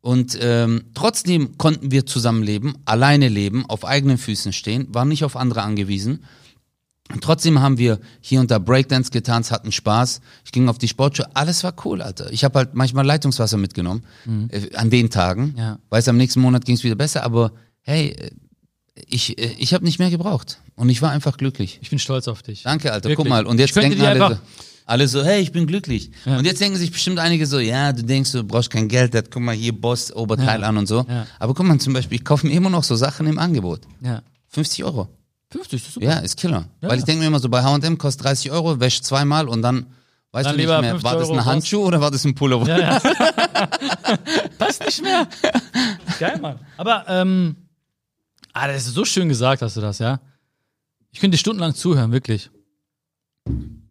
Und 0.02 0.38
ähm, 0.40 0.84
trotzdem 0.94 1.56
konnten 1.58 1.90
wir 1.90 2.06
zusammenleben, 2.06 2.76
alleine 2.84 3.28
leben, 3.28 3.64
auf 3.66 3.84
eigenen 3.84 4.18
Füßen 4.18 4.52
stehen, 4.52 4.86
waren 4.94 5.08
nicht 5.08 5.24
auf 5.24 5.34
andere 5.34 5.62
angewiesen. 5.62 6.24
Und 7.12 7.22
trotzdem 7.22 7.60
haben 7.60 7.78
wir 7.78 8.00
hier 8.20 8.40
und 8.40 8.50
da 8.50 8.58
Breakdance 8.58 9.10
getanzt, 9.12 9.52
hatten 9.52 9.70
Spaß. 9.70 10.20
Ich 10.44 10.50
ging 10.52 10.68
auf 10.68 10.78
die 10.78 10.88
Sportschule, 10.88 11.28
alles 11.34 11.62
war 11.62 11.74
cool, 11.84 12.02
Alter. 12.02 12.32
Ich 12.32 12.42
habe 12.42 12.58
halt 12.58 12.74
manchmal 12.74 13.06
Leitungswasser 13.06 13.56
mitgenommen 13.58 14.02
äh, 14.50 14.74
an 14.74 14.90
den 14.90 15.08
Tagen. 15.10 15.52
Mhm. 15.52 15.58
Ja. 15.58 15.78
Weiß, 15.90 16.08
am 16.08 16.16
nächsten 16.16 16.40
Monat 16.40 16.64
ging 16.64 16.74
es 16.74 16.82
wieder 16.84 16.96
besser, 16.96 17.22
aber 17.22 17.52
hey, 17.82 18.08
äh, 18.08 18.30
ich, 19.08 19.38
äh, 19.38 19.54
ich 19.58 19.72
habe 19.72 19.84
nicht 19.84 19.98
mehr 19.98 20.10
gebraucht. 20.10 20.60
Und 20.74 20.88
ich 20.88 21.00
war 21.00 21.10
einfach 21.10 21.36
glücklich. 21.36 21.78
Ich 21.80 21.90
bin 21.90 21.98
stolz 21.98 22.26
auf 22.28 22.42
dich. 22.42 22.64
Danke, 22.64 22.92
Alter. 22.92 23.08
Wirklich. 23.08 23.16
Guck 23.18 23.28
mal. 23.28 23.46
Und 23.46 23.60
jetzt 23.60 23.76
denken 23.76 24.00
alle, 24.02 24.18
so, 24.28 24.38
alle 24.84 25.08
so, 25.08 25.24
hey, 25.24 25.40
ich 25.40 25.52
bin 25.52 25.66
glücklich. 25.66 26.10
Ja. 26.24 26.38
Und 26.38 26.44
jetzt 26.44 26.60
denken 26.60 26.76
sich 26.76 26.90
bestimmt 26.90 27.18
einige 27.20 27.46
so, 27.46 27.58
ja, 27.60 27.92
du 27.92 28.02
denkst, 28.02 28.32
du 28.32 28.42
brauchst 28.42 28.70
kein 28.70 28.88
Geld, 28.88 29.14
das, 29.14 29.24
guck 29.30 29.42
mal 29.42 29.54
hier 29.54 29.72
Boss, 29.78 30.12
Oberteil 30.12 30.62
Ja. 30.62 30.68
an 30.68 30.76
und 30.76 30.86
so. 30.86 31.06
Aber 31.38 31.54
guck 31.54 31.66
mal, 31.66 31.78
zum 31.78 31.92
Beispiel, 31.92 32.16
ich 32.18 32.24
kaufe 32.24 32.46
mir 32.46 32.52
immer 32.52 32.70
noch 32.70 32.82
so 32.84 32.96
Sachen 32.96 33.26
im 33.26 33.38
Angebot. 33.38 33.82
Ja. 34.02 34.22
50 34.48 34.84
Euro. 34.84 35.08
50, 35.50 35.80
das 35.80 35.88
ist 35.88 35.94
super. 35.94 36.06
Ja, 36.06 36.18
ist 36.18 36.36
Killer. 36.36 36.68
Ja. 36.80 36.88
Weil 36.88 36.98
ich 36.98 37.04
denke 37.04 37.20
mir 37.20 37.28
immer 37.28 37.38
so, 37.38 37.48
bei 37.48 37.62
H&M 37.62 37.98
kostet 37.98 38.24
30 38.24 38.50
Euro, 38.50 38.80
wäscht 38.80 39.04
zweimal 39.04 39.48
und 39.48 39.62
dann 39.62 39.86
weißt 40.32 40.46
Dann 40.46 40.56
du 40.56 40.58
nicht 40.58 40.68
mehr, 40.68 40.90
50 40.90 41.04
war 41.04 41.14
das 41.14 41.28
Euro 41.28 41.38
ein 41.38 41.44
Handschuh 41.44 41.84
oder 41.84 42.00
war 42.00 42.10
das 42.10 42.24
ein 42.24 42.34
Pullover? 42.34 42.68
Ja, 42.68 42.78
ja. 42.78 43.00
Passt 44.58 44.84
nicht 44.84 45.02
mehr. 45.02 45.26
Geil, 46.18 46.38
Mann. 46.40 46.58
Aber, 46.76 47.04
ähm, 47.08 47.56
ah, 48.52 48.66
das 48.66 48.86
ist 48.86 48.94
so 48.94 49.04
schön 49.04 49.28
gesagt, 49.28 49.62
hast 49.62 49.76
du 49.76 49.80
das, 49.80 49.98
ja. 49.98 50.20
Ich 51.12 51.20
könnte 51.20 51.36
dir 51.36 51.40
stundenlang 51.40 51.74
zuhören, 51.74 52.12
wirklich. 52.12 52.50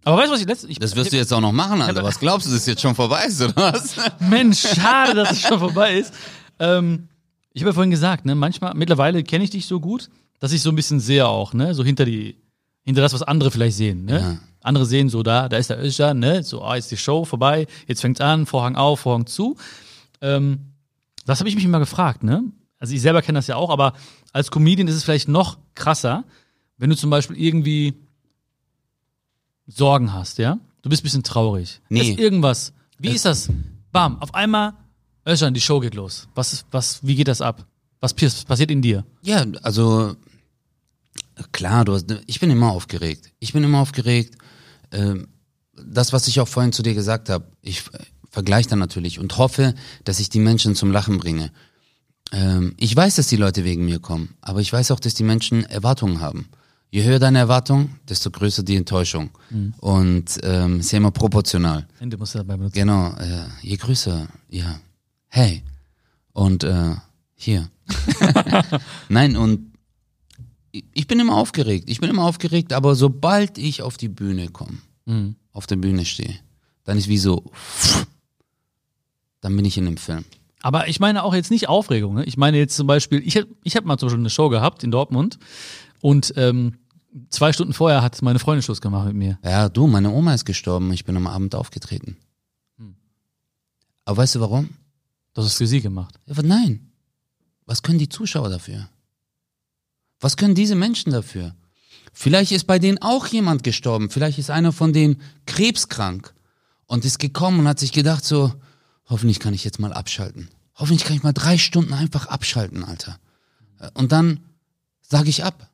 Aber 0.04 0.18
weißt 0.18 0.28
du, 0.28 0.34
was 0.34 0.42
ich 0.42 0.48
letztens. 0.48 0.78
Das 0.78 0.96
wirst 0.96 1.12
du 1.12 1.18
jetzt 1.18 1.34
auch 1.34 1.42
noch 1.42 1.52
machen, 1.52 1.82
Alter. 1.82 2.04
Was 2.04 2.20
glaubst 2.20 2.46
du, 2.46 2.52
das 2.52 2.60
ist 2.60 2.68
jetzt 2.68 2.82
schon 2.82 2.94
vorbei 2.94 3.26
ist, 3.26 3.42
oder 3.42 3.56
was? 3.56 3.96
Mensch, 4.20 4.60
schade, 4.60 5.16
dass 5.16 5.32
es 5.32 5.42
schon 5.42 5.58
vorbei 5.58 5.98
ist. 5.98 6.14
Ähm, 6.60 7.08
ich 7.54 7.64
habe 7.64 7.72
ja 7.72 7.74
vorhin 7.74 7.90
gesagt, 7.90 8.26
ne, 8.26 8.36
manchmal, 8.36 8.76
mittlerweile 8.76 9.24
kenne 9.24 9.44
ich 9.44 9.50
dich 9.50 9.66
so 9.66 9.80
gut, 9.80 10.10
dass 10.40 10.52
ich 10.52 10.62
so 10.62 10.70
ein 10.70 10.76
bisschen 10.76 11.00
sehe 11.00 11.28
auch, 11.28 11.54
ne, 11.54 11.74
so 11.74 11.84
hinter 11.84 12.06
die, 12.06 12.36
hinter 12.84 13.02
das, 13.02 13.14
was 13.14 13.24
andere 13.24 13.52
vielleicht 13.52 13.78
sehen, 13.78 14.06
ne. 14.06 14.20
Ja. 14.20 14.40
Andere 14.62 14.86
sehen 14.86 15.10
so 15.10 15.22
da, 15.22 15.48
da 15.48 15.58
ist 15.58 15.70
der 15.70 15.84
Özcan, 15.84 16.18
ne, 16.18 16.44
so, 16.44 16.64
ah, 16.64 16.76
ist 16.76 16.92
die 16.92 16.98
Show 16.98 17.26
vorbei, 17.26 17.68
jetzt 17.88 18.02
fängt's 18.02 18.22
an, 18.22 18.46
Vorhang 18.46 18.76
auf, 18.76 19.02
Vorhang 19.02 19.28
zu. 19.28 19.58
Ähm, 20.22 20.72
das 21.26 21.40
habe 21.40 21.50
ich 21.50 21.56
mich 21.56 21.66
immer 21.66 21.80
gefragt, 21.80 22.24
ne. 22.24 22.44
Also 22.80 22.94
ich 22.94 23.02
selber 23.02 23.22
kenne 23.22 23.38
das 23.38 23.48
ja 23.48 23.56
auch, 23.56 23.70
aber 23.70 23.94
als 24.32 24.52
Comedian 24.52 24.88
ist 24.88 24.96
es 24.96 25.04
vielleicht 25.04 25.28
noch 25.28 25.58
krasser, 25.76 26.24
wenn 26.78 26.90
du 26.90 26.96
zum 26.96 27.10
Beispiel 27.10 27.38
irgendwie 27.38 27.94
Sorgen 29.68 30.14
hast, 30.14 30.38
ja. 30.38 30.60
Du 30.82 30.90
bist 30.90 31.02
ein 31.02 31.06
bisschen 31.06 31.24
traurig. 31.24 31.82
Nee. 31.90 32.12
Ist 32.12 32.20
irgendwas. 32.20 32.74
Wie 33.00 33.10
ist 33.10 33.26
das? 33.26 33.50
Bam, 33.92 34.22
auf 34.22 34.34
einmal, 34.36 34.74
Özcan, 35.28 35.54
die 35.54 35.62
Show 35.62 35.80
geht 35.80 35.96
los. 35.96 36.28
Was, 36.36 36.66
was, 36.70 37.00
wie 37.06 37.16
geht 37.16 37.28
das 37.28 37.42
ab? 37.42 37.66
Was 38.00 38.14
passiert 38.14 38.70
in 38.70 38.82
dir? 38.82 39.04
Ja, 39.24 39.46
also 39.64 40.16
klar, 41.52 41.86
du 41.86 41.94
hast, 41.94 42.06
ich 42.26 42.40
bin 42.40 42.50
immer 42.50 42.72
aufgeregt. 42.72 43.32
Ich 43.40 43.54
bin 43.54 43.64
immer 43.64 43.80
aufgeregt. 43.80 44.36
Ähm, 44.92 45.28
das, 45.74 46.14
was 46.14 46.28
ich 46.28 46.40
auch 46.40 46.48
vorhin 46.48 46.72
zu 46.72 46.84
dir 46.84 46.94
gesagt 46.94 47.30
habe, 47.30 47.46
ich 47.62 47.80
äh, 47.94 48.00
vergleiche 48.30 48.70
dann 48.70 48.80
natürlich 48.80 49.20
und 49.20 49.38
hoffe, 49.38 49.76
dass 50.04 50.20
ich 50.20 50.30
die 50.30 50.40
Menschen 50.40 50.76
zum 50.76 50.92
Lachen 50.92 51.18
bringe. 51.18 51.52
Ähm, 52.32 52.74
ich 52.78 52.96
weiß, 52.96 53.16
dass 53.16 53.28
die 53.28 53.36
Leute 53.36 53.64
wegen 53.64 53.86
mir 53.86 54.00
kommen, 54.00 54.36
aber 54.42 54.62
ich 54.62 54.72
weiß 54.72 54.92
auch, 54.92 55.00
dass 55.00 55.14
die 55.14 55.24
Menschen 55.24 55.64
Erwartungen 55.66 56.22
haben. 56.22 56.50
Je 56.92 57.04
höher 57.04 57.20
deine 57.20 57.40
Erwartung, 57.40 57.90
desto 58.08 58.32
größer 58.32 58.64
die 58.64 58.78
Enttäuschung. 58.78 59.32
Und 59.80 60.40
ähm, 60.44 60.80
ist 60.80 60.92
ja 60.92 60.98
immer 60.98 61.12
proportional. 61.12 61.86
Ende 62.00 62.18
musst 62.18 62.36
du 62.36 62.38
dabei 62.38 62.56
benutzen. 62.56 62.76
Genau, 62.76 63.10
äh, 63.18 63.48
je 63.62 63.76
größer, 63.76 64.28
ja, 64.50 64.80
hey. 65.28 65.62
Und 66.32 66.64
äh, 66.64 66.96
hier. 67.36 67.70
Nein, 69.10 69.36
und 69.36 69.75
ich- 70.94 71.08
bin 71.08 71.20
immer 71.20 71.36
aufgeregt. 71.36 71.90
Ich 71.90 72.00
bin 72.00 72.10
immer 72.10 72.24
aufgeregt, 72.26 72.74
aber 72.74 72.96
sobald 72.96 73.58
ich 73.58 73.82
auf 73.82 73.98
die 73.98 74.10
Bühne 74.10 74.50
komme, 74.50 74.78
Mhm. 75.06 75.36
auf 75.52 75.68
der 75.68 75.76
Bühne 75.78 76.06
stehe, 76.06 76.36
dann 76.84 76.98
ist 76.98 77.08
wie 77.08 77.18
so, 77.18 77.44
dann 79.42 79.56
bin 79.56 79.66
ich 79.66 79.78
in 79.78 79.86
dem 79.86 79.98
Film. 79.98 80.26
Aber 80.62 80.88
ich 80.88 81.00
meine 81.00 81.24
auch 81.24 81.34
jetzt 81.36 81.52
nicht 81.52 81.70
Aufregung. 81.70 82.16
Ne? 82.16 82.24
Ich 82.26 82.38
meine 82.38 82.58
jetzt 82.58 82.76
zum 82.76 82.88
Beispiel, 82.88 83.22
ich 83.26 83.38
habe 83.38 83.48
ich 83.64 83.76
hab 83.76 83.86
mal 83.86 83.98
zum 83.98 84.08
Beispiel 84.08 84.22
eine 84.22 84.30
Show 84.32 84.50
gehabt 84.50 84.84
in 84.84 84.90
Dortmund 84.92 85.38
und 86.02 86.34
ähm, 86.38 86.80
zwei 87.30 87.54
Stunden 87.54 87.74
vorher 87.74 88.02
hat 88.02 88.20
meine 88.24 88.40
Freundin 88.40 88.64
Schluss 88.64 88.82
gemacht 88.82 89.06
mit 89.06 89.16
mir. 89.16 89.38
Ja, 89.44 89.70
du, 89.70 89.86
meine 89.86 90.10
Oma 90.10 90.34
ist 90.34 90.46
gestorben, 90.46 90.92
ich 90.92 91.06
bin 91.06 91.16
am 91.18 91.28
Abend 91.28 91.54
aufgetreten. 91.56 92.18
Aber 94.06 94.18
weißt 94.18 94.36
du 94.36 94.40
warum? 94.40 94.70
Das 95.34 95.46
ist 95.46 95.56
für 95.58 95.68
sie 95.68 95.82
gemacht. 95.82 96.20
Ja, 96.26 96.34
aber 96.34 96.44
nein. 96.44 96.92
Was 97.66 97.82
können 97.82 97.98
die 98.00 98.10
Zuschauer 98.10 98.50
dafür? 98.50 98.88
Was 100.26 100.38
können 100.38 100.56
diese 100.56 100.74
Menschen 100.74 101.12
dafür? 101.12 101.54
Vielleicht 102.12 102.52
ist 102.52 102.66
bei 102.66 102.80
denen 102.80 103.00
auch 103.00 103.28
jemand 103.28 103.64
gestorben. 103.64 104.10
Vielleicht 104.10 104.40
ist 104.40 104.50
einer 104.50 104.72
von 104.72 104.92
denen 104.92 105.22
krebskrank 105.46 106.34
und 106.88 107.06
ist 107.06 107.20
gekommen 107.20 107.60
und 107.60 107.68
hat 107.68 107.78
sich 107.78 107.92
gedacht 107.92 108.26
so, 108.26 108.52
hoffentlich 109.06 109.40
kann 109.40 109.54
ich 109.54 109.64
jetzt 109.64 109.78
mal 109.78 109.94
abschalten. 109.94 110.50
Hoffentlich 110.74 111.04
kann 111.04 111.16
ich 111.16 111.22
mal 111.22 111.32
drei 111.32 111.60
Stunden 111.60 111.94
einfach 111.94 112.26
abschalten, 112.26 112.84
Alter. 112.84 113.20
Und 113.94 114.12
dann 114.12 114.40
sage 115.04 115.30
ich 115.30 115.44
ab. 115.44 115.70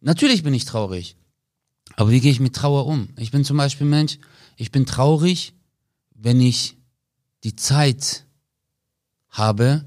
Natürlich 0.00 0.42
bin 0.42 0.54
ich 0.54 0.64
traurig. 0.64 1.14
Aber 1.94 2.10
wie 2.10 2.18
gehe 2.18 2.32
ich 2.32 2.40
mit 2.40 2.56
Trauer 2.56 2.84
um? 2.84 3.10
Ich 3.16 3.30
bin 3.30 3.44
zum 3.44 3.58
Beispiel 3.58 3.86
Mensch, 3.86 4.18
ich 4.56 4.72
bin 4.72 4.86
traurig, 4.86 5.54
wenn 6.16 6.40
ich 6.40 6.76
die 7.44 7.54
Zeit 7.54 8.24
habe, 9.30 9.84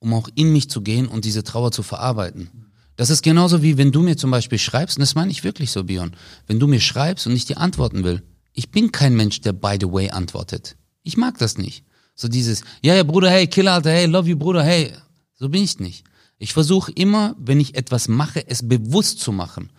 um 0.00 0.12
auch 0.14 0.28
in 0.34 0.52
mich 0.52 0.68
zu 0.68 0.80
gehen 0.80 1.06
und 1.06 1.24
diese 1.24 1.44
Trauer 1.44 1.70
zu 1.70 1.84
verarbeiten. 1.84 2.67
Das 2.98 3.10
ist 3.10 3.22
genauso 3.22 3.62
wie 3.62 3.78
wenn 3.78 3.92
du 3.92 4.02
mir 4.02 4.16
zum 4.16 4.32
Beispiel 4.32 4.58
schreibst, 4.58 4.96
und 4.96 5.02
das 5.02 5.14
meine 5.14 5.30
ich 5.30 5.44
wirklich 5.44 5.70
so, 5.70 5.84
Björn, 5.84 6.16
wenn 6.48 6.58
du 6.58 6.66
mir 6.66 6.80
schreibst 6.80 7.28
und 7.28 7.32
ich 7.32 7.44
dir 7.44 7.58
antworten 7.58 8.02
will. 8.02 8.24
Ich 8.54 8.72
bin 8.72 8.90
kein 8.90 9.14
Mensch, 9.14 9.40
der 9.40 9.52
by 9.52 9.76
the 9.80 9.86
way 9.86 10.10
antwortet. 10.10 10.76
Ich 11.04 11.16
mag 11.16 11.38
das 11.38 11.58
nicht. 11.58 11.84
So 12.16 12.26
dieses, 12.26 12.64
ja, 12.82 12.96
ja, 12.96 13.04
Bruder, 13.04 13.30
hey, 13.30 13.46
Killer, 13.46 13.74
Alter, 13.74 13.92
hey, 13.92 14.06
love 14.06 14.28
you, 14.28 14.36
Bruder, 14.36 14.64
hey. 14.64 14.92
So 15.36 15.48
bin 15.48 15.62
ich 15.62 15.78
nicht. 15.78 16.06
Ich 16.38 16.52
versuche 16.52 16.90
immer, 16.90 17.36
wenn 17.38 17.60
ich 17.60 17.76
etwas 17.76 18.08
mache, 18.08 18.48
es 18.48 18.66
bewusst 18.66 19.20
zu 19.20 19.30
machen 19.30 19.70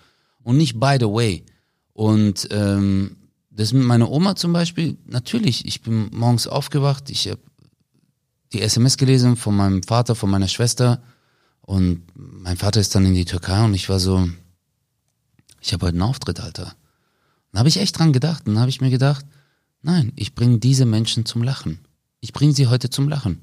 und 0.43 0.55
nicht 0.55 0.79
by 0.79 0.95
the 0.97 1.07
way. 1.07 1.43
Und 1.91 2.47
ähm, 2.51 3.17
das 3.51 3.73
mit 3.73 3.83
meiner 3.83 4.09
Oma 4.09 4.37
zum 4.37 4.53
Beispiel, 4.53 4.97
natürlich, 5.05 5.65
ich 5.65 5.81
bin 5.81 6.09
morgens 6.13 6.47
aufgewacht, 6.47 7.09
ich 7.09 7.27
habe 7.27 7.41
die 8.53 8.61
SMS 8.61 8.95
gelesen 8.95 9.35
von 9.35 9.57
meinem 9.57 9.83
Vater, 9.83 10.15
von 10.15 10.29
meiner 10.29 10.47
Schwester 10.47 11.03
und 11.69 12.01
mein 12.15 12.57
Vater 12.57 12.79
ist 12.79 12.95
dann 12.95 13.05
in 13.05 13.13
die 13.13 13.25
Türkei 13.25 13.63
und 13.63 13.75
ich 13.75 13.89
war 13.89 13.99
so, 13.99 14.27
ich 15.61 15.71
habe 15.71 15.85
heute 15.85 15.93
einen 15.93 16.01
Auftritt, 16.01 16.39
Alter. 16.39 16.73
Dann 17.51 17.59
habe 17.59 17.69
ich 17.69 17.77
echt 17.77 17.99
dran 17.99 18.11
gedacht. 18.11 18.47
Dann 18.47 18.57
habe 18.57 18.71
ich 18.71 18.81
mir 18.81 18.89
gedacht, 18.89 19.23
nein, 19.83 20.11
ich 20.15 20.33
bringe 20.33 20.57
diese 20.57 20.87
Menschen 20.87 21.27
zum 21.27 21.43
Lachen. 21.43 21.77
Ich 22.21 22.33
bringe 22.33 22.53
sie 22.53 22.65
heute 22.65 22.89
zum 22.89 23.07
Lachen. 23.07 23.41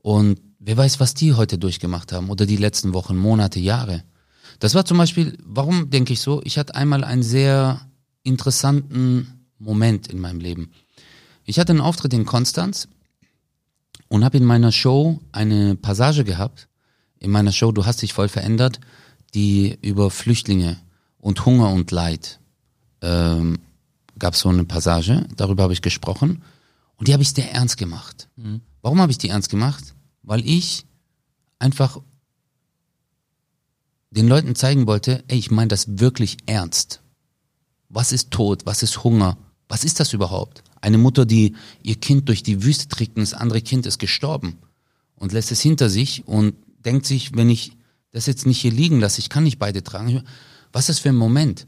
Und 0.00 0.40
wer 0.60 0.78
weiß, 0.78 0.98
was 0.98 1.12
die 1.12 1.34
heute 1.34 1.58
durchgemacht 1.58 2.10
haben 2.12 2.30
oder 2.30 2.46
die 2.46 2.56
letzten 2.56 2.94
Wochen, 2.94 3.18
Monate, 3.18 3.60
Jahre. 3.60 4.02
Das 4.58 4.74
war 4.74 4.86
zum 4.86 4.96
Beispiel, 4.96 5.36
warum 5.44 5.90
denke 5.90 6.14
ich 6.14 6.22
so? 6.22 6.40
Ich 6.44 6.56
hatte 6.56 6.74
einmal 6.74 7.04
einen 7.04 7.22
sehr 7.22 7.82
interessanten 8.22 9.46
Moment 9.58 10.06
in 10.06 10.20
meinem 10.20 10.40
Leben. 10.40 10.72
Ich 11.44 11.58
hatte 11.58 11.72
einen 11.72 11.82
Auftritt 11.82 12.14
in 12.14 12.24
Konstanz 12.24 12.88
und 14.08 14.24
habe 14.24 14.38
in 14.38 14.44
meiner 14.46 14.72
Show 14.72 15.20
eine 15.32 15.76
Passage 15.76 16.24
gehabt. 16.24 16.70
In 17.22 17.30
meiner 17.30 17.52
Show 17.52 17.70
Du 17.70 17.86
hast 17.86 18.02
dich 18.02 18.12
voll 18.14 18.28
verändert, 18.28 18.80
die 19.32 19.78
über 19.80 20.10
Flüchtlinge 20.10 20.80
und 21.18 21.46
Hunger 21.46 21.70
und 21.70 21.92
Leid 21.92 22.40
ähm, 23.00 23.60
gab 24.18 24.34
es 24.34 24.40
so 24.40 24.48
eine 24.48 24.64
Passage. 24.64 25.24
Darüber 25.36 25.62
habe 25.62 25.72
ich 25.72 25.82
gesprochen 25.82 26.42
und 26.96 27.06
die 27.06 27.12
habe 27.12 27.22
ich 27.22 27.30
sehr 27.30 27.52
ernst 27.52 27.76
gemacht. 27.76 28.28
Warum 28.82 29.00
habe 29.00 29.12
ich 29.12 29.18
die 29.18 29.28
ernst 29.28 29.50
gemacht? 29.50 29.94
Weil 30.24 30.44
ich 30.44 30.84
einfach 31.60 32.00
den 34.10 34.26
Leuten 34.26 34.56
zeigen 34.56 34.88
wollte, 34.88 35.22
ey, 35.28 35.38
ich 35.38 35.52
meine 35.52 35.68
das 35.68 36.00
wirklich 36.00 36.38
ernst. 36.46 37.02
Was 37.88 38.10
ist 38.10 38.32
Tod? 38.32 38.66
Was 38.66 38.82
ist 38.82 39.04
Hunger? 39.04 39.38
Was 39.68 39.84
ist 39.84 40.00
das 40.00 40.12
überhaupt? 40.12 40.64
Eine 40.80 40.98
Mutter, 40.98 41.24
die 41.24 41.54
ihr 41.84 41.94
Kind 41.94 42.28
durch 42.28 42.42
die 42.42 42.64
Wüste 42.64 42.88
trägt 42.88 43.16
und 43.16 43.22
das 43.22 43.32
andere 43.34 43.62
Kind 43.62 43.86
ist 43.86 44.00
gestorben 44.00 44.58
und 45.14 45.30
lässt 45.30 45.52
es 45.52 45.60
hinter 45.60 45.88
sich 45.88 46.26
und 46.26 46.56
denkt 46.84 47.06
sich, 47.06 47.34
wenn 47.34 47.50
ich 47.50 47.72
das 48.10 48.26
jetzt 48.26 48.46
nicht 48.46 48.60
hier 48.60 48.72
liegen 48.72 49.00
lasse, 49.00 49.20
ich 49.20 49.28
kann 49.28 49.44
nicht 49.44 49.58
beide 49.58 49.82
tragen. 49.82 50.22
Was 50.72 50.88
ist 50.88 51.00
für 51.00 51.08
ein 51.08 51.16
Moment? 51.16 51.66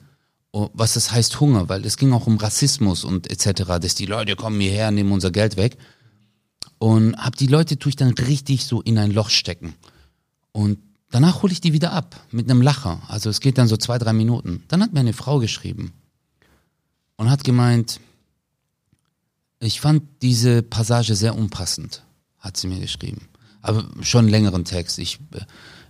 Oh, 0.53 0.71
was 0.73 0.95
das 0.95 1.11
heißt 1.11 1.41
Hunger, 1.41 1.69
weil 1.69 1.85
es 1.85 1.97
ging 1.97 2.13
auch 2.13 2.27
um 2.27 2.37
Rassismus 2.37 3.05
und 3.05 3.31
etc., 3.31 3.65
dass 3.81 3.95
die 3.95 4.07
Leute 4.07 4.37
kommen 4.37 4.61
hierher, 4.61 4.91
nehmen 4.91 5.13
unser 5.13 5.31
Geld 5.31 5.57
weg. 5.57 5.77
Und 6.79 7.17
hab 7.17 7.37
die 7.37 7.47
Leute 7.47 7.79
tue 7.79 7.91
ich 7.91 7.97
dann 7.97 8.13
richtig 8.13 8.65
so 8.65 8.81
in 8.83 8.99
ein 8.99 9.11
Loch 9.11 9.31
stecken. 9.31 9.75
Und 10.53 10.79
danach 11.11 11.43
hole 11.43 11.53
ich 11.53 11.61
die 11.61 11.73
wieder 11.73 11.93
ab 11.93 12.21
mit 12.31 12.49
einem 12.49 12.63
Lacher. 12.63 13.03
Also 13.09 13.31
es 13.31 13.41
geht 13.41 13.59
dann 13.59 13.69
so 13.69 13.77
zwei, 13.77 13.99
drei 13.99 14.13
Minuten. 14.13 14.63
Dann 14.69 14.83
hat 14.83 14.93
mir 14.93 15.01
eine 15.01 15.13
Frau 15.13 15.39
geschrieben 15.39 15.93
und 17.17 17.31
hat 17.31 17.43
gemeint, 17.43 18.01
ich 19.61 19.81
fand 19.81 20.03
diese 20.23 20.63
Passage 20.63 21.15
sehr 21.17 21.35
unpassend, 21.35 22.05
hat 22.39 22.57
sie 22.57 22.69
mir 22.69 22.81
geschrieben. 22.81 23.29
Aber 23.65 23.83
schon 24.03 24.29
längeren 24.29 24.67
Text. 24.67 24.99
Ich, 24.99 25.21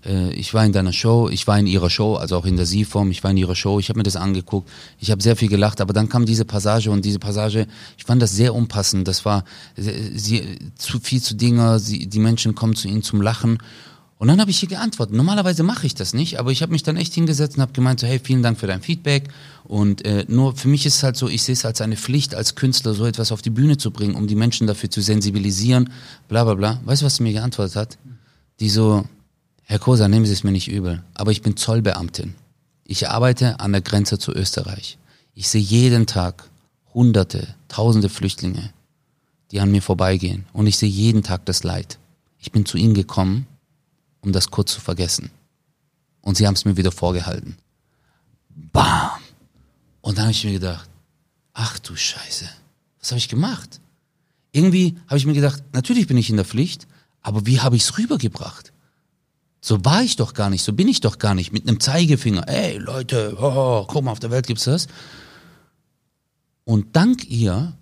äh, 0.06 0.32
ich 0.32 0.54
war 0.54 0.64
in 0.64 0.72
deiner 0.72 0.92
Show, 0.92 1.28
ich 1.28 1.48
war 1.48 1.58
in 1.58 1.66
ihrer 1.66 1.90
Show, 1.90 2.14
also 2.14 2.36
auch 2.36 2.46
in 2.46 2.56
der 2.56 2.66
Sie-Form, 2.66 3.10
ich 3.10 3.24
war 3.24 3.32
in 3.32 3.36
ihrer 3.36 3.56
Show, 3.56 3.80
ich 3.80 3.88
habe 3.88 3.98
mir 3.98 4.04
das 4.04 4.14
angeguckt, 4.14 4.70
ich 5.00 5.10
habe 5.10 5.20
sehr 5.20 5.34
viel 5.34 5.48
gelacht, 5.48 5.80
aber 5.80 5.92
dann 5.92 6.08
kam 6.08 6.24
diese 6.24 6.44
Passage 6.44 6.92
und 6.92 7.04
diese 7.04 7.18
Passage, 7.18 7.66
ich 7.98 8.04
fand 8.04 8.22
das 8.22 8.30
sehr 8.30 8.54
unpassend. 8.54 9.08
Das 9.08 9.24
war 9.24 9.44
äh, 9.74 9.82
sie, 10.14 10.56
zu 10.76 11.00
viel 11.00 11.20
zu 11.20 11.34
Dinger, 11.34 11.80
sie, 11.80 12.06
die 12.06 12.20
Menschen 12.20 12.54
kommen 12.54 12.76
zu 12.76 12.86
ihnen 12.86 13.02
zum 13.02 13.20
Lachen 13.20 13.58
und 14.18 14.28
dann 14.28 14.40
habe 14.40 14.50
ich 14.50 14.62
ihr 14.62 14.68
geantwortet. 14.68 15.14
Normalerweise 15.14 15.62
mache 15.64 15.86
ich 15.86 15.94
das 15.94 16.14
nicht, 16.14 16.38
aber 16.38 16.52
ich 16.52 16.62
habe 16.62 16.72
mich 16.72 16.82
dann 16.82 16.96
echt 16.96 17.14
hingesetzt 17.14 17.56
und 17.56 17.62
habe 17.62 17.72
gemeint, 17.72 18.00
so, 18.00 18.06
hey, 18.06 18.20
vielen 18.22 18.42
Dank 18.42 18.58
für 18.58 18.66
dein 18.66 18.80
Feedback. 18.80 19.28
Und 19.64 20.04
äh, 20.04 20.24
nur 20.28 20.56
für 20.56 20.68
mich 20.68 20.86
ist 20.86 20.96
es 20.96 21.02
halt 21.02 21.16
so, 21.16 21.28
ich 21.28 21.42
sehe 21.42 21.54
es 21.54 21.64
als 21.64 21.80
eine 21.80 21.96
Pflicht, 21.96 22.34
als 22.34 22.54
Künstler 22.54 22.94
so 22.94 23.06
etwas 23.06 23.32
auf 23.32 23.42
die 23.42 23.50
Bühne 23.50 23.76
zu 23.76 23.90
bringen, 23.90 24.14
um 24.14 24.26
die 24.26 24.36
Menschen 24.36 24.66
dafür 24.66 24.90
zu 24.90 25.00
sensibilisieren, 25.00 25.90
bla 26.28 26.44
bla 26.44 26.54
bla. 26.54 26.80
Weißt 26.84 27.02
du, 27.02 27.06
was 27.06 27.16
sie 27.16 27.24
mir 27.24 27.32
geantwortet 27.32 27.76
hat? 27.76 27.98
Die 28.60 28.70
so, 28.70 29.04
Herr 29.64 29.80
Kosa, 29.80 30.06
nehmen 30.06 30.26
Sie 30.26 30.32
es 30.32 30.44
mir 30.44 30.52
nicht 30.52 30.68
übel, 30.68 31.02
aber 31.14 31.32
ich 31.32 31.42
bin 31.42 31.56
Zollbeamtin. 31.56 32.34
Ich 32.84 33.08
arbeite 33.08 33.58
an 33.60 33.72
der 33.72 33.80
Grenze 33.80 34.18
zu 34.18 34.32
Österreich. 34.32 34.98
Ich 35.34 35.48
sehe 35.48 35.60
jeden 35.60 36.06
Tag 36.06 36.48
Hunderte, 36.92 37.54
Tausende 37.68 38.08
Flüchtlinge, 38.08 38.70
die 39.50 39.58
an 39.58 39.72
mir 39.72 39.82
vorbeigehen. 39.82 40.46
Und 40.52 40.68
ich 40.68 40.78
sehe 40.78 40.88
jeden 40.88 41.24
Tag 41.24 41.44
das 41.46 41.64
Leid. 41.64 41.98
Ich 42.38 42.52
bin 42.52 42.66
zu 42.66 42.76
Ihnen 42.76 42.94
gekommen, 42.94 43.48
um 44.24 44.32
das 44.32 44.50
kurz 44.50 44.72
zu 44.72 44.80
vergessen. 44.80 45.30
Und 46.20 46.36
sie 46.36 46.46
haben 46.46 46.54
es 46.54 46.64
mir 46.64 46.76
wieder 46.76 46.92
vorgehalten. 46.92 47.56
Bam! 48.72 49.10
Und 50.00 50.18
dann 50.18 50.24
habe 50.24 50.32
ich 50.32 50.44
mir 50.44 50.52
gedacht, 50.52 50.88
ach 51.52 51.78
du 51.78 51.94
Scheiße, 51.94 52.48
was 53.00 53.10
habe 53.10 53.18
ich 53.18 53.28
gemacht? 53.28 53.80
Irgendwie 54.52 54.96
habe 55.06 55.18
ich 55.18 55.26
mir 55.26 55.34
gedacht, 55.34 55.62
natürlich 55.72 56.06
bin 56.06 56.16
ich 56.16 56.30
in 56.30 56.36
der 56.36 56.44
Pflicht, 56.44 56.86
aber 57.20 57.46
wie 57.46 57.60
habe 57.60 57.76
ich 57.76 57.82
es 57.82 57.98
rübergebracht? 57.98 58.72
So 59.60 59.84
war 59.84 60.02
ich 60.02 60.16
doch 60.16 60.34
gar 60.34 60.50
nicht, 60.50 60.62
so 60.62 60.72
bin 60.72 60.88
ich 60.88 61.00
doch 61.00 61.18
gar 61.18 61.34
nicht. 61.34 61.52
Mit 61.52 61.66
einem 61.66 61.80
Zeigefinger, 61.80 62.48
ey 62.48 62.78
Leute, 62.78 63.36
oh, 63.40 63.86
guck 63.88 64.04
mal, 64.04 64.12
auf 64.12 64.20
der 64.20 64.30
Welt 64.30 64.46
gibt's 64.46 64.64
das. 64.64 64.88
Und 66.64 66.96
dank 66.96 67.24
ihr 67.24 67.76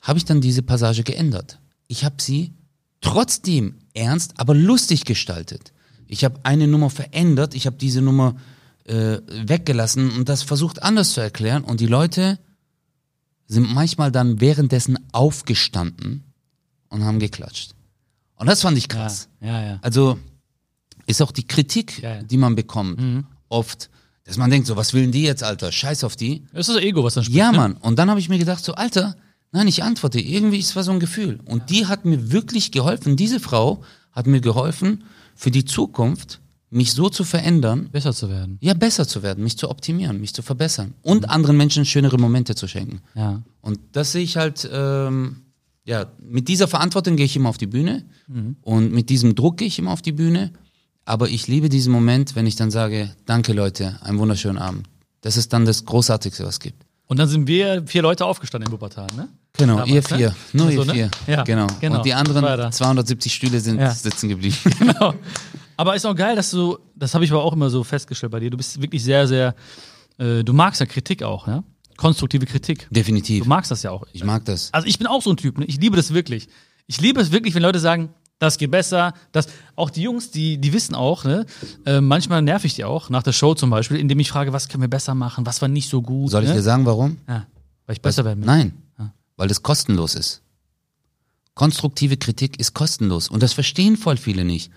habe 0.00 0.18
ich 0.18 0.24
dann 0.24 0.40
diese 0.40 0.62
Passage 0.62 1.02
geändert. 1.02 1.58
Ich 1.86 2.04
habe 2.04 2.16
sie 2.20 2.52
trotzdem 3.00 3.78
ernst, 3.94 4.34
aber 4.36 4.54
lustig 4.54 5.04
gestaltet. 5.04 5.72
Ich 6.06 6.24
habe 6.24 6.40
eine 6.42 6.66
Nummer 6.66 6.90
verändert, 6.90 7.54
ich 7.54 7.66
habe 7.66 7.76
diese 7.76 8.02
Nummer 8.02 8.36
äh, 8.84 9.18
weggelassen 9.28 10.10
und 10.10 10.28
das 10.28 10.42
versucht 10.42 10.82
anders 10.82 11.14
zu 11.14 11.20
erklären 11.20 11.64
und 11.64 11.80
die 11.80 11.86
Leute 11.86 12.38
sind 13.46 13.72
manchmal 13.72 14.12
dann 14.12 14.40
währenddessen 14.40 14.98
aufgestanden 15.12 16.24
und 16.88 17.04
haben 17.04 17.18
geklatscht. 17.18 17.74
Und 18.36 18.46
das 18.46 18.62
fand 18.62 18.76
ich 18.76 18.88
krass. 18.88 19.28
Ja, 19.40 19.60
ja, 19.60 19.66
ja. 19.66 19.78
Also 19.82 20.18
ist 21.06 21.22
auch 21.22 21.32
die 21.32 21.46
Kritik, 21.46 22.02
die 22.24 22.36
man 22.36 22.54
bekommt, 22.54 23.24
oft, 23.48 23.90
dass 24.24 24.36
man 24.36 24.50
denkt, 24.50 24.66
so, 24.66 24.76
was 24.76 24.94
will 24.94 25.02
denn 25.02 25.12
die 25.12 25.22
jetzt, 25.22 25.42
Alter? 25.42 25.70
Scheiß 25.70 26.04
auf 26.04 26.16
die. 26.16 26.44
Das 26.52 26.68
ist 26.68 26.76
das 26.76 26.82
Ego, 26.82 27.04
was 27.04 27.14
dann 27.14 27.24
spricht. 27.24 27.38
Ja, 27.38 27.52
ne? 27.52 27.58
Mann. 27.58 27.72
Und 27.74 27.98
dann 27.98 28.10
habe 28.10 28.20
ich 28.20 28.28
mir 28.28 28.38
gedacht, 28.38 28.64
so, 28.64 28.74
Alter, 28.74 29.16
nein, 29.54 29.68
ich 29.68 29.82
antworte. 29.82 30.20
Irgendwie, 30.20 30.58
es 30.58 30.76
war 30.76 30.82
so 30.82 30.92
ein 30.92 31.00
Gefühl. 31.00 31.38
Und 31.46 31.70
die 31.70 31.86
hat 31.86 32.04
mir 32.04 32.30
wirklich 32.32 32.72
geholfen. 32.72 33.16
Diese 33.16 33.40
Frau 33.40 33.82
hat 34.12 34.26
mir 34.26 34.40
geholfen, 34.40 35.04
für 35.34 35.50
die 35.50 35.64
Zukunft 35.64 36.40
mich 36.70 36.92
so 36.92 37.08
zu 37.08 37.22
verändern, 37.24 37.88
Besser 37.90 38.12
zu 38.12 38.28
werden. 38.28 38.58
ja, 38.60 38.74
besser 38.74 39.06
zu 39.06 39.22
werden, 39.22 39.44
mich 39.44 39.56
zu 39.56 39.70
optimieren, 39.70 40.20
mich 40.20 40.34
zu 40.34 40.42
verbessern 40.42 40.94
und 41.02 41.30
anderen 41.30 41.56
Menschen 41.56 41.84
schönere 41.84 42.18
Momente 42.18 42.56
zu 42.56 42.66
schenken. 42.66 43.00
Ja. 43.14 43.42
Und 43.60 43.78
das 43.92 44.10
sehe 44.10 44.22
ich 44.22 44.36
halt, 44.36 44.68
ähm, 44.72 45.42
ja, 45.84 46.06
mit 46.20 46.48
dieser 46.48 46.66
Verantwortung 46.66 47.14
gehe 47.14 47.26
ich 47.26 47.36
immer 47.36 47.48
auf 47.48 47.58
die 47.58 47.68
Bühne 47.68 48.04
und 48.62 48.92
mit 48.92 49.08
diesem 49.08 49.36
Druck 49.36 49.58
gehe 49.58 49.68
ich 49.68 49.78
immer 49.78 49.92
auf 49.92 50.02
die 50.02 50.12
Bühne. 50.12 50.50
Aber 51.04 51.28
ich 51.28 51.46
liebe 51.46 51.68
diesen 51.68 51.92
Moment, 51.92 52.34
wenn 52.34 52.46
ich 52.46 52.56
dann 52.56 52.72
sage, 52.72 53.14
danke 53.26 53.52
Leute, 53.52 53.98
einen 54.02 54.18
wunderschönen 54.18 54.58
Abend. 54.58 54.88
Das 55.20 55.36
ist 55.36 55.52
dann 55.52 55.64
das 55.66 55.84
Großartigste, 55.84 56.42
was 56.44 56.54
es 56.54 56.60
gibt. 56.60 56.83
Und 57.06 57.18
dann 57.18 57.28
sind 57.28 57.46
wir 57.46 57.86
vier 57.86 58.02
Leute 58.02 58.24
aufgestanden 58.24 58.68
in 58.68 58.72
Wuppertal, 58.72 59.06
ne? 59.16 59.28
Genau, 59.56 59.78
Damals, 59.78 59.90
ihr 59.90 59.94
ne? 60.00 60.16
vier. 60.16 60.36
Nur 60.52 60.66
So, 60.72 60.80
ihr 60.80 60.84
ne? 60.86 60.92
vier. 60.92 61.10
Ja, 61.26 61.42
genau. 61.44 61.66
genau. 61.80 61.96
Und 61.98 62.06
die 62.06 62.14
anderen 62.14 62.42
da. 62.42 62.70
270 62.70 63.32
Stühle 63.34 63.60
sind 63.60 63.78
Ja. 63.78 63.90
sitzen 63.90 64.28
geblieben. 64.28 64.56
Genau. 64.78 65.14
Aber 65.76 65.94
ist 65.96 66.06
auch 66.06 66.14
geil, 66.14 66.36
dass 66.36 66.50
du, 66.50 66.78
das 66.94 67.14
habe 67.14 67.24
ich 67.24 67.32
aber 67.32 67.42
auch 67.42 67.52
immer 67.52 67.68
so 67.68 67.82
festgestellt 67.84 68.30
bei 68.32 68.40
dir, 68.40 68.48
du 68.50 68.56
bist 68.56 68.80
wirklich 68.80 69.02
sehr, 69.02 69.26
sehr, 69.26 69.54
äh, 70.18 70.42
du 70.44 70.52
magst 70.52 70.80
ja 70.80 70.86
Kritik 70.86 71.22
auch, 71.22 71.46
ja? 71.48 71.62
Konstruktive 71.96 72.46
Kritik. 72.46 72.88
Definitiv. 72.90 73.42
Du 73.44 73.48
magst 73.48 73.70
das 73.70 73.82
ja 73.82 73.90
auch. 73.90 74.04
Ich 74.12 74.24
mag 74.24 74.44
das. 74.44 74.72
Also 74.72 74.86
ich 74.88 74.98
bin 74.98 75.06
auch 75.06 75.22
so 75.22 75.30
ein 75.30 75.36
Typ, 75.36 75.58
ne? 75.58 75.64
ich 75.66 75.78
liebe 75.80 75.96
das 75.96 76.12
wirklich. 76.14 76.48
Ich 76.86 77.00
liebe 77.00 77.20
es 77.20 77.30
wirklich, 77.32 77.54
wenn 77.54 77.62
Leute 77.62 77.78
sagen, 77.80 78.10
das 78.38 78.58
geht 78.58 78.70
besser, 78.70 79.14
das, 79.32 79.46
auch 79.76 79.90
die 79.90 80.02
Jungs, 80.02 80.30
die, 80.30 80.58
die 80.58 80.72
wissen 80.72 80.94
auch, 80.94 81.24
ne? 81.24 81.46
Äh, 81.86 82.00
manchmal 82.00 82.42
nerv 82.42 82.64
ich 82.64 82.74
die 82.74 82.84
auch, 82.84 83.10
nach 83.10 83.22
der 83.22 83.32
Show 83.32 83.54
zum 83.54 83.70
Beispiel, 83.70 83.96
indem 83.98 84.18
ich 84.20 84.30
frage, 84.30 84.52
was 84.52 84.68
können 84.68 84.82
wir 84.82 84.88
besser 84.88 85.14
machen, 85.14 85.46
was 85.46 85.62
war 85.62 85.68
nicht 85.68 85.88
so 85.88 86.02
gut. 86.02 86.30
Soll 86.30 86.42
ich 86.42 86.48
ne? 86.50 86.56
dir 86.56 86.62
sagen, 86.62 86.84
warum? 86.84 87.18
Ja, 87.28 87.46
weil 87.86 87.94
ich 87.94 88.02
besser 88.02 88.24
werden 88.24 88.40
will. 88.40 88.46
Nein, 88.46 88.72
weil 89.36 89.48
das 89.48 89.62
kostenlos 89.62 90.14
ist. 90.14 90.42
Konstruktive 91.54 92.16
Kritik 92.16 92.58
ist 92.58 92.74
kostenlos 92.74 93.28
und 93.28 93.42
das 93.42 93.52
verstehen 93.52 93.96
voll 93.96 94.16
viele 94.16 94.44
nicht. 94.44 94.72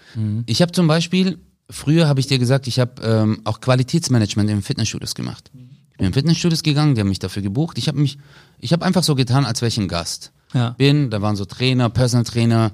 Ich 0.46 0.62
habe 0.62 0.72
zum 0.72 0.88
Beispiel, 0.88 1.40
früher 1.70 2.08
habe 2.08 2.20
ich 2.20 2.28
dir 2.28 2.38
gesagt, 2.38 2.68
ich 2.68 2.80
habe 2.80 3.02
ähm, 3.02 3.42
auch 3.46 3.62
Qualitätsmanagement 3.62 4.50
in 4.50 4.62
Fitnessstudios 4.62 5.16
gemacht. 5.16 5.52
Ich 5.92 5.98
bin 5.98 6.08
in 6.08 6.14
Fitnessstudios 6.14 6.62
gegangen, 6.62 6.94
die 6.94 7.02
haben 7.02 7.10
mich 7.10 7.18
dafür 7.18 7.42
gebucht. 7.42 7.80
Ich 7.80 7.88
habe 7.88 7.98
mich, 7.98 8.20
ich 8.60 8.74
habe 8.74 8.86
einfach 8.86 9.02
so 9.02 9.16
getan, 9.16 9.46
als 9.46 9.62
wäre 9.62 9.70
ich 9.70 9.80
ein 9.80 9.88
Gast. 9.88 10.32
Ja. 10.54 10.70
Bin, 10.72 11.10
da 11.10 11.24
waren 11.24 11.36
so 11.36 11.46
Trainer, 11.46 11.90
Personal 11.90 12.24
Trainer, 12.24 12.72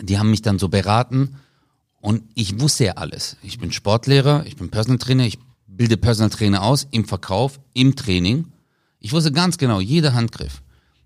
die 0.00 0.18
haben 0.18 0.30
mich 0.30 0.42
dann 0.42 0.58
so 0.58 0.68
beraten 0.68 1.36
und 2.00 2.22
ich 2.34 2.60
wusste 2.60 2.84
ja 2.84 2.92
alles. 2.94 3.36
Ich 3.42 3.58
bin 3.58 3.72
Sportlehrer, 3.72 4.44
ich 4.46 4.56
bin 4.56 4.70
Personal 4.70 4.98
Trainer, 4.98 5.24
ich 5.24 5.38
bilde 5.66 5.96
Personal 5.96 6.30
Trainer 6.30 6.62
aus 6.62 6.86
im 6.90 7.04
Verkauf, 7.04 7.60
im 7.74 7.96
Training. 7.96 8.46
Ich 9.00 9.12
wusste 9.12 9.32
ganz 9.32 9.58
genau, 9.58 9.80
jeder 9.80 10.14
Handgriff. 10.14 10.62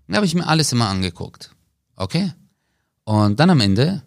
Da 0.07 0.17
habe 0.17 0.25
ich 0.25 0.35
mir 0.35 0.47
alles 0.47 0.71
immer 0.71 0.89
angeguckt. 0.89 1.51
Okay? 1.95 2.33
Und 3.03 3.39
dann 3.39 3.49
am 3.49 3.59
Ende 3.59 4.03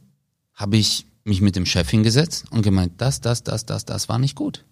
habe 0.54 0.76
ich 0.76 1.06
mich 1.24 1.40
mit 1.40 1.56
dem 1.56 1.66
Chef 1.66 1.88
hingesetzt 1.90 2.44
und 2.50 2.62
gemeint, 2.62 2.94
das, 2.98 3.20
das, 3.20 3.42
das, 3.42 3.66
das, 3.66 3.84
das 3.84 4.08
war 4.08 4.18
nicht 4.18 4.36
gut. 4.36 4.64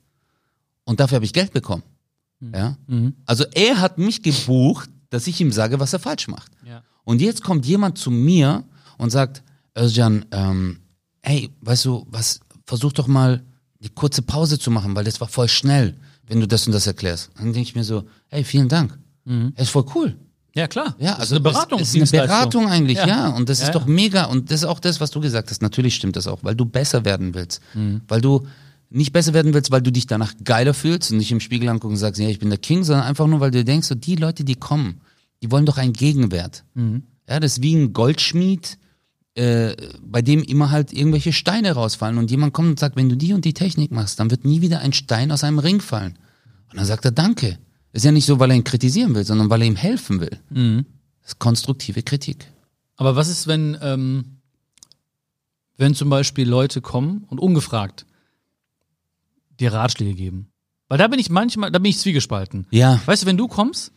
Und 0.85 1.01
dafür 1.01 1.17
habe 1.17 1.25
ich 1.25 1.33
Geld 1.33 1.53
bekommen. 1.53 1.83
Ja? 2.41 2.77
Also 3.27 3.45
er 3.55 3.81
hat 3.81 3.99
mich 3.99 4.23
gebucht, 4.23 4.91
dass 5.11 5.27
ich 5.27 5.41
ihm 5.41 5.53
sage, 5.53 5.81
was 5.81 5.93
er 5.93 5.99
falsch 5.99 6.29
macht. 6.29 6.53
Ja. 6.65 6.83
Und 7.05 7.21
jetzt 7.21 7.43
kommt 7.43 7.67
jemand 7.67 7.99
zu 7.99 8.11
mir 8.11 8.65
und 8.99 9.11
sagt, 9.11 9.43
Özcan, 9.77 10.25
ähm, 10.31 10.79
hey, 11.23 11.51
weißt 11.61 11.85
du, 11.87 12.07
was, 12.11 12.41
versuch 12.67 12.93
doch 12.93 13.07
mal 13.07 13.43
die 13.81 13.89
kurze 13.91 14.23
Pause 14.23 14.59
zu 14.59 14.71
machen, 14.71 14.95
weil 14.97 15.05
das 15.05 15.21
war 15.21 15.29
voll 15.29 15.49
schnell, 15.49 15.95
wenn 16.27 16.41
du 16.41 16.47
das 16.49 16.67
und 16.67 16.73
das 16.73 16.87
erklärst. 16.87 17.31
Dann 17.37 17.53
denke 17.53 17.61
ich 17.69 17.75
mir 17.75 17.85
so, 17.85 18.05
hey, 18.29 18.45
vielen 18.45 18.69
Dank. 18.69 18.99
Das 19.25 19.69
ist 19.69 19.71
voll 19.71 19.87
cool. 19.95 20.17
Ja, 20.55 20.69
klar. 20.69 20.95
Ja, 20.99 21.15
also 21.15 21.23
ist 21.25 21.31
eine 21.33 21.41
Beratung. 21.41 21.81
Es 21.81 21.95
ist 21.95 22.15
eine 22.15 22.27
Beratung 22.27 22.69
eigentlich, 22.69 22.99
ja. 22.99 23.07
Ja. 23.07 23.29
Und 23.31 23.49
das 23.49 23.61
ist 23.61 23.69
Ja, 23.69 23.73
doch 23.73 23.87
ja. 23.87 23.93
mega. 23.93 24.25
Und 24.27 24.51
das 24.51 24.61
ist 24.61 24.67
auch 24.67 24.79
das, 24.79 25.01
was 25.01 25.11
du 25.11 25.21
gesagt 25.21 25.51
hast. 25.51 25.63
Natürlich 25.63 25.97
stimmt 25.97 26.15
das 26.17 26.27
auch, 26.29 26.39
weil 26.43 26.55
du 26.55 26.65
besser 26.65 27.05
werden 27.05 27.35
willst. 27.35 27.61
Mhm. 27.75 28.03
Weil 28.07 28.21
du 28.21 28.47
nicht 28.91 29.13
besser 29.13 29.33
werden 29.35 29.53
willst, 29.55 29.71
weil 29.73 29.83
du 29.83 29.91
dich 29.91 30.07
danach 30.07 30.33
geiler 30.45 30.73
fühlst 30.75 31.11
und 31.11 31.17
nicht 31.17 31.33
im 31.33 31.41
Spiegel 31.41 31.69
angucken 31.69 31.95
und 31.95 31.99
sagst, 31.99 32.21
ja, 32.21 32.29
ich 32.29 32.39
bin 32.39 32.51
der 32.51 32.59
King, 32.59 32.85
sondern 32.85 33.05
einfach 33.07 33.27
nur, 33.27 33.41
weil 33.41 33.51
du 33.51 33.65
denkst, 33.65 33.89
so, 33.89 33.95
die 33.97 34.15
Leute, 34.15 34.45
die 34.45 34.55
kommen, 34.55 35.01
die 35.43 35.51
wollen 35.51 35.67
doch 35.67 35.79
einen 35.79 35.93
Gegenwert. 35.95 36.63
Mhm. 36.75 37.03
Ja, 37.29 37.41
das 37.41 37.53
ist 37.53 37.63
wie 37.63 37.75
ein 37.75 37.93
Goldschmied, 37.93 38.79
äh, 39.35 39.75
bei 40.03 40.23
dem 40.23 40.43
immer 40.43 40.71
halt 40.71 40.93
irgendwelche 40.93 41.33
Steine 41.33 41.73
rausfallen 41.73 42.19
und 42.19 42.31
jemand 42.31 42.53
kommt 42.53 42.69
und 42.69 42.79
sagt, 42.79 42.97
wenn 42.97 43.09
du 43.09 43.17
die 43.17 43.33
und 43.33 43.45
die 43.45 43.55
Technik 43.55 43.91
machst, 43.91 44.21
dann 44.21 44.31
wird 44.31 44.45
nie 44.45 44.61
wieder 44.61 44.81
ein 44.81 44.93
Stein 44.93 45.33
aus 45.33 45.45
einem 45.45 45.59
Ring 45.59 45.81
fallen. 45.81 46.19
Und 46.71 46.79
dann 46.79 46.87
sagt 46.87 47.05
er 47.05 47.11
Danke. 47.11 47.59
Ist 47.93 48.05
ja 48.05 48.11
nicht 48.11 48.27
so, 48.27 48.41
weil 48.41 48.51
er 48.51 48.57
ihn 48.57 48.65
kritisieren 48.65 49.15
will, 49.15 49.25
sondern 49.25 49.51
weil 49.51 49.63
er 49.63 49.69
ihm 49.69 49.77
helfen 49.77 50.21
will. 50.21 50.39
Mhm. 50.51 50.85
Das 51.23 51.33
ist 51.33 51.39
konstruktive 51.39 52.03
Kritik. 52.03 52.49
Aber 52.97 53.17
was 53.17 53.29
ist, 53.29 53.47
wenn, 53.47 53.79
ähm, 53.81 54.41
wenn 55.77 55.95
zum 55.95 56.11
Beispiel 56.11 56.49
Leute 56.49 56.81
kommen 56.81 57.25
und 57.29 57.39
ungefragt 57.39 58.05
dir 59.61 59.73
Ratschläge 59.73 60.15
geben? 60.15 60.49
Weil 60.89 60.99
da 60.99 61.09
bin 61.09 61.19
ich 61.19 61.31
manchmal, 61.31 61.71
da 61.71 61.79
bin 61.79 61.91
ich 61.91 61.99
zwiegespalten. 61.99 62.67
Ja, 62.71 63.01
Weißt 63.07 63.23
du, 63.23 63.27
wenn 63.27 63.37
du 63.37 63.49
kommst, 63.49 63.93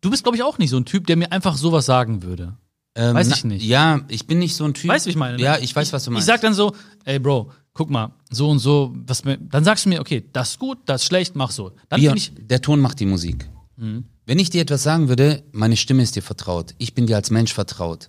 du 0.00 0.10
bist, 0.10 0.24
glaube 0.24 0.36
ich, 0.36 0.42
auch 0.42 0.58
nicht 0.58 0.70
so 0.70 0.76
ein 0.78 0.84
Typ, 0.84 1.06
der 1.06 1.16
mir 1.16 1.32
einfach 1.32 1.56
sowas 1.56 1.86
sagen 1.86 2.22
würde. 2.22 2.56
Ähm, 2.94 3.14
Weiß 3.14 3.28
ich 3.28 3.44
nicht. 3.44 3.64
Ja, 3.64 4.00
ich 4.08 4.26
bin 4.26 4.38
nicht 4.38 4.54
so 4.54 4.64
ein 4.64 4.74
Typ. 4.74 4.90
Weißt 4.90 5.06
du, 5.06 5.08
wie 5.08 5.10
ich 5.12 5.16
meine? 5.16 5.36
ne? 5.38 5.42
Ja, 5.42 5.58
ich 5.58 5.74
weiß, 5.74 5.92
was 5.92 6.04
du 6.04 6.10
meinst. 6.10 6.28
Ich 6.28 6.32
sag 6.32 6.40
dann 6.42 6.52
so, 6.54 6.74
ey 7.04 7.18
Bro, 7.18 7.50
guck 7.72 7.88
mal, 7.90 8.12
so 8.30 8.50
und 8.50 8.58
so, 8.58 8.94
was 9.06 9.24
mir, 9.24 9.38
dann 9.38 9.64
sagst 9.64 9.84
du 9.86 9.88
mir, 9.88 10.00
okay, 10.00 10.28
das 10.32 10.50
ist 10.50 10.58
gut, 10.58 10.78
das 10.84 11.02
ist 11.02 11.08
schlecht, 11.08 11.34
mach 11.34 11.50
so. 11.50 11.72
Dann 11.88 12.00
finde 12.00 12.18
ich, 12.18 12.32
Mhm. 12.32 12.48
der 12.48 12.60
Ton 12.60 12.80
macht 12.80 13.00
die 13.00 13.06
Musik. 13.06 13.48
Wenn 13.76 14.38
ich 14.38 14.50
dir 14.50 14.60
etwas 14.62 14.82
sagen 14.82 15.08
würde, 15.08 15.42
meine 15.52 15.76
Stimme 15.76 16.02
ist 16.02 16.14
dir 16.14 16.22
vertraut, 16.22 16.74
ich 16.78 16.94
bin 16.94 17.06
dir 17.06 17.16
als 17.16 17.30
Mensch 17.30 17.52
vertraut, 17.52 18.08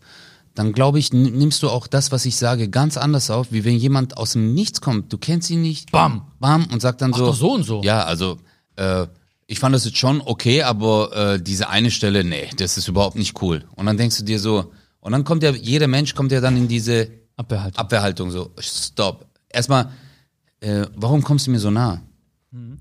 dann 0.53 0.71
glaube 0.73 0.99
ich, 0.99 1.11
nimmst 1.13 1.63
du 1.63 1.69
auch 1.69 1.87
das, 1.87 2.11
was 2.11 2.25
ich 2.25 2.35
sage, 2.35 2.69
ganz 2.69 2.95
anders 2.97 3.31
auf, 3.31 3.51
wie 3.51 3.63
wenn 3.65 3.75
jemand 3.77 4.17
aus 4.17 4.33
dem 4.33 4.53
Nichts 4.53 4.81
kommt. 4.81 5.11
Du 5.11 5.17
kennst 5.17 5.49
ihn 5.49 5.63
nicht. 5.63 5.91
Bam. 5.91 6.27
Bam. 6.39 6.67
Und 6.71 6.79
sagt 6.81 7.01
dann 7.01 7.11
so. 7.13 7.25
doch 7.25 7.35
so 7.35 7.53
und 7.53 7.63
so. 7.63 7.81
Ja, 7.81 8.03
also, 8.03 8.37
äh, 8.75 9.07
ich 9.53 9.59
fand 9.59 9.75
das 9.75 9.85
jetzt 9.85 9.97
schon 9.97 10.19
okay, 10.25 10.63
aber 10.63 11.15
äh, 11.35 11.41
diese 11.41 11.69
eine 11.69 11.91
Stelle, 11.91 12.23
nee, 12.23 12.49
das 12.57 12.75
ist 12.77 12.87
überhaupt 12.87 13.15
nicht 13.15 13.39
cool. 13.43 13.63
Und 13.75 13.85
dann 13.85 13.97
denkst 13.97 14.17
du 14.17 14.23
dir 14.23 14.39
so, 14.39 14.71
und 14.99 15.11
dann 15.11 15.23
kommt 15.23 15.43
ja, 15.43 15.51
jeder 15.51 15.87
Mensch 15.87 16.15
kommt 16.15 16.31
ja 16.31 16.41
dann 16.41 16.57
in 16.57 16.67
diese 16.67 17.07
Abwehrhaltung. 17.37 17.79
Abwehrhaltung, 17.79 18.31
so, 18.31 18.51
stopp. 18.59 19.27
Erstmal, 19.49 19.91
äh, 20.59 20.87
warum 20.95 21.21
kommst 21.21 21.45
du 21.45 21.51
mir 21.51 21.59
so 21.59 21.69
nah? 21.69 22.01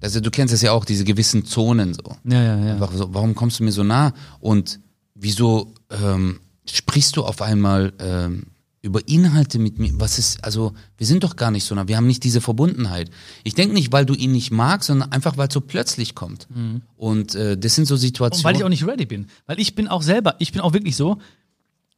Also 0.01 0.21
du 0.21 0.31
kennst 0.31 0.55
es 0.55 0.63
ja 0.63 0.73
auch, 0.73 0.87
diese 0.87 1.05
gewissen 1.05 1.45
Zonen 1.45 1.93
so. 1.93 2.17
Ja, 2.25 2.43
ja, 2.43 2.59
ja. 2.59 2.89
So, 2.95 3.13
warum 3.13 3.35
kommst 3.35 3.61
du 3.61 3.65
mir 3.65 3.73
so 3.73 3.85
nah? 3.85 4.15
Und 4.41 4.81
wieso 5.15 5.75
ähm, 5.91 6.41
sprichst 6.71 7.17
du 7.17 7.25
auf 7.25 7.43
einmal 7.43 7.93
ähm, 7.99 8.47
über 8.83 9.07
Inhalte 9.09 9.59
mit 9.61 9.79
mir? 9.79 9.93
Was 9.95 10.19
ist, 10.19 10.45
also 10.45 10.73
wir 10.99 11.07
sind 11.07 11.23
doch 11.25 11.37
gar 11.37 11.51
nicht 11.53 11.65
so 11.65 11.75
nah, 11.75 11.87
wir 11.89 11.97
haben 11.97 12.07
nicht 12.09 12.25
diese 12.25 12.41
Verbundenheit. 12.41 13.11
Ich 13.45 13.55
denke 13.55 13.75
nicht, 13.75 13.93
weil 13.93 14.05
du 14.05 14.15
ihn 14.15 14.33
nicht 14.33 14.51
magst, 14.51 14.89
sondern 14.89 15.13
einfach, 15.13 15.37
weil 15.37 15.49
es 15.49 15.55
so 15.55 15.61
plötzlich 15.61 16.15
kommt. 16.17 16.49
Und 16.97 17.35
äh, 17.37 17.57
das 17.57 17.77
sind 17.77 17.87
so 17.87 17.95
Und 17.95 18.01
Situationen. 18.01 18.45
weil 18.45 18.57
ich 18.57 18.65
auch 18.65 18.69
nicht 18.69 18.87
ready 18.87 19.07
bin. 19.07 19.27
Weil 19.47 19.61
ich 19.61 19.75
bin 19.77 19.87
auch 19.89 20.03
selber, 20.03 20.35
ich 20.41 20.51
bin 20.53 20.61
auch 20.61 20.73
wirklich 20.73 20.97
so, 20.97 21.19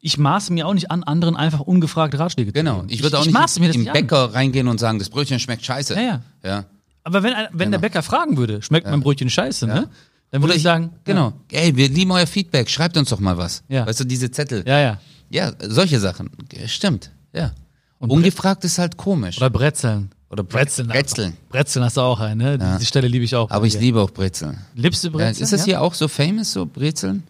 ich 0.00 0.18
maße 0.18 0.52
mir 0.52 0.66
auch 0.66 0.74
nicht 0.74 0.90
an, 0.90 1.02
anderen 1.02 1.34
einfach 1.36 1.60
ungefragt 1.60 2.18
Ratschläge 2.18 2.52
zu 2.52 2.52
Genau, 2.52 2.80
geben. 2.82 2.88
ich 2.90 3.02
würde 3.02 3.16
auch 3.18 3.22
ich 3.22 3.28
nicht 3.32 3.38
das 3.38 3.56
im 3.56 3.62
nicht 3.62 3.92
Bäcker 3.94 4.34
reingehen 4.34 4.68
und 4.68 4.78
sagen, 4.78 4.98
das 4.98 5.08
Brötchen 5.08 5.38
schmeckt 5.38 5.64
scheiße. 5.64 5.94
Ja, 5.94 6.00
ja. 6.02 6.22
ja. 6.44 6.64
Aber 7.02 7.22
wenn, 7.22 7.32
wenn 7.52 7.70
der 7.70 7.78
Bäcker 7.78 8.02
fragen 8.02 8.36
würde, 8.36 8.60
schmeckt 8.60 8.86
mein 8.86 9.00
Brötchen 9.00 9.30
scheiße, 9.30 9.66
ne? 9.66 9.88
Dann 10.34 10.42
würde 10.42 10.56
ich 10.56 10.62
sagen, 10.64 10.90
Genau. 11.04 11.32
Ey, 11.52 11.76
wir 11.76 11.88
lieben 11.88 12.10
euer 12.10 12.26
Feedback, 12.26 12.68
schreibt 12.68 12.96
uns 12.96 13.10
doch 13.10 13.20
mal 13.20 13.38
was. 13.38 13.62
Ja. 13.68 13.86
Weißt 13.86 14.00
du, 14.00 14.04
diese 14.04 14.28
Zettel. 14.32 14.64
Ja, 14.66 14.80
ja. 14.80 14.98
Ja, 15.30 15.52
solche 15.60 16.00
Sachen. 16.00 16.28
Stimmt, 16.66 17.12
ja. 17.32 17.52
Ungefragt 18.00 18.64
ist 18.64 18.78
halt 18.78 18.96
komisch. 18.96 19.36
Oder 19.36 19.48
Brezeln. 19.48 20.10
Oder 20.30 20.42
Bre- 20.42 20.46
Brezeln. 20.64 20.88
Brezeln. 20.88 21.36
Brezeln 21.50 21.84
hast 21.84 21.96
du 21.96 22.00
auch 22.00 22.18
einen, 22.18 22.58
ne? 22.58 22.76
Die 22.80 22.84
Stelle 22.84 23.06
liebe 23.06 23.24
ich 23.24 23.36
auch. 23.36 23.48
Aber 23.52 23.64
ich 23.64 23.78
liebe 23.78 24.00
auch 24.00 24.10
Brezeln. 24.10 24.58
Liebst 24.74 25.04
du 25.04 25.08
Ja, 25.08 25.12
Brezeln? 25.14 25.44
ist 25.44 25.52
das 25.52 25.60
ja? 25.60 25.64
hier 25.66 25.80
auch 25.82 25.94
so 25.94 26.08
famous, 26.08 26.52
so 26.52 26.66
Brezeln? 26.66 27.22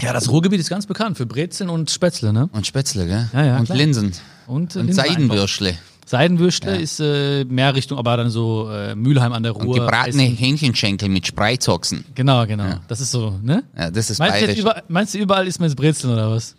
Ja, 0.00 0.12
das 0.12 0.28
Ruhrgebiet 0.30 0.60
ist 0.60 0.70
ganz 0.70 0.86
bekannt 0.86 1.16
für 1.16 1.26
Brezeln 1.26 1.68
und 1.68 1.90
Spätzle, 1.90 2.32
ne? 2.32 2.48
Und 2.52 2.64
Spätzle, 2.64 3.06
gell? 3.06 3.28
Ja, 3.32 3.44
ja, 3.44 3.58
Und 3.58 3.64
klar. 3.64 3.76
Linsen. 3.78 4.12
Und, 4.46 4.76
äh, 4.76 4.78
Und 4.78 4.86
Linsen 4.86 5.00
einfach. 5.04 5.48
Seidenwürstle. 6.08 6.70
Seidenwürstle 6.70 6.76
ist 6.76 7.00
äh, 7.00 7.44
mehr 7.44 7.74
Richtung, 7.74 7.98
aber 7.98 8.16
dann 8.16 8.30
so 8.30 8.70
äh, 8.70 8.94
Mülheim 8.94 9.32
an 9.32 9.42
der 9.42 9.52
Ruhr. 9.52 9.66
Und 9.66 9.74
gebratene 9.80 10.26
Essen. 10.26 10.36
Hähnchenschenkel 10.36 11.08
mit 11.08 11.26
Spreizochsen. 11.26 12.04
Genau, 12.14 12.46
genau. 12.46 12.76
Das 12.86 13.00
ist 13.00 13.10
so, 13.10 13.38
ne? 13.42 13.64
Ja, 13.76 13.90
das 13.90 14.10
ist 14.10 14.18
Meinst 14.20 14.34
bayerisch. 14.36 14.58
überall, 14.58 14.82
meinst 14.88 15.14
du, 15.14 15.18
überall 15.18 15.46
ist 15.46 15.58
man 15.58 15.68
jetzt 15.68 15.76
Brezeln 15.76 16.12
oder 16.12 16.30
was? 16.30 16.54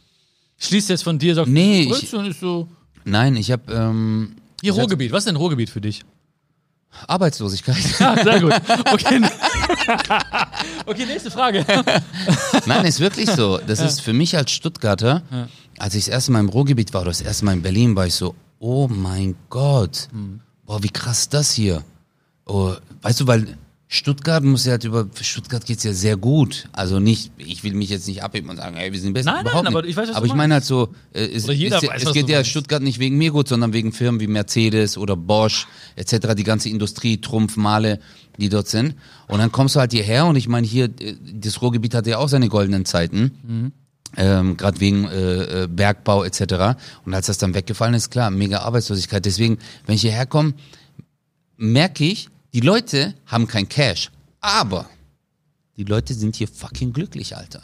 Schließt 0.60 0.89
jetzt 0.89 1.04
von 1.04 1.18
dir, 1.18 1.34
sagt, 1.34 1.48
Nee, 1.48 1.84
ich- 1.84 1.89
Brezeln 1.89 2.26
ist 2.28 2.39
so. 2.41 2.68
Nein, 3.06 3.38
ich 3.38 3.50
habe 3.52 3.72
ähm, 3.72 4.36
Hier 4.62 4.74
ich 4.74 4.78
Ruhrgebiet. 4.78 5.12
Was 5.14 5.20
ist 5.20 5.28
denn 5.28 5.38
Ruhrgebiet 5.38 5.70
für 5.70 5.80
dich? 5.82 6.04
Arbeitslosigkeit. 7.08 7.78
Ja, 8.00 8.22
sehr 8.24 8.41
gut. 8.41 8.54
Okay. 8.91 9.22
okay, 10.86 11.06
nächste 11.06 11.32
Frage. 11.32 11.66
Nein, 12.66 12.86
ist 12.86 13.00
wirklich 13.00 13.30
so. 13.30 13.60
Das 13.66 13.80
ist 13.80 14.02
für 14.02 14.14
mich 14.14 14.36
als 14.36 14.52
Stuttgarter, 14.52 15.22
als 15.78 15.95
ich 15.95 16.06
das 16.06 16.14
erste 16.14 16.32
Mal 16.32 16.39
im 16.39 16.50
Ruhrgebiet 16.50 16.93
war 16.93 17.02
oder 17.02 17.12
das 17.12 17.22
erste 17.22 17.45
Mal 17.45 17.54
in 17.54 17.62
Berlin, 17.62 17.95
war 17.95 18.08
ich 18.08 18.16
so, 18.16 18.36
oh 18.60 18.88
mein 18.88 19.36
Gott, 19.49 20.10
boah, 20.66 20.84
wie 20.84 20.89
krass 20.89 21.22
ist 21.22 21.34
das 21.34 21.51
hier. 21.53 21.84
Oh, 22.45 22.74
weißt 23.01 23.22
du, 23.22 23.28
weil 23.28 23.58
Stuttgart 23.89 24.43
muss 24.43 24.66
ja 24.66 24.72
halt 24.72 24.84
über, 24.84 25.08
Stuttgart 25.22 25.66
geht's 25.66 25.84
ja 25.84 25.93
sehr 25.93 26.18
gut. 26.18 26.68
Also 26.74 26.99
nicht, 26.99 27.32
ich 27.38 27.64
will 27.64 27.74
mich 27.74 27.89
jetzt 27.89 28.08
nicht 28.08 28.22
abheben 28.22 28.49
und 28.49 28.58
sagen, 28.58 28.76
ey, 28.76 28.91
wir 28.91 28.99
sind 28.99 29.14
besser. 29.14 29.32
Nein, 29.32 29.45
nein, 29.45 29.51
Überhaupt 29.51 29.68
aber 29.68 29.82
nicht. 29.82 29.91
ich 29.91 29.97
weiß, 29.97 30.10
was 30.10 30.16
Aber 30.16 30.26
ich 30.26 30.34
meine 30.34 30.55
halt 30.55 30.66
so, 30.66 30.93
äh, 31.14 31.26
es, 31.26 31.47
es, 31.47 31.47
weiß, 31.47 32.03
es 32.03 32.14
geht 32.14 32.28
ja 32.28 32.38
meinst. 32.39 32.49
Stuttgart 32.49 32.84
nicht 32.84 32.99
wegen 32.99 33.18
mir 33.18 33.32
gut, 33.32 33.47
sondern 33.47 33.72
wegen 33.72 33.93
Firmen 33.93 34.20
wie 34.20 34.28
Mercedes 34.28 34.97
oder 34.97 35.16
Bosch 35.16 35.68
etc., 35.95 36.36
die 36.36 36.43
ganze 36.43 36.68
Industrie, 36.68 37.22
Trumpf, 37.22 37.55
Male, 37.55 37.99
die 38.38 38.49
dort 38.49 38.68
sind. 38.68 38.95
Und 39.30 39.39
dann 39.39 39.53
kommst 39.53 39.76
du 39.76 39.80
halt 39.80 39.93
hierher 39.93 40.26
und 40.26 40.36
ich 40.36 40.49
meine 40.49 40.68
hier, 40.68 40.86
äh, 40.99 41.16
das 41.34 41.62
Ruhrgebiet 41.62 41.93
hatte 41.93 42.10
ja 42.10 42.18
auch 42.18 42.30
seine 42.30 42.49
goldenen 42.49 42.84
Zeiten. 42.84 43.32
Mhm. 43.47 43.72
Ähm, 44.20 44.57
gerade 44.57 44.80
wegen 44.80 45.05
äh, 45.07 45.63
äh, 45.63 45.68
Bergbau 45.68 46.24
etc. 46.24 46.76
Und 47.05 47.13
als 47.13 47.28
das 47.28 47.38
dann 47.38 47.53
weggefallen 47.53 47.93
ist, 47.93 48.09
klar, 48.09 48.32
mega 48.32 48.59
Arbeitslosigkeit. 48.61 49.24
Deswegen, 49.24 49.59
wenn 49.86 49.93
ich 49.95 50.01
hierher 50.01 50.26
komme, 50.26 50.53
merke 51.57 52.03
ich, 52.03 52.30
die 52.53 52.61
Leute 52.61 53.13
haben 53.28 53.47
kein 53.47 53.70
Cash. 53.70 54.09
Aber 54.41 54.88
die 55.76 55.84
Leute 55.84 56.13
sind 56.13 56.36
hier 56.36 56.47
fucking 56.47 56.93
glücklich, 56.93 57.36
Alter. 57.38 57.61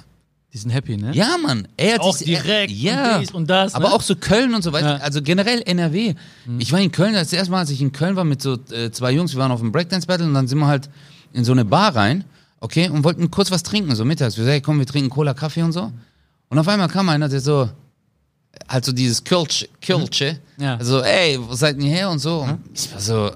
Die 0.54 0.60
sind 0.60 0.70
happy, 0.70 0.98
ne? 0.98 1.12
Ja, 1.16 1.36
Mann. 1.42 1.68
Er 1.78 1.96
hat 1.96 2.02
Auch 2.02 2.16
sich- 2.16 2.28
direkt 2.28 2.72
ja. 2.72 3.16
und 3.16 3.22
dies 3.22 3.32
und 3.32 3.50
das, 3.50 3.74
Aber 3.74 3.88
ne? 3.90 3.94
auch 3.96 4.04
so 4.04 4.16
Köln 4.16 4.54
und 4.54 4.62
so 4.62 4.72
weiter. 4.72 4.90
Ja. 4.92 4.96
Mhm. 4.98 5.02
Also 5.04 5.22
generell 5.24 5.64
NRW. 5.66 6.14
Ich 6.60 6.72
war 6.72 6.80
in 6.80 6.92
Köln, 6.92 7.14
das 7.16 7.34
erste 7.34 7.50
Mal, 7.50 7.60
als 7.62 7.72
ich 7.72 7.82
in 7.82 7.92
Köln 7.92 8.16
war 8.16 8.24
mit 8.24 8.44
so 8.44 8.60
äh, 8.72 8.92
zwei 8.92 9.12
Jungs, 9.14 9.34
wir 9.34 9.40
waren 9.40 9.52
auf 9.52 9.62
dem 9.62 9.72
Breakdance-Battle 9.72 10.28
und 10.28 10.36
dann 10.36 10.48
sind 10.48 10.60
wir 10.60 10.68
halt 10.68 10.92
in 11.34 11.44
so 11.44 11.54
eine 11.54 11.66
Bar 11.66 11.96
rein, 11.96 12.24
okay, 12.60 12.88
und 12.90 13.04
wollten 13.04 13.32
kurz 13.32 13.50
was 13.50 13.64
trinken, 13.64 13.96
so 13.96 14.06
mittags. 14.06 14.38
Wir 14.38 14.44
sagen, 14.44 14.52
hey, 14.52 14.62
komm, 14.62 14.78
wir 14.78 14.86
trinken 14.86 15.10
Cola, 15.10 15.34
Kaffee 15.34 15.64
und 15.64 15.72
so. 15.72 15.92
Und 16.54 16.60
auf 16.60 16.68
einmal 16.68 16.88
kam 16.88 17.10
einer, 17.10 17.28
der 17.28 17.42
so, 17.42 17.70
halt 18.70 18.86
so 18.86 18.92
dieses 18.92 19.24
Kölsch, 19.24 19.68
Kölsche, 19.82 20.40
Ja. 20.58 20.78
also, 20.78 21.02
ey, 21.02 21.40
wo 21.42 21.54
seid 21.56 21.82
ihr 21.82 21.90
her 21.90 22.10
und 22.10 22.20
so. 22.20 22.42
Und 22.42 22.60
ich 22.74 22.92
war 22.94 23.00
so, 23.02 23.32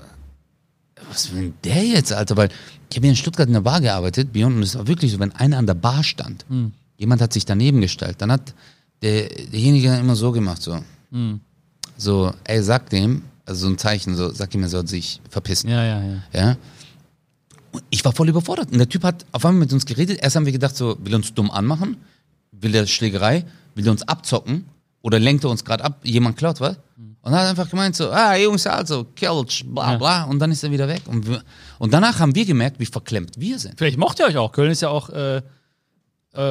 was 1.10 1.32
will 1.34 1.42
denn 1.42 1.54
der 1.64 1.84
jetzt, 1.84 2.14
Alter? 2.14 2.38
Weil 2.38 2.50
ich 2.90 2.98
habe 2.98 3.08
in 3.08 3.16
Stuttgart 3.16 3.48
in 3.48 3.54
der 3.54 3.62
Bar 3.62 3.82
gearbeitet, 3.82 4.32
Beyond, 4.32 4.58
und 4.58 4.64
es 4.64 4.76
war 4.76 4.88
wirklich 4.88 5.12
so, 5.12 5.20
wenn 5.20 5.32
einer 5.34 5.58
an 5.58 5.66
der 5.66 5.74
Bar 5.74 6.04
stand, 6.04 6.46
jemand 6.98 7.22
hat 7.22 7.34
sich 7.34 7.46
daneben 7.46 7.82
gestellt, 7.82 8.18
dann 8.20 8.32
hat 8.32 8.54
der, 9.02 9.28
derjenige 9.30 9.96
immer 9.96 10.16
so 10.16 10.32
gemacht, 10.32 10.62
so. 10.62 10.80
So, 11.98 12.32
ey, 12.44 12.62
sag 12.62 12.90
dem, 12.92 13.24
also 13.46 13.62
so 13.68 13.74
ein 13.74 13.78
Zeichen, 13.78 14.16
so, 14.16 14.32
sag 14.32 14.54
ihm, 14.54 14.62
er 14.64 14.70
soll 14.70 14.88
sich 14.88 15.20
verpissen. 15.30 15.70
Ja, 15.70 15.84
ja, 15.84 16.04
ja. 16.04 16.24
Ja. 16.34 16.58
Und 17.72 17.84
ich 17.90 18.04
war 18.06 18.12
voll 18.12 18.30
überfordert. 18.30 18.72
Und 18.72 18.78
der 18.78 18.90
Typ 18.90 19.04
hat 19.04 19.26
auf 19.32 19.46
einmal 19.46 19.62
mit 19.62 19.74
uns 19.74 19.86
geredet. 19.86 20.20
Erst 20.22 20.36
haben 20.36 20.46
wir 20.46 20.52
gedacht, 20.54 20.76
so, 20.76 20.98
will 21.00 21.16
uns 21.16 21.34
dumm 21.34 21.50
anmachen? 21.50 21.98
Will 22.62 22.72
der 22.72 22.86
Schlägerei? 22.88 23.46
Will 23.76 23.84
der 23.84 23.92
uns 23.92 24.08
abzocken? 24.08 24.66
Oder 25.02 25.20
lenkt 25.20 25.44
er 25.44 25.50
uns 25.50 25.64
gerade 25.64 25.84
ab? 25.84 26.00
Jemand 26.04 26.38
klaut 26.38 26.60
was? 26.60 26.78
Und 27.22 27.34
hat 27.34 27.48
einfach 27.48 27.70
gemeint 27.70 27.96
so, 27.96 28.10
ah, 28.10 28.36
Jungs, 28.36 28.66
also, 28.68 29.04
Kelch, 29.16 29.64
bla, 29.68 29.92
Ja. 29.94 29.98
bla. 29.98 30.24
Und 30.24 30.40
dann 30.40 30.52
ist 30.52 30.64
er 30.64 30.72
wieder 30.72 30.88
weg. 30.88 31.02
Und, 31.08 31.28
wir, 31.28 31.44
und 31.78 31.94
danach 31.94 32.20
haben 32.20 32.34
wir 32.36 32.46
gemerkt, 32.46 32.80
wie 32.80 32.86
verklemmt 32.86 33.34
wir 33.38 33.60
sind. 33.60 33.78
Vielleicht 33.78 33.98
mocht 33.98 34.20
ihr 34.20 34.26
euch 34.26 34.38
auch. 34.38 34.52
Köln 34.52 34.72
ist 34.72 34.82
ja 34.82 34.90
auch 34.90 35.10
äh, 35.10 35.38
äh, 35.38 35.42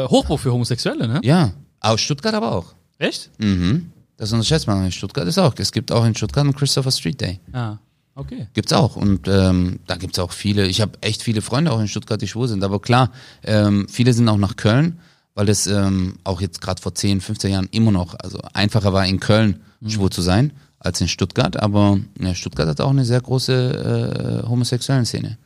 Hochburg 0.09 0.41
für 0.41 0.53
Homosexuelle, 0.53 1.09
ne? 1.09 1.21
Ja. 1.25 1.53
Aus 1.81 2.01
Stuttgart 2.01 2.35
aber 2.35 2.53
auch. 2.53 2.75
Echt? 2.99 3.31
Mhm. 3.39 3.91
Das 4.17 4.33
unterschätzt 4.33 4.67
man 4.67 4.85
in 4.85 4.93
Stuttgart 4.93 5.27
ist 5.27 5.39
auch. 5.39 5.55
Es 5.59 5.73
gibt 5.73 5.93
auch 5.93 6.05
in 6.05 6.15
Stuttgart 6.15 6.45
einen 6.45 6.55
Christopher 6.55 6.91
Street 6.91 7.21
Day. 7.21 7.41
Ah, 7.53 7.77
okay. 8.15 8.49
Gibt's 8.55 8.73
auch. 8.73 8.97
Und 8.97 9.29
ähm, 9.29 9.81
da 9.87 9.97
gibt's 9.97 10.19
auch 10.19 10.33
viele. 10.33 10.67
Ich 10.67 10.81
habe 10.81 10.93
echt 11.03 11.23
viele 11.23 11.43
Freunde 11.43 11.71
auch 11.73 11.81
in 11.81 11.89
Stuttgart, 11.89 12.21
die 12.21 12.29
schwul 12.29 12.49
sind. 12.49 12.65
Aber 12.65 12.81
klar, 12.81 13.13
ähm, 13.45 13.87
viele 13.91 14.13
sind 14.15 14.29
auch 14.29 14.39
nach 14.39 14.57
Köln, 14.57 14.99
weil 15.37 15.47
das 15.47 15.67
ähm, 15.69 16.17
auch 16.25 16.41
jetzt 16.41 16.61
gerade 16.61 16.83
vor 16.83 16.95
10, 16.95 17.21
15 17.21 17.53
Jahren 17.53 17.69
immer 17.71 17.93
noch, 17.93 18.15
also 18.19 18.41
einfacher 18.55 18.93
war 18.93 19.07
in 19.07 19.21
Köln 19.21 19.61
schwul 19.87 20.11
zu 20.11 20.23
sein 20.23 20.53
als 20.81 21.01
in 21.01 21.09
Stuttgart. 21.09 21.61
Aber 21.63 21.99
ja, 22.19 22.35
Stuttgart 22.35 22.67
hat 22.69 22.81
auch 22.81 22.91
eine 22.91 23.05
sehr 23.05 23.21
große 23.21 24.43
äh, 24.45 24.49
homosexuellen 24.49 25.05
Szene. 25.05 25.39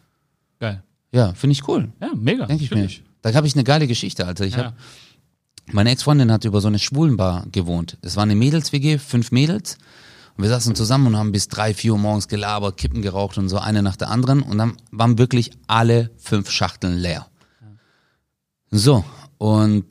Geil. 0.61 0.83
Ja, 1.13 1.35
finde 1.35 1.53
ich 1.53 1.67
cool. 1.69 1.89
Ja, 2.01 2.11
mega. 2.15 2.47
Denke 2.47 2.65
ich 2.65 2.71
mir. 2.71 2.77
Natürlich. 2.79 3.03
Da 3.23 3.35
habe 3.35 3.47
ich 3.47 3.55
eine 3.55 3.65
geile 3.65 3.87
Geschichte, 3.87 4.27
Alter. 4.27 4.45
Ich 4.47 4.55
Ja. 4.57 4.67
hab, 4.67 4.75
meine 5.73 5.91
Ex-Freundin 5.91 6.31
hat 6.33 6.45
über 6.45 6.61
so 6.61 6.69
eine 6.69 6.79
Schwulenbar 6.79 7.47
gewohnt. 7.53 7.99
Es 8.03 8.17
war 8.17 8.23
eine 8.23 8.35
Mädels-WG, 8.37 8.99
fünf 8.99 9.33
Mädels. 9.33 9.77
Und 10.37 10.45
wir 10.45 10.51
saßen 10.51 10.75
zusammen 10.77 11.09
und 11.09 11.17
haben 11.17 11.33
bis 11.33 11.49
drei, 11.49 11.75
vier 11.75 11.93
Uhr 11.93 11.99
morgens 11.99 12.29
gelabert, 12.29 12.77
Kippen 12.77 13.03
geraucht 13.03 13.37
und 13.39 13.49
so 13.49 13.59
eine 13.59 13.83
nach 13.83 13.97
der 13.97 14.09
anderen. 14.09 14.43
Und 14.43 14.57
dann 14.59 14.77
waren 14.93 15.19
wirklich 15.19 15.51
alle 15.67 16.11
fünf 16.17 16.49
Schachteln 16.51 16.97
leer. 16.97 17.27
So, 18.71 19.05
und 19.41 19.87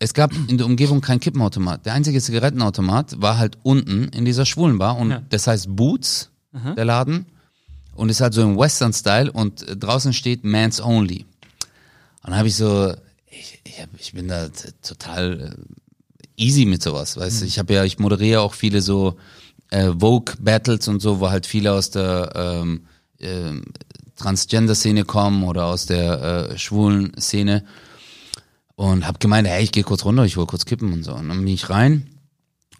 es 0.00 0.14
gab 0.14 0.32
in 0.48 0.56
der 0.56 0.66
Umgebung 0.66 1.02
kein 1.02 1.20
Kippenautomat. 1.20 1.84
Der 1.84 1.92
einzige 1.92 2.22
Zigarettenautomat 2.22 3.20
war 3.20 3.36
halt 3.36 3.58
unten 3.64 4.04
in 4.04 4.24
dieser 4.24 4.46
Schwulenbar. 4.46 4.96
Und 4.96 5.10
Ja. 5.10 5.22
das 5.28 5.46
heißt 5.46 5.66
Boots, 5.76 6.30
der 6.76 6.84
Laden. 6.86 7.26
Und 7.94 8.08
ist 8.08 8.20
halt 8.22 8.32
so 8.32 8.42
im 8.42 8.56
Western-Style 8.56 9.30
und 9.30 9.68
äh, 9.68 9.76
draußen 9.76 10.12
steht 10.14 10.42
Mans 10.44 10.80
Only. 10.80 11.26
Und 12.22 12.30
dann 12.30 12.36
habe 12.36 12.48
ich 12.48 12.54
so, 12.56 12.94
ich, 13.28 13.60
ich, 13.64 13.82
hab, 13.82 13.88
ich 13.98 14.12
bin 14.14 14.28
da 14.28 14.48
total 14.82 15.54
äh, 15.54 16.42
easy 16.42 16.64
mit 16.64 16.82
sowas, 16.82 17.16
weißt 17.18 17.42
du. 17.42 17.44
Ich 17.44 17.58
habe 17.58 17.74
ja, 17.74 17.84
ich 17.84 17.98
moderiere 17.98 18.40
auch 18.40 18.54
viele 18.54 18.80
so 18.80 19.16
äh, 19.70 19.90
Vogue-Battles 19.98 20.88
und 20.88 21.02
so, 21.02 21.20
wo 21.20 21.28
halt 21.28 21.44
viele 21.44 21.72
aus 21.72 21.90
der 21.90 22.32
ähm, 22.36 22.86
ähm, 23.20 23.64
Transgender-Szene 24.16 25.04
kommen 25.04 25.42
oder 25.42 25.66
aus 25.66 25.84
der 25.86 26.50
äh, 26.52 26.58
schwulen 26.58 27.12
Szene. 27.20 27.64
Und 28.78 29.08
hab 29.08 29.18
gemeint, 29.18 29.48
hey, 29.48 29.64
ich 29.64 29.72
gehe 29.72 29.82
kurz 29.82 30.04
runter, 30.04 30.24
ich 30.24 30.36
hol 30.36 30.46
kurz 30.46 30.64
Kippen 30.64 30.92
und 30.92 31.02
so. 31.02 31.12
Und 31.12 31.28
dann 31.28 31.38
bin 31.38 31.52
ich 31.52 31.68
rein, 31.68 32.06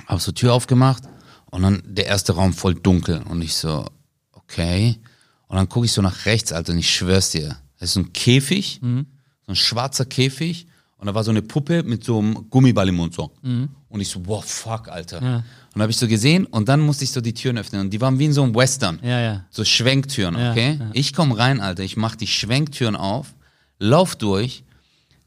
hab 0.07 0.21
so 0.21 0.31
Tür 0.31 0.55
aufgemacht 0.55 1.03
und 1.51 1.63
dann 1.63 1.83
der 1.85 2.07
erste 2.07 2.35
Raum 2.35 2.53
voll 2.53 2.77
dunkel 2.77 3.21
und 3.29 3.43
ich 3.43 3.57
so, 3.57 3.85
okay. 4.31 5.01
Und 5.49 5.57
dann 5.57 5.69
gucke 5.69 5.87
ich 5.87 5.93
so 5.93 6.01
nach 6.01 6.25
rechts, 6.25 6.53
Alter, 6.53 6.73
und 6.73 6.79
ich 6.79 6.89
schwör's 6.89 7.31
dir, 7.31 7.57
das 7.81 7.89
ist 7.89 7.95
so 7.95 8.01
ein 8.01 8.13
Käfig, 8.13 8.79
so 8.81 9.53
ein 9.53 9.57
schwarzer 9.57 10.05
Käfig 10.05 10.69
und 10.99 11.09
da 11.09 11.15
war 11.17 11.25
so 11.25 11.33
eine 11.33 11.43
Puppe 11.43 11.83
mit 11.83 12.05
so 12.05 12.21
einem 12.21 12.49
Gummiball 12.49 12.89
im 12.89 12.95
Mund 12.95 13.15
so. 13.15 13.33
Und 13.43 14.01
ich 14.01 14.09
so, 14.09 14.25
wow, 14.25 14.45
fuck, 14.45 14.87
Alter. 14.87 15.21
Ja. 15.21 15.37
Und 15.39 15.45
dann 15.75 15.83
habe 15.83 15.91
ich 15.91 15.97
so 15.97 16.07
gesehen 16.07 16.47
und 16.47 16.69
dann 16.69 16.79
musste 16.79 17.03
ich 17.03 17.11
so 17.11 17.21
die 17.21 17.35
Türen 17.35 17.59
öffnen 17.59 17.81
und 17.81 17.91
die 17.91 18.01
waren 18.01 18.21
wie 18.21 18.27
in 18.27 18.33
so 18.33 18.45
einem 18.45 18.55
Western. 18.55 19.01
Ja, 19.03 19.21
ja. 19.21 19.45
So 19.51 19.65
Schwenktüren, 19.65 20.37
okay? 20.37 20.79
Ich 20.93 21.13
komme 21.13 21.37
rein, 21.37 21.61
Alter, 21.61 21.83
ich 21.83 21.97
mach 21.97 22.15
die 22.15 22.29
Schwenktüren 22.29 22.95
auf, 22.95 23.35
lauf 23.81 24.15
durch, 24.15 24.63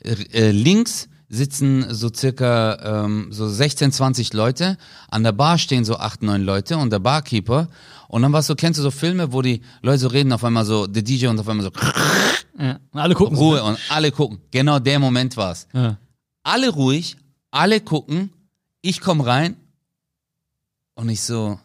äh, 0.04 0.52
links 0.52 1.08
sitzen 1.30 1.86
so 1.93 2.10
circa 2.14 3.06
ähm, 3.06 3.28
so 3.32 3.47
16, 3.47 3.91
20 3.91 4.34
Leute, 4.34 4.78
an 5.10 5.24
der 5.24 5.32
Bar 5.32 5.58
stehen 5.58 5.86
so 5.86 5.97
8, 5.97 6.24
9 6.24 6.43
Leute 6.43 6.78
und 6.78 6.91
der 6.91 6.99
Barkeeper 6.99 7.70
und 8.10 8.22
dann 8.22 8.34
was 8.34 8.47
so, 8.47 8.56
kennst 8.56 8.78
du 8.78 8.84
so 8.84 8.91
Filme, 8.91 9.32
wo 9.32 9.41
die 9.41 9.62
Leute 9.82 9.99
so 9.99 10.08
reden, 10.10 10.34
auf 10.34 10.43
einmal 10.43 10.66
so, 10.66 10.88
der 10.88 11.02
DJ 11.02 11.28
und 11.28 11.39
auf 11.39 11.47
einmal 11.47 11.64
so 11.64 11.72
ja. 12.60 12.80
Und 12.91 12.99
alle 12.99 13.16
gucken 13.16 13.38
so, 13.38 13.43
Ruhe 13.43 13.64
und 13.64 13.80
alle 13.89 14.12
gucken. 14.12 14.39
Genau 14.52 14.80
der 14.80 14.99
Moment 14.99 15.38
war's. 15.38 15.68
Ja. 15.74 15.97
Alle 16.43 16.70
ruhig, 16.70 17.16
alle 17.49 17.80
gucken, 17.80 18.32
ich 18.82 18.99
komm 18.99 19.22
rein 19.22 19.56
und 20.95 21.08
ich 21.08 21.22
so, 21.22 21.60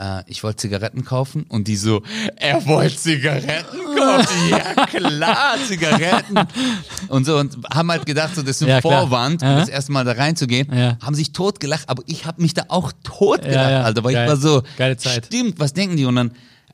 äh, 0.00 0.22
ich 0.26 0.42
wollte 0.42 0.56
Zigaretten 0.56 1.04
kaufen 1.04 1.44
und 1.48 1.68
die 1.68 1.76
so, 1.76 2.02
er 2.36 2.64
wollte 2.66 2.96
Zigaretten 2.96 3.78
kaufen. 3.96 4.48
ja 4.48 4.86
klar, 4.86 5.56
Zigaretten. 5.68 6.38
Und 7.08 7.24
so 7.26 7.36
und 7.38 7.56
haben 7.72 7.90
halt 7.90 8.06
gedacht, 8.06 8.34
so 8.36 8.42
das 8.42 8.56
ist 8.56 8.62
ein 8.62 8.68
Ja. 8.68 8.80
Vorwand, 8.80 9.42
um 9.42 9.48
Ja. 9.48 9.58
das 9.60 9.68
erste 9.68 9.92
Mal 9.92 10.04
da 10.04 10.12
reinzugehen. 10.12 10.68
Ja. 10.72 10.96
Haben 11.02 11.14
sich 11.14 11.32
totgelacht, 11.32 11.88
aber 11.88 12.02
ich 12.06 12.24
habe 12.24 12.40
mich 12.40 12.54
da 12.54 12.64
auch 12.68 12.92
totgelacht, 13.02 13.70
Ja. 13.70 13.82
Alter, 13.82 14.04
weil 14.04 14.14
Geil. 14.14 14.24
ich 14.24 14.30
war 14.30 14.36
so, 14.36 14.62
Geile 14.78 14.96
Zeit. 14.96 15.26
stimmt, 15.26 15.58
was 15.58 15.72
denken 15.72 15.96
die? 15.96 16.04
Und 16.04 16.16
dann 16.16 16.28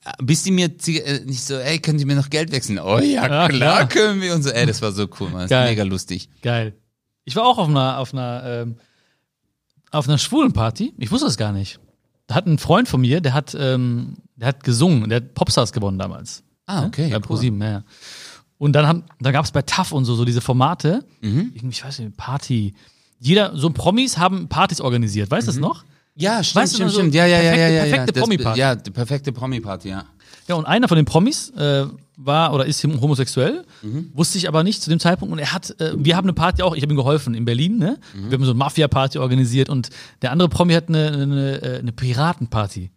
äh, 0.04 0.12
bis 0.22 0.42
die 0.42 0.50
mir 0.52 0.66
äh, 0.86 1.20
nicht 1.24 1.42
so, 1.42 1.54
ey, 1.56 1.78
können 1.78 1.98
Sie 1.98 2.04
mir 2.04 2.14
noch 2.16 2.30
Geld 2.30 2.52
wechseln? 2.52 2.78
Oh 2.78 2.98
ja, 2.98 3.26
klar, 3.26 3.48
klar. 3.48 3.88
können 3.88 4.20
wir 4.20 4.34
und 4.34 4.42
so. 4.42 4.50
Ey, 4.50 4.66
das 4.66 4.80
war 4.82 4.92
so 4.92 5.08
cool, 5.18 5.28
man. 5.30 5.34
Das 5.40 5.44
ist 5.44 5.50
Geil. 5.50 5.70
mega 5.70 5.82
lustig. 5.84 6.28
Geil. 6.42 6.74
Ich 7.24 7.34
war 7.34 7.44
auch 7.44 7.58
auf 7.58 7.68
einer, 7.68 7.98
auf 7.98 8.12
einer, 8.12 8.42
ähm, 8.44 8.76
auf 9.90 10.06
einer 10.08 10.18
schwulen 10.18 10.52
Party. 10.52 10.92
Ich 10.98 11.10
wusste 11.10 11.26
das 11.26 11.36
gar 11.36 11.52
nicht. 11.52 11.80
Da 12.26 12.34
hat 12.34 12.46
ein 12.46 12.58
Freund 12.58 12.88
von 12.88 13.00
mir, 13.00 13.20
der 13.20 13.34
hat, 13.34 13.56
ähm, 13.58 14.16
der 14.36 14.48
hat 14.48 14.64
gesungen, 14.64 15.08
der 15.08 15.16
hat 15.16 15.34
Popstars 15.34 15.72
gewonnen 15.72 15.98
damals. 15.98 16.42
Ah, 16.66 16.84
okay. 16.86 17.08
Bei 17.10 17.16
cool. 17.16 17.20
ProSieben, 17.22 17.60
ja. 17.60 17.70
ja. 17.70 17.82
Und 18.58 18.72
dann 18.72 18.86
haben, 18.86 19.04
da 19.20 19.30
gab 19.32 19.44
es 19.44 19.50
bei 19.52 19.62
TAF 19.62 19.92
und 19.92 20.04
so, 20.04 20.14
so 20.14 20.24
diese 20.24 20.40
Formate, 20.40 21.04
Mhm. 21.20 21.52
irgendwie, 21.54 21.68
ich 21.76 21.84
weiß 21.84 21.98
nicht, 22.00 22.16
Party. 22.16 22.74
Jeder, 23.20 23.56
so 23.56 23.70
Promis 23.70 24.18
haben 24.18 24.48
Partys 24.48 24.80
organisiert, 24.80 25.30
weißt 25.30 25.46
du 25.46 25.52
das 25.52 25.60
noch? 25.60 25.84
Ja, 26.16 26.42
stimmt, 26.42 26.62
Weißt 26.62 26.72
du, 26.72 26.76
stimmt, 26.76 26.90
so 26.92 26.98
stimmt. 26.98 27.14
Ja, 27.14 27.26
ja, 27.26 27.40
ja, 27.42 27.50
perfekte- 27.52 27.60
ja, 27.60 27.68
ja. 27.68 27.74
ja. 27.74 27.82
perfekte 27.90 28.12
Das- 28.12 28.22
Promi-Party. 28.22 28.60
Ja, 28.60 28.74
die 28.74 28.90
perfekte 28.90 29.32
Promi-Party, 29.32 29.88
ja. 29.90 30.04
Ja, 30.48 30.54
und 30.54 30.64
einer 30.64 30.88
von 30.88 30.96
den 30.96 31.04
Promis 31.04 31.50
äh, 31.50 31.86
war 32.16 32.52
oder 32.54 32.64
ist 32.66 32.82
homosexuell, 32.84 33.64
Mhm. 33.82 34.10
wusste 34.14 34.38
ich 34.38 34.48
aber 34.48 34.62
nicht 34.62 34.82
zu 34.82 34.90
dem 34.90 34.98
Zeitpunkt. 35.00 35.32
Und 35.32 35.38
er 35.38 35.52
hat, 35.52 35.78
äh, 35.80 35.92
wir 35.96 36.16
haben 36.16 36.24
eine 36.24 36.32
Party 36.32 36.62
auch, 36.62 36.74
ich 36.74 36.82
habe 36.82 36.92
ihm 36.92 36.96
geholfen 36.96 37.34
in 37.34 37.44
Berlin, 37.44 37.76
ne? 37.78 37.98
Mhm. 38.14 38.30
Wir 38.30 38.38
haben 38.38 38.44
so 38.44 38.50
eine 38.52 38.58
Mafia-Party 38.58 39.18
organisiert 39.18 39.68
und 39.68 39.90
der 40.22 40.32
andere 40.32 40.48
Promi 40.48 40.72
hat 40.74 40.88
eine, 40.88 41.08
eine, 41.12 41.62
äh, 41.62 41.78
eine 41.80 41.92
Piratenparty 41.92 42.90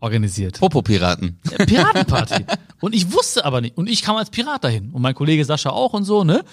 organisiert. 0.00 0.58
Popo-Piraten. 0.58 1.38
Äh, 1.50 1.66
Piratenparty. 1.66 2.44
und 2.80 2.94
ich 2.94 3.12
wusste 3.12 3.44
aber 3.44 3.60
nicht. 3.60 3.76
Und 3.76 3.88
ich 3.88 4.02
kam 4.02 4.16
als 4.16 4.30
Pirat 4.30 4.64
dahin. 4.64 4.90
Und 4.90 5.02
mein 5.02 5.14
Kollege 5.14 5.44
Sascha 5.44 5.70
auch 5.70 5.92
und 5.92 6.04
so, 6.04 6.24
ne? 6.24 6.44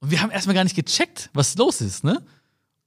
Und 0.00 0.10
wir 0.10 0.20
haben 0.22 0.30
erstmal 0.30 0.54
gar 0.54 0.64
nicht 0.64 0.76
gecheckt, 0.76 1.30
was 1.32 1.56
los 1.56 1.80
ist, 1.80 2.04
ne? 2.04 2.22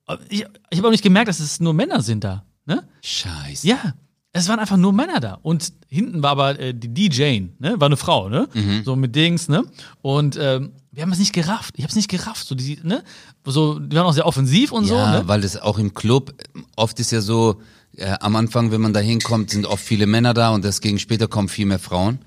Aber 0.05 0.21
Ich, 0.29 0.45
ich 0.69 0.77
habe 0.77 0.87
auch 0.87 0.91
nicht 0.91 1.03
gemerkt, 1.03 1.29
dass 1.29 1.39
es 1.39 1.59
nur 1.59 1.73
Männer 1.73 2.01
sind 2.01 2.23
da, 2.23 2.43
ne? 2.65 2.83
Scheiße. 3.03 3.67
Ja, 3.67 3.93
es 4.31 4.47
waren 4.47 4.59
einfach 4.59 4.77
nur 4.77 4.93
Männer 4.93 5.19
da. 5.19 5.39
Und 5.41 5.73
hinten 5.87 6.21
war 6.21 6.31
aber 6.31 6.59
äh, 6.59 6.73
die 6.73 6.93
DJ, 6.93 7.41
ne? 7.59 7.75
War 7.79 7.87
eine 7.87 7.97
Frau, 7.97 8.29
ne? 8.29 8.47
So 8.85 8.95
mit 8.95 9.15
Dings, 9.15 9.49
ne? 9.49 9.63
Und 10.01 10.37
ähm, 10.39 10.71
wir 10.91 11.03
haben 11.03 11.11
es 11.11 11.19
nicht 11.19 11.33
gerafft. 11.33 11.75
Ich 11.77 11.83
habe 11.83 11.89
es 11.89 11.95
nicht 11.95 12.09
gerafft. 12.09 12.45
So, 12.47 12.55
die, 12.55 12.79
ne? 12.83 13.03
so, 13.45 13.79
die 13.79 13.95
waren 13.95 14.05
auch 14.05 14.13
sehr 14.13 14.25
offensiv 14.25 14.71
und 14.71 14.85
Ja, 14.85 14.89
so, 15.13 15.17
ne? 15.19 15.27
weil 15.27 15.41
das 15.41 15.57
auch 15.57 15.77
im 15.79 15.93
Club, 15.93 16.33
oft 16.75 16.99
ist 16.99 17.11
ja 17.11 17.21
so, 17.21 17.61
äh, 17.95 18.15
am 18.19 18.35
Anfang, 18.35 18.71
wenn 18.71 18.81
man 18.81 18.93
da 18.93 18.99
hinkommt, 18.99 19.49
sind 19.51 19.65
oft 19.65 19.83
viele 19.83 20.05
Männer 20.07 20.33
da 20.33 20.49
und 20.51 20.63
deswegen 20.63 20.99
später 20.99 21.27
kommen 21.27 21.47
viel 21.49 21.65
mehr 21.65 21.79
Frauen. 21.79 22.19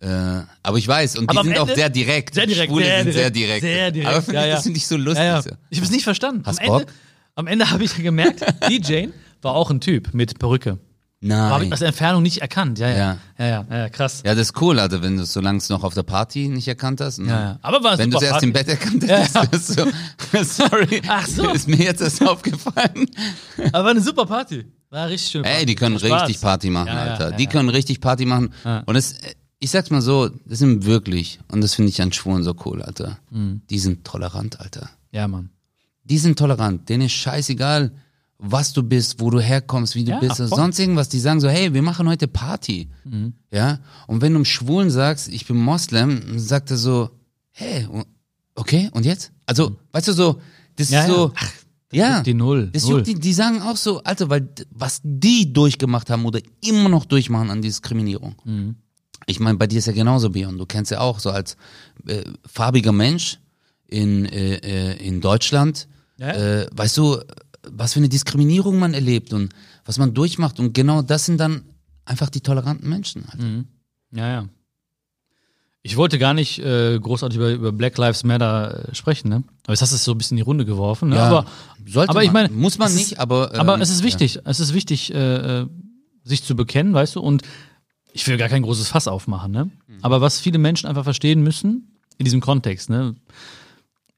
Äh, 0.00 0.42
aber 0.62 0.78
ich 0.78 0.88
weiß, 0.88 1.16
und 1.16 1.30
Aber 1.30 1.42
die 1.42 1.48
sind 1.48 1.58
auch 1.58 1.62
Ende- 1.62 1.76
sehr 1.76 1.88
direkt. 1.90 2.34
Sehr 2.34 2.46
direkt, 2.46 2.70
Schwule 2.72 2.84
sehr 2.84 3.02
sind 3.04 3.12
sehr 3.12 3.30
direkt, 3.30 3.60
sehr 3.62 3.90
direkt. 3.90 4.10
Aber 4.10 4.22
find 4.22 4.34
Ja, 4.34 4.40
ich, 4.42 4.48
ja. 4.48 4.54
das 4.56 4.62
finde 4.64 4.76
ich 4.78 4.86
so 4.86 4.96
lustig. 4.96 5.24
Ja. 5.24 5.38
Ich 5.70 5.78
habe 5.78 5.86
es 5.86 5.90
nicht 5.92 6.04
verstanden. 6.04 6.42
Hast 6.44 6.58
am 6.60 6.64
Ende, 6.66 6.84
Bock? 6.86 6.94
am 7.36 7.46
Ende 7.46 7.70
habe 7.70 7.84
ich 7.84 7.94
gemerkt, 7.96 8.40
DJ 8.68 9.06
war 9.42 9.54
auch 9.54 9.70
ein 9.70 9.80
Typ 9.80 10.12
mit 10.12 10.38
Perücke. 10.38 10.78
Habe 11.24 11.64
ich 11.64 11.68
Nein. 11.68 11.72
aus 11.72 11.78
der 11.78 11.88
Entfernung 11.88 12.22
nicht 12.22 12.38
erkannt. 12.38 12.78
Ja, 12.80 12.88
ja. 12.88 12.96
Ja. 12.96 13.18
Ja, 13.38 13.46
ja, 13.46 13.66
ja, 13.70 13.76
ja 13.78 13.88
krass. 13.88 14.22
Ja, 14.24 14.34
das 14.34 14.48
ist 14.50 14.60
cool, 14.60 14.78
also 14.80 15.02
wenn 15.02 15.16
du 15.16 15.22
es 15.22 15.32
solange 15.32 15.58
es 15.58 15.68
noch 15.68 15.84
auf 15.84 15.94
der 15.94 16.02
Party 16.02 16.48
nicht 16.48 16.66
erkannt 16.66 17.00
hast. 17.00 17.18
ne? 17.18 17.28
Ja, 17.28 17.40
ja. 17.40 17.58
Aber 17.62 17.82
war 17.84 17.96
Wenn 17.96 18.10
du 18.10 18.16
es 18.16 18.22
erst 18.24 18.42
im. 18.42 18.52
Bett 18.52 18.66
erkannt 18.68 19.06
hättest, 19.06 19.34
ja. 19.34 19.42
ist 19.44 19.66
so, 19.68 19.84
sorry, 20.42 21.00
Ach 21.06 21.26
so. 21.26 21.48
ist 21.50 21.68
mir 21.68 21.76
jetzt 21.76 22.00
erst 22.02 22.26
aufgefallen. 22.26 23.06
Aber 23.72 23.84
war 23.84 23.90
eine 23.92 24.00
super 24.00 24.26
Party. 24.26 24.64
War 24.90 25.08
richtig 25.08 25.30
schön. 25.30 25.44
Ey, 25.44 25.64
die 25.64 25.74
können 25.74 25.98
Spaß. 25.98 26.22
richtig 26.22 26.40
Party 26.42 26.70
machen, 26.70 26.88
Alter. 26.88 27.32
die 27.32 27.46
können 27.46 27.68
richtig 27.68 28.00
Party 28.00 28.26
machen. 28.26 28.52
Und 28.86 28.96
es, 28.96 29.14
ich 29.60 29.70
sag's 29.70 29.90
mal 29.90 30.02
so, 30.02 30.28
das 30.44 30.58
sind 30.58 30.84
wirklich, 30.84 31.38
und 31.52 31.60
das 31.62 31.74
finde 31.74 31.90
ich 31.90 32.02
an 32.02 32.12
Schwulen 32.12 32.42
so 32.42 32.54
cool, 32.66 32.82
Alter. 32.82 33.18
Mhm. 33.30 33.62
Die 33.70 33.78
sind 33.78 34.04
tolerant, 34.04 34.60
Alter. 34.60 34.90
Ja, 35.12 35.28
Mann. 35.28 35.50
Die 36.04 36.18
sind 36.18 36.36
tolerant. 36.38 36.88
Denen 36.88 37.04
ist 37.06 37.12
scheißegal, 37.12 37.92
was 38.44 38.72
du 38.72 38.82
bist, 38.82 39.20
wo 39.20 39.30
du 39.30 39.38
herkommst, 39.40 39.94
wie 39.94 40.02
du 40.04 40.10
Ja, 40.10 40.18
bist. 40.18 40.40
Mhm. 40.40 40.46
sonst 40.48 40.78
irgendwas. 40.80 41.08
Die 41.08 41.20
sagen 41.20 41.40
so, 41.40 41.48
hey, 41.48 41.72
wir 41.72 41.82
machen 41.82 42.08
heute 42.08 42.26
Party. 42.26 42.88
Ja. 43.52 43.78
Und 44.08 44.20
wenn 44.20 44.32
du 44.32 44.38
einem 44.38 44.44
Schwulen 44.44 44.90
sagst, 44.90 45.28
ich 45.28 45.46
bin 45.46 45.56
Moslem, 45.56 46.20
dann 46.26 46.38
sagt 46.40 46.70
er 46.72 46.76
so, 46.76 47.10
hey, 47.52 47.86
okay, 48.56 48.90
und 48.92 49.06
jetzt? 49.06 49.30
Also, 49.46 49.76
weißt 49.92 50.08
du 50.08 50.12
so, 50.12 50.40
das 50.76 50.88
Mhm. 50.90 50.94
Ja, 50.94 51.02
ist 51.02 51.08
ja. 51.08 51.14
so, 51.14 51.32
ja. 51.92 52.14
juckt 52.16 52.26
die 52.26 52.34
Null. 52.34 52.70
Das 52.72 52.84
Null. 52.88 53.02
die, 53.04 53.14
die 53.14 53.32
sagen 53.32 53.62
auch 53.62 53.76
so, 53.76 54.02
Alter, 54.02 54.28
weil 54.28 54.48
was 54.70 55.00
die 55.04 55.52
durchgemacht 55.52 56.10
haben 56.10 56.24
oder 56.24 56.40
immer 56.66 56.88
noch 56.88 57.04
durchmachen 57.04 57.48
an 57.50 57.62
Diskriminierung. 57.62 58.34
Mhm. 58.44 58.74
Ich 59.26 59.38
meine, 59.38 59.56
bei 59.56 59.68
dir 59.68 59.78
ist 59.78 59.86
ja 59.86 59.92
genauso, 59.92 60.30
Björn. 60.30 60.58
Du 60.58 60.66
kennst 60.66 60.90
ja 60.90 60.98
auch 60.98 61.20
so 61.20 61.30
als 61.30 61.56
äh, 62.08 62.22
farbiger 62.44 62.90
Mensch 62.90 63.38
in, 63.86 64.24
äh, 64.26 64.54
äh, 64.56 65.06
in 65.06 65.20
Deutschland, 65.20 65.86
Ja. 66.18 66.32
äh, 66.32 66.66
weißt 66.72 66.96
du, 66.96 67.20
was 67.70 67.92
für 67.92 68.00
eine 68.00 68.08
Diskriminierung 68.08 68.78
man 68.78 68.94
erlebt 68.94 69.32
und 69.32 69.52
was 69.84 69.98
man 69.98 70.14
durchmacht. 70.14 70.58
Und 70.60 70.74
genau 70.74 71.02
das 71.02 71.26
sind 71.26 71.38
dann 71.38 71.62
einfach 72.04 72.30
die 72.30 72.40
toleranten 72.40 72.88
Menschen. 72.88 73.24
Alter. 73.28 73.44
Mhm. 73.44 73.66
Ja, 74.12 74.28
ja. 74.28 74.48
Ich 75.84 75.96
wollte 75.96 76.18
gar 76.18 76.32
nicht 76.32 76.60
äh, 76.60 76.98
großartig 76.98 77.36
über, 77.36 77.50
über 77.50 77.72
Black 77.72 77.98
Lives 77.98 78.22
Matter 78.22 78.88
äh, 78.88 78.94
sprechen, 78.94 79.28
ne? 79.28 79.42
Aber 79.64 79.72
jetzt 79.72 79.82
hast 79.82 79.90
du 79.90 79.96
es 79.96 80.04
so 80.04 80.12
ein 80.12 80.18
bisschen 80.18 80.36
in 80.36 80.44
die 80.44 80.46
Runde 80.46 80.64
geworfen, 80.64 81.08
ne? 81.08 81.16
Ja, 81.16 81.26
aber, 81.26 81.46
sollte 81.84 82.10
aber 82.10 82.22
ich 82.22 82.30
man. 82.30 82.44
meine, 82.44 82.54
Muss 82.54 82.78
man 82.78 82.94
nicht, 82.94 83.12
ist, 83.12 83.18
aber, 83.18 83.52
ähm, 83.52 83.60
aber 83.60 83.80
es 83.80 83.90
ist 83.90 84.00
ja. 84.00 84.06
wichtig. 84.06 84.38
Es 84.44 84.60
ist 84.60 84.74
wichtig, 84.74 85.12
äh, 85.12 85.62
äh, 85.62 85.66
sich 86.22 86.44
zu 86.44 86.54
bekennen, 86.54 86.94
weißt 86.94 87.16
du? 87.16 87.20
Und 87.20 87.42
ich 88.12 88.26
will 88.28 88.36
gar 88.36 88.48
kein 88.48 88.62
großes 88.62 88.88
Fass 88.88 89.08
aufmachen, 89.08 89.50
ne? 89.50 89.64
Mhm. 89.64 89.98
Aber 90.02 90.20
was 90.20 90.38
viele 90.38 90.58
Menschen 90.58 90.86
einfach 90.88 91.02
verstehen 91.04 91.42
müssen 91.42 91.98
in 92.18 92.24
diesem 92.24 92.40
Kontext, 92.40 92.88
ne, 92.88 93.16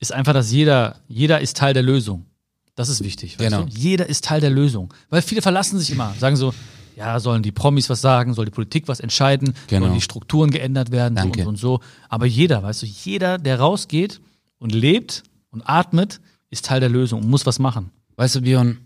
ist 0.01 0.12
einfach, 0.12 0.35
dass 0.35 0.52
jeder, 0.52 0.97
jeder 1.09 1.40
ist 1.40 1.56
Teil 1.56 1.73
der 1.73 1.82
Lösung. 1.82 2.27
Das 2.74 2.88
ist 2.88 3.02
wichtig. 3.05 3.38
Weißt 3.38 3.51
Genau. 3.51 3.64
du? 3.64 3.68
Jeder 3.72 4.09
ist 4.09 4.24
Teil 4.24 4.40
der 4.40 4.51
Lösung. 4.51 4.92
Weil 5.10 5.22
viele 5.22 5.42
verlassen 5.42 5.78
sich 5.78 5.90
immer, 5.90 6.14
sagen 6.18 6.36
so, 6.36 6.52
ja, 6.96 7.18
sollen 7.20 7.42
die 7.42 7.52
Promis 7.52 7.88
was 7.90 8.01
sagen, 8.01 8.34
soll 8.34 8.44
die 8.44 8.51
Politik 8.51 8.88
was 8.88 9.01
entscheiden, 9.01 9.55
Genau. 9.68 9.86
sollen 9.86 9.94
die 9.94 10.01
Strukturen 10.01 10.51
geändert 10.51 10.90
werden, 10.90 11.16
so 11.16 11.22
und 11.24 11.30
Danke. 11.36 11.42
so 11.44 11.48
und 11.48 11.56
so. 11.56 11.80
Aber 12.09 12.26
jeder, 12.26 12.62
weißt 12.62 12.82
du, 12.82 12.86
jeder, 12.86 13.38
der 13.38 13.59
rausgeht 13.60 14.20
und 14.59 14.72
lebt 14.74 15.22
und 15.51 15.62
atmet, 15.68 16.20
ist 16.51 16.64
Teil 16.66 16.80
der 16.80 16.88
Lösung 16.88 17.22
und 17.22 17.28
muss 17.30 17.46
was 17.46 17.59
machen. 17.59 17.90
Weißt 18.16 18.36
du, 18.36 18.42
Björn, 18.42 18.78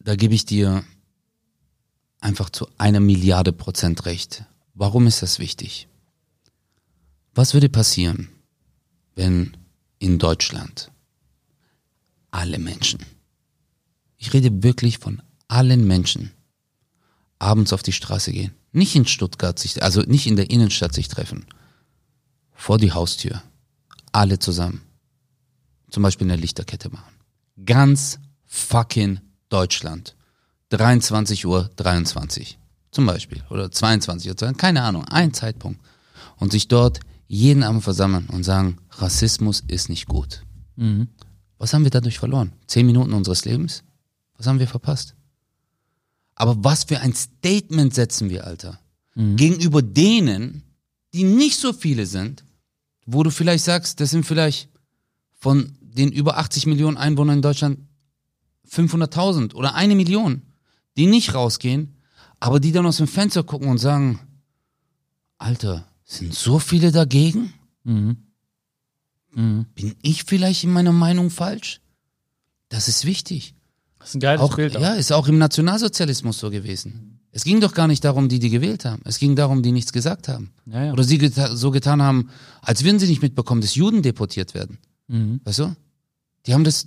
da 0.00 0.16
gebe 0.16 0.34
ich 0.34 0.44
dir 0.44 0.84
einfach 2.20 2.50
zu 2.50 2.68
einer 2.78 3.00
Milliarde 3.00 3.52
Prozent 3.52 4.04
recht. 4.06 4.44
Warum 4.74 5.06
ist 5.06 5.22
das 5.22 5.38
wichtig? 5.38 5.88
Was 7.34 7.54
würde 7.54 7.68
passieren, 7.68 8.28
wenn 9.14 9.56
in 9.98 10.18
Deutschland 10.18 10.90
alle 12.34 12.58
Menschen, 12.58 12.98
ich 14.16 14.32
rede 14.32 14.64
wirklich 14.64 14.98
von 14.98 15.22
allen 15.46 15.86
Menschen, 15.86 16.32
abends 17.38 17.72
auf 17.72 17.84
die 17.84 17.92
Straße 17.92 18.32
gehen, 18.32 18.54
nicht 18.72 18.96
in 18.96 19.06
Stuttgart 19.06 19.56
sich, 19.56 19.80
also 19.82 20.00
nicht 20.00 20.26
in 20.26 20.34
der 20.34 20.50
Innenstadt 20.50 20.92
sich 20.94 21.06
treffen, 21.06 21.46
vor 22.52 22.78
die 22.78 22.92
Haustür, 22.92 23.40
alle 24.10 24.40
zusammen, 24.40 24.82
zum 25.90 26.02
Beispiel 26.02 26.26
eine 26.26 26.40
Lichterkette 26.40 26.90
machen. 26.90 27.14
Ganz 27.64 28.18
fucking 28.46 29.20
Deutschland. 29.48 30.16
23 30.70 31.46
Uhr 31.46 31.70
23 31.76 32.58
zum 32.90 33.06
Beispiel 33.06 33.44
oder 33.48 33.70
22 33.70 34.30
Uhr, 34.30 34.52
keine 34.54 34.82
Ahnung, 34.82 35.04
ein 35.04 35.32
Zeitpunkt. 35.32 35.80
Und 36.36 36.50
sich 36.50 36.66
dort 36.66 36.98
jeden 37.28 37.62
Abend 37.62 37.84
versammeln 37.84 38.26
und 38.26 38.42
sagen, 38.42 38.78
Rassismus 38.90 39.62
ist 39.68 39.88
nicht 39.88 40.08
gut. 40.08 40.42
Mhm. 40.74 41.08
Was 41.58 41.72
haben 41.72 41.84
wir 41.84 41.90
dadurch 41.90 42.18
verloren? 42.18 42.52
Zehn 42.66 42.86
Minuten 42.86 43.12
unseres 43.12 43.44
Lebens? 43.44 43.84
Was 44.36 44.46
haben 44.46 44.58
wir 44.58 44.68
verpasst? 44.68 45.14
Aber 46.34 46.62
was 46.64 46.84
für 46.84 47.00
ein 47.00 47.14
Statement 47.14 47.94
setzen 47.94 48.28
wir, 48.28 48.46
Alter? 48.46 48.80
Gegenüber 49.36 49.80
denen, 49.80 50.64
die 51.12 51.22
nicht 51.22 51.58
so 51.58 51.72
viele 51.72 52.06
sind, 52.06 52.44
wo 53.06 53.22
du 53.22 53.30
vielleicht 53.30 53.64
sagst, 53.64 54.00
das 54.00 54.10
sind 54.10 54.26
vielleicht 54.26 54.68
von 55.38 55.76
den 55.80 56.10
über 56.10 56.38
80 56.38 56.66
Millionen 56.66 56.96
Einwohnern 56.96 57.36
in 57.36 57.42
Deutschland 57.42 57.78
500.000 58.68 59.54
oder 59.54 59.74
eine 59.74 59.94
Million, 59.94 60.42
die 60.96 61.06
nicht 61.06 61.34
rausgehen, 61.34 61.94
aber 62.40 62.58
die 62.58 62.72
dann 62.72 62.86
aus 62.86 62.96
dem 62.96 63.06
Fenster 63.06 63.44
gucken 63.44 63.68
und 63.68 63.78
sagen, 63.78 64.18
Alter, 65.38 65.86
sind 66.04 66.34
so 66.34 66.58
viele 66.58 66.90
dagegen? 66.90 67.52
Mhm. 67.84 68.16
Mhm. 69.34 69.66
Bin 69.74 69.94
ich 70.02 70.24
vielleicht 70.24 70.64
in 70.64 70.72
meiner 70.72 70.92
Meinung 70.92 71.30
falsch? 71.30 71.80
Das 72.68 72.88
ist 72.88 73.04
wichtig. 73.04 73.54
Das 73.98 74.10
ist 74.10 74.14
ein 74.16 74.20
geiles 74.20 74.40
Auch, 74.40 74.56
Bild. 74.56 74.76
auch. 74.76 74.80
ja, 74.82 74.94
ist 74.94 75.12
auch 75.12 75.28
im 75.28 75.38
Nationalsozialismus 75.38 76.38
so 76.38 76.50
gewesen. 76.50 77.20
Es 77.32 77.42
ging 77.44 77.60
doch 77.60 77.74
gar 77.74 77.88
nicht 77.88 78.04
darum, 78.04 78.28
die, 78.28 78.38
die 78.38 78.50
gewählt 78.50 78.84
haben. 78.84 79.02
Es 79.04 79.18
ging 79.18 79.34
darum, 79.34 79.62
die 79.62 79.72
nichts 79.72 79.92
gesagt 79.92 80.28
haben. 80.28 80.52
Ja, 80.66 80.84
ja. 80.86 80.92
Oder 80.92 81.02
sie 81.02 81.18
geta 81.18 81.56
so 81.56 81.70
getan 81.72 82.00
haben, 82.00 82.30
als 82.62 82.84
würden 82.84 82.98
sie 83.00 83.08
nicht 83.08 83.22
mitbekommen, 83.22 83.60
dass 83.60 83.74
Juden 83.74 84.02
deportiert 84.02 84.54
werden. 84.54 84.78
Mhm. 85.08 85.40
Weißt 85.44 85.58
du? 85.58 85.74
Die 86.46 86.54
haben 86.54 86.64
das 86.64 86.86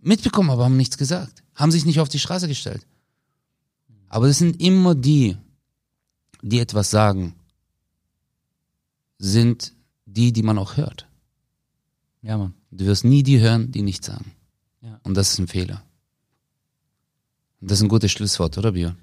mitbekommen, 0.00 0.50
aber 0.50 0.64
haben 0.64 0.76
nichts 0.76 0.96
gesagt. 0.96 1.42
Haben 1.54 1.72
sich 1.72 1.86
nicht 1.86 1.98
auf 1.98 2.08
die 2.08 2.18
Straße 2.20 2.46
gestellt. 2.46 2.86
Aber 4.08 4.26
es 4.28 4.38
sind 4.38 4.60
immer 4.62 4.94
die, 4.94 5.36
die 6.42 6.60
etwas 6.60 6.90
sagen, 6.90 7.34
sind 9.18 9.72
die, 10.06 10.32
die 10.32 10.42
man 10.42 10.58
auch 10.58 10.76
hört. 10.76 11.06
Ja, 12.22 12.36
Mann. 12.38 12.54
Du 12.70 12.84
wirst 12.86 13.04
nie 13.04 13.22
die 13.22 13.40
hören, 13.40 13.70
die 13.72 13.82
nichts 13.82 14.06
sagen. 14.06 14.32
Ja. 14.82 15.00
Und 15.02 15.14
das 15.16 15.32
ist 15.32 15.38
ein 15.38 15.48
Fehler. 15.48 15.82
Und 17.60 17.70
das 17.70 17.78
ist 17.78 17.82
ein 17.82 17.88
gutes 17.88 18.10
Schlusswort, 18.12 18.56
oder 18.58 18.72
Björn? 18.72 18.96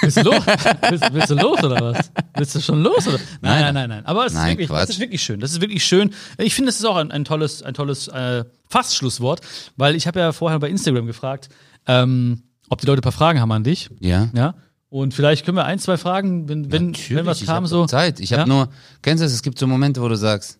Willst 0.00 0.16
du 0.16 0.22
los? 0.22 0.46
willst, 0.46 1.12
willst 1.12 1.30
du 1.30 1.34
los 1.34 1.62
oder 1.62 1.80
was? 1.82 2.10
Willst 2.34 2.54
du 2.54 2.60
schon 2.60 2.82
los 2.82 3.06
oder? 3.06 3.18
Nein, 3.42 3.60
Nein. 3.60 3.74
nein, 3.74 3.88
nein. 3.90 4.06
Aber 4.06 4.24
es 4.24 4.32
ist, 4.32 4.38
Nein, 4.38 4.52
wirklich, 4.52 4.68
Quatsch. 4.68 4.82
das 4.84 4.90
ist 4.90 5.00
wirklich 5.00 5.22
schön. 5.22 5.40
Das 5.40 5.52
ist 5.52 5.60
wirklich 5.60 5.84
schön. 5.84 6.14
Ich 6.38 6.54
finde, 6.54 6.70
es 6.70 6.78
ist 6.78 6.84
auch 6.86 6.96
ein, 6.96 7.10
ein 7.10 7.24
tolles, 7.26 7.62
ein 7.62 7.74
tolles 7.74 8.08
äh, 8.08 8.44
Fast-Schlusswort, 8.70 9.40
weil 9.76 9.94
ich 9.94 10.06
habe 10.06 10.18
ja 10.20 10.32
vorher 10.32 10.58
bei 10.60 10.70
Instagram 10.70 11.06
gefragt, 11.06 11.50
ähm, 11.86 12.42
ob 12.70 12.80
die 12.80 12.86
Leute 12.86 13.00
ein 13.00 13.02
paar 13.02 13.12
Fragen 13.12 13.40
haben 13.40 13.52
an 13.52 13.64
dich. 13.64 13.90
Ja. 14.00 14.30
Ja. 14.34 14.54
Und 14.88 15.12
vielleicht 15.12 15.44
können 15.44 15.58
wir 15.58 15.66
ein, 15.66 15.78
zwei 15.78 15.98
Fragen, 15.98 16.48
wenn, 16.48 16.72
wenn, 16.72 16.94
wenn 17.10 17.26
was 17.26 17.40
ich 17.42 17.46
kam, 17.46 17.64
hab 17.64 17.66
so. 17.66 17.84
Zeit. 17.86 18.18
Ich 18.20 18.32
habe 18.32 18.42
Ja? 18.42 18.46
nur, 18.46 18.68
kennst 19.02 19.20
du 19.20 19.26
das? 19.26 19.32
Es 19.34 19.42
gibt 19.42 19.58
so 19.58 19.66
Momente, 19.66 20.00
wo 20.00 20.08
du 20.08 20.16
sagst, 20.16 20.58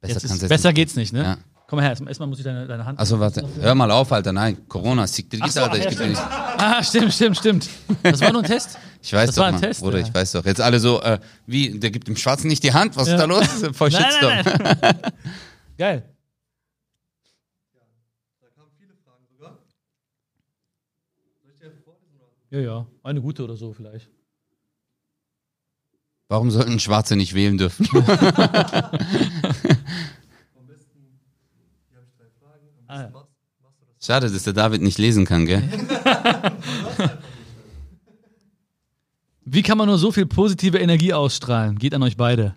besser 0.00 0.24
ist, 0.24 0.48
besser 0.48 0.72
geht's 0.72 0.96
nicht, 0.96 1.12
ne? 1.12 1.22
Ja. 1.22 1.38
Komm 1.68 1.80
her, 1.80 1.88
erstmal 2.06 2.28
muss 2.28 2.38
ich 2.38 2.44
deine, 2.44 2.64
deine 2.68 2.84
Hand. 2.84 2.98
Achso, 3.00 3.18
warte. 3.18 3.44
Hör 3.60 3.74
mal 3.74 3.90
auf, 3.90 4.12
Alter. 4.12 4.32
Nein, 4.32 4.68
Corona, 4.68 5.04
sieg 5.08 5.28
dir 5.30 5.40
Ach 5.42 5.50
so, 5.50 5.62
Alter. 5.62 5.78
Ich, 5.78 5.84
ja, 5.84 5.90
geb 5.90 5.98
dir 5.98 6.06
nicht. 6.08 6.22
Ah, 6.22 6.80
stimmt, 6.82 7.12
stimmt, 7.12 7.36
stimmt. 7.38 7.68
Das 8.04 8.20
war 8.20 8.30
nur 8.32 8.42
ein 8.42 8.46
Test. 8.46 8.78
ich 9.02 9.12
weiß 9.12 9.26
Das 9.26 9.34
doch 9.34 9.42
war 9.42 9.48
ein 9.48 9.54
mal, 9.54 9.60
Test, 9.60 9.80
Bruder, 9.80 9.98
ja. 9.98 10.06
ich 10.06 10.14
weiß 10.14 10.32
doch. 10.32 10.44
Jetzt 10.44 10.60
alle 10.60 10.78
so, 10.78 11.02
äh, 11.02 11.18
wie, 11.46 11.76
der 11.80 11.90
gibt 11.90 12.06
dem 12.06 12.16
Schwarzen 12.16 12.46
nicht 12.46 12.62
die 12.62 12.72
Hand, 12.72 12.96
was 12.96 13.08
Ja. 13.08 13.14
ist 13.14 13.20
da 13.20 13.24
los? 13.24 13.46
Voll 13.72 13.90
Nein, 13.90 14.02
Shitstorm. 14.02 14.32
nein, 14.44 14.78
nein. 14.80 15.00
Geil. 15.78 16.04
Ja, 22.50 22.60
ja. 22.60 22.86
Eine 23.02 23.20
gute 23.20 23.42
oder 23.44 23.56
so 23.56 23.72
vielleicht. 23.72 24.08
Warum 26.28 26.50
sollten 26.50 26.80
Schwarze 26.80 27.16
nicht 27.16 27.34
wählen 27.34 27.58
dürfen? 27.58 27.88
Ah. 32.88 33.08
Schade, 34.00 34.30
dass 34.30 34.44
der 34.44 34.52
David 34.52 34.80
nicht 34.80 34.96
lesen 34.96 35.24
kann, 35.24 35.44
gell? 35.44 35.60
Wie 39.44 39.62
kann 39.62 39.76
man 39.76 39.88
nur 39.88 39.98
so 39.98 40.12
viel 40.12 40.26
positive 40.26 40.78
Energie 40.78 41.12
ausstrahlen? 41.12 41.80
Geht 41.80 41.94
an 41.94 42.04
euch 42.04 42.16
beide. 42.16 42.54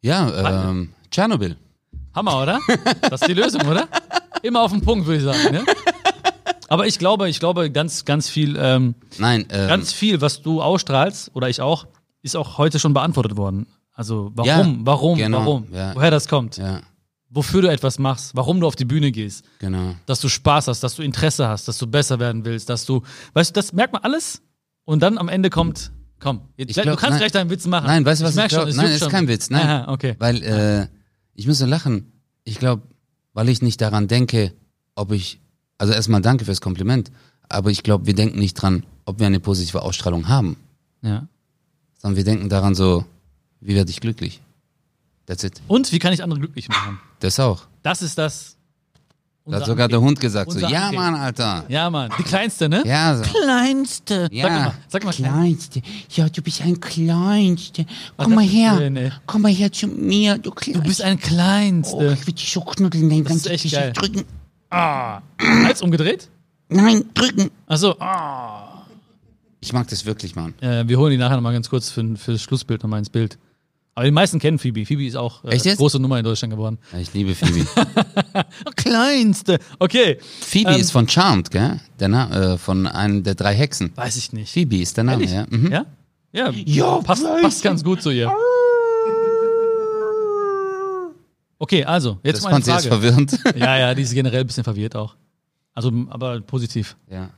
Ja, 0.00 0.70
ähm, 0.70 0.94
Tschernobyl. 1.10 1.58
Hammer, 2.14 2.42
oder? 2.42 2.58
Das 3.02 3.20
ist 3.20 3.28
die 3.28 3.34
Lösung, 3.34 3.60
oder? 3.66 3.86
Immer 4.42 4.62
auf 4.62 4.72
den 4.72 4.80
Punkt, 4.80 5.06
würde 5.06 5.18
ich 5.18 5.24
sagen. 5.24 5.52
Ne? 5.54 5.64
Aber 6.74 6.88
ich 6.88 6.98
glaube, 6.98 7.28
ich 7.28 7.38
glaube, 7.38 7.70
ganz, 7.70 8.04
ganz 8.04 8.28
viel, 8.28 8.56
ähm, 8.58 8.96
Nein, 9.18 9.46
ähm, 9.50 9.68
ganz 9.68 9.92
viel, 9.92 10.20
was 10.20 10.42
du 10.42 10.60
ausstrahlst, 10.60 11.30
oder 11.32 11.48
ich 11.48 11.60
auch, 11.60 11.86
ist 12.20 12.34
auch 12.34 12.58
heute 12.58 12.80
schon 12.80 12.92
beantwortet 12.92 13.36
worden. 13.36 13.68
Also 13.92 14.32
warum, 14.34 14.48
Ja, 14.48 14.76
warum, 14.80 15.16
genau, 15.16 15.38
warum, 15.38 15.66
ja. 15.72 15.94
woher 15.94 16.10
das 16.10 16.26
kommt, 16.26 16.56
ja, 16.56 16.80
wofür 17.30 17.62
du 17.62 17.68
etwas 17.70 18.00
machst, 18.00 18.34
warum 18.34 18.58
du 18.58 18.66
auf 18.66 18.74
die 18.74 18.84
Bühne 18.84 19.12
gehst, 19.12 19.44
genau. 19.60 19.94
dass 20.06 20.18
du 20.18 20.28
Spaß 20.28 20.66
hast, 20.66 20.82
dass 20.82 20.96
du 20.96 21.02
Interesse 21.04 21.46
hast, 21.46 21.68
dass 21.68 21.78
du 21.78 21.86
besser 21.86 22.18
werden 22.18 22.44
willst, 22.44 22.68
dass 22.68 22.84
du, 22.86 23.02
weißt 23.34 23.50
du, 23.50 23.54
das 23.54 23.72
merkt 23.72 23.92
man 23.92 24.02
alles 24.02 24.42
und 24.84 25.00
dann 25.00 25.16
am 25.16 25.28
Ende 25.28 25.50
kommt, 25.50 25.92
komm, 26.18 26.40
jetzt, 26.56 26.70
Ich 26.70 26.74
glaub, 26.74 26.86
du 26.86 26.96
kannst 26.96 27.10
nein. 27.10 27.18
gleich 27.20 27.30
deinen 27.30 27.50
Witz 27.50 27.68
machen. 27.68 27.86
Nein, 27.86 28.04
weißt 28.04 28.20
du, 28.20 28.24
was 28.24 28.32
ich 28.32 28.36
merk 28.36 28.48
glaub? 28.48 28.62
schon, 28.62 28.70
es 28.70 28.76
Nein, 28.76 28.90
ist 28.90 28.98
schon. 28.98 29.10
kein 29.10 29.28
Witz, 29.28 29.48
nein. 29.48 29.64
Aha, 29.64 29.92
okay. 29.92 30.16
Weil 30.18 30.42
äh, 30.42 30.88
ich 31.34 31.46
muss 31.46 31.58
so 31.58 31.66
lachen. 31.66 32.20
Ich 32.42 32.58
glaube, 32.58 32.82
weil 33.32 33.48
ich 33.48 33.62
nicht 33.62 33.80
daran 33.80 34.08
denke, 34.08 34.54
ob 34.96 35.12
ich, 35.12 35.40
also 35.78 35.92
erstmal 35.92 36.20
danke 36.20 36.44
fürs 36.44 36.60
Kompliment, 36.60 37.10
aber 37.48 37.70
ich 37.70 37.82
glaube, 37.82 38.06
wir 38.06 38.14
denken 38.14 38.38
nicht 38.38 38.54
dran, 38.54 38.84
ob 39.04 39.18
wir 39.18 39.26
eine 39.26 39.40
positive 39.40 39.82
Ausstrahlung 39.82 40.28
haben, 40.28 40.56
Ja. 41.02 41.26
sondern 42.00 42.16
wir 42.16 42.24
denken 42.24 42.48
daran 42.48 42.74
so, 42.74 43.04
wie 43.60 43.74
werde 43.74 43.90
ich 43.90 44.00
glücklich? 44.00 44.40
That's 45.26 45.42
it. 45.44 45.60
Und 45.68 45.90
wie 45.92 45.98
kann 45.98 46.12
ich 46.12 46.22
andere 46.22 46.38
glücklich 46.40 46.68
machen? 46.68 47.00
Das 47.20 47.40
auch. 47.40 47.62
Das 47.82 48.02
ist 48.02 48.18
das. 48.18 48.56
Da 49.46 49.56
hat 49.56 49.66
sogar 49.66 49.88
der 49.88 49.98
Antrieb. 49.98 50.08
Hund 50.08 50.20
gesagt 50.20 50.52
so, 50.52 50.58
ja 50.58 50.84
Antrieb. 50.84 50.98
Mann, 51.00 51.14
Alter. 51.16 51.64
Ja, 51.68 51.90
Mann. 51.90 52.10
Die 52.18 52.22
kleinste, 52.22 52.66
ne? 52.68 52.82
Ja, 52.86 53.14
so. 53.16 53.24
Kleinste. 53.24 54.28
Ja. 54.32 54.42
Sag 54.48 54.52
mal, 54.52 54.74
sag 54.88 55.04
mal 55.04 55.12
klein. 55.12 55.32
Kleinste. 55.32 55.82
Ja, 56.10 56.28
du 56.30 56.40
bist 56.42 56.62
ein 56.62 56.80
Kleinste. 56.80 57.84
Komm 58.16 58.30
das- 58.30 58.36
mal 58.36 58.44
her. 58.44 58.88
Nee. 58.90 59.12
Komm 59.26 59.42
mal 59.42 59.52
her 59.52 59.70
zu 59.70 59.86
mir, 59.86 60.38
du 60.38 60.50
Kleinste. 60.50 60.82
Du 60.82 60.88
bist 60.88 61.02
ein 61.02 61.16
Oh, 61.22 61.26
Kleinste. 61.26 62.12
ich 62.18 62.26
will 62.26 62.34
dich 62.34 62.52
so 62.52 62.60
knuddeln. 62.62 63.10
Echt 63.10 63.64
dich 63.64 63.72
geil. 63.72 63.92
drücken. 63.92 64.24
Ah. 64.74 65.22
Hals 65.64 65.82
umgedreht? 65.82 66.28
Nein, 66.68 67.04
drücken. 67.14 67.50
Achso. 67.66 67.94
Ah. 68.00 68.82
Ich 69.60 69.72
mag 69.72 69.88
das 69.88 70.04
wirklich, 70.04 70.34
Mann. 70.36 70.54
Äh, 70.60 70.86
wir 70.88 70.98
holen 70.98 71.10
die 71.12 71.16
nachher 71.16 71.36
nochmal 71.36 71.52
ganz 71.52 71.70
kurz 71.70 71.88
für, 71.90 72.16
für 72.16 72.32
das 72.32 72.42
Schlussbild 72.42 72.82
nochmal 72.82 72.98
ins 72.98 73.10
Bild. 73.10 73.38
Aber 73.94 74.04
die 74.06 74.10
meisten 74.10 74.40
kennen 74.40 74.58
Phoebe. 74.58 74.84
Phoebe 74.84 75.06
ist 75.06 75.14
auch 75.16 75.44
äh, 75.44 75.56
große 75.76 76.00
Nummer 76.00 76.18
in 76.18 76.24
Deutschland 76.24 76.52
geworden. 76.52 76.78
Ja, 76.92 76.98
ich 76.98 77.14
liebe 77.14 77.34
Phoebe. 77.34 77.64
Kleinste. 78.76 79.58
Okay. 79.78 80.18
Phoebe 80.40 80.72
Ähm, 80.72 80.80
ist 80.80 80.90
von 80.90 81.08
Charmed, 81.08 81.50
gell? 81.50 81.80
Der 82.00 82.08
Na 82.08 82.54
äh, 82.54 82.58
von 82.58 82.86
einem 82.86 83.22
der 83.22 83.36
drei 83.36 83.54
Hexen. 83.54 83.92
Weiß 83.94 84.16
ich 84.16 84.32
nicht. 84.32 84.52
Phoebe 84.52 84.78
ist 84.78 84.96
der 84.96 85.04
Name, 85.04 85.24
Ehrlich? 85.24 85.36
ja. 85.36 85.46
Mhm. 85.48 85.72
Ja? 85.72 85.86
Ja, 86.32 86.50
Ja, 86.50 86.96
passt, 86.98 87.24
passt 87.42 87.62
ganz 87.62 87.84
gut 87.84 88.02
zu 88.02 88.10
ihr. 88.10 88.32
Okay, 91.58 91.84
also, 91.84 92.18
jetzt 92.22 92.38
Das 92.38 92.42
mal 92.44 92.48
eine 92.48 92.54
fand 92.56 92.64
sie 92.64 92.70
jetzt 92.72 92.86
Frage. 92.86 93.02
verwirrend. 93.02 93.38
Ja, 93.58 93.78
ja, 93.78 93.94
die 93.94 94.02
ist 94.02 94.12
generell 94.12 94.40
ein 94.40 94.46
bisschen 94.46 94.64
verwirrt 94.64 94.96
auch. 94.96 95.16
Also, 95.72 95.90
aber 96.10 96.40
positiv. 96.40 96.96
ja. 97.10 97.30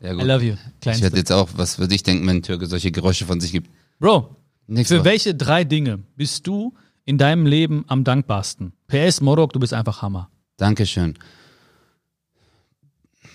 Ja, 0.00 0.12
I 0.12 0.16
gut. 0.16 0.24
love 0.24 0.44
you. 0.44 0.54
Ich 0.54 0.80
Kleinste. 0.80 1.02
werde 1.02 1.16
jetzt 1.18 1.32
auch, 1.32 1.48
was 1.54 1.78
würde 1.78 1.94
ich 1.94 2.02
denken, 2.02 2.26
wenn 2.26 2.36
ein 2.36 2.42
Türke 2.42 2.66
solche 2.66 2.90
Geräusche 2.90 3.26
von 3.26 3.38
sich 3.40 3.52
gibt. 3.52 3.68
Bro, 3.98 4.34
Nächste 4.66 4.94
für 4.94 5.00
Woche. 5.00 5.04
welche 5.10 5.34
drei 5.34 5.64
Dinge 5.64 5.98
bist 6.16 6.46
du 6.46 6.74
in 7.04 7.18
deinem 7.18 7.44
Leben 7.44 7.84
am 7.88 8.02
dankbarsten? 8.04 8.72
PS 8.86 9.20
Morok, 9.20 9.52
du 9.52 9.58
bist 9.60 9.74
einfach 9.74 10.00
Hammer. 10.00 10.30
Dankeschön. 10.56 11.18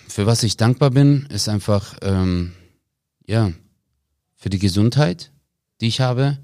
Für 0.08 0.26
was 0.26 0.42
ich 0.42 0.56
dankbar 0.56 0.90
bin, 0.90 1.26
ist 1.26 1.48
einfach, 1.48 1.94
ähm, 2.02 2.52
ja, 3.26 3.52
für 4.36 4.50
die 4.50 4.58
Gesundheit, 4.58 5.30
die 5.80 5.88
ich 5.88 6.00
habe, 6.00 6.38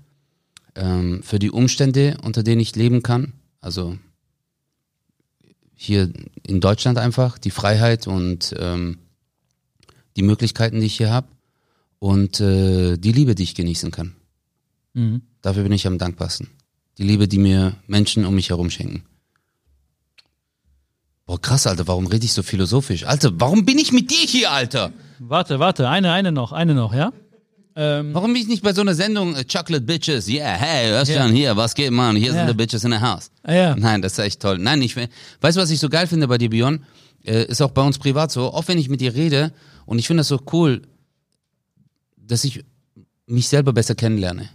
ähm, 0.75 1.23
für 1.23 1.39
die 1.39 1.51
Umstände, 1.51 2.19
unter 2.23 2.43
denen 2.43 2.61
ich 2.61 2.77
leben 2.77 3.03
kann. 3.03 3.33
Also 3.61 3.99
hier 5.75 6.13
in 6.43 6.61
Deutschland 6.61 6.99
einfach, 6.99 7.39
die 7.39 7.51
Freiheit 7.51 8.07
und 8.07 8.55
ähm, 8.59 8.99
die 10.17 10.23
Möglichkeiten, 10.23 10.81
die 10.81 10.87
ich 10.87 10.97
hier 10.97 11.11
habe 11.11 11.29
und 11.99 12.41
äh, 12.41 12.97
die 12.97 13.13
Liebe, 13.13 13.35
die 13.35 13.45
ich 13.45 13.55
genießen 13.55 13.91
kann. 13.91 14.15
Mhm. 14.95 15.23
Dafür 15.43 15.63
bin 15.63 15.73
ich 15.73 15.87
am 15.87 15.99
dankbarsten. 15.99 16.49
Die 16.99 17.05
Liebe, 17.05 17.29
die 17.29 17.39
mir 17.39 17.77
Menschen 17.87 18.25
um 18.25 18.35
mich 18.35 18.51
herum 18.51 18.71
schenken. 18.71 19.05
Boah, 21.27 21.41
krass, 21.41 21.67
Alter, 21.67 21.87
warum 21.87 22.07
rede 22.07 22.25
ich 22.25 22.33
so 22.33 22.43
philosophisch? 22.43 23.05
Alter, 23.05 23.31
warum 23.35 23.65
bin 23.65 23.79
ich 23.79 23.93
mit 23.93 24.11
dir 24.11 24.27
hier, 24.27 24.51
Alter? 24.51 24.93
Warte, 25.21 25.61
warte, 25.61 25.89
eine, 25.89 26.13
eine 26.13 26.33
noch, 26.33 26.53
eine 26.53 26.75
noch, 26.75 26.93
ja? 26.93 27.13
Ähm, 27.77 28.13
Warum 28.15 28.33
bin 28.33 28.43
ich 28.43 28.49
nicht 28.49 28.63
bei 28.63 28.73
so 28.73 28.81
einer 28.81 28.95
Sendung 28.95 29.35
äh, 29.37 29.45
Chocolate 29.45 29.81
Bitches? 29.85 30.29
Yeah, 30.29 30.55
hey, 30.57 30.93
was 30.93 31.09
Ja. 31.09 31.23
schon 31.23 31.33
hier, 31.33 31.57
was 31.57 31.75
geht, 31.75 31.91
Mann? 31.93 32.17
Hier 32.17 32.29
Ja. 32.29 32.35
sind 32.35 32.49
die 32.49 32.55
Bitches 32.55 32.85
in 32.85 32.91
the 32.93 32.99
house. 32.99 33.31
ah, 33.45 33.53
ja. 33.53 33.77
Nein, 33.77 34.03
das 34.03 34.13
ist 34.15 34.19
echt 34.19 34.41
toll. 34.41 34.59
Nein, 34.59 34.83
ich, 34.83 34.97
weißt 34.97 35.57
du, 35.57 35.61
was 35.61 35.71
ich 35.71 35.79
so 35.79 35.89
geil 35.89 36.07
finde 36.07 36.27
bei 36.29 36.37
dir, 36.39 36.51
Björn? 36.51 36.85
Äh, 37.25 37.45
ist 37.45 37.61
auch 37.63 37.71
bei 37.71 37.83
uns 37.83 37.99
privat 37.99 38.33
so, 38.33 38.53
oft 38.53 38.69
wenn 38.69 38.79
ich 38.79 38.89
mit 38.89 39.01
dir 39.01 39.15
rede, 39.15 39.53
und 39.87 39.99
ich 39.99 40.07
finde 40.07 40.21
das 40.21 40.29
so 40.29 40.41
cool, 40.53 40.83
dass 42.17 42.45
ich 42.45 42.65
mich 43.27 43.49
selber 43.49 43.73
besser 43.73 43.95
kennenlerne. 43.95 44.49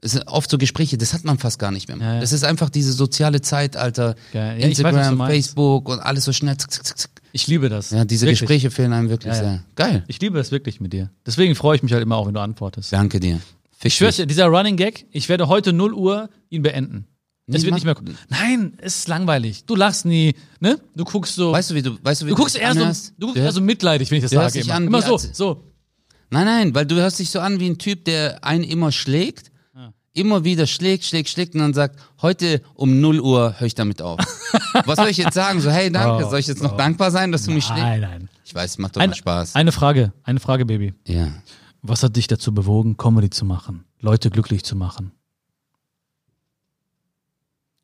Es 0.00 0.12
sind 0.12 0.26
oft 0.28 0.50
so 0.50 0.58
Gespräche, 0.58 0.98
das 0.98 1.14
hat 1.14 1.24
man 1.24 1.38
fast 1.38 1.58
gar 1.58 1.70
nicht 1.70 1.88
mehr. 1.88 1.96
Ja, 1.98 2.14
ja. 2.14 2.20
Das 2.20 2.32
ist 2.32 2.44
einfach 2.44 2.68
diese 2.70 2.92
soziale 2.92 3.40
Zeitalter, 3.40 4.14
weiß, 4.32 4.62
Instagram, 4.62 5.16
meinst. 5.16 5.34
Facebook 5.34 5.88
und 5.88 6.00
alles 6.00 6.24
so 6.24 6.32
schnell. 6.32 6.56
Zick, 6.58 6.70
zick, 6.72 6.84
zick. 6.98 7.10
Ich 7.34 7.48
liebe 7.48 7.68
das. 7.68 7.90
Ja, 7.90 8.04
diese 8.04 8.26
Wirklich. 8.26 8.38
Gespräche 8.38 8.70
fehlen 8.70 8.92
einem 8.92 9.08
wirklich 9.10 9.34
Ja, 9.34 9.40
sehr. 9.40 9.64
Geil. 9.74 10.04
Ich 10.06 10.20
liebe 10.20 10.38
es 10.38 10.52
wirklich 10.52 10.80
mit 10.80 10.92
dir. 10.92 11.10
Deswegen 11.26 11.56
freue 11.56 11.74
ich 11.74 11.82
mich 11.82 11.92
halt 11.92 12.00
immer 12.00 12.16
auch, 12.16 12.28
wenn 12.28 12.34
du 12.34 12.40
antwortest. 12.40 12.92
Danke 12.92 13.18
dir. 13.18 13.40
Ich 13.82 13.96
schwör's 13.96 14.16
dir, 14.16 14.26
dieser 14.26 14.46
Running 14.46 14.76
Gag, 14.76 15.06
ich 15.10 15.28
werde 15.28 15.48
heute 15.48 15.72
0 15.72 15.94
Uhr 15.94 16.30
ihn 16.48 16.62
beenden. 16.62 17.08
Es 17.48 17.64
wird 17.64 17.74
nicht 17.74 17.84
mehr. 17.84 17.96
Nein, 18.28 18.74
es 18.78 18.98
ist 18.98 19.08
langweilig. 19.08 19.64
Du 19.66 19.74
lachst 19.74 20.06
nie, 20.06 20.36
ne? 20.60 20.78
Du 20.94 21.02
guckst 21.02 21.34
so. 21.34 21.50
Weißt 21.50 21.72
du, 21.72 21.74
wie 21.74 21.82
du, 21.82 21.98
weißt 22.00 22.22
du, 22.22 22.26
wie 22.26 22.30
du 22.30 22.36
guckst 22.36 22.56
eher 22.56 22.72
so, 22.72 23.10
du 23.18 23.26
guckst 23.26 23.42
eher 23.42 23.50
so 23.50 23.60
mitleidig, 23.60 24.12
wenn 24.12 24.18
ich 24.18 24.22
das 24.22 24.30
du 24.30 24.36
sage. 24.36 24.52
dich 24.52 24.66
Immer, 24.66 24.74
an 24.74 24.86
immer 24.86 25.02
so, 25.02 25.18
so. 25.18 25.64
Nein, 26.30 26.44
nein, 26.44 26.74
weil 26.74 26.86
du 26.86 26.94
hörst 26.94 27.18
dich 27.18 27.30
so 27.30 27.40
an 27.40 27.58
wie 27.58 27.68
ein 27.68 27.78
Typ, 27.78 28.04
der 28.04 28.44
einen 28.44 28.62
immer 28.62 28.92
schlägt, 28.92 29.50
immer 30.14 30.44
wieder 30.44 30.66
schlägt, 30.66 31.04
schlägt, 31.04 31.28
schlägt 31.28 31.54
und 31.54 31.60
dann 31.60 31.74
sagt, 31.74 31.98
heute 32.22 32.62
um 32.74 33.00
0 33.00 33.20
Uhr 33.20 33.54
höre 33.58 33.66
ich 33.66 33.74
damit 33.74 34.00
auf. 34.00 34.18
Was 34.86 34.96
soll 34.96 35.08
ich 35.08 35.16
jetzt 35.18 35.34
sagen? 35.34 35.60
So, 35.60 35.70
hey, 35.70 35.90
danke, 35.90 36.24
Oh, 36.24 36.30
soll 36.30 36.38
ich 36.38 36.46
jetzt 36.46 36.62
noch 36.62 36.76
dankbar 36.76 37.10
sein, 37.10 37.32
dass 37.32 37.42
du 37.44 37.50
mich 37.50 37.64
schlägst? 37.64 37.82
Nein, 37.82 38.00
nein. 38.00 38.28
Ich 38.44 38.54
weiß, 38.54 38.78
macht 38.78 38.96
doch 38.96 39.00
Eine, 39.00 39.14
Spaß. 39.14 39.54
eine 39.56 39.72
Frage, 39.72 40.12
eine 40.22 40.40
Frage, 40.40 40.64
Baby. 40.64 40.94
ja. 41.06 41.28
Was 41.86 42.02
hat 42.02 42.16
dich 42.16 42.28
dazu 42.28 42.54
bewogen, 42.54 42.96
Comedy 42.96 43.28
zu 43.28 43.44
machen? 43.44 43.84
Leute 44.00 44.30
glücklich 44.30 44.64
zu 44.64 44.74
machen? 44.74 45.12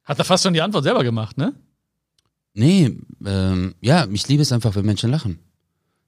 Hat 0.05 0.19
er 0.19 0.25
fast 0.25 0.43
schon 0.45 0.55
die 0.55 0.63
Antwort 0.63 0.85
selber 0.85 1.05
gemacht, 1.05 1.37
ne? 1.37 1.53
Nee, 2.55 2.97
ähm, 3.27 3.75
ja, 3.81 4.07
ich 4.11 4.27
liebe 4.27 4.43
es 4.43 4.53
einfach, 4.53 4.75
wenn 4.75 4.87
Menschen 4.87 5.11
lachen. 5.11 5.39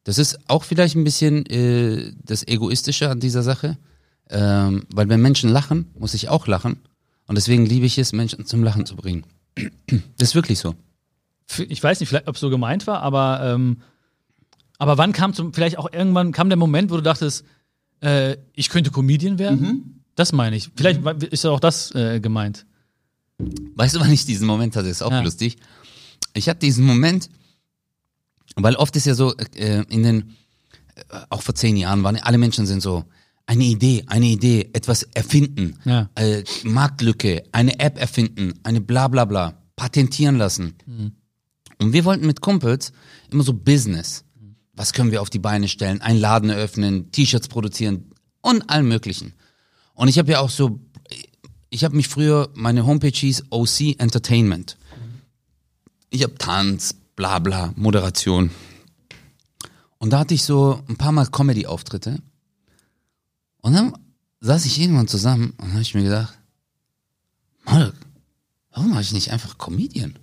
Das 0.04 0.18
ist 0.18 0.38
auch 0.48 0.64
vielleicht 0.64 0.96
ein 0.96 1.04
bisschen 1.04 1.46
äh, 1.46 2.12
das 2.24 2.46
Egoistische 2.48 3.10
an 3.10 3.20
dieser 3.20 3.42
Sache. 3.42 3.76
Ähm, 4.34 4.86
weil 4.92 5.08
wenn 5.10 5.20
Menschen 5.20 5.50
lachen, 5.50 5.90
muss 5.98 6.14
ich 6.14 6.28
auch 6.30 6.46
lachen. 6.46 6.78
Und 7.26 7.34
deswegen 7.36 7.66
liebe 7.66 7.84
ich 7.86 7.98
es, 7.98 8.12
Menschen 8.12 8.46
zum 8.46 8.64
Lachen 8.64 8.86
zu 8.86 8.96
bringen. 8.96 9.24
Das 10.18 10.30
ist 10.30 10.34
wirklich 10.34 10.58
so. 10.58 10.74
Ich 11.68 11.82
weiß 11.82 12.00
nicht, 12.00 12.08
vielleicht, 12.08 12.28
ob 12.28 12.36
es 12.36 12.40
so 12.40 12.48
gemeint 12.48 12.86
war, 12.86 13.02
aber, 13.02 13.40
ähm, 13.44 13.82
aber 14.78 14.96
wann 14.96 15.12
kam 15.12 15.34
zum, 15.34 15.52
vielleicht 15.52 15.76
auch 15.76 15.92
irgendwann 15.92 16.32
kam 16.32 16.48
der 16.48 16.56
Moment, 16.56 16.90
wo 16.90 16.96
du 16.96 17.02
dachtest, 17.02 17.44
äh, 18.00 18.36
ich 18.54 18.70
könnte 18.70 18.90
Comedian 18.90 19.38
werden? 19.38 19.60
Mhm. 19.60 19.82
Das 20.14 20.32
meine 20.32 20.56
ich. 20.56 20.70
Vielleicht 20.76 21.04
war- 21.04 21.20
ist 21.22 21.44
ja 21.44 21.50
auch 21.50 21.60
das 21.60 21.94
äh, 21.94 22.20
gemeint. 22.20 22.64
Weißt 23.76 23.94
du, 23.96 24.00
wann 24.00 24.10
ich 24.12 24.24
diesen 24.24 24.46
Moment 24.46 24.76
hatte? 24.76 24.88
Ist 24.88 25.02
auch 25.02 25.10
Ja. 25.10 25.20
lustig. 25.20 25.58
Ich 26.32 26.48
hatte 26.48 26.60
diesen 26.60 26.86
Moment, 26.86 27.28
weil 28.56 28.76
oft 28.76 28.96
ist 28.96 29.04
ja 29.06 29.14
so, 29.14 29.34
äh, 29.54 29.84
in 29.90 30.02
den, 30.02 30.36
äh, 30.94 31.02
auch 31.28 31.42
vor 31.42 31.54
zehn 31.54 31.76
Jahren 31.76 32.02
waren 32.02 32.16
alle 32.16 32.38
Menschen 32.38 32.64
sind 32.66 32.80
so, 32.82 33.04
eine 33.52 33.64
Idee, 33.64 34.04
eine 34.06 34.26
Idee, 34.26 34.70
etwas 34.72 35.02
erfinden, 35.14 35.78
Ja. 35.84 36.08
äh, 36.14 36.42
Marktlücke, 36.64 37.44
eine 37.52 37.78
App 37.80 37.98
erfinden, 38.00 38.54
eine 38.62 38.80
bla 38.80 39.08
bla 39.08 39.26
bla, 39.26 39.54
patentieren 39.76 40.36
lassen. 40.36 40.74
Und 41.78 41.92
wir 41.92 42.06
wollten 42.06 42.26
mit 42.26 42.40
Kumpels 42.40 42.92
immer 43.30 43.42
so 43.44 43.52
Business. 43.52 44.24
Was 44.72 44.94
können 44.94 45.10
wir 45.10 45.20
auf 45.20 45.28
die 45.28 45.38
Beine 45.38 45.68
stellen? 45.68 46.00
Einen 46.00 46.18
Laden 46.18 46.48
eröffnen, 46.48 47.12
T-Shirts 47.12 47.48
produzieren 47.48 48.10
und 48.40 48.70
allem 48.70 48.88
möglichen. 48.88 49.34
Und 49.92 50.08
ich 50.08 50.18
habe 50.18 50.32
ja 50.32 50.40
auch 50.40 50.48
so, 50.48 50.80
ich 51.68 51.84
habe 51.84 51.94
mich 51.94 52.08
früher, 52.08 52.48
meine 52.54 52.86
Homepage 52.86 53.10
hieß 53.14 53.44
OC 53.50 53.96
Entertainment. 53.98 54.78
Ich 56.08 56.22
habe 56.22 56.36
Tanz, 56.38 56.94
bla 57.16 57.38
bla, 57.38 57.74
Moderation. 57.76 58.50
Und 59.98 60.10
da 60.14 60.20
hatte 60.20 60.32
ich 60.32 60.42
so 60.42 60.82
ein 60.88 60.96
paar 60.96 61.12
Mal 61.12 61.26
Comedy-Auftritte. 61.26 62.18
Und 63.62 63.72
dann 63.72 63.96
saß 64.40 64.66
ich 64.66 64.78
irgendwann 64.78 65.08
zusammen 65.08 65.54
und 65.58 65.70
habe 65.70 65.82
ich 65.82 65.94
mir 65.94 66.02
gedacht, 66.02 66.38
Mark, 67.64 67.94
warum 68.70 68.90
mache 68.90 69.02
ich 69.02 69.12
nicht 69.12 69.30
einfach 69.30 69.56
Comedian? 69.56 70.18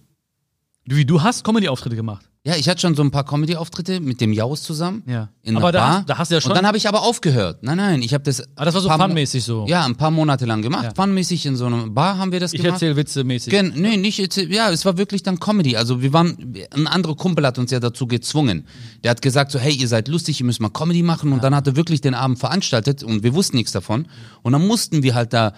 Wie, 0.86 1.06
du 1.06 1.22
hast 1.24 1.44
Comedy-Auftritte 1.44 1.95
gemacht. 1.95 2.29
Ja, 2.45 2.56
ich 2.56 2.70
hatte 2.70 2.80
schon 2.80 2.95
so 2.95 3.02
ein 3.03 3.11
paar 3.11 3.26
Comedy-Auftritte 3.26 3.99
mit 3.99 4.22
dem 4.22 4.32
Jaus 4.32 4.64
zusammen. 4.64 5.03
Ja. 5.06 5.28
In 5.44 5.57
Aber 5.57 5.68
einer 5.68 5.72
da 5.74 5.80
Bar. 5.80 5.98
hast- 5.99 6.10
da 6.10 6.18
hast 6.18 6.32
du 6.32 6.36
ja 6.36 6.41
schon- 6.41 6.52
Und 6.52 6.56
dann 6.56 6.66
habe 6.66 6.78
ich 6.78 6.88
aber 6.88 7.03
aufgehört. 7.03 7.64
Nein, 7.64 7.76
nein, 7.76 8.02
ich 8.02 8.14
habe 8.14 8.24
das. 8.24 8.41
Ah, 8.56 8.64
das 8.64 8.74
war 8.74 8.82
so 8.82 8.90
funmäßig 8.90 9.44
so. 9.44 9.66
Ja, 9.68 9.84
ein 9.86 9.98
paar 9.98 10.10
Monate 10.10 10.45
lang 10.45 10.61
gemacht. 10.61 10.86
Ja. 10.86 10.94
Funmäßig 10.95 11.45
in 11.45 11.57
so 11.57 11.66
einer 11.66 11.90
Bar 11.90 12.18
haben 12.18 12.32
wir 12.32 12.40
das 12.40 12.53
Ich 12.53 12.61
gemacht. 12.61 12.76
erzähle 12.76 12.95
Witze 12.95 13.26
mäßig. 13.26 13.52
Gen 13.52 13.74
nee, 13.76 13.98
nicht 13.98 14.18
jetzt, 14.20 14.38
ja, 14.38 14.70
es 14.72 14.86
war 14.86 14.98
wirklich 14.98 15.22
dann 15.22 15.41
Comedy. 15.41 15.76
Also 15.76 16.02
wir 16.02 16.14
waren, 16.14 16.56
ein 16.74 16.88
anderer 16.88 17.16
Kumpel 17.18 17.45
hat 17.45 17.57
uns 17.60 17.72
ja 17.72 17.82
dazu 17.82 18.07
gezwungen. 18.07 18.66
Der 19.03 19.11
hat 19.11 19.22
gesagt 19.22 19.52
so, 19.52 19.60
hey, 19.60 19.74
ihr 19.74 19.90
seid 19.90 20.07
lustig, 20.07 20.40
ihr 20.40 20.45
müsst 20.45 20.61
mal 20.61 20.70
Comedy 20.70 21.03
machen. 21.03 21.34
Und 21.34 21.44
dann 21.44 21.53
hat 21.53 21.68
er 21.68 21.76
wirklich 21.76 21.99
den 21.99 22.14
Abend 22.14 22.40
veranstaltet 22.40 23.03
und 23.03 23.22
wir 23.22 23.34
wussten 23.34 23.57
nichts 23.57 23.74
davon. 23.74 24.07
Und 24.44 24.53
dann 24.53 24.66
mussten 24.66 25.03
wir 25.03 25.14
halt 25.14 25.34
da 25.34 25.52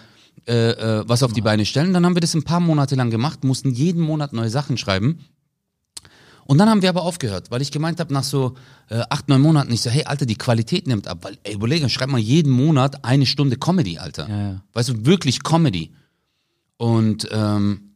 äh, 0.48 0.70
äh, 0.70 1.04
was 1.06 1.22
auf 1.22 1.32
die 1.32 1.42
Beine 1.42 1.64
stellen. 1.64 1.92
Dann 1.92 2.04
haben 2.04 2.16
wir 2.16 2.20
das 2.20 2.34
ein 2.34 2.42
paar 2.42 2.58
Monate 2.58 2.96
lang 2.96 3.10
gemacht, 3.10 3.44
mussten 3.44 3.70
jeden 3.70 4.02
Monat 4.02 4.32
neue 4.32 4.50
Sachen 4.50 4.76
schreiben. 4.76 5.20
Und 6.52 6.58
dann 6.58 6.68
haben 6.68 6.82
wir 6.82 6.90
aber 6.90 7.00
aufgehört, 7.00 7.50
weil 7.50 7.62
ich 7.62 7.70
gemeint 7.70 7.98
habe, 7.98 8.12
nach 8.12 8.24
so 8.24 8.56
äh, 8.90 9.00
acht, 9.08 9.26
neun 9.26 9.40
Monaten, 9.40 9.72
ich 9.72 9.80
so, 9.80 9.88
hey, 9.88 10.04
Alter, 10.04 10.26
die 10.26 10.36
Qualität 10.36 10.86
nimmt 10.86 11.08
ab. 11.08 11.20
Weil, 11.22 11.38
ey, 11.44 11.54
überlege, 11.54 11.88
schreib 11.88 12.10
mal 12.10 12.18
jeden 12.18 12.52
Monat 12.52 13.06
eine 13.06 13.24
Stunde 13.24 13.56
Comedy, 13.56 13.96
Alter. 13.96 14.28
Ja, 14.28 14.38
ja. 14.38 14.62
Weißt 14.74 14.90
du, 14.90 15.06
wirklich 15.06 15.44
Comedy. 15.44 15.94
Und 16.76 17.26
ähm, 17.32 17.94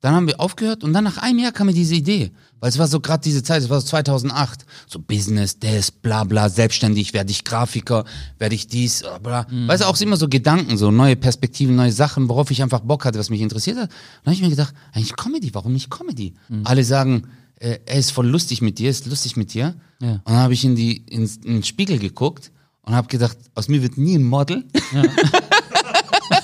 dann 0.00 0.14
haben 0.14 0.26
wir 0.26 0.40
aufgehört 0.40 0.84
und 0.84 0.94
dann 0.94 1.04
nach 1.04 1.18
einem 1.18 1.40
Jahr 1.40 1.52
kam 1.52 1.66
mir 1.66 1.74
diese 1.74 1.96
Idee. 1.96 2.30
Weil 2.60 2.70
es 2.70 2.78
war 2.78 2.88
so 2.88 2.98
gerade 3.00 3.22
diese 3.22 3.42
Zeit, 3.42 3.60
es 3.62 3.68
war 3.68 3.78
so 3.78 3.88
2008. 3.88 4.64
So 4.86 5.00
Business, 5.00 5.58
das, 5.58 5.90
bla 5.90 6.24
bla, 6.24 6.48
selbstständig, 6.48 7.12
werde 7.12 7.30
ich 7.30 7.44
Grafiker, 7.44 8.06
werde 8.38 8.54
ich 8.54 8.68
dies, 8.68 9.04
bla. 9.22 9.46
Weißt 9.50 9.82
du, 9.82 9.86
auch 9.86 10.00
immer 10.00 10.16
so 10.16 10.30
Gedanken, 10.30 10.78
so 10.78 10.90
neue 10.90 11.16
Perspektiven, 11.16 11.76
neue 11.76 11.92
Sachen, 11.92 12.30
worauf 12.30 12.50
ich 12.50 12.62
einfach 12.62 12.80
Bock 12.80 13.04
hatte, 13.04 13.18
was 13.18 13.28
mich 13.28 13.42
interessiert 13.42 13.76
hat. 13.76 13.90
Und 13.90 13.96
dann 14.24 14.32
habe 14.32 14.34
ich 14.36 14.40
mir 14.40 14.48
gedacht, 14.48 14.72
eigentlich 14.94 15.14
Comedy, 15.14 15.52
warum 15.52 15.74
nicht 15.74 15.90
Comedy? 15.90 16.32
Alle 16.64 16.84
sagen, 16.84 17.24
äh, 17.60 17.78
er 17.86 17.98
ist 17.98 18.10
voll 18.12 18.26
lustig 18.28 18.60
mit 18.62 18.78
dir, 18.78 18.90
ist 18.90 19.06
lustig 19.06 19.36
mit 19.36 19.52
dir. 19.54 19.74
Ja. 20.00 20.12
Und 20.12 20.22
dann 20.26 20.36
habe 20.36 20.52
ich 20.54 20.64
in, 20.64 20.74
die, 20.76 20.98
ins, 21.06 21.36
in 21.36 21.54
den 21.54 21.62
Spiegel 21.64 21.98
geguckt 21.98 22.50
und 22.82 22.94
habe 22.94 23.08
gedacht, 23.08 23.36
aus 23.54 23.68
mir 23.68 23.82
wird 23.82 23.98
nie 23.98 24.16
ein 24.16 24.24
Model. 24.24 24.64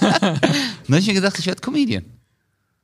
dann 0.00 0.40
habe 0.88 0.98
ich 0.98 1.06
mir 1.06 1.14
gedacht, 1.14 1.38
ich 1.38 1.46
werde 1.46 1.60
Comedian. 1.60 2.04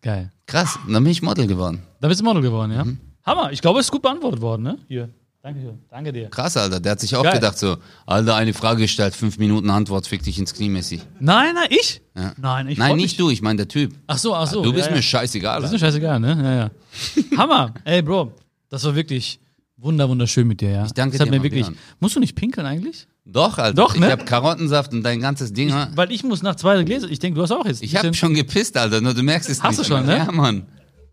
Geil. 0.03 0.31
Krass, 0.47 0.79
und 0.87 0.93
dann 0.93 1.03
bin 1.05 1.13
ich 1.13 1.23
Model 1.23 1.47
geworden. 1.47 1.83
Da 2.01 2.09
bist 2.09 2.21
du 2.21 2.25
Model 2.25 2.43
geworden, 2.43 2.71
Mhm. 2.73 2.99
ja? 3.25 3.33
Hammer. 3.33 3.53
Ich 3.53 3.61
glaube, 3.61 3.81
es 3.81 3.87
ist 3.87 3.93
gut 3.93 4.03
beantwortet 4.03 4.41
worden, 4.41 4.63
ne? 4.63 4.79
Hier. 4.89 5.11
Danke 5.43 5.61
dir. 5.61 5.79
Danke 5.89 6.13
dir. 6.13 6.29
Krass, 6.29 6.57
Alter. 6.59 6.81
Der 6.81 6.93
hat 6.93 7.01
sich 7.01 7.17
auch 7.17 7.23
Geil. 7.23 7.35
gedacht 7.35 7.59
so, 7.59 7.79
Alter, 8.05 8.37
eine 8.37 8.53
Frage 8.53 8.83
gestellt, 8.83 9.15
fünf 9.15 9.39
Minuten 9.39 9.71
Antwort, 9.71 10.07
fick 10.07 10.23
dich 10.23 10.39
ins 10.39 10.53
Knie 10.53 10.69
mäßig. 10.69 11.01
Nein, 11.19 11.55
nein, 11.55 11.69
ich? 11.71 12.03
Ja. 12.15 12.35
Nein, 12.37 12.69
ich 12.69 12.77
Nein, 12.77 12.97
nicht 12.97 13.05
mich. 13.05 13.17
du, 13.17 13.31
ich 13.31 13.41
meine 13.41 13.57
der 13.57 13.69
Typ. 13.69 13.95
Ach 14.07 14.19
so, 14.19 14.35
ach 14.35 14.47
so. 14.47 14.63
du 14.63 14.73
bist 14.73 14.87
ja, 14.87 14.91
mir 14.93 14.99
ja. 14.99 15.03
scheißegal. 15.03 15.63
Das 15.63 15.73
ist 15.73 15.83
Alter. 15.83 15.87
mir 15.87 15.93
scheißegal, 15.93 16.21
ne? 16.21 16.43
Ja, 16.43 16.55
ja. 16.55 17.39
Hammer. 17.39 17.73
Ey, 17.85 18.03
Bro, 18.03 18.33
das 18.69 18.85
war 18.85 18.95
wirklich 18.95 19.41
wunder, 19.79 20.07
wunderschön 20.11 20.47
mit 20.47 20.61
dir, 20.61 20.71
ja. 20.71 20.85
Ich 20.85 20.93
danke 20.93 21.17
das 21.17 21.21
hat 21.21 21.29
dir, 21.29 21.31
mir 21.31 21.39
Mann, 21.39 21.45
wirklich. 21.45 21.67
Björn. 21.67 21.79
Musst 22.01 22.17
du 22.17 22.21
nicht 22.21 22.37
pinkeln 22.37 22.67
eigentlich? 22.67 23.07
Doch, 23.25 23.57
Alter. 23.57 23.75
Doch, 23.75 23.97
ne? 23.97 24.07
Ich 24.07 24.13
habe 24.13 24.25
Karottensaft 24.27 24.93
und 24.93 25.03
dein 25.03 25.21
ganzes 25.21 25.55
Ding. 25.55 25.69
Ich, 25.69 25.75
Weil 25.95 26.13
ich 26.13 26.23
muss 26.23 26.43
nach 26.43 26.57
zwei 26.57 26.83
Gläser. 26.83 27.09
Ich 27.09 27.19
denke, 27.19 27.37
du 27.37 27.43
hast 27.43 27.53
auch 27.53 27.65
jetzt. 27.65 27.83
ich 27.83 27.97
habe 27.97 28.13
schon 28.13 28.35
gepisst, 28.35 28.77
Alter, 28.77 29.01
nur 29.01 29.15
du 29.15 29.23
merkst 29.23 29.49
es 29.49 29.63
Hast 29.63 29.79
nicht. 29.79 29.89
du 29.89 29.95
schon, 29.95 30.05
ne? 30.05 30.19
Ja, 30.19 30.31
Mann. 30.31 30.67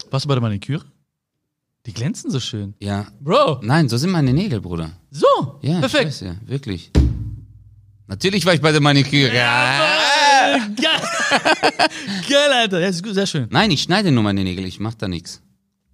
Warst 0.09 0.25
du 0.25 0.27
bei 0.27 0.35
der 0.35 0.41
Maniküre? 0.41 0.83
Die 1.87 1.93
glänzen 1.93 2.29
so 2.29 2.39
schön. 2.39 2.73
Ja. 2.79 3.07
Bro, 3.21 3.61
Nein, 3.63 3.87
so 3.89 3.97
sind 3.97 4.11
meine 4.11 4.33
Nägel, 4.33 4.61
Bruder. 4.61 4.91
so. 5.09 5.25
Ja, 5.61 5.79
Perfekt. 5.79 6.03
Scheiße, 6.05 6.37
wirklich. 6.45 6.91
Natürlich 8.07 8.45
war 8.45 8.53
ich 8.53 8.61
bei 8.61 8.71
der 8.71 8.81
Maniküre. 8.81 9.29
Äh, 9.31 9.33
Geil. 9.33 10.61
Geil, 12.29 12.51
Alter. 12.53 12.79
Ja, 12.79 12.87
ist 12.87 13.03
gut, 13.03 13.13
sehr 13.13 13.25
schön. 13.25 13.47
Nein, 13.49 13.71
ich 13.71 13.81
schneide 13.81 14.11
nur 14.11 14.23
meine 14.23 14.43
Nägel, 14.43 14.65
ich 14.65 14.79
mach 14.79 14.93
da 14.93 15.07
nichts. 15.07 15.41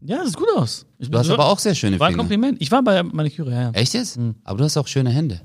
Ja, 0.02 0.18
das 0.18 0.30
sieht 0.30 0.38
gut 0.38 0.49
aus. 0.56 0.86
Ich, 0.99 1.10
Du 1.10 1.18
hast 1.18 1.30
aber 1.30 1.45
auch 1.45 1.60
sehr 1.60 1.76
schöne 1.76 1.99
War 1.99 2.07
ein 2.07 2.14
Finger. 2.14 2.24
Kompliment. 2.24 2.57
Ich 2.61 2.72
war 2.72 2.84
bei 2.84 2.94
der 2.94 3.03
Maniküre, 3.03 3.52
ja. 3.52 3.61
ja. 3.61 3.72
Echt 3.72 3.94
jetzt? 3.94 4.18
Hm. 4.18 4.36
Aber 4.44 4.57
du 4.57 4.64
hast 4.65 4.76
auch 4.78 4.88
schöne 4.88 5.11
Hände. 5.11 5.41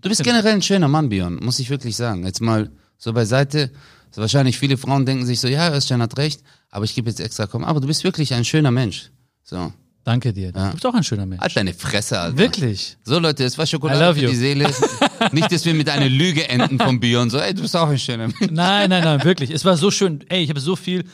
Du 0.00 0.08
bist 0.08 0.22
generell 0.22 0.52
ein 0.54 0.62
schöner 0.62 0.88
Mann, 0.88 1.08
Björn, 1.08 1.36
muss 1.42 1.58
ich 1.58 1.70
wirklich 1.70 1.94
sagen. 1.96 2.24
Jetzt 2.26 2.40
mal 2.40 2.70
so 2.98 3.12
beiseite. 3.12 3.70
So 4.10 4.20
wahrscheinlich 4.20 4.58
viele 4.58 4.76
Frauen 4.76 5.06
denken 5.06 5.24
sich 5.26 5.40
so, 5.40 5.48
ja, 5.48 5.72
Özcan 5.74 6.02
hat 6.02 6.16
recht, 6.18 6.42
aber 6.70 6.84
ich 6.84 6.94
gebe 6.94 7.08
jetzt 7.08 7.20
extra 7.20 7.46
kommen. 7.46 7.64
Aber 7.64 7.80
du 7.80 7.86
bist 7.86 8.04
wirklich 8.04 8.34
ein 8.34 8.44
schöner 8.44 8.70
Mensch. 8.70 9.10
So. 9.44 9.72
Danke 10.04 10.34
dir. 10.34 10.52
Du 10.52 10.72
bist 10.72 10.84
auch 10.84 10.92
ein 10.92 11.02
schöner 11.02 11.24
Mensch. 11.24 11.40
Halt 11.40 11.56
deine 11.56 11.72
Fresse, 11.72 12.20
Alter. 12.20 12.36
Wirklich. 12.36 12.96
So, 13.04 13.18
Leute, 13.18 13.44
es 13.44 13.56
war 13.56 13.64
I 13.64 13.68
Schokolade 13.68 14.04
love 14.04 14.14
für 14.16 14.24
you. 14.24 14.30
die 14.30 14.36
Seele. 14.36 14.70
Nicht, 15.32 15.50
dass 15.50 15.64
wir 15.64 15.72
mit 15.72 15.88
einer 15.88 16.10
Lüge 16.10 16.46
enden 16.46 16.78
von 16.78 17.00
Björn. 17.00 17.30
So, 17.30 17.38
ey, 17.38 17.54
du 17.54 17.62
bist 17.62 17.74
auch 17.74 17.88
ein 17.88 17.98
schöner 17.98 18.26
Mensch. 18.26 18.50
Nein, 18.50 18.90
nein, 18.90 19.02
nein, 19.02 19.24
wirklich. 19.24 19.50
Es 19.50 19.64
war 19.64 19.78
so 19.78 19.90
schön. 19.90 20.22
Ey, 20.28 20.42
ich 20.42 20.50
habe 20.50 20.60
so 20.60 20.76
viel 20.76 21.04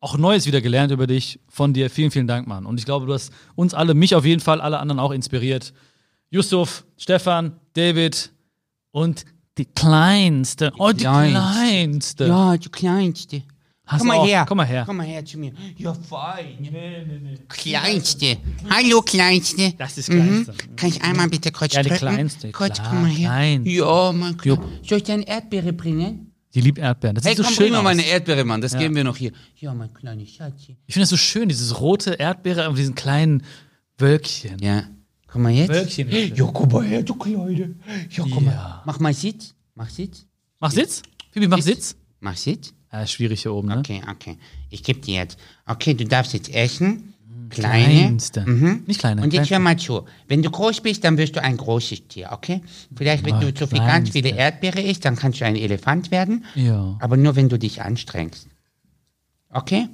auch 0.00 0.16
Neues 0.16 0.46
wieder 0.46 0.62
gelernt 0.62 0.92
über 0.92 1.06
dich 1.06 1.40
von 1.48 1.74
dir. 1.74 1.90
Vielen, 1.90 2.10
vielen 2.10 2.26
Dank, 2.26 2.46
Mann. 2.46 2.64
Und 2.64 2.78
ich 2.78 2.86
glaube, 2.86 3.04
du 3.04 3.12
hast 3.12 3.32
uns 3.54 3.74
alle, 3.74 3.92
mich 3.92 4.14
auf 4.14 4.24
jeden 4.24 4.40
Fall, 4.40 4.62
alle 4.62 4.78
anderen 4.78 4.98
auch 4.98 5.10
inspiriert. 5.10 5.74
Yusuf, 6.30 6.84
Stefan, 6.96 7.52
David 7.74 8.30
und 8.92 9.26
die 9.58 9.66
Kleinste. 9.66 10.72
Oh, 10.78 10.92
die 10.92 11.04
Kleinste. 11.04 11.34
Kleinste. 11.34 12.26
Ja, 12.26 12.56
du 12.56 12.70
Kleinste. 12.70 13.42
Hast 13.90 14.00
Komm 14.00 14.08
mal 14.08 14.16
auch- 14.18 14.26
her. 14.26 14.44
Komm 14.46 14.56
mal 14.58 14.66
her. 14.66 14.82
Komm 14.86 14.96
mal 14.98 15.06
her 15.06 15.24
zu 15.24 15.38
mir. 15.38 15.52
Ja, 15.78 15.94
fein. 15.94 16.58
Kleinste. 17.48 18.36
Hallo, 18.68 19.00
Kleinste. 19.00 19.72
Das 19.78 19.96
ist 19.96 20.10
Kleinste. 20.10 20.52
Kann 20.76 20.90
ich 20.90 21.02
einmal 21.02 21.28
bitte 21.28 21.50
kurz 21.50 21.72
Ja, 21.74 21.82
die 21.82 21.88
drücken? 21.88 22.00
Kleinste, 22.06 22.52
Kurz, 22.52 22.74
klar, 22.74 22.88
komm 22.90 23.02
mal 23.02 23.10
her. 23.10 23.28
klein. 23.30 23.64
Ja, 23.64 24.12
mein 24.12 24.36
Gott. 24.36 24.60
Soll 24.86 24.98
ich 24.98 25.04
dir 25.04 25.14
eine 25.14 25.26
Erdbeere 25.26 25.72
bringen? 25.72 26.32
Die 26.54 26.60
liebt 26.60 26.78
Erdbeeren. 26.78 27.14
Das 27.14 27.24
Hey, 27.24 27.30
sieht 27.30 27.38
so 27.38 27.42
komm, 27.44 27.52
schön 27.54 27.62
bring 27.64 27.72
mir 27.72 27.78
aus. 27.78 27.84
meine 27.84 28.02
Erdbeere, 28.06 28.44
Mann. 28.44 28.60
Das 28.60 28.76
geben 28.76 28.94
wir 28.94 29.04
noch 29.04 29.16
hier. 29.16 29.32
Ja, 29.56 29.72
mein 29.72 29.92
kleines 29.94 30.30
Schatzchen. 30.30 30.76
Ich 30.86 30.92
finde 30.94 31.04
das 31.04 31.10
so 31.10 31.16
schön, 31.16 31.48
dieses 31.48 31.80
rote 31.80 32.12
Erdbeere 32.14 32.68
auf 32.68 32.74
diesen 32.76 32.94
kleinen 32.94 33.42
Wölkchen. 33.98 34.58
Ja. 34.60 34.84
Guck 35.26 35.40
mal 35.42 35.50
jetzt. 35.52 35.70
Wölkchen. 35.70 36.08
Ja, 36.10 36.44
guck 36.52 36.72
mal 36.72 36.84
her, 36.84 37.02
du 37.02 37.14
Kleine. 37.14 37.74
Ja, 38.10 38.24
guck 38.24 38.42
Ja. 38.42 38.50
mal. 38.50 38.82
Mach 38.86 38.98
mal 39.00 39.14
Sitz. 39.14 39.54
Mach 39.74 39.88
Sitz. 39.88 40.26
Mach 40.60 40.70
Sitz. 40.70 41.02
Phoebe, 41.32 41.48
mach 41.48 41.60
Sitz. 41.62 41.96
Mach 42.20 42.36
Sitz. 42.36 42.72
Ist 42.92 43.12
schwierig 43.12 43.42
hier 43.42 43.52
oben, 43.52 43.68
ne? 43.68 43.78
Okay, 43.78 44.00
okay. 44.10 44.38
Ich 44.70 44.82
gebe 44.82 45.00
dir 45.00 45.16
jetzt. 45.16 45.38
Okay, 45.66 45.94
du 45.94 46.04
darfst 46.04 46.32
jetzt 46.32 46.52
essen. 46.54 47.14
Kleine. 47.50 47.84
Kleinste. 47.84 48.44
Mhm. 48.46 48.84
Nicht 48.86 49.00
kleine. 49.00 49.22
Und 49.22 49.32
jetzt 49.32 49.50
hör 49.50 49.58
mal 49.58 49.76
zu. 49.78 50.04
Wenn 50.26 50.42
du 50.42 50.50
groß 50.50 50.80
bist, 50.82 51.04
dann 51.04 51.16
wirst 51.16 51.36
du 51.36 51.42
ein 51.42 51.56
großes 51.56 52.08
Tier, 52.08 52.30
okay? 52.32 52.60
Vielleicht, 52.94 53.24
wenn 53.24 53.34
Ah, 53.34 53.40
du 53.40 53.54
zu 53.54 53.66
viel, 53.66 53.78
ganz 53.78 54.10
viele 54.10 54.30
Erdbeere 54.30 54.80
isst, 54.82 55.04
dann 55.04 55.16
kannst 55.16 55.40
du 55.40 55.46
ein 55.46 55.56
Elefant 55.56 56.10
werden. 56.10 56.44
Ja. 56.54 56.96
Aber 57.00 57.16
nur, 57.16 57.36
wenn 57.36 57.48
du 57.48 57.58
dich 57.58 57.80
anstrengst. 57.82 58.48
Okay? 59.50 59.88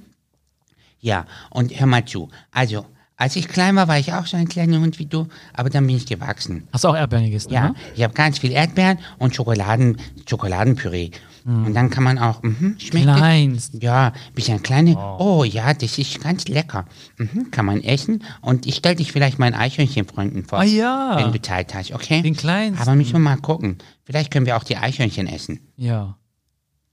Ja, 1.00 1.26
und 1.50 1.78
hör 1.78 1.86
mal 1.86 2.04
zu. 2.04 2.28
Also, 2.50 2.86
als 3.16 3.36
ich 3.36 3.46
klein 3.46 3.76
war, 3.76 3.86
war 3.86 3.98
ich 3.98 4.12
auch 4.12 4.26
so 4.26 4.36
ein 4.36 4.48
kleiner 4.48 4.80
Hund 4.80 4.98
wie 4.98 5.06
du, 5.06 5.28
aber 5.52 5.70
dann 5.70 5.86
bin 5.86 5.96
ich 5.96 6.06
gewachsen. 6.06 6.66
Hast 6.72 6.84
du 6.84 6.88
auch 6.88 6.96
Erdbeeren 6.96 7.26
gegessen? 7.26 7.52
Ja, 7.52 7.68
ne? 7.68 7.74
ich 7.94 8.02
habe 8.02 8.14
ganz 8.14 8.38
viel 8.38 8.50
Erdbeeren 8.52 8.98
und 9.18 9.34
Schokoladen, 9.34 9.98
Schokoladenpüree. 10.28 11.10
Und 11.46 11.74
dann 11.74 11.90
kann 11.90 12.04
man 12.04 12.18
auch, 12.18 12.42
mhm, 12.42 12.76
schmeckt 12.78 13.06
es? 13.06 13.16
Kleinst. 13.16 13.82
Ja, 13.82 14.14
bisschen 14.34 14.62
kleine. 14.62 14.96
Oh. 14.96 15.44
ja, 15.44 15.74
das 15.74 15.98
ist 15.98 16.22
ganz 16.22 16.48
lecker. 16.48 16.86
Mhm, 17.18 17.50
kann 17.50 17.66
man 17.66 17.82
essen. 17.82 18.24
Und 18.40 18.64
ich 18.66 18.76
stell 18.76 18.94
dich 18.94 19.12
vielleicht 19.12 19.38
meinen 19.38 19.52
Eichhörnchenfreunden 19.52 20.46
vor. 20.46 20.60
Ah 20.60 20.64
ja. 20.64 21.16
Wenn 21.18 21.32
du 21.32 21.42
Zeit 21.42 21.74
hast, 21.74 21.92
okay? 21.92 22.22
Den 22.22 22.34
kleinsten. 22.34 22.80
Aber 22.80 22.94
müssen 22.94 23.12
wir 23.12 23.18
mal 23.18 23.36
gucken. 23.36 23.76
Vielleicht 24.04 24.30
können 24.30 24.46
wir 24.46 24.56
auch 24.56 24.64
die 24.64 24.78
Eichhörnchen 24.78 25.26
essen. 25.26 25.60
Ja. 25.76 26.16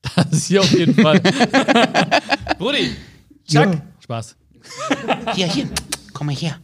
Das 0.15 0.31
ist 0.31 0.47
hier 0.47 0.61
auf 0.61 0.71
jeden 0.71 0.95
Fall. 0.95 1.19
Brudi. 2.57 2.95
Zack. 3.47 3.81
Spaß. 3.99 4.35
Hier, 5.35 5.47
hier. 5.47 5.69
Komm 6.11 6.27
mal 6.27 6.35
her. 6.35 6.57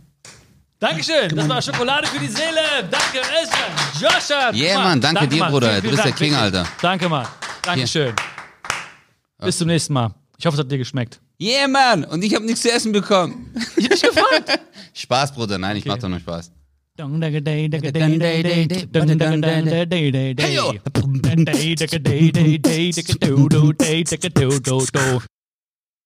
Dankeschön. 0.80 1.36
Das 1.36 1.48
war 1.48 1.62
Schokolade 1.62 2.08
für 2.08 2.20
die 2.20 2.28
Seele. 2.28 2.88
Danke, 2.90 3.20
Özcan. 3.20 4.02
Joscha. 4.02 4.54
Yeah, 4.54 4.76
Mann. 4.76 4.84
Mann. 4.84 5.02
Danke 5.02 5.28
dir, 5.28 5.40
Mann. 5.40 5.52
Bruder. 5.52 5.82
Du 5.82 5.90
bist 5.90 6.04
der. 6.04 6.12
King. 6.12 6.36
Alter. 6.36 6.66
Danke, 6.82 7.08
Mann. 7.08 7.28
Dankeschön. 7.68 8.14
Bis 9.40 9.58
zum 9.58 9.68
nächsten 9.68 9.94
Mal. 9.94 10.16
Ich 10.38 10.46
hoffe, 10.46 10.56
es 10.56 10.60
hat 10.60 10.72
dir 10.72 10.78
geschmeckt. 10.78 11.20
Yeah, 11.40 11.68
Mann. 11.68 12.06
Und 12.06 12.24
ich 12.24 12.34
habe 12.34 12.46
nichts 12.46 12.62
zu 12.62 12.72
essen 12.72 12.92
bekommen. 12.94 13.54
Ich 13.76 13.90
hab 13.90 14.02
gefragt. 14.02 14.60
Spaß, 14.94 15.34
Bruder. 15.34 15.58
Nein, 15.58 15.78
ich 15.78 15.86
mach 15.86 15.98
doch 15.98 16.10
nur 16.10 16.20
Spaß. 16.20 16.52
Hey, 20.40 20.60